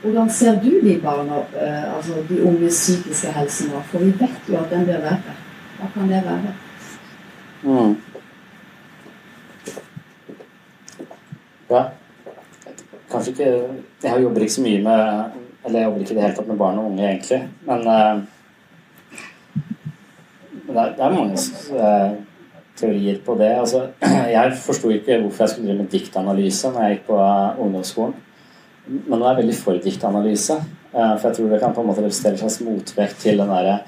hvordan 0.05 0.29
ser 0.29 0.59
du 0.61 0.69
de 0.81 0.99
barna, 1.03 1.41
eh, 1.57 1.95
altså 1.95 2.13
de 2.29 2.43
unges 2.45 2.73
psykiske 2.73 3.31
helse 3.33 3.69
nå? 3.71 3.81
For 3.89 4.03
vi 4.03 4.11
vet 4.19 4.49
jo 4.49 4.57
at 4.59 4.69
den 4.69 4.85
blir 4.85 5.01
verre. 5.01 5.33
Hva 5.79 5.89
kan 5.93 6.11
det 6.11 6.21
være? 6.25 6.53
Mm. 7.63 7.95
Ja. 11.69 11.81
Kanskje 13.11 13.31
ikke 13.31 13.47
Jeg 14.03 14.21
jobber 14.21 14.41
ikke 14.41 14.53
så 14.53 14.61
mye 14.61 14.81
med 14.83 15.23
Eller 15.65 15.79
jeg 15.79 15.85
jobber 15.85 15.99
ikke 15.99 16.11
i 16.11 16.15
det 16.15 16.23
hele 16.23 16.35
tatt 16.35 16.47
med 16.47 16.57
barn 16.57 16.77
og 16.77 16.85
unge, 16.91 17.09
egentlig. 17.09 17.41
Men, 17.65 17.87
eh, 17.87 18.21
det, 20.67 20.75
er, 20.75 20.91
det 20.97 21.05
er 21.05 21.15
mange 21.15 21.39
eh, 21.87 22.11
teorier 22.77 23.17
på 23.25 23.35
det. 23.39 23.49
Altså, 23.59 23.87
jeg 24.37 24.53
forsto 24.65 24.89
ikke 24.89 25.17
hvorfor 25.21 25.43
jeg 25.43 25.49
skulle 25.49 25.67
drive 25.67 25.81
med 25.81 25.91
diktanalyse 25.91 26.69
når 26.69 26.83
jeg 26.83 26.97
gikk 26.97 27.07
på 27.07 27.19
ungdomsskolen. 27.65 28.15
Men 28.87 29.19
nå 29.19 29.23
er 29.23 29.33
jeg 29.33 29.43
veldig 29.43 29.59
for 29.59 29.83
diktanalyse. 29.83 30.57
eh, 30.93 31.13
for 31.17 31.29
jeg 31.29 31.37
tror 31.37 31.53
det 31.53 31.61
kan 31.61 31.73
på 31.73 31.81
en 31.81 31.87
måte 31.91 32.03
representere 32.03 32.37
en 32.37 32.43
slags 32.45 32.61
motvekt 32.61 33.23
til 33.25 33.41
den 33.41 33.49
derre 33.51 33.79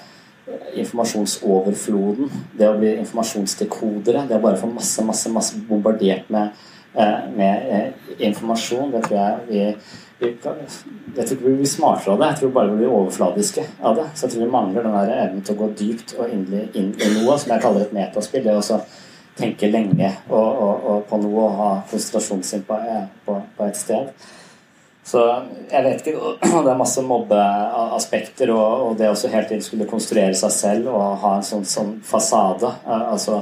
informasjonsoverfloden. 0.78 2.32
Det 2.58 2.70
å 2.70 2.78
bli 2.80 2.96
informasjonsdekodere. 3.02 4.26
Det 4.28 4.38
å 4.38 4.44
bare 4.44 4.60
få 4.60 4.70
masse, 4.72 5.04
masse, 5.06 5.32
masse 5.34 5.60
bombardert 5.68 6.30
med, 6.34 6.52
eh, 6.96 7.24
med 7.36 7.72
eh, 7.72 8.28
informasjon. 8.30 8.92
Det 8.92 9.04
tror 9.08 9.18
jeg 9.18 9.40
vi, 9.50 9.64
Jeg 10.20 11.26
tror 11.30 11.38
vi 11.44 11.56
blir 11.60 11.70
smartere 11.70 12.14
av 12.14 12.20
det. 12.20 12.28
Jeg 12.28 12.40
tror 12.40 12.52
bare 12.52 12.72
vi 12.72 12.78
blir 12.78 12.94
overfladiske 12.94 13.64
av 13.86 13.96
det. 13.96 14.06
Så 14.16 14.26
jeg 14.26 14.32
tror 14.32 14.46
vi 14.46 14.52
mangler 14.52 14.84
den 14.84 14.96
der 14.96 15.12
evnen 15.28 15.44
til 15.46 15.54
å 15.54 15.60
gå 15.60 15.68
dypt 15.78 16.16
og 16.18 16.32
inn 16.34 16.48
i 16.74 17.10
noe, 17.20 17.38
som 17.38 17.54
jeg 17.54 17.62
kaller 17.62 17.86
et 17.86 17.94
metaspill. 17.94 18.44
Det 18.44 18.56
å 18.58 18.80
tenke 19.38 19.70
lenge 19.70 20.10
og, 20.30 20.48
og, 20.48 20.88
og 20.90 21.06
på 21.06 21.20
noe 21.22 21.44
og 21.44 21.60
ha 21.60 21.70
konsentrasjonen 21.92 22.44
sin 22.44 22.66
på, 22.66 22.80
eh, 22.82 23.06
på, 23.26 23.38
på 23.58 23.70
et 23.70 23.78
sted. 23.78 24.10
Så 25.08 25.22
jeg 25.72 25.84
vet 25.86 26.02
ikke 26.04 26.34
Det 26.66 26.72
er 26.72 26.80
masse 26.80 27.04
mobbeaspekter, 27.06 28.52
og, 28.56 28.90
og 28.90 28.98
det 29.00 29.10
også 29.12 29.32
hele 29.32 29.48
tiden 29.48 29.64
skulle 29.64 29.88
konstruere 29.90 30.36
seg 30.36 30.54
selv 30.54 30.92
og 30.92 31.22
ha 31.24 31.38
en 31.38 31.48
sånn, 31.48 31.66
sånn 31.68 31.96
fasade. 32.06 32.74
Eh, 32.86 33.08
Altså, 33.14 33.42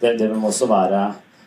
det, 0.00 0.16
det 0.20 0.30
må 0.32 0.50
også 0.50 0.68
være 0.68 1.02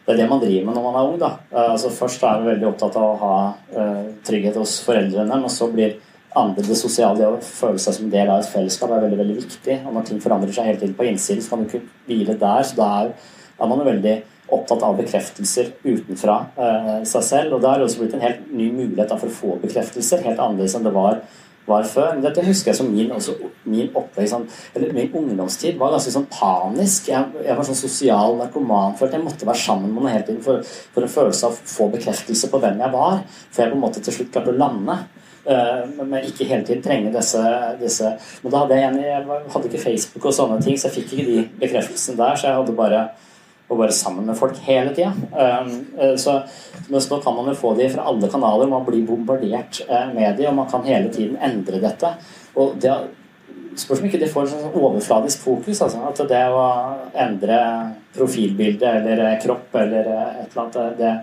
Det 0.06 0.14
er 0.14 0.22
det 0.22 0.28
man 0.30 0.40
driver 0.40 0.68
med 0.68 0.78
når 0.78 0.86
man 0.86 1.00
er 1.00 1.10
ung. 1.10 1.18
da. 1.22 1.32
Eh, 1.52 1.72
Altså, 1.74 1.94
først 1.94 2.24
er 2.24 2.44
vi 2.44 2.52
veldig 2.54 2.70
opptatt 2.70 3.00
av 3.00 3.08
å 3.08 3.18
ha 3.24 3.38
uh, 3.78 4.06
trygghet 4.28 4.60
hos 4.62 4.78
foreldrene, 4.86 5.42
men 5.42 5.52
så 5.52 5.68
blir 5.74 5.98
andre 6.38 6.64
det 6.64 6.78
sosiale, 6.78 7.18
det 7.18 7.28
å 7.28 7.42
føle 7.42 7.82
seg 7.82 7.96
som 7.98 8.10
del 8.14 8.30
av 8.30 8.44
et 8.44 8.50
fellesskap, 8.52 8.92
er 8.94 9.04
veldig 9.08 9.20
veldig 9.20 9.38
viktig. 9.40 9.78
Og 9.88 9.94
når 9.96 10.08
ting 10.08 10.22
forandrer 10.22 10.54
seg 10.54 10.70
hele 10.70 10.82
tiden 10.84 10.96
på 10.98 11.08
innsiden, 11.10 11.42
så 11.44 11.54
kan 11.54 11.64
du 11.64 11.70
ikke 11.72 11.86
hvile 12.10 12.38
der. 12.38 12.68
Så 12.68 12.78
da 12.78 12.90
er, 13.02 13.14
man 13.64 13.86
veldig 13.88 14.16
opptatt 14.54 14.84
av 14.86 14.96
bekreftelser 15.00 15.74
utenfra 15.84 16.38
eh, 16.56 16.94
seg 17.08 17.26
selv. 17.26 17.58
Og 17.58 17.64
da 17.64 17.74
har 17.74 17.82
det 17.82 17.90
også 17.90 18.04
blitt 18.04 18.16
en 18.18 18.24
helt 18.24 18.48
ny 18.52 18.70
mulighet 18.74 19.12
for 19.18 19.28
å 19.28 19.38
få 19.42 19.58
bekreftelser, 19.64 20.24
helt 20.26 20.40
annerledes 20.40 20.78
enn 20.78 20.88
det 20.88 20.94
var, 20.96 21.20
var 21.68 21.88
før. 21.90 22.14
Men 22.16 22.24
dette 22.24 22.46
husker 22.46 22.72
jeg 22.72 22.80
som 22.80 22.90
min, 22.94 23.12
også, 23.16 23.36
min 23.68 23.92
opplegg, 23.92 24.30
sånn, 24.32 24.48
eller 24.74 24.96
min 24.96 25.12
ungdomstid 25.20 25.80
var 25.80 25.94
ganske 25.96 26.16
sånn 26.16 26.30
panisk. 26.32 27.12
Jeg, 27.12 27.44
jeg 27.44 27.60
var 27.60 27.68
sånn 27.68 27.82
sosial 27.82 28.40
narkoman 28.40 28.96
for 29.00 29.10
at 29.10 29.18
jeg 29.18 29.26
måtte 29.26 29.50
være 29.50 29.64
sammen 29.66 29.92
med 29.92 30.04
noen 30.04 30.16
hele 30.16 30.28
tiden 30.30 30.44
for, 30.46 30.64
for 30.96 31.04
en 31.04 31.16
følelse 31.18 31.50
av 31.50 31.56
å 31.58 31.72
få 31.76 31.92
bekreftelse 31.98 32.52
på 32.54 32.64
hvem 32.64 32.84
jeg 32.86 32.96
var, 32.96 33.24
før 33.28 33.66
jeg 33.66 33.74
på 33.74 33.80
en 33.80 33.86
måte 33.88 34.04
til 34.04 34.20
slutt 34.20 34.36
klarte 34.36 34.56
å 34.56 34.60
lande. 34.64 35.00
Eh, 35.48 35.84
men 36.04 36.26
ikke 36.28 36.48
hele 36.48 36.66
tiden 36.68 36.82
trenge 36.84 37.12
disse, 37.14 37.40
disse 37.80 38.10
Men 38.44 38.52
da 38.52 38.66
hadde 38.66 38.80
jeg, 38.82 38.98
jeg 39.06 39.44
hadde 39.54 39.70
ikke 39.70 39.80
Facebook 39.80 40.26
og 40.28 40.34
sånne 40.36 40.58
ting, 40.64 40.76
så 40.76 40.90
jeg 40.90 40.98
fikk 40.98 41.14
ikke 41.16 41.28
de 41.30 41.44
bekreftelsene 41.62 42.20
der. 42.20 42.36
Så 42.36 42.50
jeg 42.50 42.60
hadde 42.60 42.76
bare 42.76 43.06
og 43.68 43.82
være 43.82 43.96
sammen 43.96 44.26
med 44.26 44.38
folk 44.40 44.56
hele 44.64 44.94
tida. 44.96 45.12
Så, 46.16 46.38
mens 46.88 47.10
nå 47.12 47.20
kan 47.24 47.36
man 47.36 47.50
jo 47.52 47.56
få 47.58 47.74
de 47.76 47.90
fra 47.92 48.06
alle 48.08 48.30
kanaler. 48.32 48.70
Man 48.72 48.86
blir 48.88 49.06
bombardert 49.08 49.82
eh, 49.88 50.10
med 50.16 50.38
de, 50.38 50.48
og 50.48 50.56
man 50.56 50.70
kan 50.72 50.86
hele 50.88 51.12
tiden 51.14 51.38
endre 51.44 51.82
dette. 51.84 52.14
Og 52.56 52.78
det 52.82 52.94
spørs 53.78 54.00
om 54.00 54.08
ikke 54.08 54.22
de 54.22 54.30
får 54.32 54.46
en 54.46 54.54
sånn 54.54 54.78
overfladisk 54.80 55.44
fokus. 55.44 55.82
Altså. 55.84 56.04
At 56.08 56.22
det 56.30 56.44
å 56.54 56.68
endre 57.28 57.60
profilbilde 58.16 58.94
eller 59.02 59.26
eh, 59.26 59.36
kropp 59.44 59.76
eller 59.84 60.14
eh, 60.14 60.40
et 60.46 60.56
eller 60.56 60.64
annet 60.64 61.02
det, 61.02 61.14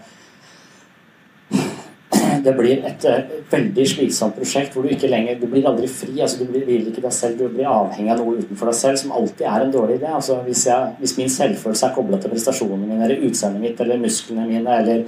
det 2.45 2.55
blir 2.57 2.85
et 2.87 3.07
uh, 3.09 3.33
veldig 3.51 3.85
slitsomt 3.89 4.37
prosjekt 4.39 4.75
hvor 4.75 4.85
du 4.85 4.93
ikke 4.95 5.11
lenger 5.11 5.39
Du 5.41 5.47
blir 5.51 5.67
aldri 5.69 5.89
fri. 5.91 6.13
altså 6.21 6.43
Du 6.43 6.51
blir, 6.51 6.67
vil 6.69 6.89
ikke 6.91 7.05
deg 7.05 7.15
selv, 7.17 7.39
du 7.39 7.49
blir 7.53 7.71
avhengig 7.71 8.13
av 8.13 8.21
noe 8.21 8.39
utenfor 8.41 8.71
deg 8.71 8.79
selv, 8.79 9.01
som 9.01 9.15
alltid 9.17 9.47
er 9.49 9.65
en 9.65 9.75
dårlig 9.75 9.99
idé. 10.01 10.11
altså 10.19 10.41
Hvis, 10.47 10.67
jeg, 10.69 10.95
hvis 11.01 11.17
min 11.19 11.33
selvfølelse 11.33 11.89
er 11.89 11.97
kobla 11.97 12.21
til 12.21 12.35
prestasjonene 12.35 12.87
mine, 12.87 13.03
eller 13.07 13.27
utseendet 13.29 13.65
mitt, 13.65 13.81
eller 13.81 14.03
musklene 14.03 14.47
mine, 14.49 14.79
eller 14.81 15.05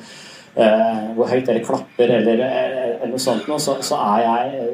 uh, 0.58 1.08
hvor 1.16 1.32
høyt 1.32 1.48
dere 1.48 1.64
klapper, 1.64 2.14
eller, 2.20 2.44
eller 2.44 3.14
noe 3.14 3.22
sånt 3.22 3.48
noe, 3.50 3.62
så, 3.62 3.78
så, 3.84 4.00
er 4.16 4.26
jeg 4.26 4.68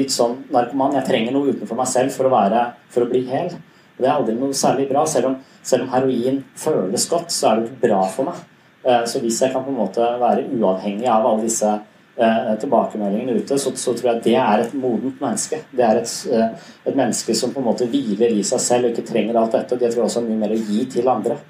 litt 0.00 0.14
sånn 0.14 0.40
narkoman. 0.54 0.98
Jeg 1.00 1.10
trenger 1.10 1.36
noe 1.36 1.54
utenfor 1.54 1.78
meg 1.78 1.90
selv 1.90 2.14
for 2.14 2.28
å, 2.28 2.34
være, 2.34 2.66
for 2.92 3.06
å 3.06 3.10
bli 3.10 3.26
hel. 3.30 3.54
Og 3.96 4.04
det 4.04 4.10
er 4.10 4.18
aldri 4.18 4.34
noe 4.36 4.56
særlig 4.56 4.90
bra. 4.90 5.06
Selv 5.08 5.32
om, 5.32 5.40
selv 5.64 5.86
om 5.86 5.94
heroin 5.94 6.42
føles 6.58 7.08
godt, 7.10 7.32
så 7.34 7.52
er 7.52 7.64
det 7.64 7.80
bra 7.82 8.02
for 8.12 8.28
meg. 8.28 8.44
Eh, 8.86 9.04
så 9.08 9.20
hvis 9.22 9.40
jeg 9.42 9.52
kan 9.52 9.64
på 9.64 9.72
en 9.72 9.80
måte 9.80 10.08
være 10.20 10.46
uavhengig 10.54 11.08
av 11.10 11.26
alle 11.26 11.46
disse 11.46 11.70
eh, 12.18 12.52
tilbakemeldingene 12.60 13.38
ute, 13.40 13.58
så, 13.58 13.72
så, 13.76 13.94
tror 13.96 14.10
jeg 14.10 14.22
det 14.24 14.34
er 14.40 14.62
et 14.64 14.74
modent 14.76 15.20
menneske. 15.22 15.60
Det 15.70 15.84
er 15.84 16.00
et, 16.00 16.12
eh, 16.32 16.68
et, 16.84 16.94
menneske 16.94 17.36
som 17.36 17.52
på 17.54 17.62
en 17.62 17.68
måte 17.68 17.88
hviler 17.90 18.34
i 18.34 18.44
seg 18.46 18.62
selv 18.62 18.88
og 18.88 18.94
ikke 18.94 19.08
trenger 19.10 19.38
alt 19.40 19.56
dette. 19.56 19.78
Det 19.78 19.90
tror 19.92 20.04
jeg 20.04 20.10
også 20.10 20.22
er 20.22 20.28
mye 20.30 20.42
mer 20.44 20.54
å 20.56 20.60
gi 20.60 20.84
til 20.96 21.12
andre. 21.12 21.40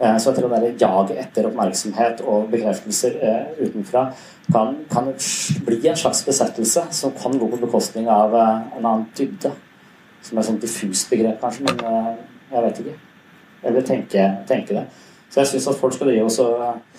Så 0.00 0.30
jeg 0.30 0.38
tror 0.38 0.52
det 0.62 0.78
jaget 0.80 1.18
etter 1.20 1.44
oppmerksomhet 1.44 2.22
og 2.24 2.46
bekreftelser 2.48 3.18
utenfra 3.58 4.06
kan, 4.48 4.78
kan, 4.88 5.10
bli 5.66 5.76
en 5.90 5.98
slags 6.00 6.22
besettelse 6.24 6.86
som 6.96 7.12
kan 7.18 7.36
gå 7.36 7.50
på 7.50 7.58
bekostning 7.66 8.08
av 8.08 8.32
en 8.32 8.78
annen 8.78 9.04
dybde. 9.18 9.52
Som 10.24 10.38
er 10.38 10.46
et 10.46 10.48
sånt 10.48 10.64
diffust 10.64 11.12
begrep, 11.12 11.36
kanskje, 11.44 11.68
men 11.68 12.16
jeg 12.48 12.64
vet 12.64 12.80
ikke. 12.80 12.96
Jeg 13.60 13.76
vil 13.76 13.86
tenke, 13.90 14.24
tenke 14.48 14.78
det. 14.78 14.86
Så 15.30 15.42
jeg 15.42 15.52
syns 15.52 15.68
at 15.70 15.78
folk 15.82 15.94
skal 15.94 16.10
drive 16.10 16.32
og 16.32 16.89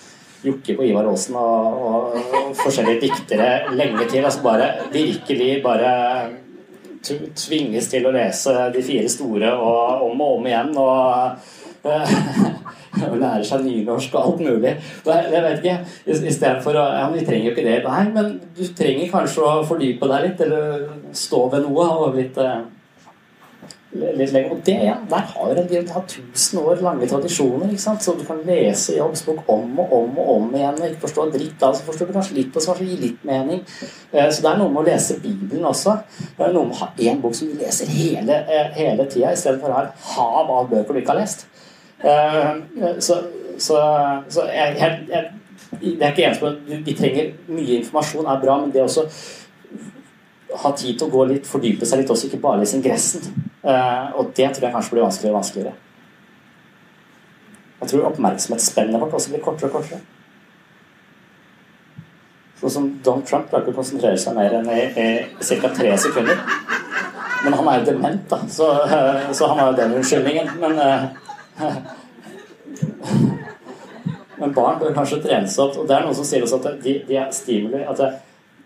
jokke 0.42 0.76
på 0.78 0.86
Ivar 0.88 1.08
Aasen 1.10 1.36
og, 1.38 1.82
og, 1.88 2.20
og, 2.20 2.52
forskjellige 2.62 3.06
diktere 3.06 3.50
lenge 3.76 4.06
til. 4.10 4.24
Altså 4.24 4.44
bare 4.44 4.70
virkelig 4.92 5.56
bare 5.64 5.92
tvinges 7.02 7.88
til 7.90 8.06
å 8.06 8.14
lese 8.14 8.54
de 8.74 8.82
fire 8.86 9.10
store 9.10 9.54
og 9.56 10.06
om 10.10 10.20
og 10.22 10.38
om 10.38 10.46
igjen. 10.50 10.76
og 10.78 11.50
og 13.02 13.16
lære 13.18 13.44
seg 13.46 13.64
nynorsk 13.64 14.12
og 14.14 14.26
alt 14.26 14.42
mulig. 14.44 14.74
Jeg 15.06 15.40
vet 15.42 15.62
ikke, 15.62 15.78
Istedenfor 16.06 16.76
å 16.78 16.84
Ja, 16.92 17.08
vi 17.10 17.24
trenger 17.26 17.48
jo 17.48 17.54
ikke 17.56 17.64
det. 17.66 17.80
Nei, 17.86 18.04
men 18.14 18.36
du 18.54 18.62
trenger 18.78 19.10
kanskje 19.10 19.48
å 19.48 19.64
fordype 19.66 20.06
deg 20.12 20.28
litt, 20.28 20.44
eller 20.46 20.86
stå 21.16 21.48
ved 21.50 21.66
noe 21.66 21.88
og 22.04 22.20
litt 22.20 22.38
lenger. 22.38 22.78
Og 23.92 24.60
det 24.64 24.72
igjen, 24.72 25.02
der 25.10 25.24
har 25.28 25.48
religion 25.50 25.88
har 25.88 26.04
tusen 26.08 26.58
år 26.58 26.78
lange 26.80 27.06
tradisjoner. 27.06 27.68
ikke 27.68 27.82
sant? 27.82 28.02
Så 28.02 28.14
du 28.16 28.24
kan 28.24 28.38
lese 28.46 28.96
Jobbs 28.96 29.22
bok 29.26 29.42
om 29.48 29.78
og 29.78 29.92
om 29.92 30.18
og 30.18 30.30
om 30.36 30.54
igjen 30.54 30.80
og 30.80 30.86
ikke 30.86 31.00
forstå 31.00 31.26
dritt 31.34 31.62
av 31.62 31.74
så 31.76 31.84
forstår 31.84 32.08
du 32.08 32.12
kanskje 32.12 32.38
litt, 32.38 32.56
og 32.56 32.62
så 32.62 32.76
gir 32.78 33.02
litt 33.02 33.24
mening. 33.24 33.60
Eh, 34.12 34.30
så 34.32 34.40
det 34.40 34.50
er 34.50 34.62
noe 34.62 34.72
med 34.72 34.80
å 34.80 34.86
lese 34.86 35.18
Bibelen 35.20 35.68
også. 35.68 35.98
Det 36.38 36.46
er 36.46 36.56
noe 36.56 36.70
med 36.70 36.78
å 36.78 36.80
ha 36.80 36.88
én 36.96 37.20
bok 37.20 37.36
som 37.36 37.52
du 37.52 37.60
leser 37.60 37.92
hele, 37.92 38.40
eh, 38.48 38.72
hele 38.78 39.06
tida, 39.12 39.34
istedenfor 39.36 39.68
å 39.68 39.76
ha 39.76 39.84
et 39.84 40.08
hav 40.14 40.56
av 40.56 40.72
bøker 40.72 40.94
du 40.94 41.02
ikke 41.02 41.12
har 41.12 41.20
lest. 41.20 41.46
Eh, 42.00 42.96
så, 42.98 43.20
så, 43.58 43.78
så 44.32 44.48
jeg, 44.48 44.76
jeg, 44.80 44.98
jeg, 45.12 45.28
det 45.82 46.02
er 46.02 46.10
ikke 46.12 46.26
eneste 46.30 46.80
Vi 46.88 46.96
trenger 46.96 47.30
mye 47.48 47.78
informasjon, 47.82 48.26
er 48.26 48.40
bra, 48.40 48.56
men 48.60 48.72
det 48.72 48.80
er 48.80 48.88
også 48.88 49.04
ha 50.62 50.72
tid 50.76 50.98
til 50.98 51.08
å 51.08 51.12
gå 51.12 51.24
litt, 51.30 51.48
fordype 51.48 51.86
seg 51.88 52.02
litt 52.02 52.10
også, 52.12 52.28
ikke 52.28 52.42
bare 52.42 52.60
lese 52.62 52.76
ingressen. 52.78 53.24
Uh, 53.62 54.12
og 54.18 54.32
det 54.36 54.48
tror 54.50 54.66
jeg 54.66 54.74
kanskje 54.74 54.94
blir 54.94 55.06
vanskeligere 55.06 55.34
og 55.34 55.38
vanskeligere. 55.40 55.74
Jeg 57.82 57.90
tror 57.90 58.08
oppmerksomhetsspennet 58.10 59.02
vårt 59.02 59.16
også 59.18 59.32
blir 59.32 59.44
kortere 59.44 59.70
og 59.70 59.76
kortere. 59.78 60.02
Sånn 62.60 62.74
som 62.76 62.90
Donald 63.02 63.26
Trump 63.26 63.48
klarer 63.50 63.64
ikke 63.64 63.74
å 63.74 63.80
konsentrere 63.80 64.18
seg 64.22 64.36
mer 64.36 64.54
enn 64.60 64.68
i, 64.70 64.82
i 64.94 65.06
ca. 65.62 65.72
tre 65.74 65.96
sekunder. 65.98 66.44
Men 67.42 67.56
han 67.58 67.68
er 67.72 67.80
jo 67.80 67.88
dement, 67.88 68.22
da, 68.30 68.38
så, 68.46 68.68
uh, 68.86 69.32
så 69.34 69.50
han 69.50 69.58
har 69.58 69.72
jo 69.72 69.80
den 69.80 69.96
unnskyldningen. 69.98 70.46
Men 70.62 70.72
uh, 70.78 71.02
Men 74.42 74.54
barn 74.54 74.78
bør 74.80 74.94
kanskje 74.96 75.20
trenes 75.22 75.54
opp. 75.62 75.76
Og 75.78 75.86
det 75.86 75.94
er 75.94 76.06
noen 76.06 76.16
som 76.18 76.26
sier 76.26 76.42
også 76.42 76.58
at 76.58 76.80
de, 76.82 76.96
de 77.06 77.18
er 77.20 77.28
stimuli 77.34 77.84
at 77.86 78.00
det, 78.00 78.08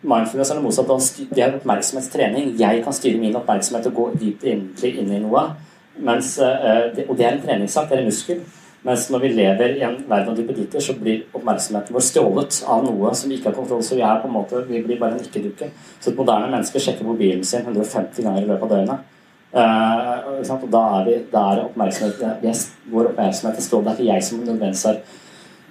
Mindfulness 0.02 0.50
er 0.50 0.58
det 0.58 0.64
motsatt. 0.64 1.22
Det 1.32 1.42
er 1.42 1.56
oppmerksomhetstrening. 1.56 2.52
Jeg 2.60 2.82
kan 2.84 2.92
styre 2.92 3.20
min 3.20 3.36
oppmerksomhet 3.38 3.88
og 3.88 3.96
gå 3.96 4.10
dypt 4.20 4.44
inn, 4.44 4.68
inn 4.84 5.12
i 5.12 5.22
noe. 5.22 5.48
Mens, 5.96 6.38
eh, 6.38 6.92
og 7.08 7.16
det 7.16 7.26
er 7.26 7.32
en 7.32 7.42
treningssak, 7.42 7.88
det 7.88 7.96
er 7.96 8.04
en 8.04 8.10
muskel. 8.10 8.40
Mens 8.86 9.08
når 9.10 9.22
vi 9.24 9.28
lever 9.34 9.78
i 9.78 9.82
en 9.82 9.96
verden 10.06 10.30
av 10.30 10.36
duppeditter, 10.36 10.80
så 10.80 10.94
blir 10.94 11.24
oppmerksomheten 11.34 11.94
vår 11.96 12.04
stjålet 12.06 12.60
av 12.70 12.84
noe 12.84 13.14
som 13.18 13.30
vi 13.30 13.38
ikke 13.40 13.50
har 13.50 13.56
kontroll 13.56 13.82
Så 13.82 13.96
vi 13.96 14.04
er 14.06 14.20
på 14.22 14.28
en 14.28 14.36
måte, 14.36 14.62
vi 14.68 14.82
blir 14.84 15.00
bare 15.00 15.16
en 15.16 15.24
ikke-dukke. 15.24 15.70
Så 15.98 16.12
et 16.12 16.18
moderne 16.20 16.52
menneske 16.52 16.82
sjekker 16.82 17.08
mobilen 17.08 17.42
sin 17.44 17.64
150 17.64 18.22
ganger 18.22 18.44
i 18.44 18.46
løpet 18.46 18.62
av 18.62 18.74
døgnet. 18.76 19.12
Uh, 19.56 20.52
og 20.52 20.68
da 20.70 20.82
er, 20.98 21.04
vi, 21.06 21.16
da 21.32 21.42
er 21.54 21.62
oppmerksomhet, 21.64 22.64
vår 22.92 23.12
oppmerksomhet 23.12 23.62
står 23.62 23.84
Det 23.84 23.92
er 23.92 24.00
ikke 24.00 24.12
jeg 24.12 24.24
som 24.26 24.40
nødvendigvis 24.42 24.82
har 24.84 24.98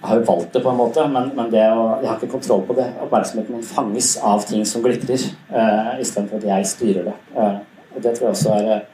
har 0.05 0.19
jo 0.19 0.25
valgt 0.27 0.53
det 0.53 0.61
på 0.63 0.71
en 0.71 0.79
måte, 0.79 1.05
men, 1.11 1.29
men 1.35 1.47
å, 1.51 1.85
jeg 2.01 2.09
har 2.09 2.17
ikke 2.17 2.31
kontroll 2.33 2.65
på 2.67 2.75
det. 2.77 2.87
Oppmerksomheten 3.05 3.57
min 3.57 3.65
fanges 3.65 4.15
av 4.23 4.43
ting 4.47 4.65
som 4.67 4.83
glitrer, 4.85 5.23
uh, 5.51 5.95
istedenfor 6.01 6.41
at 6.41 6.49
jeg 6.49 6.69
styrer 6.73 7.09
det. 7.09 7.15
Uh, 7.37 7.57
og 7.95 8.03
Det 8.03 8.13
tror 8.17 8.27
jeg 8.27 8.35
også 8.35 8.53
er 8.57 8.69
uh, 8.71 8.85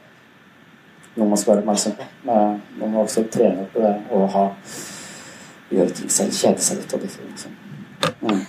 noe 1.17 1.29
man 1.33 1.41
skal 1.41 1.55
være 1.55 1.65
oppmerksom 1.65 1.97
på. 1.99 2.07
Uh, 2.27 2.55
man 2.79 2.95
må 2.95 3.05
også 3.05 3.25
trene 3.33 3.67
på 3.73 3.83
det 3.83 3.93
og 4.11 4.29
ha, 4.37 4.47
gjøre 5.71 5.99
ting 5.99 6.11
selv. 6.11 6.33
Kjede 6.37 6.65
seg 6.69 6.81
litt. 6.81 6.97
Og 6.97 7.05
det, 7.05 7.13
liksom. 7.27 7.59
mm. 8.21 8.41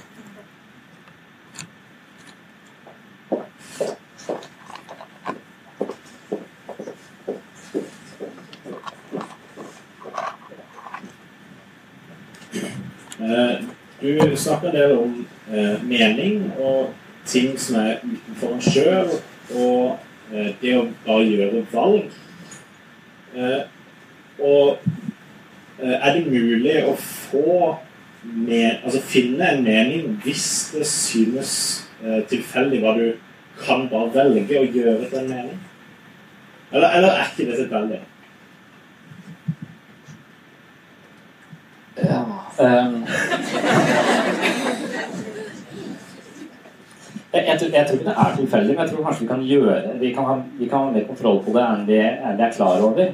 Eh, 13.23 14.32
du 14.43 14.49
snakka 14.49 14.67
en 14.67 14.75
del 14.75 14.93
om 14.99 15.27
eh, 15.53 15.83
mening 15.87 16.53
og 16.59 16.91
ting 17.27 17.55
som 17.61 17.79
er 17.79 18.01
utenfor 18.03 18.55
en 18.57 18.65
sjøl, 18.65 19.13
og 19.55 19.99
eh, 20.35 20.51
det 20.63 20.75
å 20.79 20.89
bare 21.07 21.29
gjøre 21.29 21.63
valg. 21.73 22.19
Og 24.43 24.83
er 25.83 26.15
det 26.15 26.27
mulig 26.27 26.75
å 26.85 26.93
få 26.99 27.77
med, 28.23 28.83
altså 28.83 29.01
finne 29.07 29.47
en 29.49 29.63
mening 29.65 30.19
hvis 30.25 30.49
det 30.75 30.85
synes 30.91 31.55
tilfeldig 32.29 32.83
hva 32.83 32.93
du 32.99 33.07
kan 33.63 33.87
bare 33.91 34.11
velge 34.13 34.61
å 34.61 34.67
gjøre 34.67 35.07
til 35.07 35.23
en 35.23 35.31
mening? 35.31 35.63
Eller, 36.73 36.99
eller 36.99 37.17
er 37.23 37.31
ikke 37.31 37.49
det 37.49 37.63
tilfeldig? 37.63 38.03
Ja. 42.03 42.23
Um, 42.59 43.07
jeg, 47.33 47.45
jeg, 47.47 47.73
jeg, 47.73 47.87
tror 47.87 47.99
ikke 47.99 48.09
det 48.09 48.15
er 48.17 48.35
tilfeldig, 48.37 48.75
men 48.77 48.85
jeg 48.85 48.91
tror 48.91 49.05
kanskje 49.05 49.23
vi 49.23 49.29
kan 49.29 49.45
gjøre 49.49 49.99
Vi 50.01 50.13
kan 50.13 50.25
ha, 50.25 50.35
vi 50.59 50.67
kan 50.69 50.79
ha 50.79 50.91
mer 50.93 51.07
kontroll 51.09 51.39
på 51.45 51.55
det 51.55 51.63
enn 51.65 51.87
vi, 51.87 52.01
enn 52.01 52.37
vi 52.37 52.45
er 52.45 52.57
klar 52.57 52.83
over. 52.89 53.13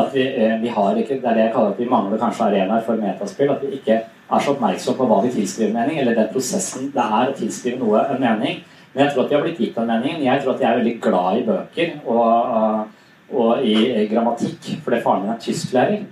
At 0.00 0.14
vi, 0.14 0.24
eh, 0.26 0.56
vi, 0.62 0.68
har 0.68 0.96
ikke, 0.96 1.20
Det 1.22 1.28
er 1.30 1.34
det 1.34 1.44
jeg 1.44 1.52
kaller 1.54 1.70
at 1.70 1.78
vi 1.78 1.88
mangler 1.90 2.18
kanskje 2.18 2.44
arenaer 2.48 2.82
for 2.86 2.98
metaspill. 2.98 3.50
At 3.50 3.62
vi 3.62 3.78
ikke 3.78 4.00
er 4.02 4.42
så 4.42 4.54
oppmerksom 4.54 4.98
på 4.98 5.06
hva 5.06 5.22
vi 5.24 5.32
tilskriver 5.34 5.74
mening, 5.74 5.98
eller 6.00 6.18
den 6.18 6.30
prosessen 6.32 6.90
det 6.94 7.06
er 7.06 7.30
å 7.30 7.36
tilskrive 7.38 7.78
noe 7.78 8.04
en 8.06 8.22
mening. 8.22 8.62
Men 8.92 9.04
jeg 9.04 9.14
tror 9.14 9.24
at 9.24 9.30
vi 9.30 9.36
har 9.36 9.42
blitt 9.46 9.60
gitt 9.62 9.76
den 9.78 9.90
meningen. 9.90 10.24
Jeg 10.26 10.42
tror 10.42 10.54
at 10.54 10.62
jeg 10.62 10.70
er 10.70 10.80
veldig 10.80 10.96
glad 11.02 11.38
i 11.38 11.44
bøker 11.46 11.92
og, 12.06 12.86
og 13.32 13.66
i 13.66 14.06
grammatikk, 14.10 14.72
fordi 14.84 15.02
faren 15.04 15.22
min 15.26 15.34
er 15.34 15.42
tysklærer. 15.42 16.02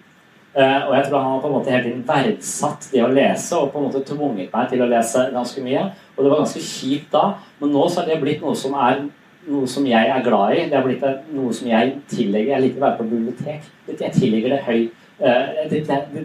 Uh, 0.56 0.88
og 0.88 0.94
jeg 0.96 1.04
tror 1.06 1.20
han 1.20 1.32
har 1.34 1.40
på 1.42 1.48
en 1.50 1.54
måte 1.58 1.70
hele 1.70 1.84
tiden 1.84 2.04
verdsatt 2.08 2.86
det 2.90 3.02
å 3.04 3.10
lese 3.12 3.56
og 3.58 3.68
på 3.70 3.78
en 3.78 3.84
måte 3.90 4.00
tvunget 4.08 4.48
meg 4.50 4.70
til 4.70 4.80
å 4.82 4.88
lese 4.88 5.26
ganske 5.34 5.62
mye. 5.62 5.82
Og 6.16 6.22
det 6.24 6.30
var 6.32 6.40
ganske 6.40 6.62
kjipt 6.64 7.10
da, 7.12 7.24
men 7.60 7.74
nå 7.74 7.82
så 7.86 8.00
har 8.00 8.08
det 8.08 8.20
blitt 8.22 8.40
noe 8.42 8.56
som 8.56 8.76
er 8.80 9.02
noe 9.48 9.68
som 9.70 9.84
jeg 9.88 10.08
er 10.12 10.24
glad 10.24 10.54
i. 10.56 10.62
Det 10.70 10.76
har 10.76 10.86
blitt 10.86 11.04
noe 11.36 11.52
som 11.54 11.68
jeg 11.68 11.92
tillegger. 12.10 12.54
Jeg 12.54 12.64
liker 12.64 12.80
å 12.80 12.86
være 12.86 12.98
på 12.98 13.08
bibliotek. 13.10 13.68
Jeg 13.92 14.14
tillegger 14.16 14.56
det 14.56 14.62
høy 14.66 14.80
uh, 15.20 15.68
det, 15.70 15.82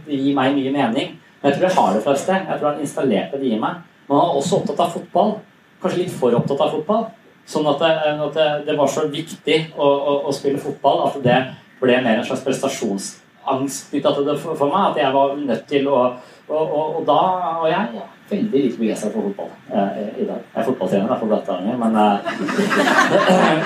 gir 0.08 0.38
meg 0.40 0.56
mye 0.56 0.76
mening. 0.76 1.18
Men 1.42 1.52
jeg 1.52 1.58
tror 1.58 1.68
jeg 1.68 1.78
har 1.78 1.94
det 1.94 2.04
fra 2.06 2.16
et 2.16 2.24
sted. 2.24 2.46
Jeg 2.48 2.60
tror 2.62 2.70
han 2.72 2.86
installerte 2.86 3.42
det 3.42 3.52
i 3.52 3.60
meg. 3.60 3.82
Men 4.08 4.18
han 4.18 4.30
er 4.30 4.40
også 4.40 4.62
opptatt 4.62 4.86
av 4.86 4.96
fotball. 4.96 5.36
Kanskje 5.84 6.06
litt 6.06 6.16
for 6.16 6.40
opptatt 6.40 6.64
av 6.64 6.78
fotball. 6.78 7.10
Sånn 7.54 7.68
at 7.68 7.84
det, 7.84 7.92
at 8.24 8.40
det 8.70 8.78
var 8.80 8.88
så 8.88 9.04
viktig 9.12 9.60
å, 9.76 9.84
å, 9.88 10.16
å 10.32 10.36
spille 10.36 10.62
fotball 10.64 11.10
at 11.10 11.20
det 11.26 11.42
ble 11.84 12.00
mer 12.00 12.22
en 12.22 12.28
slags 12.28 12.46
prestasjons 12.46 13.18
angst 13.50 13.90
knytta 13.92 14.14
til 14.16 14.28
det 14.28 14.36
for, 14.42 14.68
meg. 14.68 14.92
At 14.92 15.00
jeg 15.02 15.14
var 15.14 15.36
nødt 15.38 15.66
til 15.70 15.88
å 15.88 16.00
Og, 16.44 16.60
og, 16.60 16.96
og 17.00 17.06
da 17.08 17.20
Og 17.62 17.70
jeg 17.70 17.80
er 17.80 18.08
veldig 18.30 18.64
lite 18.64 18.78
begeistra 18.78 19.10
for 19.14 19.30
fotball 19.30 19.52
eh, 19.72 20.10
i 20.20 20.26
dag. 20.28 20.42
Jeg 20.44 20.60
er 20.60 20.66
fotballtrener 20.68 21.20
for 21.20 21.62
mi, 21.64 21.76
men, 21.80 21.96
eh, 21.96 22.18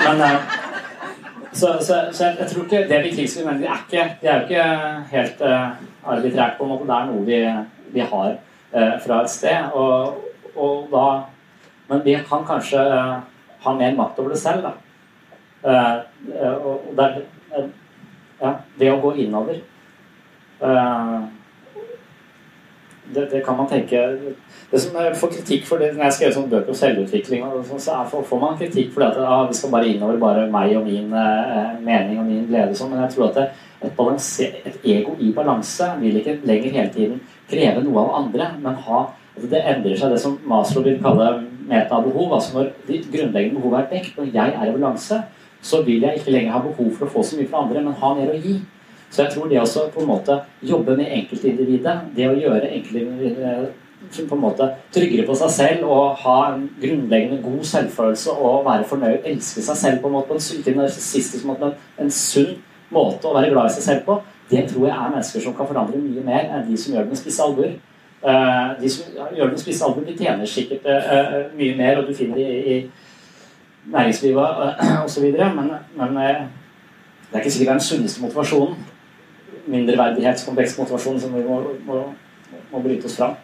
men 0.06 0.22
eh, 0.28 0.38
så, 1.52 1.72
så, 1.80 1.96
så 2.12 2.24
jeg, 2.24 2.46
tror 2.50 2.64
ikke 2.64 2.84
det 2.88 3.00
vi 3.04 3.14
tilskriver 3.16 3.52
mener, 3.52 3.66
er, 3.66 3.82
ikke, 3.88 4.04
det 4.20 4.30
er 4.30 4.36
jo 4.36 4.46
ikke 4.46 4.66
helt 5.10 5.40
uh, 5.42 6.12
arbitrært, 6.12 6.58
på 6.58 6.64
en 6.64 6.70
måte. 6.70 6.86
Det 6.86 6.96
er 6.98 7.08
noe 7.08 7.24
vi, 7.26 7.40
vi 7.96 8.04
har 8.12 8.36
uh, 8.36 8.94
fra 9.02 9.22
et 9.24 9.32
sted. 9.32 9.72
Og, 9.74 10.28
og 10.54 10.86
da 10.92 11.06
Men 11.88 12.04
vi 12.04 12.14
kan 12.28 12.44
kanskje 12.44 12.80
eh, 12.84 13.12
ha 13.64 13.74
mer 13.74 13.94
makt 13.96 14.18
over 14.20 14.34
det 14.34 14.40
selv, 14.40 14.66
da. 14.66 14.72
Eh, 15.64 15.94
eh, 16.34 16.52
og 16.52 16.88
og 16.90 16.96
der, 16.96 17.22
eh, 17.56 17.68
ja, 18.40 18.54
det 18.78 18.92
å 18.92 19.00
gå 19.02 19.14
innover 19.24 19.58
eh, 20.62 21.18
det, 23.14 23.24
det 23.32 23.40
kan 23.44 23.56
man 23.56 23.68
tenke 23.68 24.00
Det 24.70 24.80
som 24.80 24.96
jeg 25.00 25.16
får 25.16 25.30
kritikk 25.32 25.64
for 25.68 25.80
det 25.80 25.94
når 25.94 26.08
jeg 26.08 26.16
skrev 26.16 26.34
sånne 26.36 26.52
bøker 26.52 26.74
om 26.74 26.76
selvutvikling, 26.76 27.44
sånn, 27.70 27.80
så 27.80 28.02
får 28.12 28.40
man 28.42 28.58
kritikk 28.60 28.90
for 28.92 29.04
det 29.04 29.08
at 29.14 29.22
ah, 29.24 29.46
vi 29.48 29.56
skal 29.56 29.72
bare 29.72 29.88
innover, 29.88 30.18
bare 30.20 30.44
meg 30.52 30.74
og 30.76 30.84
min 30.84 31.14
eh, 31.16 31.78
mening 31.80 32.20
og 32.20 32.26
min 32.28 32.44
glede. 32.50 32.76
Sånn. 32.76 32.92
Men 32.92 33.06
jeg 33.06 33.14
tror 33.14 33.30
at 33.30 33.40
et, 33.86 34.58
et 34.68 34.84
ego 34.92 35.14
i 35.24 35.30
balanse 35.32 35.88
vil 36.02 36.20
ikke 36.20 36.36
lenger 36.44 36.76
hele 36.76 36.92
tiden 36.92 37.22
kreve 37.48 37.80
noe 37.86 38.04
av 38.04 38.14
andre, 38.20 38.50
men 38.60 38.76
ha 38.84 39.06
altså 39.38 39.48
Det 39.54 39.64
endrer 39.70 39.96
seg, 39.96 40.12
det 40.12 40.20
som 40.20 40.36
Maslow 40.50 40.84
vil 40.84 41.00
kalle 41.00 41.30
meta-behov. 41.68 42.32
altså 42.34 42.58
Når 42.58 42.70
de 42.88 43.02
grunnleggende 43.12 43.60
behov 43.60 43.78
er 43.78 43.90
dekt, 43.92 44.16
når 44.18 44.32
jeg 44.34 44.54
er 44.54 44.66
i 44.66 44.72
balanse, 44.74 45.22
så 45.62 45.82
vil 45.82 46.04
jeg 46.06 46.20
ikke 46.20 46.34
lenger 46.34 46.54
ha 46.54 46.62
behov 46.62 46.92
for 46.96 47.06
å 47.08 47.12
få 47.16 47.24
så 47.26 47.38
mye 47.38 47.48
fra 47.50 47.64
andre, 47.64 47.82
men 47.82 47.98
ha 47.98 48.14
mer 48.14 48.32
å 48.32 48.38
gi. 48.38 48.58
Så 49.10 49.22
jeg 49.24 49.32
tror 49.32 49.48
det 49.48 49.60
også 49.60 49.88
på 49.92 50.02
en 50.02 50.10
måte 50.10 50.40
jobbe 50.62 50.96
med 50.96 51.12
enkeltindividet, 51.16 51.96
det 52.16 52.28
å 52.28 52.36
gjøre 52.36 52.68
enkeltindividet 52.68 53.70
på 54.28 54.34
en 54.34 54.40
måte 54.40 54.68
tryggere 54.94 55.26
på 55.26 55.34
seg 55.36 55.50
selv 55.50 55.88
og 55.90 56.20
ha 56.22 56.36
en 56.52 56.68
grunnleggende 56.80 57.40
god 57.42 57.64
selvfølelse 57.66 58.36
og 58.36 58.64
være 58.66 58.86
fornøyd, 58.88 59.26
elske 59.26 59.64
seg 59.64 59.80
selv 59.80 60.00
på 60.02 60.10
en 60.10 60.16
måte 60.18 60.30
på 60.30 60.38
en 60.38 60.60
ikke 60.60 60.76
narsissistisk 60.76 61.48
måte, 61.48 61.72
men 61.96 62.06
en 62.06 62.14
sunn 62.14 62.54
måte 62.94 63.28
å 63.28 63.34
være 63.34 63.50
glad 63.52 63.70
i 63.70 63.74
seg 63.74 63.86
selv 63.88 64.06
på, 64.06 64.20
det 64.50 64.64
tror 64.70 64.86
jeg 64.86 64.94
er 64.94 65.12
mennesker 65.12 65.44
som 65.44 65.56
kan 65.56 65.68
forandre 65.68 66.00
mye 66.00 66.24
mer 66.24 66.46
enn 66.46 66.68
de 66.68 66.78
som 66.80 66.94
gjør 66.94 67.04
det 67.04 67.12
med 67.12 67.20
spisse 67.20 67.44
albuer. 67.44 67.74
Uh, 68.18 68.78
de 68.80 68.88
som 68.90 69.10
gjør 69.18 69.44
det 69.44 69.52
med 69.52 69.60
spisse 69.60 69.84
albuer, 69.84 70.06
de 70.08 70.16
tjener 70.16 70.48
sikkert 70.48 70.88
uh, 70.88 71.36
mye 71.58 71.76
mer, 71.76 72.00
og 72.00 72.08
du 72.08 72.16
finner 72.16 72.40
i, 72.40 72.48
i 72.76 72.78
næringslivet 73.92 74.62
uh, 74.62 75.04
osv., 75.04 75.26
men, 75.56 75.70
men 75.96 76.16
det 77.28 77.36
er 77.36 77.42
ikke 77.42 77.50
sikkert 77.50 77.66
det 77.66 77.74
er 77.74 77.78
den 77.78 77.80
sunneste 77.80 78.22
motivasjonen 78.22 78.86
Mindreverdighetskompleksmotivasjonen 79.68 81.20
som 81.20 81.34
vi 81.34 81.42
må, 81.44 81.60
må, 81.86 82.02
må 82.72 82.80
bryte 82.80 83.04
oss 83.04 83.16
fram. 83.18 83.34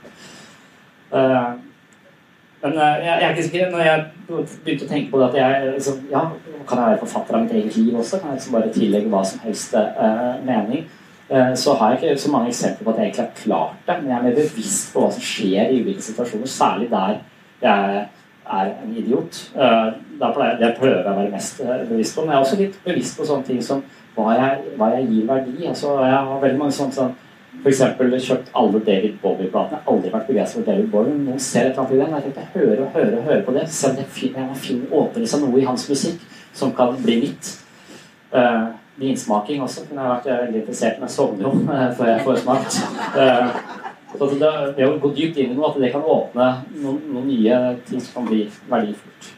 Uh, 1.13 1.53
men 2.63 2.73
uh, 2.73 2.79
jeg, 2.79 3.05
jeg, 3.05 3.25
er 3.25 3.31
ikke 3.31 3.43
sikker 3.43 3.71
Når 3.71 3.83
jeg 3.85 4.05
begynte 4.29 4.87
å 4.87 4.89
tenke 4.89 5.11
på 5.13 5.21
det 5.21 5.27
at 5.29 5.37
jeg 5.39 5.73
liksom, 5.75 5.99
ja, 6.11 6.23
Kan 6.65 6.81
jeg 6.81 6.89
være 6.89 7.01
forfatter 7.03 7.37
av 7.37 7.45
mitt 7.45 7.53
eget 7.59 7.77
liv 7.77 7.99
også? 8.01 8.19
Kan 8.23 8.33
jeg 8.33 8.41
liksom 8.41 8.57
bare 8.57 8.73
tillegge 8.75 9.13
hva 9.13 9.21
som 9.29 9.43
helst 9.45 9.77
uh, 9.77 10.37
mening? 10.45 10.87
så 11.57 11.73
har 11.75 11.95
jeg 11.95 12.03
ikke 12.13 12.21
så 12.21 12.31
mange 12.31 12.51
eksempler 12.53 12.85
på 12.85 12.91
at 12.93 12.99
jeg 13.01 13.07
egentlig 13.07 13.23
har 13.25 13.39
klart 13.39 13.87
det. 13.87 13.95
Men 14.01 14.11
jeg 14.11 14.17
er 14.17 14.25
mer 14.27 14.35
bevisst 14.37 14.91
på 14.93 15.01
hva 15.01 15.07
som 15.11 15.23
skjer 15.25 15.71
i 15.73 15.79
ulike 15.81 16.05
situasjoner, 16.05 16.51
særlig 16.53 16.91
der 16.91 17.15
jeg 17.63 18.03
er 18.53 18.73
en 18.83 18.97
idiot. 18.97 19.41
det 19.55 20.31
prøver 20.79 20.97
jeg 20.97 21.11
å 21.11 21.17
være 21.17 21.31
mest 21.33 21.61
bevisst 21.89 22.17
på. 22.17 22.25
Men 22.25 22.35
jeg 22.35 22.39
er 22.39 22.47
også 22.47 22.59
litt 22.61 22.81
bevisst 22.85 23.19
på 23.19 23.27
sånne 23.29 23.49
ting 23.49 23.63
som 23.63 23.83
hva 24.15 24.35
jeg, 24.37 24.75
hva 24.79 24.91
jeg 24.95 25.09
gir 25.11 25.29
verdi. 25.29 25.57
Altså, 25.67 25.95
jeg 26.05 26.19
har 26.29 26.43
veldig 26.43 26.61
mange 26.61 26.77
sånne 26.77 26.99
sånn, 26.99 27.15
F.eks. 27.65 27.81
kjøpt 28.27 28.51
alle 28.59 28.81
David 28.85 29.19
Bowie-platene. 29.23 29.81
Har 29.85 29.93
aldri 29.93 30.11
vært 30.13 30.27
begeistret 30.29 30.61
for 30.61 30.69
David 30.69 30.89
Bowie. 30.93 31.17
Noen 31.17 31.41
ser 31.41 31.71
et 31.71 31.79
eller 31.79 32.03
annet 32.03 32.27
i 32.27 32.33
den. 32.33 32.41
Jeg 32.43 32.51
hører 32.55 32.83
og 32.85 32.97
hører 32.97 33.19
og 33.19 33.29
hører 33.31 33.45
på 33.47 33.55
det. 33.57 33.67
Se 33.73 33.91
om 33.91 34.01
jeg 34.01 34.09
finner, 34.13 34.89
åpner 34.93 35.29
seg 35.31 35.45
noe 35.45 35.61
i 35.61 35.67
hans 35.69 35.87
musikk 35.89 36.25
som 36.55 36.75
kan 36.77 36.97
bli 37.03 37.21
mitt. 37.23 37.53
Uh, 38.35 38.75
vinsmaking 39.01 39.63
også 39.63 39.87
jeg 39.87 39.99
vært 39.99 40.29
veldig 40.29 40.61
interessert. 40.61 40.99
Men 40.99 41.09
jeg 41.09 41.17
sovner 41.17 41.47
jo 41.47 41.55
uh, 41.65 41.89
før 41.97 42.11
jeg 42.11 42.25
får 42.27 42.43
smakt. 42.43 42.81
Uh, 43.17 43.94
så 44.19 44.27
det, 44.31 44.51
det, 44.77 44.87
å 44.87 44.99
gå 45.03 45.11
dypt 45.15 45.39
inn 45.43 45.53
i 45.53 45.57
noe, 45.57 45.73
at 45.73 45.81
det 45.83 45.91
kan 45.95 46.05
åpne 46.07 46.49
noen, 46.79 47.01
noen 47.11 47.27
nye 47.27 47.61
ting 47.89 48.03
som 48.03 48.21
kan 48.21 48.29
bli 48.29 48.45
verdifullt. 48.71 49.31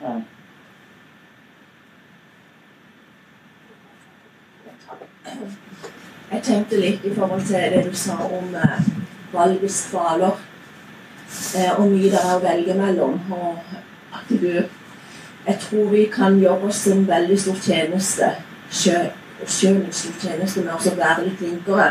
Jeg 6.31 6.43
tenkte 6.43 6.81
litt 6.81 7.05
i 7.07 7.15
forhold 7.15 7.47
til 7.47 7.73
det 7.73 7.85
du 7.87 7.95
sa 7.97 8.19
om 8.27 8.53
eh, 8.59 8.89
valgets 9.33 9.87
kvaler. 9.91 10.37
Eh, 11.57 11.73
og 11.79 11.89
mye 11.91 12.11
det 12.13 12.21
er 12.21 12.35
å 12.35 12.43
velge 12.43 12.77
mellom. 12.77 13.17
Og 13.33 13.77
at 14.13 14.29
du 14.29 14.67
Jeg 15.47 15.59
tror 15.63 15.91
vi 15.93 16.01
kan 16.11 16.41
gjøre 16.43 16.67
oss 16.67 16.81
en 16.91 17.05
veldig 17.07 17.37
stor 17.39 17.59
tjeneste 17.63 18.33
sjøl, 18.67 19.13
en 19.39 19.93
stor 19.95 20.17
tjeneste 20.19 20.65
med 20.65 20.73
å 20.75 20.95
være 20.99 21.29
litt 21.29 21.37
flinkere 21.39 21.85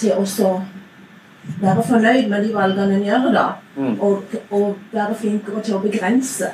til 0.00 0.16
å 0.16 0.24
være 1.60 1.82
fornøyd 1.82 2.28
med 2.28 2.44
de 2.44 2.54
valgene 2.54 2.98
en 2.98 3.06
gjør 3.06 3.30
da. 3.34 3.46
Mm. 3.76 4.00
Og, 4.00 4.22
og, 4.50 4.76
være 4.92 5.14
flinkere 5.14 5.62
til 5.62 5.78
å 5.78 5.82
begrense 5.84 6.52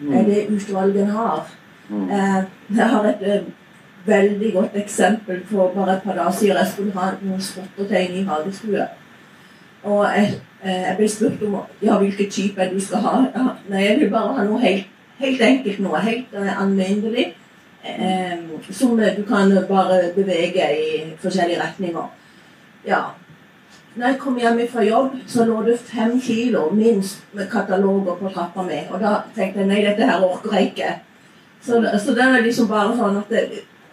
mm. 0.00 0.12
Eh, 0.12 0.24
det 0.26 0.46
utvalget 0.54 1.02
en 1.02 1.14
har. 1.16 1.44
Mm. 1.88 2.10
Eh, 2.10 2.44
jeg 2.76 2.88
har 2.88 3.04
et 3.04 3.22
eh, 3.22 3.42
veldig 4.06 4.52
godt 4.52 4.70
eksempel 4.74 5.40
på 5.50 5.70
bare 5.74 5.96
et 5.96 6.02
par 6.02 6.14
dager 6.14 6.30
siden 6.30 6.56
jeg 6.56 6.66
skulle 6.72 6.92
ha 6.92 7.10
noen 7.22 7.40
spottertegn 7.40 8.18
i 8.20 8.24
hagestue. 8.28 8.86
Og 9.84 10.04
jeg, 10.16 10.40
eh, 10.64 10.82
jeg, 10.82 10.96
ble 10.96 11.08
spurt 11.08 11.42
om 11.46 11.56
ja, 11.82 11.98
hvilken 11.98 12.30
type 12.30 12.70
du 12.72 12.80
skal 12.80 13.04
ha. 13.04 13.16
Ja, 13.34 13.46
nei, 13.68 13.84
jeg 13.84 14.00
vil 14.00 14.10
bare 14.10 14.36
ha 14.38 14.44
noe 14.44 14.60
helt, 14.60 14.86
helt 15.18 15.40
enkelt, 15.40 15.80
noe 15.84 16.00
helt 16.04 16.36
anvendelig. 16.58 17.32
Som 18.72 18.96
du 18.96 19.22
kan 19.28 19.50
bare 19.68 19.98
bevege 20.16 20.70
i 20.72 20.86
forskjellige 21.20 21.60
retninger. 21.60 22.06
Ja. 22.86 23.02
Når 23.94 24.06
jeg 24.06 24.18
kom 24.18 24.38
hjem 24.38 24.60
fra 24.70 24.82
jobb, 24.82 25.12
så 25.26 25.44
lå 25.46 25.60
det 25.62 25.78
fem 25.78 26.20
kilo 26.20 26.70
minst 26.74 27.22
med 27.32 27.46
kataloger 27.50 28.16
på 28.18 28.30
trappa 28.34 28.62
mi. 28.62 28.80
Og 28.90 29.00
da 29.00 29.20
tenkte 29.36 29.62
jeg 29.62 29.68
nei, 29.70 29.82
dette 29.86 30.08
her 30.08 30.24
orker 30.24 30.56
jeg 30.56 30.72
ikke. 30.72 30.94
Så, 31.62 31.78
så 32.04 32.14
det 32.14 32.24
er 32.24 32.42
liksom 32.42 32.68
bare 32.68 32.96
sånn 32.98 33.20
at 33.22 33.30
det, 33.30 33.44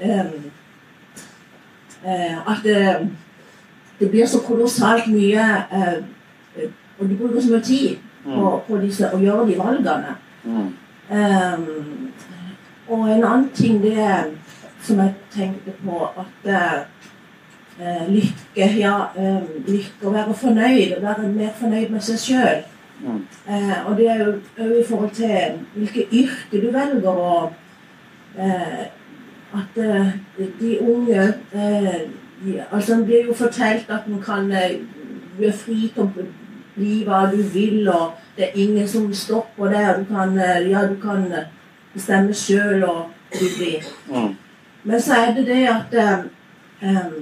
um, 0.02 0.50
at 2.50 2.64
det, 2.66 2.80
det, 4.00 4.10
blir 4.10 4.26
så 4.28 4.42
kolossalt 4.44 5.06
mye 5.14 5.46
uh, 5.72 6.02
Og 7.00 7.10
du 7.10 7.16
bruker 7.16 7.42
så 7.42 7.54
mye 7.54 7.64
tid 7.66 8.02
på, 8.24 8.34
mm. 8.34 8.58
på 8.68 8.80
disse, 8.82 9.08
å 9.10 9.22
gjøre 9.22 9.46
de 9.48 9.56
valgene. 9.58 10.16
Mm. 10.44 10.68
Um, 11.12 12.10
og 12.90 13.06
en 13.06 13.24
annen 13.24 13.48
ting 13.56 13.80
det 13.82 14.10
som 14.82 15.00
jeg 15.02 15.14
tenkte 15.34 15.74
på, 15.86 16.04
at 16.10 16.50
uh, 16.50 17.08
lykke 17.80 18.68
Ja, 18.78 18.96
um, 19.16 19.48
lykke 19.68 20.08
å 20.08 20.14
være 20.14 20.34
fornøyd, 20.38 20.98
å 20.98 21.02
være 21.02 21.30
mer 21.32 21.54
fornøyd 21.60 21.90
med 21.90 22.04
seg 22.06 22.20
sjøl. 22.20 22.64
Mm. 23.02 23.22
Uh, 23.48 23.78
og 23.90 23.98
det 23.98 24.10
er 24.12 24.20
jo 24.22 24.32
òg 24.62 24.74
i 24.78 24.88
forhold 24.88 25.14
til 25.18 25.62
hvilket 25.74 26.12
yrke 26.14 26.62
du 26.62 26.68
velger 26.76 27.08
å 27.10 27.30
uh, 28.38 28.84
at 29.54 29.80
uh, 29.82 30.12
de 30.60 30.76
unge 30.82 31.24
uh, 31.56 31.96
de, 32.44 32.64
altså 32.72 32.96
Det 32.96 33.06
blir 33.06 33.26
jo 33.28 33.34
fortalt 33.34 33.90
at 33.90 34.08
man 34.08 34.22
kan 34.22 34.52
uh, 34.52 35.42
er 35.42 35.58
fri 35.58 35.90
til 35.94 36.04
å 36.04 36.28
bli 36.76 37.02
hva 37.08 37.26
du 37.32 37.42
vil, 37.54 37.90
og 37.90 38.14
det 38.38 38.48
er 38.48 38.62
ingen 38.62 38.88
som 38.88 39.10
stopper 39.14 39.74
deg. 39.74 40.04
Du 40.04 40.14
kan, 40.14 40.38
ja, 40.70 40.86
du 40.88 40.96
kan 41.02 41.26
bestemme 41.94 42.34
sjøl 42.34 42.84
og 42.88 43.10
du 43.34 43.46
blir. 43.58 43.88
Mm. 44.08 44.36
Men 44.84 45.02
så 45.02 45.18
er 45.18 45.34
det 45.36 45.46
det 45.50 45.62
at 45.70 45.96
um, 46.82 47.18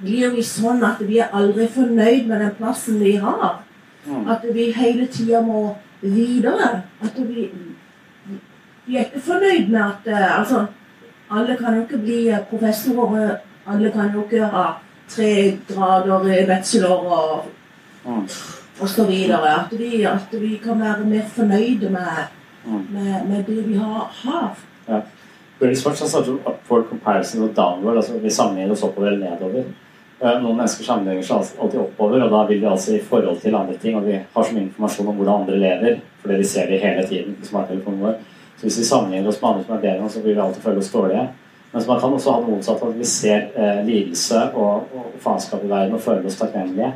blir 0.00 0.32
vi 0.34 0.44
sånn 0.44 0.82
at 0.86 1.02
vi 1.04 1.20
er 1.20 1.34
aldri 1.36 1.66
fornøyd 1.70 2.28
med 2.28 2.40
den 2.40 2.54
plassen 2.58 3.00
vi 3.02 3.16
har. 3.20 3.60
Mm. 4.06 4.28
At 4.32 4.44
vi 4.54 4.70
hele 4.72 5.06
tida 5.12 5.42
må 5.44 5.76
videre. 6.00 6.70
At 7.04 7.18
vi, 7.18 7.48
vi 8.86 8.96
er 8.96 9.08
ikke 9.08 9.24
fornøyd 9.26 9.68
med 9.68 9.82
at 9.84 10.12
uh, 10.12 10.38
altså, 10.40 10.66
Alle 11.30 11.54
kan 11.54 11.76
jo 11.76 11.84
ikke 11.84 11.98
bli 12.02 12.24
eh, 12.26 12.40
professorer. 12.50 13.36
Alle 13.70 13.90
kan 13.94 14.08
jo 14.10 14.24
ikke 14.24 14.48
ha 14.50 14.64
tre 15.06 15.58
grader 15.68 16.24
bachelor 16.48 17.04
og, 17.06 17.44
mm. 18.02 18.24
og 18.80 18.88
så 18.88 19.04
videre. 19.06 19.52
At 19.60 19.78
vi, 19.78 20.02
at 20.02 20.34
vi 20.40 20.56
kan 20.64 20.80
være 20.80 21.04
mer 21.06 21.28
fornøyde 21.36 21.90
med, 21.90 22.24
mm. 22.64 22.82
med, 22.90 23.12
med 23.28 23.44
det 23.46 23.68
vi 23.68 23.76
har. 23.78 24.10
har. 24.24 24.58
British 25.60 25.86
Watch 25.86 26.02
startet 26.02 26.32
om 26.32 26.40
upward 26.46 26.88
comparison 26.88 27.44
og 27.44 27.54
downward. 27.56 27.96
altså 27.96 28.18
Vi 28.18 28.30
sammenligner 28.30 28.72
oss 28.72 28.82
oppover 28.82 29.10
eller 29.10 29.30
nedover. 29.30 29.64
Eh, 30.20 30.36
noen 30.40 30.56
mennesker 30.56 30.84
sammenligner 30.84 31.24
seg 31.24 31.60
alltid 31.60 31.80
oppover, 31.80 32.22
og 32.24 32.32
da 32.32 32.40
vil 32.48 32.62
de 32.62 32.68
altså 32.68 32.94
i 32.96 33.02
forhold 33.04 33.38
til 33.40 33.56
andre 33.56 33.76
ting. 33.80 33.96
Og 33.96 34.06
vi 34.06 34.18
har 34.20 34.44
så 34.44 34.54
mye 34.56 34.66
informasjon 34.66 35.08
om 35.08 35.20
hvordan 35.20 35.42
andre 35.42 35.60
lever, 35.60 36.00
fordi 36.22 36.40
vi 36.40 36.48
ser 36.48 36.66
det 36.68 36.80
hele 36.80 37.06
tiden 37.08 37.36
på 37.40 37.48
smarttelefonen 37.48 38.00
vår. 38.06 38.18
Så 38.56 38.66
hvis 38.66 38.78
vi 38.78 38.84
sammenligner 38.84 39.28
oss 39.28 39.42
med 39.42 39.50
andre 39.50 39.64
som 39.64 39.76
er 39.76 39.84
bedre 39.84 40.08
så 40.08 40.22
vil 40.24 40.34
vi 40.34 40.40
alltid 40.40 40.62
føle 40.62 40.78
oss 40.78 40.92
dårlige. 40.92 41.28
Men 41.72 41.82
man 41.88 42.00
kan 42.00 42.12
også 42.12 42.32
ha 42.32 42.40
det 42.40 42.48
motsatte, 42.48 42.86
at 42.86 42.98
vi 42.98 43.04
ser 43.04 43.46
eh, 43.56 43.84
lidelse 43.86 44.42
og, 44.54 44.88
og, 44.96 45.12
faenskap 45.20 45.64
i 45.64 45.70
verden 45.70 45.94
og 45.94 46.00
føler 46.00 46.26
oss 46.26 46.36
takknemlige. 46.40 46.92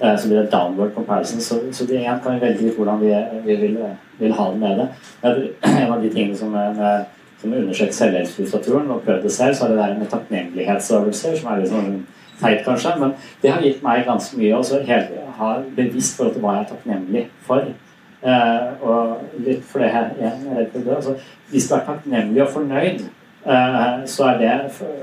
Eh, 0.00 0.16
så 0.18 0.28
blir 0.28 0.40
det 0.42 0.52
downward 0.52 0.94
comparison. 0.94 1.40
Så, 1.40 1.60
så 1.72 1.86
det 1.86 2.00
igjen 2.00 2.20
kan 2.24 2.34
vi 2.34 2.46
velge 2.46 2.66
litt 2.66 2.76
hvordan 2.76 3.00
vi, 3.00 3.12
vi 3.44 3.56
vil, 3.60 3.78
vil, 4.18 4.32
ha 4.32 4.50
det 4.50 4.60
med 4.60 4.82
det. 4.82 4.88
En 5.84 5.92
av 5.92 6.02
de 6.02 6.10
tingene 6.10 6.36
som, 6.36 6.52
med, 6.52 7.06
som 7.40 7.52
undersøkt 7.52 7.94
selvhjelpslitteraturen 7.94 8.90
og 8.90 9.02
prøvd 9.04 9.26
det 9.26 9.32
selv, 9.32 9.54
så 9.54 9.64
er 9.64 9.74
det 9.74 9.78
der 9.78 9.98
med 9.98 10.12
takknemlighetsøvelser, 10.12 11.36
som 11.40 11.50
er 11.52 11.60
litt 11.60 11.72
sånn 11.72 11.98
teit, 12.40 12.62
kanskje. 12.64 12.94
Men 13.00 13.12
det 13.42 13.52
har 13.52 13.64
gitt 13.64 13.82
meg 13.84 14.06
ganske 14.06 14.38
mye 14.40 14.56
å 14.56 15.34
ha 15.40 15.50
bevisst 15.76 16.16
forhold 16.16 16.36
til 16.36 16.44
hva 16.44 16.56
jeg 16.56 16.64
er 16.64 16.70
takknemlig 16.72 17.26
for. 17.46 17.68
Eh, 18.26 18.68
og 18.82 19.38
litt 19.44 19.62
for 19.68 19.84
det 19.84 19.92
her 19.92 20.10
igjen, 20.16 20.48
jeg 20.48 20.64
er 20.64 20.72
det. 20.74 20.96
Altså, 20.96 21.14
hvis 21.52 21.68
du 21.68 21.76
er 21.76 21.84
takknemlig 21.86 22.42
og 22.42 22.52
fornøyd, 22.54 23.04
eh, 23.44 23.86
så 24.08 24.30
er 24.32 24.40
det 24.40 24.54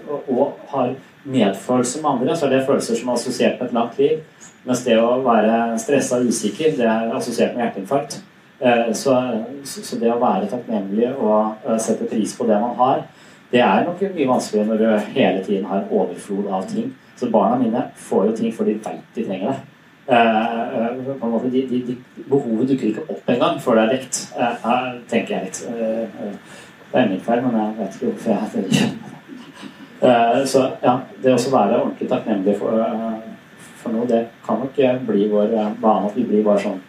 og, 0.09 0.27
og 0.27 0.57
har 0.73 0.95
medfølelse 1.23 2.01
med 2.01 2.09
andre, 2.09 2.35
så 2.35 2.45
er 2.45 2.57
det 2.57 2.65
følelser 2.67 2.99
som 2.99 3.09
er 3.09 3.21
assosiert 3.21 3.61
med 3.61 3.69
et 3.69 3.77
langt 3.77 4.01
liv. 4.01 4.19
Mens 4.65 4.83
det 4.83 4.97
å 4.99 5.15
være 5.23 5.79
stressa 5.79 6.19
og 6.19 6.29
usikker, 6.31 6.75
det 6.77 6.87
er 6.87 7.15
assosiert 7.15 7.55
med 7.55 7.65
hjerteinfarkt. 7.65 8.21
Eh, 8.63 8.93
så, 8.93 9.13
så, 9.63 9.97
det 9.99 10.07
å 10.13 10.21
være 10.21 10.47
takknemlig 10.47 11.09
og 11.17 11.65
eh, 11.67 11.79
sette 11.83 12.07
pris 12.07 12.31
på 12.37 12.45
det 12.47 12.55
man 12.61 12.77
har, 12.79 13.01
det 13.51 13.59
er 13.59 13.83
nok 13.83 13.99
mye 14.15 14.27
vanskeligere 14.29 14.69
når 14.69 14.79
du 14.79 15.09
hele 15.17 15.41
tiden 15.43 15.65
har 15.67 15.89
overflod 15.91 16.47
av 16.47 16.63
ting. 16.69 16.93
Så 17.19 17.27
barna 17.33 17.57
mine 17.59 17.81
får 18.07 18.29
jo 18.29 18.35
ting 18.37 18.53
for 18.55 18.69
de 18.69 18.77
veit 18.85 19.17
de 19.17 19.25
trenger 19.27 19.51
det. 19.51 19.57
På 20.07 21.27
en 21.27 21.31
måte, 21.31 21.51
de, 21.51 21.65
de, 21.67 21.81
de, 21.89 22.23
behovet 22.27 22.71
dukker 22.71 22.89
ikke 22.89 23.03
opp 23.13 23.29
engang 23.31 23.59
før 23.63 23.77
det 23.77 23.83
er 23.83 23.91
dekt, 23.93 24.17
tenker 25.11 25.35
jeg 25.35 25.45
litt. 25.45 25.59
Det 26.89 26.99
er 26.99 27.11
min 27.11 27.21
feil, 27.23 27.43
men 27.45 27.59
jeg 27.59 27.77
vet 27.77 27.99
ikke 27.99 28.09
hvorfor 28.09 28.33
jeg 28.33 28.65
gjør 28.65 28.89
det. 30.01 30.47
så 30.55 30.65
ja, 30.81 30.95
det 31.23 31.35
å 31.35 31.53
være 31.53 31.77
ordentlig 31.83 32.09
takknemlig 32.11 32.57
for, 32.59 32.81
for, 33.83 33.95
noe, 33.95 34.09
det 34.09 34.25
kan 34.47 34.59
nok 34.63 34.81
bli 35.11 35.29
vår 35.31 35.53
vane 35.53 36.09
at 36.09 36.17
vi 36.17 36.25
blir 36.31 36.43
bare 36.47 36.65
sånn 36.65 36.81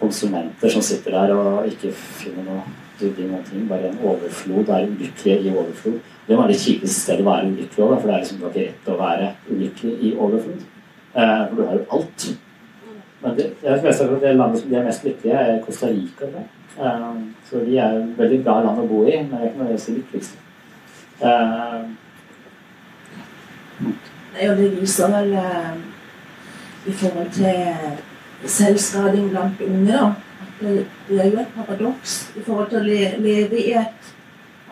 konsumenter 0.00 0.72
som 0.72 0.82
sitter 0.82 1.14
der 1.14 1.34
og 1.34 1.68
ikke 1.68 1.92
finner 1.92 2.46
noe 2.46 2.62
dybde 3.00 3.24
i 3.24 3.28
noen 3.30 3.44
ting. 3.44 3.68
Bare 3.68 3.90
en 3.90 4.00
overflod. 4.04 4.68
Er 4.68 4.88
ulykkelig 4.88 5.36
i 5.36 5.52
overflod. 5.52 6.00
Det 6.26 6.38
var 6.38 6.50
det 6.50 6.58
kjipeste 6.60 7.00
stedet 7.00 7.24
å 7.24 7.30
være 7.30 7.52
ulykkelig 7.52 7.84
òg, 7.86 7.94
for 8.00 8.08
det 8.08 8.14
er 8.14 8.24
liksom 8.24 8.40
ikke 8.40 8.64
rett 8.64 8.90
å 8.90 8.98
være 9.00 9.30
ulykkelig 9.50 9.94
i 10.00 10.14
overflod. 10.16 10.64
Eh, 11.14 11.42
for 11.48 11.56
du 11.56 11.62
har 11.64 11.78
jo 11.78 11.84
alt. 11.98 12.28
Men 13.22 13.36
det, 13.36 13.46
jeg 13.62 13.84
vet 13.84 14.22
det 14.22 14.32
landet 14.36 14.60
som 14.60 14.70
de 14.70 14.78
er 14.80 14.88
mest 14.88 15.06
lykkelige, 15.06 15.36
er 15.36 15.62
Costa 15.64 15.92
Rica. 15.92 16.32
Eh, 16.78 17.12
så 17.50 17.62
de 17.68 17.78
er 17.78 18.00
et 18.00 18.18
veldig 18.18 18.42
bra 18.44 18.58
land 18.64 18.82
å 18.82 18.88
bo 18.90 19.04
i, 19.06 19.16
men 19.20 19.30
det 19.32 19.38
er 19.38 19.48
ikke 19.52 19.62
noe 19.62 19.70
av 19.70 19.72
det 19.76 19.96
lykkeligste. 20.00 20.42
Ja, 24.36 24.52
det 24.56 24.80
viser 24.80 25.08
vel 25.12 25.32
uh, 25.32 25.76
i 26.86 26.92
forhold 26.92 27.30
til 27.32 27.56
selvskading 28.44 29.30
blant 29.30 29.60
unge, 29.60 29.92
da. 29.92 30.12
Det, 30.60 30.86
det, 31.08 31.18
er 31.20 31.26
jo 31.28 31.40
et 31.42 31.56
paradoks 31.56 32.12
i 32.36 32.42
forhold 32.44 32.70
til 32.70 32.78
å 32.78 32.84
le, 32.86 33.00
leve 33.20 33.58
i 33.60 33.74
et 33.76 34.12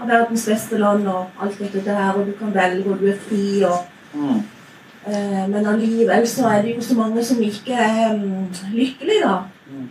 av 0.01 0.09
verdens 0.09 0.47
beste 0.49 0.79
land 0.81 1.05
og 1.13 1.43
alt 1.45 1.59
dette 1.61 1.83
der, 1.85 2.17
og 2.17 2.25
du 2.25 2.33
kan 2.39 2.55
velge, 2.55 2.89
og 2.89 3.03
du 3.03 3.11
er 3.13 3.21
fri 3.21 3.47
og 3.69 3.83
mm. 4.17 4.43
Eh, 5.05 5.49
men 5.53 5.67
allikevel 5.69 6.23
så 6.25 6.47
er 6.49 6.63
det 6.65 6.79
jo 6.79 6.83
så 6.83 6.95
mange 6.97 7.21
som 7.25 7.41
ikke 7.45 7.77
er 7.77 8.15
um, 8.15 8.47
lykkelige, 8.73 9.21
da. 9.21 9.35
Mm. 9.69 9.91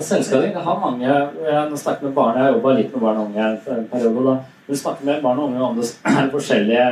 Selvskading 0.00 0.54
det 0.54 0.62
har 0.64 0.80
mange 0.80 1.04
Jeg 1.06 1.78
snakker 1.78 2.06
med 2.06 2.14
barn, 2.14 2.38
jeg 2.40 2.54
jobba 2.54 2.72
litt 2.76 2.94
med 2.94 3.02
barn 3.02 3.20
og 3.20 3.26
unge 3.26 3.50
en 3.76 3.88
periode. 3.92 4.24
da. 4.30 4.36
Du 4.68 4.76
snakker 4.76 5.04
med 5.04 5.22
barn 5.22 5.38
og 5.38 5.50
unge 5.50 5.62
om 5.62 5.76
det 5.76 5.90
er 6.04 6.30
forskjellige 6.36 6.86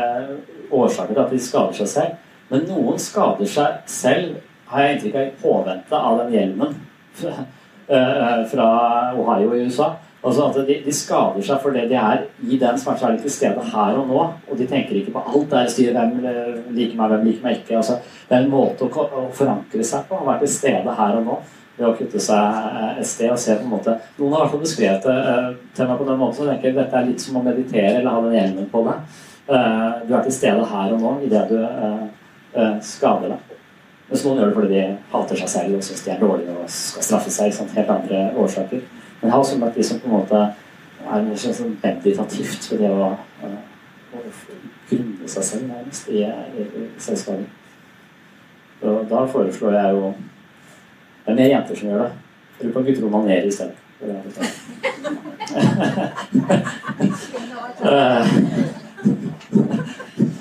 årsaker 0.71 1.15
til 1.15 1.23
at 1.23 1.33
de 1.33 1.41
skader 1.41 1.73
seg 1.73 1.89
selv. 1.89 2.13
Men 2.51 2.67
noen 2.69 2.99
skader 3.01 3.49
seg 3.49 3.81
selv, 3.87 4.37
har 4.71 4.83
jeg 4.83 4.97
inntrykk 4.97 5.21
av, 5.21 5.29
i 5.29 5.43
påvente 5.43 6.01
av 6.11 6.19
den 6.23 6.35
hjelmen 6.35 6.75
eh, 7.25 8.43
fra 8.51 8.69
Ohio 9.19 9.55
i 9.55 9.65
USA. 9.67 9.95
Altså 10.25 10.47
at 10.49 10.57
de, 10.65 10.79
de, 10.87 10.93
skader 10.97 11.45
seg 11.45 11.59
for 11.61 11.77
det 11.77 11.85
de 11.91 11.97
er 12.01 12.23
i 12.49 12.57
den 12.61 12.79
smerten, 12.81 13.13
er 13.13 13.21
til 13.21 13.33
stede 13.33 13.65
her 13.75 13.99
og 14.01 14.09
nå. 14.09 14.23
Og 14.49 14.57
de 14.57 14.69
tenker 14.69 14.97
ikke 14.97 15.13
på 15.13 15.25
alt 15.25 15.51
det 15.53 15.67
styret. 15.75 15.99
Hvem 15.99 16.31
eh, 16.31 16.63
liker 16.77 16.97
meg, 17.01 17.13
hvem 17.13 17.29
liker 17.29 17.45
meg 17.45 17.61
ikke. 17.61 17.77
Altså, 17.83 17.99
det 18.31 18.39
er 18.39 18.47
en 18.47 18.55
måte 18.55 18.89
å, 18.89 19.05
å 19.05 19.27
forankre 19.37 19.85
seg 19.85 20.09
på. 20.09 20.21
Å 20.21 20.31
være 20.31 20.47
til 20.47 20.55
stede 20.57 20.97
her 20.97 21.21
og 21.21 21.29
nå 21.29 21.39
ved 21.75 21.89
å 21.89 21.95
kutte 21.99 22.23
seg 22.23 22.59
eh, 22.71 22.91
et 23.03 23.11
sted 23.11 23.35
og 23.35 23.41
se 23.43 23.59
på 23.59 23.67
en 23.67 23.73
måte 23.75 23.99
Noen 24.17 24.33
har 24.33 24.41
i 24.41 24.45
hvert 24.45 24.55
fall 24.55 24.65
beskrevet 24.65 25.09
det 25.09 25.17
til 25.77 25.91
meg 25.91 26.01
på 26.01 26.09
den 26.09 26.21
måten, 26.21 26.37
så 26.39 26.47
jeg 26.47 26.53
tenker 26.55 26.77
dette 26.79 27.01
er 27.01 27.09
litt 27.11 27.25
som 27.25 27.41
å 27.41 27.45
meditere 27.45 27.97
eller 27.99 28.15
ha 28.15 28.23
den 28.25 28.37
hjelmen 28.39 28.69
på 28.71 28.85
deg. 28.87 29.19
Du 29.45 30.15
er 30.15 30.23
til 30.25 30.33
stede 30.33 30.69
her 30.71 30.95
og 30.95 31.03
nå 31.03 31.17
idet 31.27 31.43
du 31.51 31.59
skader 32.87 33.35
deg. 33.35 33.54
Mens 34.09 34.25
noen 34.25 34.39
gjør 34.39 34.49
det 34.51 34.57
fordi 34.59 34.75
de 34.75 34.83
hater 35.15 35.37
seg 35.41 35.49
selv 35.49 35.77
og 35.79 35.85
syns 35.85 36.05
de 36.05 36.11
er 36.13 36.21
dårlige 36.21 36.53
og 36.53 36.71
skal 36.71 37.03
straffe 37.07 37.31
seg. 37.33 37.49
Sånn, 37.57 37.77
helt 37.77 37.95
andre 37.95 38.19
årsaker. 38.41 38.81
Men 39.21 39.27
jeg 39.29 39.33
har 39.33 39.41
også 39.41 39.61
møtt 39.61 39.77
de 39.79 39.85
som 39.89 40.01
på 40.03 40.09
en 40.11 40.17
måte 40.19 40.39
er 41.05 41.19
noe 41.25 41.39
sånn 41.41 41.79
meditativt 41.83 42.63
ved 42.73 42.79
det 42.85 42.91
å, 42.93 42.95
å, 43.15 43.17
grunne 44.91 45.27
seg 45.29 45.43
selv 45.49 45.65
nærmest 45.71 46.05
i, 46.13 46.15
i, 46.21 46.23
i 46.65 46.67
selskapet. 47.01 47.49
Og 48.85 48.97
da 49.09 49.21
foreslår 49.33 49.73
jeg 49.79 49.89
jo 49.97 50.05
Det 51.25 51.31
er 51.33 51.39
mer 51.39 51.49
jenter 51.49 51.75
som 51.79 51.89
gjør 51.89 52.01
det. 52.03 52.11
Lurer 52.61 52.75
på 52.75 52.85
gutter 52.85 53.05
onanerer 53.09 53.47
i 53.49 53.51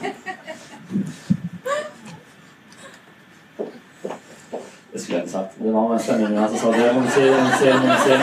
Det 4.94 5.02
skulle 5.02 5.18
jeg 5.18 5.24
ikke 5.24 5.32
sagt. 5.32 5.54
Det 5.64 5.74
var 5.74 5.98
stemningen 5.98 6.50
som 6.50 6.58
sa 6.58 6.72
det. 6.72 6.90
Må 6.96 7.02
si, 7.10 7.22
må 7.34 7.48
si, 7.58 7.70
må 7.82 7.94
si. 8.04 8.18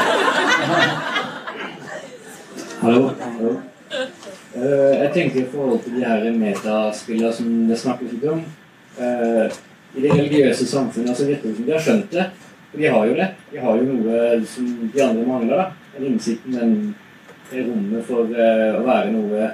Hallo. 2.83 3.09
Hallo. 3.23 3.55
Uh, 4.55 4.93
jeg 5.01 5.11
tenker 5.15 5.41
i 5.41 5.49
forhold 5.51 5.83
til 5.83 5.97
de 5.97 6.05
her 6.05 6.29
metaspillene 6.39 7.33
som 7.35 7.49
det 7.67 7.79
snakkes 7.79 8.13
litt 8.13 8.29
om 8.31 8.45
uh, 8.99 9.59
I 9.95 10.05
det 10.05 10.13
religiøse 10.15 10.67
samfunnet 10.67 11.11
altså 11.11 11.27
virker 11.27 11.49
det 11.49 11.57
som 11.57 11.67
de 11.67 11.75
har 11.75 11.85
skjønt 11.89 12.15
det. 12.15 12.29
For 12.71 12.85
de 12.85 12.95
har 12.95 13.11
jo 13.11 13.19
det. 13.19 13.29
De 13.51 13.67
har 13.67 13.83
jo 13.83 13.91
noe 13.91 14.23
som 14.55 14.71
de 14.95 15.05
andre 15.09 15.27
mangler. 15.27 15.65
da. 15.65 15.69
Den 15.97 16.09
innsikten, 16.13 16.55
den, 16.55 16.75
rommet 17.51 18.07
for 18.07 18.31
uh, 18.31 18.79
å 18.79 18.87
være 18.87 19.11
noe 19.17 19.53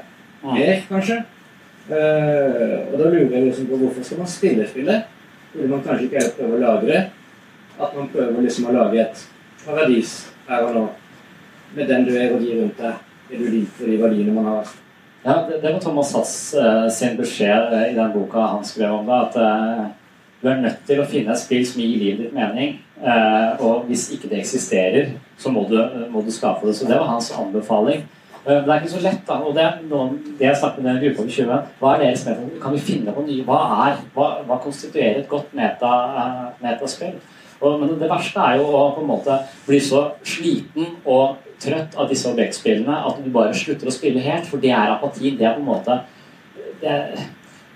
mer, 0.52 0.84
kanskje. 0.92 1.22
og 1.88 2.94
da 3.00 3.04
lurer 3.08 3.30
jeg 3.32 3.44
liksom 3.46 3.70
på 3.70 3.78
hvorfor 3.80 4.04
skal 4.04 4.18
man 4.20 4.28
spille 4.28 4.66
spillet? 4.68 5.05
Burde 5.56 5.68
man 5.68 5.82
kanskje 5.82 6.04
ikke 6.04 6.20
heller 6.20 6.34
prøve 6.36 6.56
å 6.56 6.62
lagre. 6.62 7.02
At 7.76 7.92
man 7.96 8.08
prøver 8.12 8.42
liksom 8.44 8.68
å 8.68 8.74
lage 8.76 9.00
et 9.00 9.22
paradis 9.64 10.16
her 10.48 10.64
og 10.68 10.74
nå. 10.76 10.86
Med 11.76 11.88
den 11.88 12.04
du 12.04 12.12
er 12.16 12.34
og 12.34 12.42
de 12.44 12.58
rundt 12.60 12.80
deg. 12.80 13.04
Er 13.26 13.40
du 13.40 13.46
lik 13.50 13.70
for 13.74 13.88
de 13.88 13.96
verdiene 13.98 14.34
man 14.36 14.50
har? 14.50 14.74
Ja, 15.24 15.40
det, 15.48 15.58
var 15.64 15.80
Thomas 15.82 16.12
Hass 16.14 16.34
uh, 16.54 16.86
sin 16.92 17.16
beskjed 17.18 17.72
uh, 17.72 17.86
i 17.88 17.94
den 17.96 18.12
boka 18.14 18.44
han 18.52 18.64
skrev 18.64 19.00
om 19.00 19.08
det. 19.08 19.16
At 19.16 19.38
uh, 19.40 20.20
du 20.42 20.50
er 20.52 20.60
nødt 20.62 20.84
til 20.86 21.00
å 21.02 21.08
finne 21.08 21.32
et 21.34 21.40
spill 21.40 21.64
som 21.66 21.80
gir 21.82 21.96
livet 21.98 22.26
ditt 22.26 22.36
mening. 22.36 22.82
og 23.60 23.88
hvis 23.88 24.06
ikke 24.14 24.28
det 24.30 24.38
eksisterer, 24.40 25.10
så 25.36 25.50
må 25.52 25.66
du, 25.68 25.74
må 26.12 26.22
du 26.24 26.30
skape 26.32 26.64
det. 26.66 26.76
Så 26.76 26.86
det 26.88 26.96
var 26.96 27.10
hans 27.10 27.32
anbefaling. 27.34 28.06
Men 28.46 28.62
det 28.62 28.72
er 28.72 28.82
ikke 28.82 28.92
så 28.92 29.02
lett. 29.02 29.22
da, 29.26 29.38
og 29.42 29.54
Det 29.56 29.64
noen, 29.90 30.18
det 30.38 30.46
jeg 30.46 30.58
snakket 30.60 30.82
med 30.84 30.94
den 30.94 31.02
gruppa 31.02 31.22
på 31.22 31.32
20 31.36 31.62
Hva 31.80 31.94
er 31.94 32.04
deres 32.04 32.26
metode? 32.26 32.60
Kan 32.62 32.76
vi 32.76 32.84
finne 32.90 33.14
på 33.14 33.24
nye? 33.26 33.46
Hva 33.46 33.62
er, 33.86 33.96
hva, 34.14 34.28
hva 34.46 34.60
konstituerer 34.62 35.22
et 35.22 35.28
godt 35.28 35.54
meta, 35.58 35.90
metaspill? 36.62 37.16
Og, 37.60 37.80
men 37.80 37.96
det 37.98 38.10
verste 38.10 38.42
er 38.44 38.60
jo 38.60 38.68
å 38.68 38.84
på 38.94 39.02
en 39.02 39.08
måte 39.08 39.38
bli 39.66 39.80
så 39.80 40.02
sliten 40.22 40.98
og 41.04 41.40
trøtt 41.62 41.96
av 41.96 42.10
disse 42.10 42.28
objektspillene 42.28 42.98
at 43.08 43.18
du 43.24 43.30
bare 43.32 43.56
slutter 43.56 43.88
å 43.88 43.94
spille 43.94 44.22
helt, 44.22 44.46
for 44.46 44.62
det 44.62 44.74
er 44.76 44.92
apatien. 44.92 45.38
Det 45.38 45.48
er 45.48 45.56
på 45.56 45.64
en 45.64 45.70
måte 45.72 45.98
er, 46.84 47.16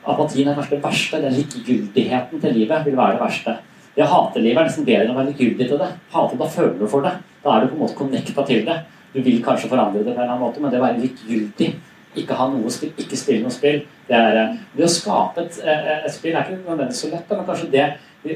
Apatien 0.00 0.48
er 0.48 0.56
kanskje 0.56 0.76
det 0.76 0.84
verste. 0.84 1.18
Den 1.20 1.34
likegyldigheten 1.36 2.40
til 2.40 2.54
livet 2.56 2.86
vil 2.86 2.96
være 2.96 3.18
det 3.18 3.24
verste. 3.24 3.56
Det 3.96 4.04
å 4.06 4.08
hate 4.08 4.40
livet 4.40 4.62
er 4.62 4.68
nesten 4.70 4.86
bedre 4.86 5.04
enn 5.04 5.12
å 5.12 5.18
være 5.18 5.32
likegyldig 5.32 5.66
til 5.68 5.80
det. 5.80 5.90
Hate, 6.14 6.38
Da 6.40 6.48
føler 6.48 6.78
du 6.78 6.86
for 6.88 7.04
det. 7.04 7.12
Da 7.44 7.56
er 7.56 7.60
du 7.60 7.72
på 7.72 7.76
en 7.76 7.82
måte 7.82 7.98
connecta 7.98 8.44
til 8.46 8.64
det. 8.64 8.78
Du 9.14 9.22
vil 9.22 9.40
kanskje 9.44 9.70
forandre 9.70 10.04
det 10.04 10.12
på 10.12 10.12
en 10.14 10.18
eller 10.18 10.34
annen 10.34 10.44
måte, 10.44 10.62
men 10.62 10.72
det 10.72 10.80
å 10.80 10.84
være 10.84 11.00
likegyldig 11.02 11.70
ikke 12.18 12.34
ha 12.34 12.48
noe 12.50 12.70
spill, 12.74 12.90
ikke 12.98 13.18
spille 13.18 13.44
noe 13.44 13.54
spill 13.54 13.84
Det, 14.08 14.16
er, 14.18 14.36
eh, 14.36 14.54
det 14.74 14.82
å 14.82 14.90
skape 14.90 15.44
et, 15.44 15.60
eh, 15.62 15.90
et, 16.00 16.10
spill 16.10 16.34
er 16.34 16.42
ikke 16.42 16.58
nødvendigvis 16.64 17.02
så 17.04 17.10
lett, 17.12 17.28
men 17.30 17.46
kanskje 17.46 17.68
det 17.70 17.84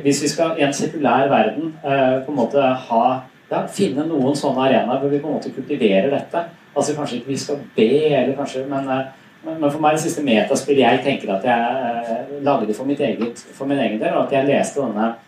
Hvis 0.04 0.20
vi 0.22 0.30
skal 0.30 0.58
i 0.58 0.62
en 0.62 0.72
sekulær 0.72 1.26
verden 1.28 1.72
eh, 1.82 2.20
på 2.22 2.30
en 2.30 2.38
måte 2.38 2.62
ha 2.62 3.04
ja, 3.50 3.64
finne 3.70 4.06
noen 4.08 4.36
sånne 4.38 4.68
arenaer 4.68 5.02
hvor 5.02 5.12
vi 5.12 5.20
på 5.20 5.28
en 5.28 5.36
måte 5.36 5.52
kultiverer 5.54 6.10
dette. 6.12 6.46
Altså 6.74 6.96
Kanskje 6.96 7.20
ikke 7.20 7.32
vi 7.32 7.38
skal 7.38 7.60
be, 7.76 7.90
eller 8.08 8.32
kanskje, 8.38 8.64
men, 8.70 8.88
eh, 8.90 9.04
men, 9.44 9.70
for 9.70 9.82
meg 9.82 9.98
det 9.98 10.04
siste 10.06 10.24
metaspill 10.26 10.80
jeg 10.80 11.02
tenker 11.04 11.34
at 11.36 11.44
jeg 11.46 11.92
eh, 12.08 12.32
lagde 12.46 12.74
for, 12.74 12.90
eget, 12.90 13.44
for 13.54 13.70
min 13.70 13.78
egen 13.78 14.00
del, 14.00 14.16
og 14.16 14.26
at 14.26 14.38
jeg 14.38 14.48
leste 14.48 14.82
denne 14.82 15.10
eh, 15.12 15.20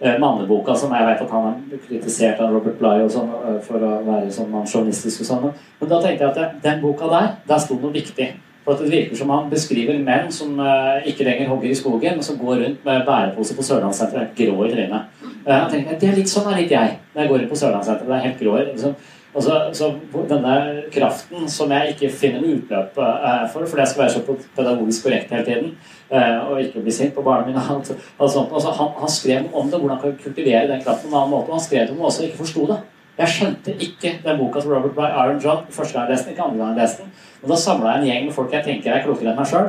manneboka 0.00 0.74
som 0.76 0.92
jeg 0.92 1.06
vet 1.06 1.20
at 1.22 1.30
han 1.30 1.44
har 1.46 1.84
kritisert 1.88 2.40
av 2.42 2.54
Robert 2.54 2.80
Bligh 2.80 3.06
sånn, 3.12 3.30
eh, 3.48 3.60
for 3.64 3.78
å 3.78 3.92
være 4.06 4.32
sånn 4.32 4.50
mansjonistisk 4.52 5.22
og 5.22 5.30
sånn. 5.30 5.52
Men 5.80 5.92
da 5.92 6.00
tenkte 6.02 6.24
jeg 6.24 6.32
at 6.32 6.40
det, 6.40 6.48
den 6.64 6.82
boka 6.82 7.10
der, 7.12 7.30
der 7.46 7.62
sto 7.62 7.78
noe 7.80 7.94
viktig. 7.94 8.32
For 8.64 8.80
Det 8.80 8.88
virker 8.88 9.16
som 9.16 9.28
han 9.28 9.50
beskriver 9.50 9.98
menn 10.00 10.30
som 10.32 10.56
ikke 11.04 11.26
lenger 11.26 11.50
hogger 11.50 11.68
i 11.68 11.76
skogen, 11.76 12.14
men 12.16 12.24
som 12.24 12.38
går 12.40 12.62
rundt 12.62 12.84
med 12.86 13.02
bærepose 13.04 13.52
på 13.52 13.62
Sørlandssenteret, 13.66 14.32
grå 14.38 14.64
i 14.64 14.70
trynet. 14.72 15.10
Eh, 15.46 15.66
tenker, 15.68 15.98
det 16.00 16.08
er 16.08 16.16
litt 16.16 16.30
sånn 16.30 16.46
er 16.48 16.62
litt 16.62 16.72
jeg 16.72 16.94
når 17.12 17.20
jeg 17.20 17.30
går 17.30 17.42
inn 17.42 17.50
på 17.50 17.58
Sørlandssenteret. 17.60 18.08
Det 18.08 18.16
er 18.16 18.24
helt 18.24 18.40
grå. 18.40 18.54
Liksom. 18.70 18.94
Så, 19.34 19.56
så 19.74 19.88
denne 20.30 20.54
kraften 20.94 21.48
som 21.50 21.72
jeg 21.74 21.94
ikke 21.94 22.10
finner 22.14 22.40
noe 22.40 22.60
utløp 22.60 23.00
eh, 23.02 23.44
for, 23.52 23.66
fordi 23.66 23.82
jeg 23.82 23.90
skal 23.90 24.04
være 24.04 24.14
så 24.14 24.36
pedagogisk 24.56 25.08
korrekt 25.08 25.34
hele 25.34 25.44
tiden, 25.48 25.72
eh, 25.74 26.03
og 26.14 26.60
ikke 26.62 26.82
bli 26.84 26.92
sint 26.94 27.14
på 27.14 27.24
barna 27.26 27.46
mine 27.48 27.62
sånt. 27.68 27.92
Altså, 28.18 28.72
han, 28.78 28.90
han 29.00 29.10
skrev 29.10 29.46
om 29.52 29.70
det, 29.70 29.80
hvordan 29.80 29.96
han 29.96 30.02
kan 30.02 30.18
kultivere 30.22 30.68
den 30.70 30.82
kraften 30.84 31.10
på 31.10 31.14
en 31.14 31.20
annen 31.20 31.34
måte. 31.34 31.50
Og 31.50 31.58
han 31.58 31.64
skrev 31.64 31.86
det 31.86 31.96
om 31.96 32.04
også 32.06 32.26
ikke 32.28 32.42
forsto 32.44 32.66
det. 32.70 32.80
Jeg 33.14 33.30
skjønte 33.30 33.72
ikke 33.78 34.10
den 34.24 34.38
boka 34.40 34.60
til 34.60 34.72
Robert 34.74 34.96
by 34.96 35.06
Iron 35.06 35.38
John 35.38 35.66
første 35.70 35.94
gang 35.94 36.08
jeg 36.08 36.16
leste 36.16 36.26
den, 36.26 36.34
ikke 36.34 36.46
andre 36.48 36.58
gang 36.64 36.72
jeg 36.72 36.80
leste 36.80 37.04
den. 37.04 37.12
Og 37.44 37.50
Da 37.52 37.58
samla 37.60 37.92
jeg 37.92 38.00
en 38.00 38.08
gjeng 38.08 38.24
med 38.26 38.34
folk 38.34 38.56
jeg 38.56 38.64
tenker 38.64 38.90
er 38.90 39.04
klokere 39.04 39.30
enn 39.30 39.38
meg 39.38 39.50
sjøl, 39.50 39.68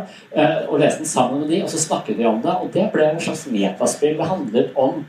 og 0.70 0.80
leste 0.82 1.04
den 1.04 1.12
sammen 1.12 1.44
med 1.44 1.52
de, 1.54 1.60
og 1.62 1.70
så 1.70 1.82
snakket 1.84 2.18
vi 2.18 2.26
om 2.26 2.40
det. 2.42 2.56
Og 2.56 2.72
det 2.74 2.88
ble 2.94 3.06
en 3.12 3.22
slags 3.22 3.46
metaspill. 3.52 4.18
Det 4.18 4.30
handlet 4.32 4.80
om 4.82 5.04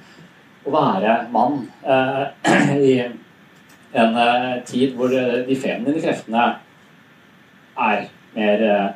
å 0.66 0.74
være 0.74 1.14
mann 1.32 1.62
eh, 1.86 2.22
i 2.90 2.92
en 3.96 4.20
eh, 4.20 4.52
tid 4.68 4.94
hvor 4.98 5.12
eh, 5.14 5.40
de 5.46 5.56
feminine 5.56 6.02
kreftene 6.02 6.46
er 7.86 8.06
mer 8.36 8.64
eh, 8.68 8.86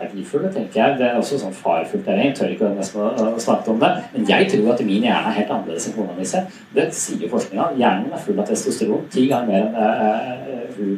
verdifulle, 0.00 0.52
tenker 0.52 0.80
jeg. 0.80 0.98
Det 0.98 1.06
er 1.08 1.18
også 1.18 1.38
sånn 1.40 1.54
farefullt. 1.56 2.06
Jeg 2.06 2.34
tør 2.36 2.52
ikke 2.54 2.70
nesten 2.76 3.02
å, 3.02 3.34
snakke 3.42 3.72
om 3.72 3.82
det. 3.82 3.90
Men 4.14 4.28
jeg 4.28 4.48
tror 4.52 4.72
at 4.74 4.82
min 4.84 5.04
hjerne 5.06 5.32
er 5.32 5.38
helt 5.40 5.52
annerledes 5.52 5.88
enn 5.88 5.96
kona 5.96 6.16
mi 6.16 6.28
ser. 6.28 6.48
Det 6.76 6.88
sier 6.94 7.32
forskninga. 7.32 7.72
Hjernen 7.80 8.14
er 8.14 8.24
full 8.24 8.40
av 8.40 8.48
testosteron. 8.50 9.06
Ti 9.12 9.26
ganger 9.32 9.52
mer 9.52 9.68
enn 9.68 10.50
eh, 10.54 10.66
hun, 10.76 10.96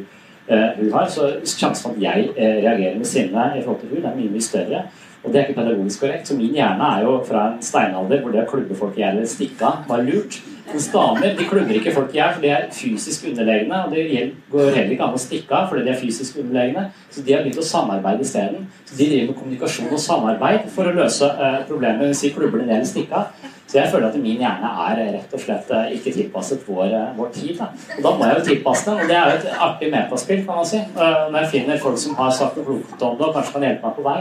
uh, 0.49 0.69
hun 0.79 0.95
har. 0.97 1.11
Så 1.11 1.29
sjansen 1.43 1.85
for 1.85 1.95
at 1.95 2.03
jeg 2.03 2.31
reagerer 2.37 2.97
med 2.99 3.09
sinne 3.09 3.51
i 3.55 3.63
forhold 3.63 3.83
til 3.83 3.95
hun, 3.95 4.05
er 4.05 4.17
mye, 4.17 4.33
mye 4.35 4.49
større. 4.49 4.83
Og 5.23 5.33
det 5.33 5.39
er 5.39 5.47
ikke 5.47 5.59
pedagogisk 5.59 6.03
korrekt. 6.03 6.29
Så 6.29 6.37
min 6.37 6.55
hjerne 6.55 6.93
er 6.95 7.03
jo 7.03 7.17
fra 7.27 7.49
en 7.49 7.59
steinalder 7.63 8.23
hvor 8.23 8.33
det 8.35 8.45
å 8.45 8.49
klubbe 8.49 8.77
folk 8.77 8.95
i 8.97 9.03
hjel 9.03 9.17
eller 9.17 9.29
stikke 9.29 9.67
av 9.67 9.89
var 9.89 10.05
lurt. 10.07 10.39
Mens 10.69 10.87
damer 10.93 11.33
de 11.35 11.45
klubber 11.49 11.77
ikke 11.79 11.95
folk 11.95 12.13
i 12.13 12.19
hjel, 12.19 12.33
for 12.35 12.45
de 12.45 12.51
er 12.53 12.67
fysisk 12.77 13.25
underlegne. 13.31 13.83
Og 13.85 13.95
det 13.95 14.25
går 14.53 14.71
heller 14.77 14.95
ikke 14.95 15.07
an 15.09 15.17
å 15.17 15.21
stikke 15.21 15.55
av 15.57 15.69
fordi 15.71 15.85
de 15.87 15.93
er 15.93 16.01
fysisk 16.01 16.39
underlegne. 16.43 16.87
Så 17.11 17.25
de 17.25 17.35
har 17.35 17.43
begynt 17.43 17.61
å 17.61 17.67
samarbeide 17.67 18.27
isteden. 18.27 18.67
Så 18.85 18.95
de 18.95 19.09
driver 19.11 19.31
med 19.31 19.39
kommunikasjon 19.41 19.91
og 19.91 20.03
samarbeid 20.03 20.69
for 20.75 20.87
å 20.87 20.95
løse 20.95 21.29
eh, 21.29 21.61
problemet. 21.69 22.11
Hvis 22.11 22.27
vi 22.27 22.35
klubber 22.37 22.61
ned 22.63 22.77
eller 22.77 22.91
stikke 22.91 23.23
av. 23.23 23.55
Så 23.69 23.77
jeg 23.77 23.91
føler 23.91 24.07
at 24.07 24.15
min 24.17 24.39
hjerne 24.41 24.69
er 24.87 24.99
rett 25.13 25.33
og 25.37 25.41
slett 25.43 25.67
eh, 25.77 25.91
ikke 25.93 26.13
tilpasset 26.15 26.63
vår, 26.65 26.87
eh, 26.89 27.11
vår 27.17 27.27
tid. 27.35 27.59
Da. 27.59 27.67
Og 27.99 28.05
da 28.05 28.13
må 28.17 28.25
jeg 28.25 28.39
jo 28.39 28.45
tilpasse 28.47 28.87
den, 28.87 29.03
og 29.03 29.11
det 29.11 29.17
er 29.17 29.29
jo 29.29 29.35
et 29.37 29.59
artig 29.67 29.91
metaspill, 29.93 30.41
kan 30.47 30.57
man 30.57 30.65
si. 30.65 30.79
Eh, 30.79 31.25
når 31.29 31.43
jeg 31.43 31.51
finner 31.51 31.83
folk 31.83 31.99
som 32.01 32.15
har 32.17 32.31
sagt 32.33 32.57
noe 32.57 32.65
klokt 32.65 33.05
om 33.05 33.19
det, 33.19 33.27
og 33.27 33.35
kanskje 33.37 33.53
kan 33.57 33.65
hjelpe 33.67 33.85
meg 33.85 33.99
på 33.99 34.05
vei. 34.07 34.17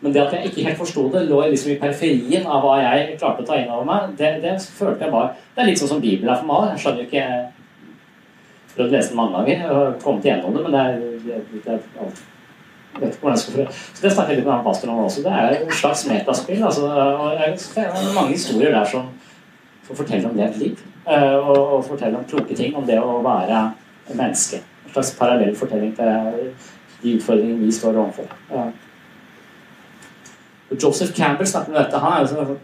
Men 0.00 0.14
det 0.14 0.22
at 0.22 0.34
jeg 0.36 0.50
ikke 0.50 0.64
helt 0.68 0.78
forsto 0.78 1.08
det, 1.10 1.24
lå 1.26 1.40
liksom 1.50 1.72
i 1.72 1.78
periferien 1.80 2.46
av 2.46 2.62
hva 2.62 2.76
jeg 2.78 3.18
klarte 3.18 3.42
å 3.42 3.48
ta 3.48 3.58
inn 3.58 3.70
over 3.74 3.86
meg. 3.88 4.12
Det, 4.18 4.36
det 4.44 4.54
følte 4.62 5.04
jeg 5.04 5.14
bare 5.14 5.32
Det 5.54 5.62
er 5.62 5.70
litt 5.70 5.80
sånn 5.80 5.90
som 5.96 6.02
Bibelen 6.02 6.30
er 6.30 6.38
for 6.38 6.50
meg. 6.52 6.72
Jeg 6.72 6.84
skjønner 6.84 7.02
jo 7.02 7.08
ikke 7.08 7.24
Jeg 7.24 8.74
prøvde 8.74 8.88
å 8.88 8.94
lese 8.94 9.12
den 9.12 9.18
mange 9.18 9.42
ganger 9.42 9.72
og 9.74 10.02
kommet 10.04 10.28
igjennom 10.28 10.54
det, 10.54 10.64
men 10.66 10.76
det 10.76 10.82
er, 10.84 11.00
det, 11.24 11.62
det, 11.64 11.78
er 11.98 12.12
vet 13.00 13.14
ikke 13.14 13.30
jeg 13.30 13.38
skal 13.42 13.66
Så 13.72 14.02
det 14.02 14.12
snakker 14.12 14.32
jeg 14.32 14.40
litt 14.40 14.46
med 14.48 14.54
han 14.54 14.64
pastoren 14.66 14.94
om 14.94 15.04
også. 15.04 15.22
Det 15.26 15.34
er 15.34 15.56
et 15.56 15.74
slags 15.80 16.04
metaspill. 16.08 16.62
Altså, 16.64 16.86
og 16.86 17.38
det 17.38 17.84
er 17.84 18.14
mange 18.14 18.32
historier 18.32 18.74
der 18.74 18.88
som 18.90 19.10
får 19.88 20.02
fortelle 20.02 20.30
om 20.30 20.36
levd 20.36 20.58
liv. 20.62 20.82
eh, 21.06 21.34
Og, 21.34 21.72
og 21.76 21.84
fortelle 21.84 22.18
om 22.18 22.24
kloke 22.24 22.54
ting 22.54 22.76
om 22.76 22.86
det 22.86 22.98
å 23.00 23.20
være 23.24 23.62
menneske. 24.14 24.62
En 24.86 24.92
slags 24.92 25.14
parallell 25.18 25.56
fortelling 25.56 25.94
til 25.96 26.52
de 27.02 27.16
utfordringene 27.16 27.64
vi 27.66 27.72
står 27.72 27.96
overfor. 27.96 28.30
Joseph 30.70 31.14
Campbell 31.16 31.46
snakker 31.46 31.72
om 31.72 31.78
dette. 31.78 32.02
Han 32.02 32.12
er 32.12 32.24
jo 32.24 32.32
sånn 32.32 32.58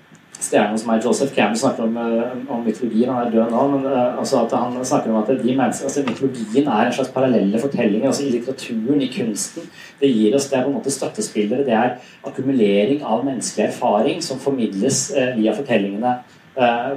stjernen 0.45 0.79
som 0.79 0.91
er 0.93 1.01
Joseph 1.03 1.35
Campbell 1.35 1.59
snakker 1.59 1.87
om, 1.87 1.97
eh, 1.97 2.53
om 2.53 2.65
mytologien. 2.65 3.09
Han 3.13 3.27
er 3.27 3.31
død 3.31 3.51
nå, 3.51 3.65
men 3.73 3.87
eh, 3.93 4.19
altså 4.19 4.45
at 4.45 4.53
han 4.53 4.85
snakker 4.85 5.11
om 5.11 5.23
at 5.23 5.31
de 5.43 5.57
mennesker, 5.57 5.89
altså 5.89 6.05
mytologien 6.05 6.69
er 6.69 6.87
en 6.87 6.93
slags 6.93 7.13
parallelle 7.15 7.61
fortellinger. 7.61 8.07
altså 8.07 8.25
I 8.27 8.31
litteraturen, 8.31 9.03
i 9.03 9.11
kunsten. 9.15 9.71
Det 10.01 10.11
gir 10.13 10.35
oss, 10.35 10.49
det 10.51 10.59
er 10.59 10.65
på 10.65 10.73
en 10.73 10.79
måte 10.79 10.91
støttespillere. 10.91 11.65
Det 11.65 11.73
er 11.73 11.97
akkumulering 12.27 13.03
av 13.03 13.25
menneskelig 13.25 13.69
erfaring 13.69 14.23
som 14.23 14.39
formidles 14.39 15.11
eh, 15.17 15.37
via 15.37 15.55
fortellingene 15.55 16.19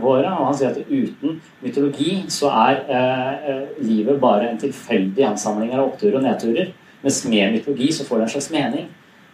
våre. 0.01 0.29
Og 0.37 0.45
han 0.45 0.53
sier 0.53 0.69
at 0.69 0.85
uten 0.85 1.39
mytologi 1.63 2.27
så 2.29 2.51
er 2.53 3.63
livet 3.81 4.19
bare 4.21 4.51
en 4.51 4.59
tilfeldig 4.61 5.25
ansamling 5.25 5.71
av 5.73 5.87
oppturer 5.87 6.19
og 6.19 6.27
nedturer. 6.27 6.69
Mens 7.01 7.23
med 7.25 7.55
mytologi 7.55 7.89
så 7.91 8.05
får 8.05 8.19
det 8.19 8.27
en 8.27 8.33
slags 8.35 8.51
mening. 8.53 8.85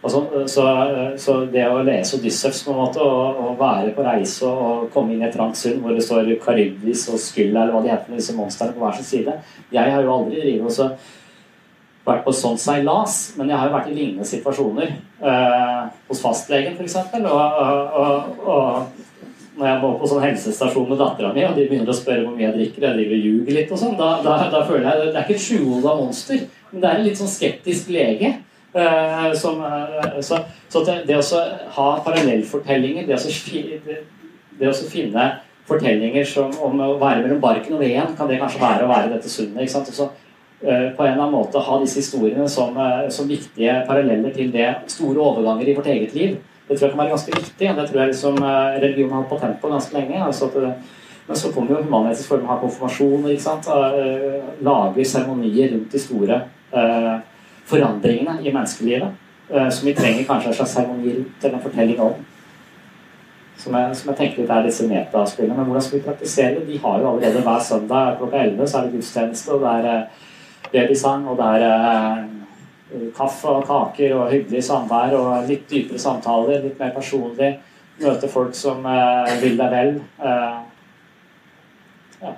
Altså, 0.04 0.20
så, 0.52 0.64
så, 1.16 1.34
det 1.48 1.64
å 1.64 1.80
lese 1.86 2.18
Odyssevs 2.18 2.60
på 2.66 2.74
en 2.74 2.80
måte, 2.82 3.00
og, 3.00 3.38
og, 3.40 3.54
være 3.56 3.94
på 3.96 4.04
reise 4.04 4.44
og 4.44 4.90
komme 4.92 5.14
inn 5.14 5.22
i 5.22 5.28
et 5.30 5.32
trangt 5.32 5.56
sund 5.56 5.80
hvor 5.80 5.96
det 5.96 6.04
står 6.04 6.28
Karibis 6.42 7.06
og 7.08 7.16
Skylla 7.22 7.62
eller 7.62 7.72
hva 7.72 7.80
de 7.86 7.92
heter, 7.94 8.18
disse 8.18 8.36
monstrene 8.36 8.76
på 8.76 8.84
hver 8.84 8.98
sin 8.98 9.08
side 9.08 9.36
Jeg 9.72 9.94
har 9.94 10.04
jo 10.04 10.12
aldri 10.12 10.42
drivet 10.42 10.68
også 10.68 10.90
vært 12.04 12.24
på 12.26 12.34
sånn 12.36 12.60
seilas, 12.60 13.16
men 13.38 13.48
jeg 13.48 13.56
har 13.56 13.70
jo 13.70 13.76
vært 13.78 13.88
i 13.88 13.96
lignende 13.96 14.28
situasjoner. 14.28 14.90
Eh, 15.24 15.82
hos 16.10 16.20
fastlegen, 16.20 16.76
f.eks. 16.76 16.98
Og, 17.16 17.62
og, 18.04 18.42
og, 18.44 19.04
når 19.54 19.68
jeg 19.70 19.80
var 19.84 19.94
på 20.00 20.10
sånn 20.10 20.24
helsestasjon 20.24 20.88
med 20.90 21.00
dattera 21.00 21.30
mi, 21.32 21.44
og 21.46 21.56
de 21.56 21.64
begynner 21.70 21.92
å 21.92 21.96
spørre 21.96 22.26
hvor 22.26 22.34
mye 22.34 22.48
jeg 22.48 22.56
drikker, 22.58 22.84
jeg 22.84 22.98
driver 22.98 23.16
og 23.16 23.28
ljuger 23.28 23.56
litt 23.56 23.72
og 23.72 23.80
sånn, 23.80 23.96
da, 23.96 24.08
da, 24.24 24.34
da, 24.52 24.64
føler 24.66 24.88
jeg 24.88 25.04
Det 25.04 25.14
er 25.14 25.24
ikke 25.24 25.36
et 25.38 25.46
sjuhoda 25.46 25.94
monster, 26.00 26.42
men 26.72 26.82
det 26.82 26.90
er 26.90 26.98
en 26.98 27.06
litt 27.06 27.20
sånn 27.20 27.30
skeptisk 27.30 27.92
lege. 27.94 28.34
Uh, 28.74 29.34
som, 29.34 29.60
uh, 29.62 30.20
så, 30.20 30.40
så 30.68 30.80
det, 30.82 31.04
det, 31.06 31.14
å 31.22 31.40
ha 31.76 31.90
parallellfortellinger, 32.02 33.04
det, 33.06 33.18
det, 33.84 33.98
det 34.58 34.66
å 34.66 34.72
finne 34.90 35.26
fortellinger 35.68 36.24
som, 36.26 36.50
om 36.58 36.80
å 36.82 36.88
være 36.98 37.20
mellom 37.22 37.38
barken 37.42 37.76
og 37.76 37.84
veden, 37.84 38.16
kan 38.18 38.26
det 38.26 38.40
kanskje 38.40 38.62
være 38.64 38.86
å 38.86 38.90
være 38.90 39.12
dette 39.12 39.30
sundet. 39.30 39.60
ikke 39.62 39.74
sant? 39.76 39.92
Og 39.92 39.98
så 40.00 40.08
uh, 40.10 40.88
på 40.96 41.06
en 41.06 41.12
eller 41.12 41.22
annen 41.22 41.36
måte 41.36 41.62
ha 41.62 41.76
disse 41.84 42.02
historiene 42.02 42.48
som, 42.50 42.74
som, 43.14 43.30
viktige 43.30 43.76
paralleller 43.86 44.34
til 44.34 44.50
det 44.54 44.66
store 44.90 45.22
overganger 45.22 45.70
i 45.70 45.76
vårt 45.76 45.92
eget 45.94 46.16
liv. 46.18 46.34
Det 46.66 46.74
tror 46.74 46.88
jeg 46.88 46.96
kan 46.96 47.02
være 47.04 47.12
ganske 47.14 47.36
viktig. 47.36 47.68
Det 47.76 47.84
tror 47.90 48.00
jeg 48.00 48.10
liksom 48.10 48.40
religionen 48.42 49.14
har 49.14 49.22
hatt 49.22 49.34
patent 49.36 49.60
på 49.62 49.70
ganske 49.70 49.94
lenge. 49.94 50.18
altså 50.24 50.48
at 50.50 50.90
men 51.26 51.38
så 51.40 51.50
kommer 51.52 51.72
jo 51.72 51.84
human-etisk 51.84 52.28
form 52.28 52.48
av 52.52 52.58
konfirmasjon. 52.60 53.30
ikke? 53.32 53.76
Lager 54.66 55.06
seremonier 55.08 55.70
rundt 55.72 55.94
de 55.94 56.00
store 56.02 56.40
uh, 56.74 57.22
forandringene 57.66 58.38
i 58.42 58.52
menneskelivet. 58.52 59.20
Uh, 59.50 59.70
som 59.70 59.86
vi 59.86 59.94
trenger 59.94 60.24
kanskje 60.24 60.48
en 60.48 60.54
slags 60.54 60.72
seremoni 60.72 61.16
rundt 61.16 61.44
eller 61.44 61.56
en 61.58 61.62
fortelling 61.62 62.00
om. 62.00 62.12
Som 63.56 63.74
jeg, 63.74 63.96
som 63.96 64.10
jeg 64.10 64.16
tenker 64.18 64.50
er 64.50 64.64
disse 64.64 64.86
metaspillene. 64.88 65.56
Men 65.56 65.68
hvordan 65.68 65.82
skal 65.82 65.98
vi 65.98 66.04
praktisere 66.06 66.54
det? 66.54 66.66
De 66.68 66.78
har 66.78 67.00
jo 67.00 67.10
allerede 67.10 67.42
hver 67.44 67.60
søndag 67.60 68.16
klokka 68.18 68.44
11 68.44 68.66
så 68.66 68.78
er 68.78 68.86
det 68.86 68.92
gudstjeneste, 68.96 69.52
og 69.52 69.60
det 69.60 69.74
er 69.74 69.84
uh, 69.90 70.24
babysang, 70.72 71.28
og 71.28 71.38
det 71.38 71.50
er 71.60 71.66
uh, 71.68 73.10
kaffe 73.16 73.48
og 73.48 73.66
kaker 73.68 74.14
og 74.16 74.30
hyggelig 74.32 74.64
samvær 74.64 75.16
og 75.18 75.48
litt 75.48 75.70
dypere 75.70 75.98
samtaler, 75.98 76.62
litt 76.62 76.80
mer 76.80 76.92
personlig. 76.96 77.56
Møte 78.00 78.28
folk 78.28 78.56
som 78.58 78.82
vil 79.40 79.54
deg 79.58 79.70
vel. 79.70 79.90
Ja. 82.22 82.32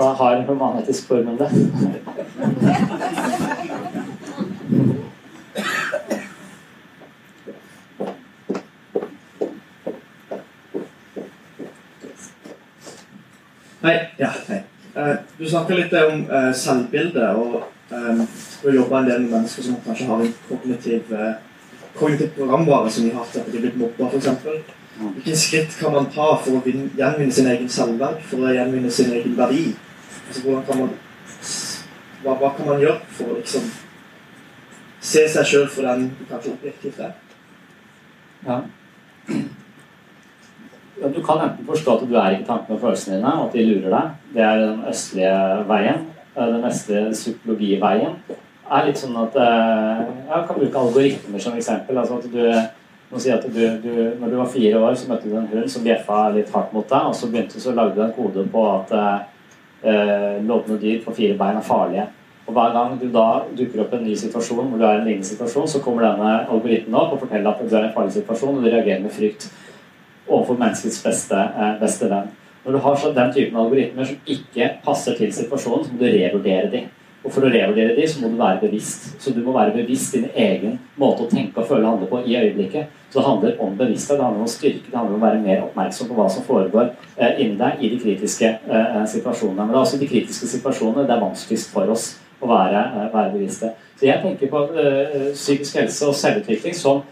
Og 0.00 0.16
har 0.16 0.44
humanetisk 0.46 1.08
formel, 1.08 1.38
Hei. 13.82 13.98
Ja, 14.18 14.28
hei. 14.48 14.62
Uh, 14.96 15.16
du 15.38 15.48
snakka 15.48 15.76
litt 15.76 15.92
om 15.92 16.24
uh, 16.30 16.48
selvbilde, 16.56 17.28
og 17.36 17.62
um, 17.90 18.24
du 18.62 18.70
jobber 18.70 18.98
en 18.98 19.10
del 19.10 19.20
med 19.20 19.30
mennesker 19.34 19.62
som 19.68 19.76
kanskje 19.84 20.08
har 20.08 20.24
en 20.24 20.34
kognitiv, 20.48 21.12
uh, 21.12 21.34
kognitiv 21.94 22.32
programvare 22.38 22.90
som 22.90 23.04
de 23.04 23.12
har 23.12 23.24
hatt 23.24 23.36
at 23.42 23.52
de 23.52 23.60
er 23.60 23.68
blitt 23.68 23.78
mobba, 23.80 24.08
f.eks. 24.08 24.28
Hvilke 25.00 25.36
skritt 25.36 25.76
kan 25.80 25.92
man 25.92 26.08
ta 26.12 26.32
for 26.40 26.56
å 26.56 26.64
gjenvinne 26.64 27.32
sin 27.32 27.52
egen 27.52 27.68
selvverd, 27.68 28.24
for 28.32 28.48
å 28.48 28.56
gjenvinne 28.56 28.92
sin 28.92 29.12
egen 29.12 29.36
verdi? 29.36 29.68
Altså, 30.30 30.42
hvordan 30.46 30.62
kan 30.66 30.78
man, 30.78 30.90
hva, 32.22 32.34
hva 32.38 32.48
kan 32.54 32.68
man 32.68 32.76
gjøre 32.78 33.00
for 33.16 33.32
å 33.32 33.38
liksom 33.40 33.64
se 35.02 35.24
seg 35.32 35.48
sjøl 35.50 35.64
for 35.74 35.88
den 35.88 36.04
du 36.14 36.20
kanskje 36.28 36.52
objektivt 36.52 37.00
er? 37.02 37.16
Ja. 38.44 38.58
ja. 41.00 41.08
Du 41.10 41.18
kan 41.26 41.42
enten 41.48 41.66
forstå 41.66 41.96
at 41.96 42.04
du 42.06 42.14
er 42.14 42.36
ikke 42.36 42.46
tankene 42.46 42.76
og 42.76 42.84
følelsene 42.84 43.16
dine, 43.16 43.32
og 43.32 43.48
at 43.48 43.56
de 43.58 43.64
lurer 43.66 43.96
deg. 43.96 44.12
Det 44.36 44.44
er 44.46 44.62
den 44.62 44.84
østlige 44.92 45.34
veien. 45.72 46.06
Den 46.36 46.68
østlige 46.70 47.10
psykologiveien 47.16 48.14
er 48.70 48.86
litt 48.86 49.02
sånn 49.02 49.18
at 49.18 49.34
Jeg 49.34 50.46
kan 50.46 50.60
bruke 50.60 50.84
algoritmer 50.84 51.42
som 51.42 51.58
eksempel. 51.58 51.98
altså 51.98 52.20
at 52.20 52.30
du 52.30 52.44
må 53.10 53.18
si 53.18 53.34
at 53.34 53.42
du, 53.42 53.60
du, 53.82 53.92
når 54.20 54.30
du 54.30 54.38
var 54.38 54.54
fire 54.54 54.78
år, 54.78 54.94
så 54.94 55.10
møtte 55.10 55.26
du 55.26 55.34
en 55.34 55.50
hund 55.50 55.74
som 55.74 55.82
bjeffa 55.82 56.22
litt 56.38 56.54
hardt 56.54 56.70
mot 56.76 56.86
deg, 56.86 57.10
og 57.10 57.18
så 57.18 57.26
begynte 57.26 57.58
så 57.58 57.74
lagde 57.74 57.98
du 57.98 58.04
en 58.06 58.14
kode 58.14 58.46
på 58.54 58.66
at 58.76 58.94
eh, 59.82 60.40
lodne 60.46 60.78
dyr 60.80 61.00
på 61.04 61.14
fire 61.16 61.36
bein 61.38 61.60
er 61.60 61.66
farlige. 61.66 62.06
Og 62.46 62.52
Hver 62.56 62.72
gang 62.74 62.96
du 63.00 63.06
da 63.14 63.26
dukker 63.56 63.84
opp 63.84 63.92
en 63.94 64.04
ny 64.04 64.14
situasjon 64.18 64.70
hvor 64.70 64.78
du 64.78 64.84
er 64.84 64.96
i 64.96 65.00
en 65.00 65.06
lignende 65.06 65.28
situasjon, 65.28 65.68
så 65.70 65.82
kommer 65.84 66.08
denne 66.08 66.32
algoritmen 66.50 66.98
opp 66.98 67.14
og 67.14 67.24
forteller 67.24 67.50
at 67.52 67.60
du 67.62 67.76
er 67.76 67.84
i 67.84 67.88
en 67.88 67.94
farlig 67.94 68.16
situasjon, 68.16 68.56
og 68.56 68.64
du 68.64 68.70
reagerer 68.70 69.02
med 69.02 69.14
frykt. 69.14 69.50
overfor 70.30 70.54
menneskets 70.54 71.00
beste, 71.02 71.34
eh, 71.34 71.80
beste 71.80 72.06
venn. 72.06 72.28
Når 72.64 72.72
du 72.72 72.78
har 72.78 72.96
så 72.96 73.08
den 73.14 73.32
typen 73.34 73.56
algoritmer 73.58 74.04
som 74.04 74.16
ikke 74.26 74.68
passer 74.84 75.16
til 75.18 75.32
situasjonen, 75.32 75.84
så 75.84 75.92
må 75.92 75.98
du 75.98 76.04
revurdere 76.04 76.70
de. 76.70 76.82
Og 77.20 77.32
for 77.34 77.44
å 77.44 77.50
revurdere 77.52 77.92
de, 77.98 78.06
så 78.08 78.22
må 78.22 78.30
du 78.32 78.38
være 78.40 78.62
bevisst. 78.62 79.10
Så 79.20 79.34
du 79.36 79.42
må 79.44 79.52
være 79.52 79.74
bevisst 79.74 80.14
din 80.16 80.30
egen 80.32 80.78
måte 81.00 81.26
å 81.26 81.28
tenke 81.28 81.60
og 81.60 81.68
føle 81.68 81.84
og 81.84 81.92
handle 81.92 82.08
på 82.08 82.22
i 82.24 82.38
øyeblikket. 82.38 82.96
Så 83.10 83.18
det 83.18 83.26
handler 83.26 83.60
om 83.60 83.76
bevissthet, 83.76 84.16
det 84.16 84.24
handler 84.24 84.46
om 84.46 84.48
styrke, 84.48 84.86
det 84.86 84.96
handler 84.96 85.18
om 85.18 85.20
å 85.20 85.26
være 85.26 85.42
mer 85.44 85.62
oppmerksom 85.66 86.08
på 86.08 86.16
hva 86.16 86.28
som 86.32 86.46
foregår 86.46 86.88
eh, 87.18 87.42
inni 87.42 87.58
deg 87.60 87.84
i 87.84 87.92
de 87.92 88.00
kritiske 88.00 88.48
eh, 88.48 88.98
situasjonene. 89.12 89.66
Men 89.66 89.74
det 89.74 89.80
er 89.80 89.84
også 89.84 90.00
de 90.00 90.08
kritiske 90.08 90.48
situasjonene 90.54 91.04
det 91.04 91.16
er 91.16 91.24
vanskeligst 91.26 91.72
for 91.74 91.92
oss 91.92 92.12
å 92.40 92.48
være, 92.48 92.84
eh, 92.88 93.08
være 93.12 93.34
bevisste. 93.34 93.74
Så 94.00 94.08
jeg 94.08 94.22
tenker 94.22 94.48
på 94.48 94.62
eh, 94.80 95.32
psykisk 95.34 95.76
helse 95.82 96.08
og 96.08 96.16
selvutvikling 96.16 96.76
som 96.76 97.02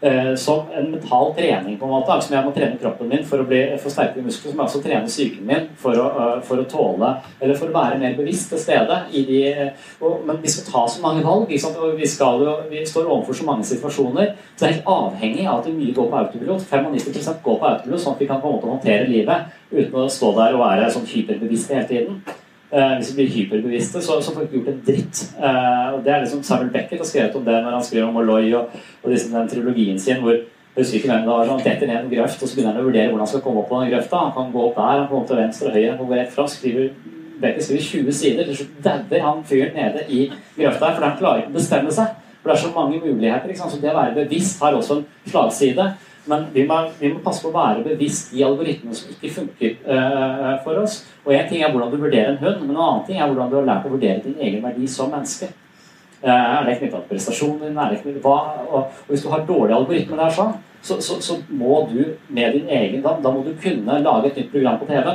Eh, 0.00 0.34
som 0.34 0.60
en 0.74 0.90
mental 0.90 1.34
trening. 1.34 1.78
på 1.78 1.84
en 1.84 1.90
måte, 1.90 2.12
altså, 2.12 2.34
jeg 2.34 2.44
må 2.44 2.52
trene 2.54 2.78
kroppen 2.78 3.08
min 3.10 3.24
for 3.26 3.42
å 3.42 3.46
bli, 3.48 3.64
for 3.82 3.90
sterkere 3.90 4.22
muskler. 4.22 4.52
Som 4.52 4.60
jeg 4.60 4.70
også 4.70 4.82
trener 4.84 5.10
psyken 5.10 5.46
min 5.46 5.66
for 5.76 5.98
å, 5.98 6.04
uh, 6.14 6.36
for 6.46 6.62
å, 6.62 6.66
tåle 6.70 7.08
Eller 7.40 7.58
for 7.58 7.66
å 7.66 7.74
være 7.74 7.98
mer 7.98 8.14
bevisst 8.14 8.52
til 8.52 8.62
stede. 8.62 9.00
De, 9.10 9.42
og, 9.98 10.22
men 10.28 10.38
vi 10.42 10.54
skal 10.54 10.70
ta 10.70 10.86
så 10.86 11.02
mange 11.02 11.24
valg. 11.26 11.48
vi, 11.50 11.58
skal, 12.06 12.46
vi, 12.70 12.86
står 12.86 13.10
overfor 13.10 13.34
så 13.34 13.50
mange 13.50 13.66
situasjoner. 13.66 14.36
Så 14.54 14.62
det 14.62 14.68
er 14.68 14.76
helt 14.76 14.92
avhengig 14.94 15.48
av 15.48 15.64
at 15.64 15.72
mye 15.74 15.94
går 15.94 16.10
på 16.12 16.20
autopilot. 16.22 16.68
95 16.70 17.42
går 17.42 17.58
på 17.58 17.72
autopilot, 17.72 18.00
sånn 18.00 18.14
at 18.14 18.22
vi 18.22 18.30
kan 18.30 18.40
på 18.40 18.52
en 18.52 18.54
måte 18.60 18.70
håndtere 18.70 19.10
livet 19.10 19.50
uten 19.72 19.98
å 19.98 20.06
stå 20.06 20.30
der 20.38 20.54
og 20.54 20.62
være 20.62 20.92
sånn 20.94 21.10
hyperbevisste 21.10 21.74
hele 21.74 21.90
tiden. 21.90 22.22
Uh, 22.68 22.98
hvis 22.98 23.14
vi 23.14 23.22
blir 23.22 23.30
hyperbevisste, 23.32 24.02
så, 24.04 24.18
så 24.20 24.34
får 24.34 24.42
vi 24.42 24.46
ikke 24.46 24.58
gjort 24.58 24.74
en 24.74 24.82
dritt. 24.84 25.20
Eh, 25.40 25.86
og 25.94 26.02
Det 26.04 26.12
er 26.12 26.20
liksom 26.20 26.42
Samuel 26.44 26.72
Beckett 26.74 27.00
har 27.00 27.08
skrevet 27.08 27.36
om 27.38 27.44
det 27.46 27.54
når 27.64 27.76
han 27.78 27.84
skriver 27.86 28.08
om 28.10 28.18
Molloy 28.18 28.50
og, 28.58 28.74
og 29.02 29.10
liksom 29.10 29.32
den 29.38 29.48
trilogien 29.48 30.00
sin 30.00 30.20
hvor 30.20 30.36
husker 30.78 30.98
ikke 30.98 31.08
hvem 31.08 31.24
det 31.24 31.32
var, 31.32 31.48
han 31.48 31.64
detter 31.64 31.86
ned 31.88 32.04
en 32.04 32.10
grøft, 32.10 32.42
og 32.42 32.48
så 32.48 32.56
begynner 32.56 32.76
han 32.76 32.82
å 32.82 32.86
vurdere 32.86 33.08
hvordan 33.08 33.24
han 33.24 33.30
skal 33.32 33.42
komme 33.46 33.62
opp 33.62 33.70
på 33.72 33.80
den 33.80 33.92
grøfta. 33.92 34.20
Han 34.26 34.34
kan 34.36 34.52
gå 34.52 34.64
opp 34.66 34.76
der, 34.76 34.92
han 34.92 35.08
kan 35.08 35.16
gå 35.16 35.22
til 35.30 35.40
venstre 35.40 35.70
og 35.70 35.78
høyre, 35.78 35.88
han 35.90 35.98
kan 35.98 36.10
gå 36.10 36.18
rett 36.20 36.34
fra. 36.34 36.46
skriver 36.52 36.90
Beckett 37.38 37.64
skriver 37.64 37.88
20 37.88 38.18
sider. 38.20 38.48
Til 38.48 38.60
slutt 38.60 38.78
dauer 38.84 39.24
han 39.24 39.44
fyren 39.48 39.76
nede 39.78 40.04
i 40.08 40.24
grøfta 40.58 40.92
for 40.92 41.06
han 41.06 41.18
klarer 41.18 41.44
ikke 41.44 41.54
å 41.54 41.58
bestemme 41.58 41.94
seg. 41.94 42.14
For 42.38 42.50
det 42.50 42.56
er 42.56 42.62
så 42.62 42.72
mange 42.74 43.00
muligheter. 43.02 43.54
Så 43.58 43.80
det 43.82 43.92
å 43.92 43.98
være 43.98 44.16
bevisst 44.20 44.62
har 44.62 44.76
også 44.76 45.00
en 45.00 45.04
slagside. 45.26 45.88
Men 46.28 46.48
vi 46.52 46.64
må, 46.68 46.80
vi 46.98 47.12
må, 47.12 47.22
passe 47.24 47.44
på 47.44 47.50
å 47.50 47.56
være 47.56 47.84
bevisst 47.86 48.34
i 48.36 48.44
algoritmene 48.44 48.96
som 48.96 49.12
ikke 49.14 49.30
funker 49.32 49.78
uh, 49.88 50.58
for 50.64 50.82
oss. 50.82 51.00
Og 51.24 51.32
én 51.36 51.48
ting 51.48 51.62
er 51.62 51.72
hvordan 51.72 51.92
du 51.92 52.02
vurderer 52.02 52.34
en 52.34 52.42
hund, 52.42 52.60
men 52.66 52.74
en 52.74 52.82
annen 52.84 53.06
ting 53.06 53.20
er 53.20 53.30
hvordan 53.30 53.50
du 53.50 53.56
har 53.60 53.70
lært 53.70 53.88
å 53.88 53.94
vurdere 53.94 54.20
din 54.26 54.36
egen 54.36 54.62
verdi 54.64 54.88
som 54.92 55.10
menneske. 55.14 55.50
Uh, 56.20 56.28
er 56.32 56.66
det 56.66 56.76
knytta 56.80 57.00
til 57.00 57.08
prestasjonen 57.12 57.64
din? 57.64 57.80
Er 57.80 57.94
det 57.94 58.02
knyttet, 58.02 58.22
hva, 58.24 58.36
og, 58.66 58.76
og, 58.76 59.00
hvis 59.08 59.24
du 59.24 59.30
har 59.32 59.46
dårlige 59.48 59.80
algoritmer 59.80 60.20
der, 60.24 60.36
sånn, 60.36 60.54
så, 60.82 61.00
så, 61.02 61.18
så, 61.24 61.38
må 61.48 61.80
du 61.90 62.02
med 62.28 62.54
din 62.54 62.68
egen 62.70 63.02
da, 63.02 63.16
da 63.22 63.32
må 63.34 63.42
du 63.46 63.54
kunne 63.62 63.98
lage 64.04 64.30
et 64.30 64.42
nytt 64.42 64.52
program 64.52 64.78
på 64.82 64.88
TV. 64.90 65.12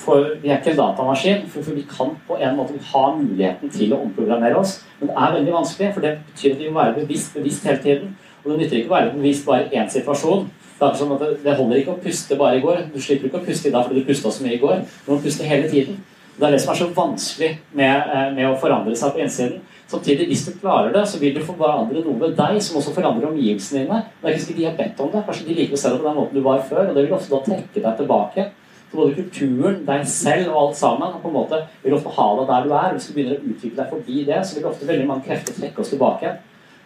For 0.00 0.30
vi 0.40 0.48
er 0.48 0.60
ikke 0.60 0.72
en 0.72 0.80
datamaskin, 0.80 1.44
for, 1.52 1.66
for 1.66 1.76
vi 1.76 1.84
kan 1.88 2.14
på 2.26 2.38
en 2.40 2.56
måte 2.56 2.78
ha 2.92 3.04
muligheten 3.18 3.72
til 3.74 3.92
å 3.92 4.00
omprogrammere 4.06 4.56
oss. 4.56 4.78
Men 5.00 5.10
det 5.10 5.16
er 5.20 5.34
veldig 5.36 5.54
vanskelig, 5.58 5.90
for 5.94 6.06
det 6.06 6.14
betyr 6.30 6.54
at 6.54 6.62
vi 6.62 6.70
må 6.70 6.80
være 6.80 6.96
bevisst, 7.02 7.34
bevisst 7.36 7.66
hele 7.68 7.82
tiden. 7.84 8.14
Og 8.44 8.52
det 8.52 8.58
nytter 8.62 8.80
ikke 8.80 8.92
å 8.92 8.96
være 8.96 9.14
bevisst 9.16 9.46
bare 9.48 9.68
én 9.74 9.90
situasjon. 9.92 10.46
Det, 10.80 10.86
er 10.86 10.96
sånn 10.96 11.12
at 11.12 11.42
det 11.44 11.56
holder 11.58 11.82
ikke 11.82 11.92
å 11.92 12.00
puste 12.00 12.38
bare 12.40 12.56
i 12.56 12.62
går. 12.64 12.86
Du 12.94 13.00
slipper 13.02 13.28
ikke 13.28 13.42
å 13.42 13.44
puste 13.44 13.68
i 13.68 13.74
dag 13.74 13.84
fordi 13.84 14.00
du 14.00 14.08
pusta 14.08 14.32
så 14.32 14.46
mye 14.46 14.56
i 14.56 14.62
går. 14.62 14.80
Du 15.04 15.12
må 15.12 15.18
puste 15.20 15.48
hele 15.48 15.68
tiden. 15.68 15.98
Det 16.40 16.46
er 16.46 16.54
det 16.54 16.60
som 16.62 16.72
er 16.72 16.78
så 16.78 16.86
vanskelig 16.96 17.50
med, 17.76 17.96
eh, 18.14 18.30
med 18.32 18.46
å 18.48 18.56
forandre 18.56 18.96
seg 18.96 19.12
på 19.12 19.20
innsiden. 19.20 19.60
Samtidig, 19.90 20.28
hvis 20.30 20.46
du 20.46 20.52
klarer 20.60 20.92
det, 20.94 21.02
så 21.08 21.18
vil 21.18 21.34
du 21.34 21.40
forandre 21.44 22.00
noe 22.04 22.20
ved 22.20 22.36
deg 22.38 22.62
som 22.62 22.78
også 22.78 22.94
forandrer 22.94 23.28
omgivelsene 23.28 23.82
dine. 23.82 24.04
Det 24.22 24.28
er 24.28 24.32
ikke 24.36 24.44
sikkert 24.44 24.56
de 24.56 24.64
har 24.64 24.76
bedt 24.78 25.00
om 25.00 25.10
det. 25.10 25.24
Kanskje 25.26 25.46
de 25.48 25.56
liker 25.58 25.76
å 25.76 25.80
se 25.82 25.90
det 25.90 26.00
på 26.00 26.08
den 26.08 26.16
måten 26.16 26.34
du 26.34 26.40
var 26.46 26.62
før. 26.62 26.88
Og 26.88 26.94
det 26.94 27.04
vil 27.04 27.16
ofte 27.16 27.34
da 27.34 27.42
trekke 27.44 27.82
deg 27.82 27.96
tilbake. 27.98 28.46
Så 28.90 28.96
både 28.96 29.14
kulturen, 29.14 29.84
deg 29.86 30.06
selv 30.06 30.52
og 30.52 30.60
alt 30.62 30.76
sammen 30.76 31.12
og 31.12 31.20
på 31.22 31.28
en 31.28 31.34
måte 31.34 31.58
vil 31.82 31.94
ofte 31.94 32.14
ha 32.16 32.28
deg 32.38 32.46
der 32.48 32.62
du 32.64 32.72
er. 32.72 32.94
Hvis 32.94 33.08
du 33.10 33.14
begynner 33.14 33.36
å 33.36 33.50
utvikle 33.50 33.82
deg 33.82 33.90
forbi 33.90 34.24
det, 34.30 34.40
så 34.46 34.56
vil 34.56 34.70
ofte 34.70 34.88
veldig 34.88 35.06
mange 35.10 35.26
krefter 35.28 35.58
trekke 35.58 35.84
oss 35.84 35.92
tilbake. 35.92 36.32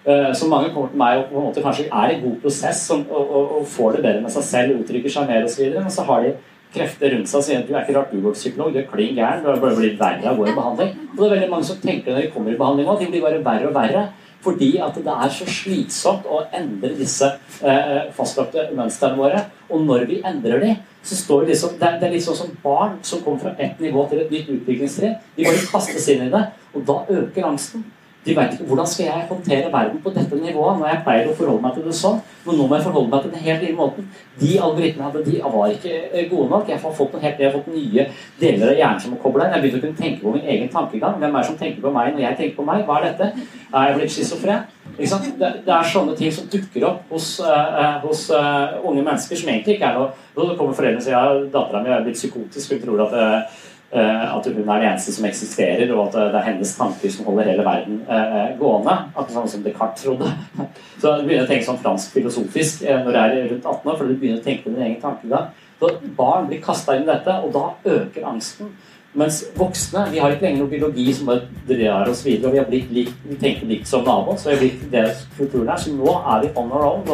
Eh, 0.04 0.32
så 0.36 0.48
mange 0.50 0.72
kommer 0.74 0.90
til 0.92 1.00
meg 1.00 1.18
og 1.22 1.30
på 1.30 1.38
en 1.40 1.46
måte 1.46 1.62
kanskje 1.64 1.86
er 1.88 2.10
i 2.12 2.18
god 2.20 2.34
prosess 2.42 2.82
og, 2.92 3.06
og, 3.08 3.36
og, 3.58 3.62
får 3.72 3.96
det 3.96 4.02
bedre 4.04 4.24
med 4.26 4.34
seg 4.34 4.44
selv, 4.44 4.82
uttrykker 4.82 5.14
seg 5.14 5.30
mer 5.30 5.46
osv. 5.46 5.70
Men 5.78 5.94
så 5.94 6.04
har 6.10 6.26
de 6.26 6.34
krefter 6.74 7.14
rundt 7.14 7.30
seg 7.30 7.40
og 7.40 7.46
sier 7.46 7.62
at 7.62 7.70
du 7.70 7.72
er 7.72 7.86
ikke 7.86 7.96
rart 7.96 8.12
du 8.12 8.18
går 8.20 8.34
til 8.34 8.42
psykolog, 8.42 8.74
du 8.74 8.82
er 8.82 8.90
klin 8.90 9.16
gæren, 9.16 9.40
du 9.44 9.48
har 9.48 9.62
bare 9.62 9.78
blitt 9.78 9.96
verre 10.00 10.28
av 10.28 10.34
å 10.34 10.42
gå 10.42 10.50
i 10.50 10.58
behandling. 10.58 10.92
Og 11.14 11.16
det 11.22 11.26
er 11.28 11.34
veldig 11.36 11.50
mange 11.54 11.68
som 11.70 11.80
tenker 11.80 12.12
når 12.12 12.26
de 12.26 12.34
kommer 12.34 12.52
i 12.52 12.60
behandling 12.60 12.92
at 12.92 13.00
de 13.00 13.10
blir 13.14 13.24
bare 13.24 13.40
verre 13.48 13.70
og 13.70 13.76
verre. 13.78 14.04
Fordi 14.44 14.70
at 14.84 14.98
det 15.00 15.12
er 15.24 15.30
så 15.32 15.46
slitsomt 15.48 16.26
å 16.28 16.42
endre 16.52 16.90
disse 16.98 17.30
eh, 17.64 18.10
fastlagte 18.12 18.66
mønstrene 18.76 19.16
våre. 19.16 19.40
Og 19.72 19.86
når 19.88 20.04
vi 20.10 20.20
endrer 20.20 20.60
de, 20.60 20.74
så 21.00 21.16
står 21.16 21.46
det 21.46 21.54
liksom 21.54 21.78
Det 21.80 21.88
er, 21.88 21.96
det 22.02 22.10
er 22.10 22.20
sånn 22.26 22.42
som 22.42 22.52
barn 22.60 22.98
som 23.00 23.22
kommer 23.24 23.40
fra 23.40 23.54
ett 23.56 23.80
nivå 23.80 24.04
til 24.10 24.20
et 24.20 24.34
nytt 24.34 24.52
utviklingstrinn. 24.58 25.16
De 25.38 25.48
bare 25.48 25.64
kastes 25.70 26.12
inn 26.12 26.26
i 26.26 26.32
det, 26.34 26.44
og 26.74 26.84
da 26.90 26.98
øker 27.22 27.48
angsten. 27.54 27.86
De 28.24 28.34
vet 28.36 28.54
ikke 28.54 28.66
hvordan 28.68 28.88
skal 28.88 29.04
jeg 29.06 29.26
håndtere 29.28 29.72
verden 29.72 30.00
på 30.00 30.12
dette 30.14 30.38
nivået 30.40 30.78
når 30.80 30.88
jeg 30.88 31.00
pleier 31.04 31.26
å 31.28 31.34
forholde 31.36 31.64
meg 31.64 31.74
til 31.76 31.88
det 31.88 31.96
sånn. 31.98 32.20
Men 32.46 32.56
nå 32.58 32.68
må 32.68 32.78
jeg 32.78 32.86
forholde 32.86 33.12
meg 33.12 33.24
til 33.24 33.34
den 33.34 33.44
helt 33.44 33.64
nye 33.66 33.76
måten. 33.76 34.06
De 34.40 34.52
algoritmene 34.66 35.08
hadde, 35.08 35.24
de 35.26 35.40
var 35.56 35.74
ikke 35.74 35.98
eh, 36.08 36.28
gode 36.30 36.48
nok. 36.52 36.70
Jeg 36.72 36.80
har 36.80 36.94
fått, 37.00 37.18
helt, 37.20 37.42
jeg 37.42 37.50
har 37.50 37.56
fått 37.58 37.74
nye 37.74 38.06
deler 38.40 38.72
av 38.72 38.80
hjernen 38.80 39.02
som 39.04 39.12
må 39.12 39.20
koble 39.20 39.44
inn. 39.44 39.56
Jeg 39.56 39.64
begynte 39.64 39.82
å 39.82 39.84
kunne 39.84 40.00
tenke 40.00 40.24
på 40.24 40.32
min 40.36 40.48
egen 40.54 40.72
tankegang. 40.72 41.18
Hvem 41.20 41.36
er 41.36 41.44
det 41.44 41.50
som 41.50 41.60
tenker 41.60 41.84
på 41.84 41.92
meg 41.98 42.14
når 42.14 42.24
jeg 42.24 42.40
tenker 42.40 42.56
på 42.60 42.66
meg? 42.70 42.86
Hva 42.88 42.96
er 43.00 43.06
dette? 43.10 43.50
Er 43.74 43.90
jeg 43.90 44.00
blitt 44.00 44.16
schizofren? 44.16 44.64
Det, 44.94 45.74
er 45.74 45.88
sånne 45.90 46.14
ting 46.16 46.32
som 46.32 46.48
dukker 46.50 46.84
opp 46.86 47.08
hos, 47.10 47.28
uh, 47.42 47.96
hos 48.04 48.28
uh, 48.30 48.76
unge 48.86 49.02
mennesker 49.02 49.40
som 49.40 49.48
egentlig 49.50 49.74
ikke 49.74 49.88
er 49.88 49.96
noe 49.98 50.12
Nå 50.36 50.54
kommer 50.54 50.76
foreldrene 50.76 51.00
og 51.00 51.06
sier 51.06 51.16
ja, 51.16 51.40
dattera 51.50 51.80
mi 51.82 51.90
er 51.90 52.04
blitt 52.06 52.18
psykotisk. 52.18 52.74
Hun 52.74 52.82
tror 52.84 53.02
at 53.04 53.16
uh, 53.18 53.64
at 54.00 54.46
hun 54.48 54.68
er 54.68 54.80
det 54.80 54.88
eneste 54.88 55.12
som 55.14 55.26
eksisterer, 55.28 55.90
og 55.94 56.08
at 56.08 56.16
det 56.32 56.38
er 56.40 56.46
hennes 56.48 56.72
tanker 56.78 57.12
som 57.14 57.28
holder 57.28 57.50
hele 57.52 57.66
verden 57.66 58.00
eh, 58.10 58.54
gående. 58.58 58.96
Akkurat 59.12 59.36
sånn 59.36 59.52
som 59.52 59.66
Descartes 59.66 60.06
trodde. 60.06 60.30
Så 61.00 61.12
du 61.20 61.28
begynner 61.28 61.44
å 61.44 61.50
tenke 61.50 61.68
sånn 61.68 61.82
fransk 61.82 62.16
filosofisk 62.16 62.82
eh, 62.86 62.98
når 63.04 63.12
du 63.14 63.20
er 63.20 63.36
rundt 63.52 63.68
18 63.68 63.92
år, 63.92 64.00
for 64.00 64.08
du 64.08 64.16
begynner 64.16 64.42
å 64.42 64.46
tenke 64.46 64.66
på 64.66 64.74
din 64.74 64.86
egen 64.88 64.98
tankegang. 65.02 65.52
Så 65.78 65.92
barn 66.16 66.48
blir 66.48 66.62
kasta 66.64 66.96
inn 66.96 67.06
i 67.06 67.12
dette, 67.12 67.38
og 67.44 67.54
da 67.54 67.94
øker 67.96 68.26
angsten. 68.30 68.74
Mens 69.14 69.44
voksne 69.54 70.08
vi 70.10 70.18
har 70.18 70.32
ikke 70.34 70.48
lenger 70.48 70.64
noen 70.64 70.70
biologi 70.72 71.04
som 71.14 71.28
bare 71.30 71.44
drar 71.68 72.08
oss 72.10 72.24
videre. 72.26 72.48
og 72.48 72.54
Vi 72.54 72.58
har 72.58 72.66
blitt 72.70 72.94
likt, 72.94 73.20
vi 73.28 73.36
tenker 73.38 73.68
likt 73.70 73.86
som 73.86 74.02
naboen. 74.02 74.38
Så 74.38 74.48
vi 74.48 74.54
har 74.54 74.62
blitt 74.64 74.80
deres 74.90 75.20
kulturen 75.36 75.70
her. 75.70 75.78
Så 75.78 75.92
nå 75.94 76.16
er 76.18 76.40
vi 76.42 76.50
on 76.58 76.72
our 76.74 76.86
own. 76.88 77.04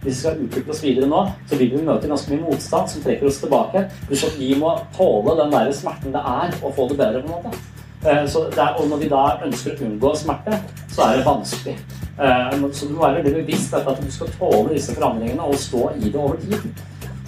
Hvis 0.00 0.06
vi 0.06 0.14
skal 0.22 0.40
utvikle 0.46 0.72
oss 0.72 0.84
videre 0.84 1.10
nå, 1.10 1.26
så 1.50 1.58
vil 1.60 1.74
vi 1.74 1.82
møte 1.84 2.08
ganske 2.08 2.32
mye 2.32 2.46
motstand 2.46 2.88
som 2.88 3.04
trekker 3.04 3.28
oss 3.28 3.42
tilbake. 3.42 3.84
Så 4.08 4.32
vi 4.38 4.54
må 4.56 4.72
tåle 4.96 5.36
den 5.42 5.52
der 5.52 5.72
smerten 5.76 6.16
det 6.16 6.24
er 6.24 6.56
å 6.64 6.72
få 6.72 6.88
det 6.88 6.96
bedre. 7.02 7.20
på 7.20 7.28
en 7.28 7.36
måte. 7.36 7.80
Eh, 8.08 8.26
så 8.32 8.46
er, 8.48 8.76
og 8.80 8.88
når 8.88 9.02
vi 9.02 9.08
da 9.12 9.24
ønsker 9.44 9.74
å 9.74 9.84
unngå 9.84 10.14
smerte, 10.16 10.62
så 10.88 11.04
er 11.04 11.18
det 11.18 11.26
vanskelig. 11.26 11.74
Eh, 12.16 12.56
så 12.72 12.88
du 12.88 12.94
må 12.94 13.04
være 13.04 13.20
veldig 13.20 13.42
bevisst 13.42 13.76
at 13.76 14.00
du 14.00 14.08
skal 14.12 14.32
tåle 14.38 14.72
disse 14.72 14.96
forandringene 14.96 15.44
og 15.44 15.60
stå 15.60 15.90
i 15.98 16.08
det 16.08 16.16
over 16.16 16.40
tid. 16.40 16.72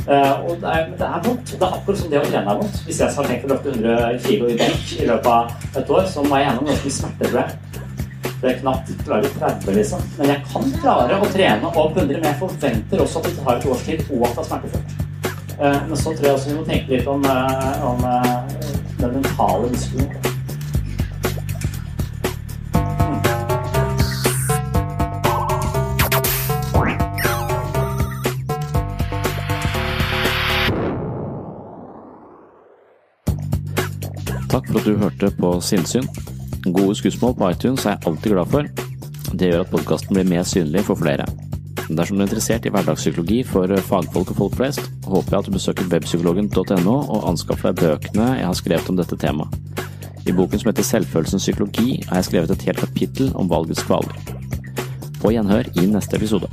Uh, 0.03 0.45
og 0.51 0.57
det 0.59 0.67
er, 0.67 0.89
det 0.99 1.07
er, 1.07 1.21
vondt. 1.25 1.53
Det 1.53 1.63
er 1.63 1.75
akkurat 1.77 1.99
som 2.01 2.09
det 2.11 2.19
å 2.19 2.25
trene 2.27 2.55
er 2.55 2.59
vondt. 2.59 2.81
Hvis 2.87 2.99
jeg 3.03 3.15
har 3.15 3.29
tenkt 3.29 3.45
å 3.47 3.53
løfte 3.53 3.75
100 3.77 4.17
kg 4.25 4.49
i 4.51 4.57
benk 4.59 4.95
i 4.97 5.07
løpet 5.07 5.29
av 5.31 5.79
et 5.79 5.93
år, 5.95 6.09
så 6.11 6.25
må 6.27 6.41
jeg 6.41 6.49
gjennom 6.49 6.71
ganske 6.73 6.95
smerte, 6.97 7.29
tror 7.29 7.41
jeg. 7.43 7.61
Det 8.43 8.51
er 8.51 8.59
knapt 8.59 8.91
klare 9.05 9.31
30, 9.37 9.77
liksom. 9.79 10.03
Men 10.19 10.33
jeg 10.33 10.45
kan 10.51 10.75
klare 10.83 11.21
å 11.23 11.31
trene 11.37 11.71
opp 11.71 11.95
100, 11.95 12.17
men 12.17 12.29
jeg 12.33 12.41
forventer 12.43 13.05
også 13.05 13.23
at 13.23 13.31
det 13.31 13.37
tar 13.39 13.55
et 13.55 13.71
års 13.71 13.87
tid, 13.87 14.05
og 14.11 14.27
at 14.27 14.35
det 14.35 14.43
er 14.43 14.51
smertefullt. 14.51 14.99
Uh, 15.63 15.81
men 15.87 15.97
så 16.01 16.11
tror 16.11 16.27
jeg 16.27 16.37
også 16.41 16.51
vi 16.51 16.59
må 16.59 16.67
tenke 16.67 16.97
litt 16.97 17.15
om, 17.15 17.23
uh, 17.23 17.89
om 17.93 18.07
den 18.99 19.19
mentale 19.21 19.71
muskelen. 19.71 20.32
Takk 34.53 34.67
for 34.69 34.83
at 34.83 34.85
du 34.85 34.99
hørte 35.01 35.31
på 35.39 35.51
Sinnsyn. 35.65 36.05
Gode 36.67 36.93
skussmål 36.99 37.33
på 37.39 37.49
iTunes 37.55 37.87
er 37.87 37.95
jeg 37.95 38.05
alltid 38.11 38.35
glad 38.35 38.51
for. 38.53 38.67
Det 39.33 39.49
gjør 39.49 39.63
at 39.65 39.71
podkasten 39.73 40.13
blir 40.13 40.29
mer 40.29 40.45
synlig 40.45 40.83
for 40.85 41.01
flere. 41.01 41.25
Dersom 41.89 42.19
du 42.19 42.23
er 42.23 42.27
interessert 42.27 42.69
i 42.69 42.73
hverdagspsykologi 42.75 43.39
for 43.49 43.73
fagfolk 43.89 44.35
og 44.35 44.39
folk 44.43 44.59
flest, 44.61 44.91
håper 45.09 45.35
jeg 45.35 45.39
at 45.39 45.49
du 45.49 45.57
besøker 45.57 45.89
webpsykologen.no 45.95 46.97
og 47.01 47.25
anskaffer 47.31 47.73
deg 47.73 47.81
bøkene 47.81 48.29
jeg 48.43 48.47
har 48.51 48.59
skrevet 48.61 48.93
om 48.93 49.01
dette 49.01 49.19
temaet. 49.25 49.57
I 50.29 50.37
boken 50.37 50.61
som 50.61 50.69
heter 50.69 50.87
Selvfølelsens 50.87 51.49
psykologi 51.49 52.03
har 52.11 52.21
jeg 52.21 52.29
skrevet 52.29 52.53
et 52.53 52.69
helt 52.69 52.85
kapittel 52.85 53.33
om 53.35 53.49
valgets 53.51 53.83
kvaler. 53.89 54.13
På 55.25 55.33
gjenhør 55.33 55.73
i 55.81 55.89
neste 55.89 56.21
episode. 56.21 56.53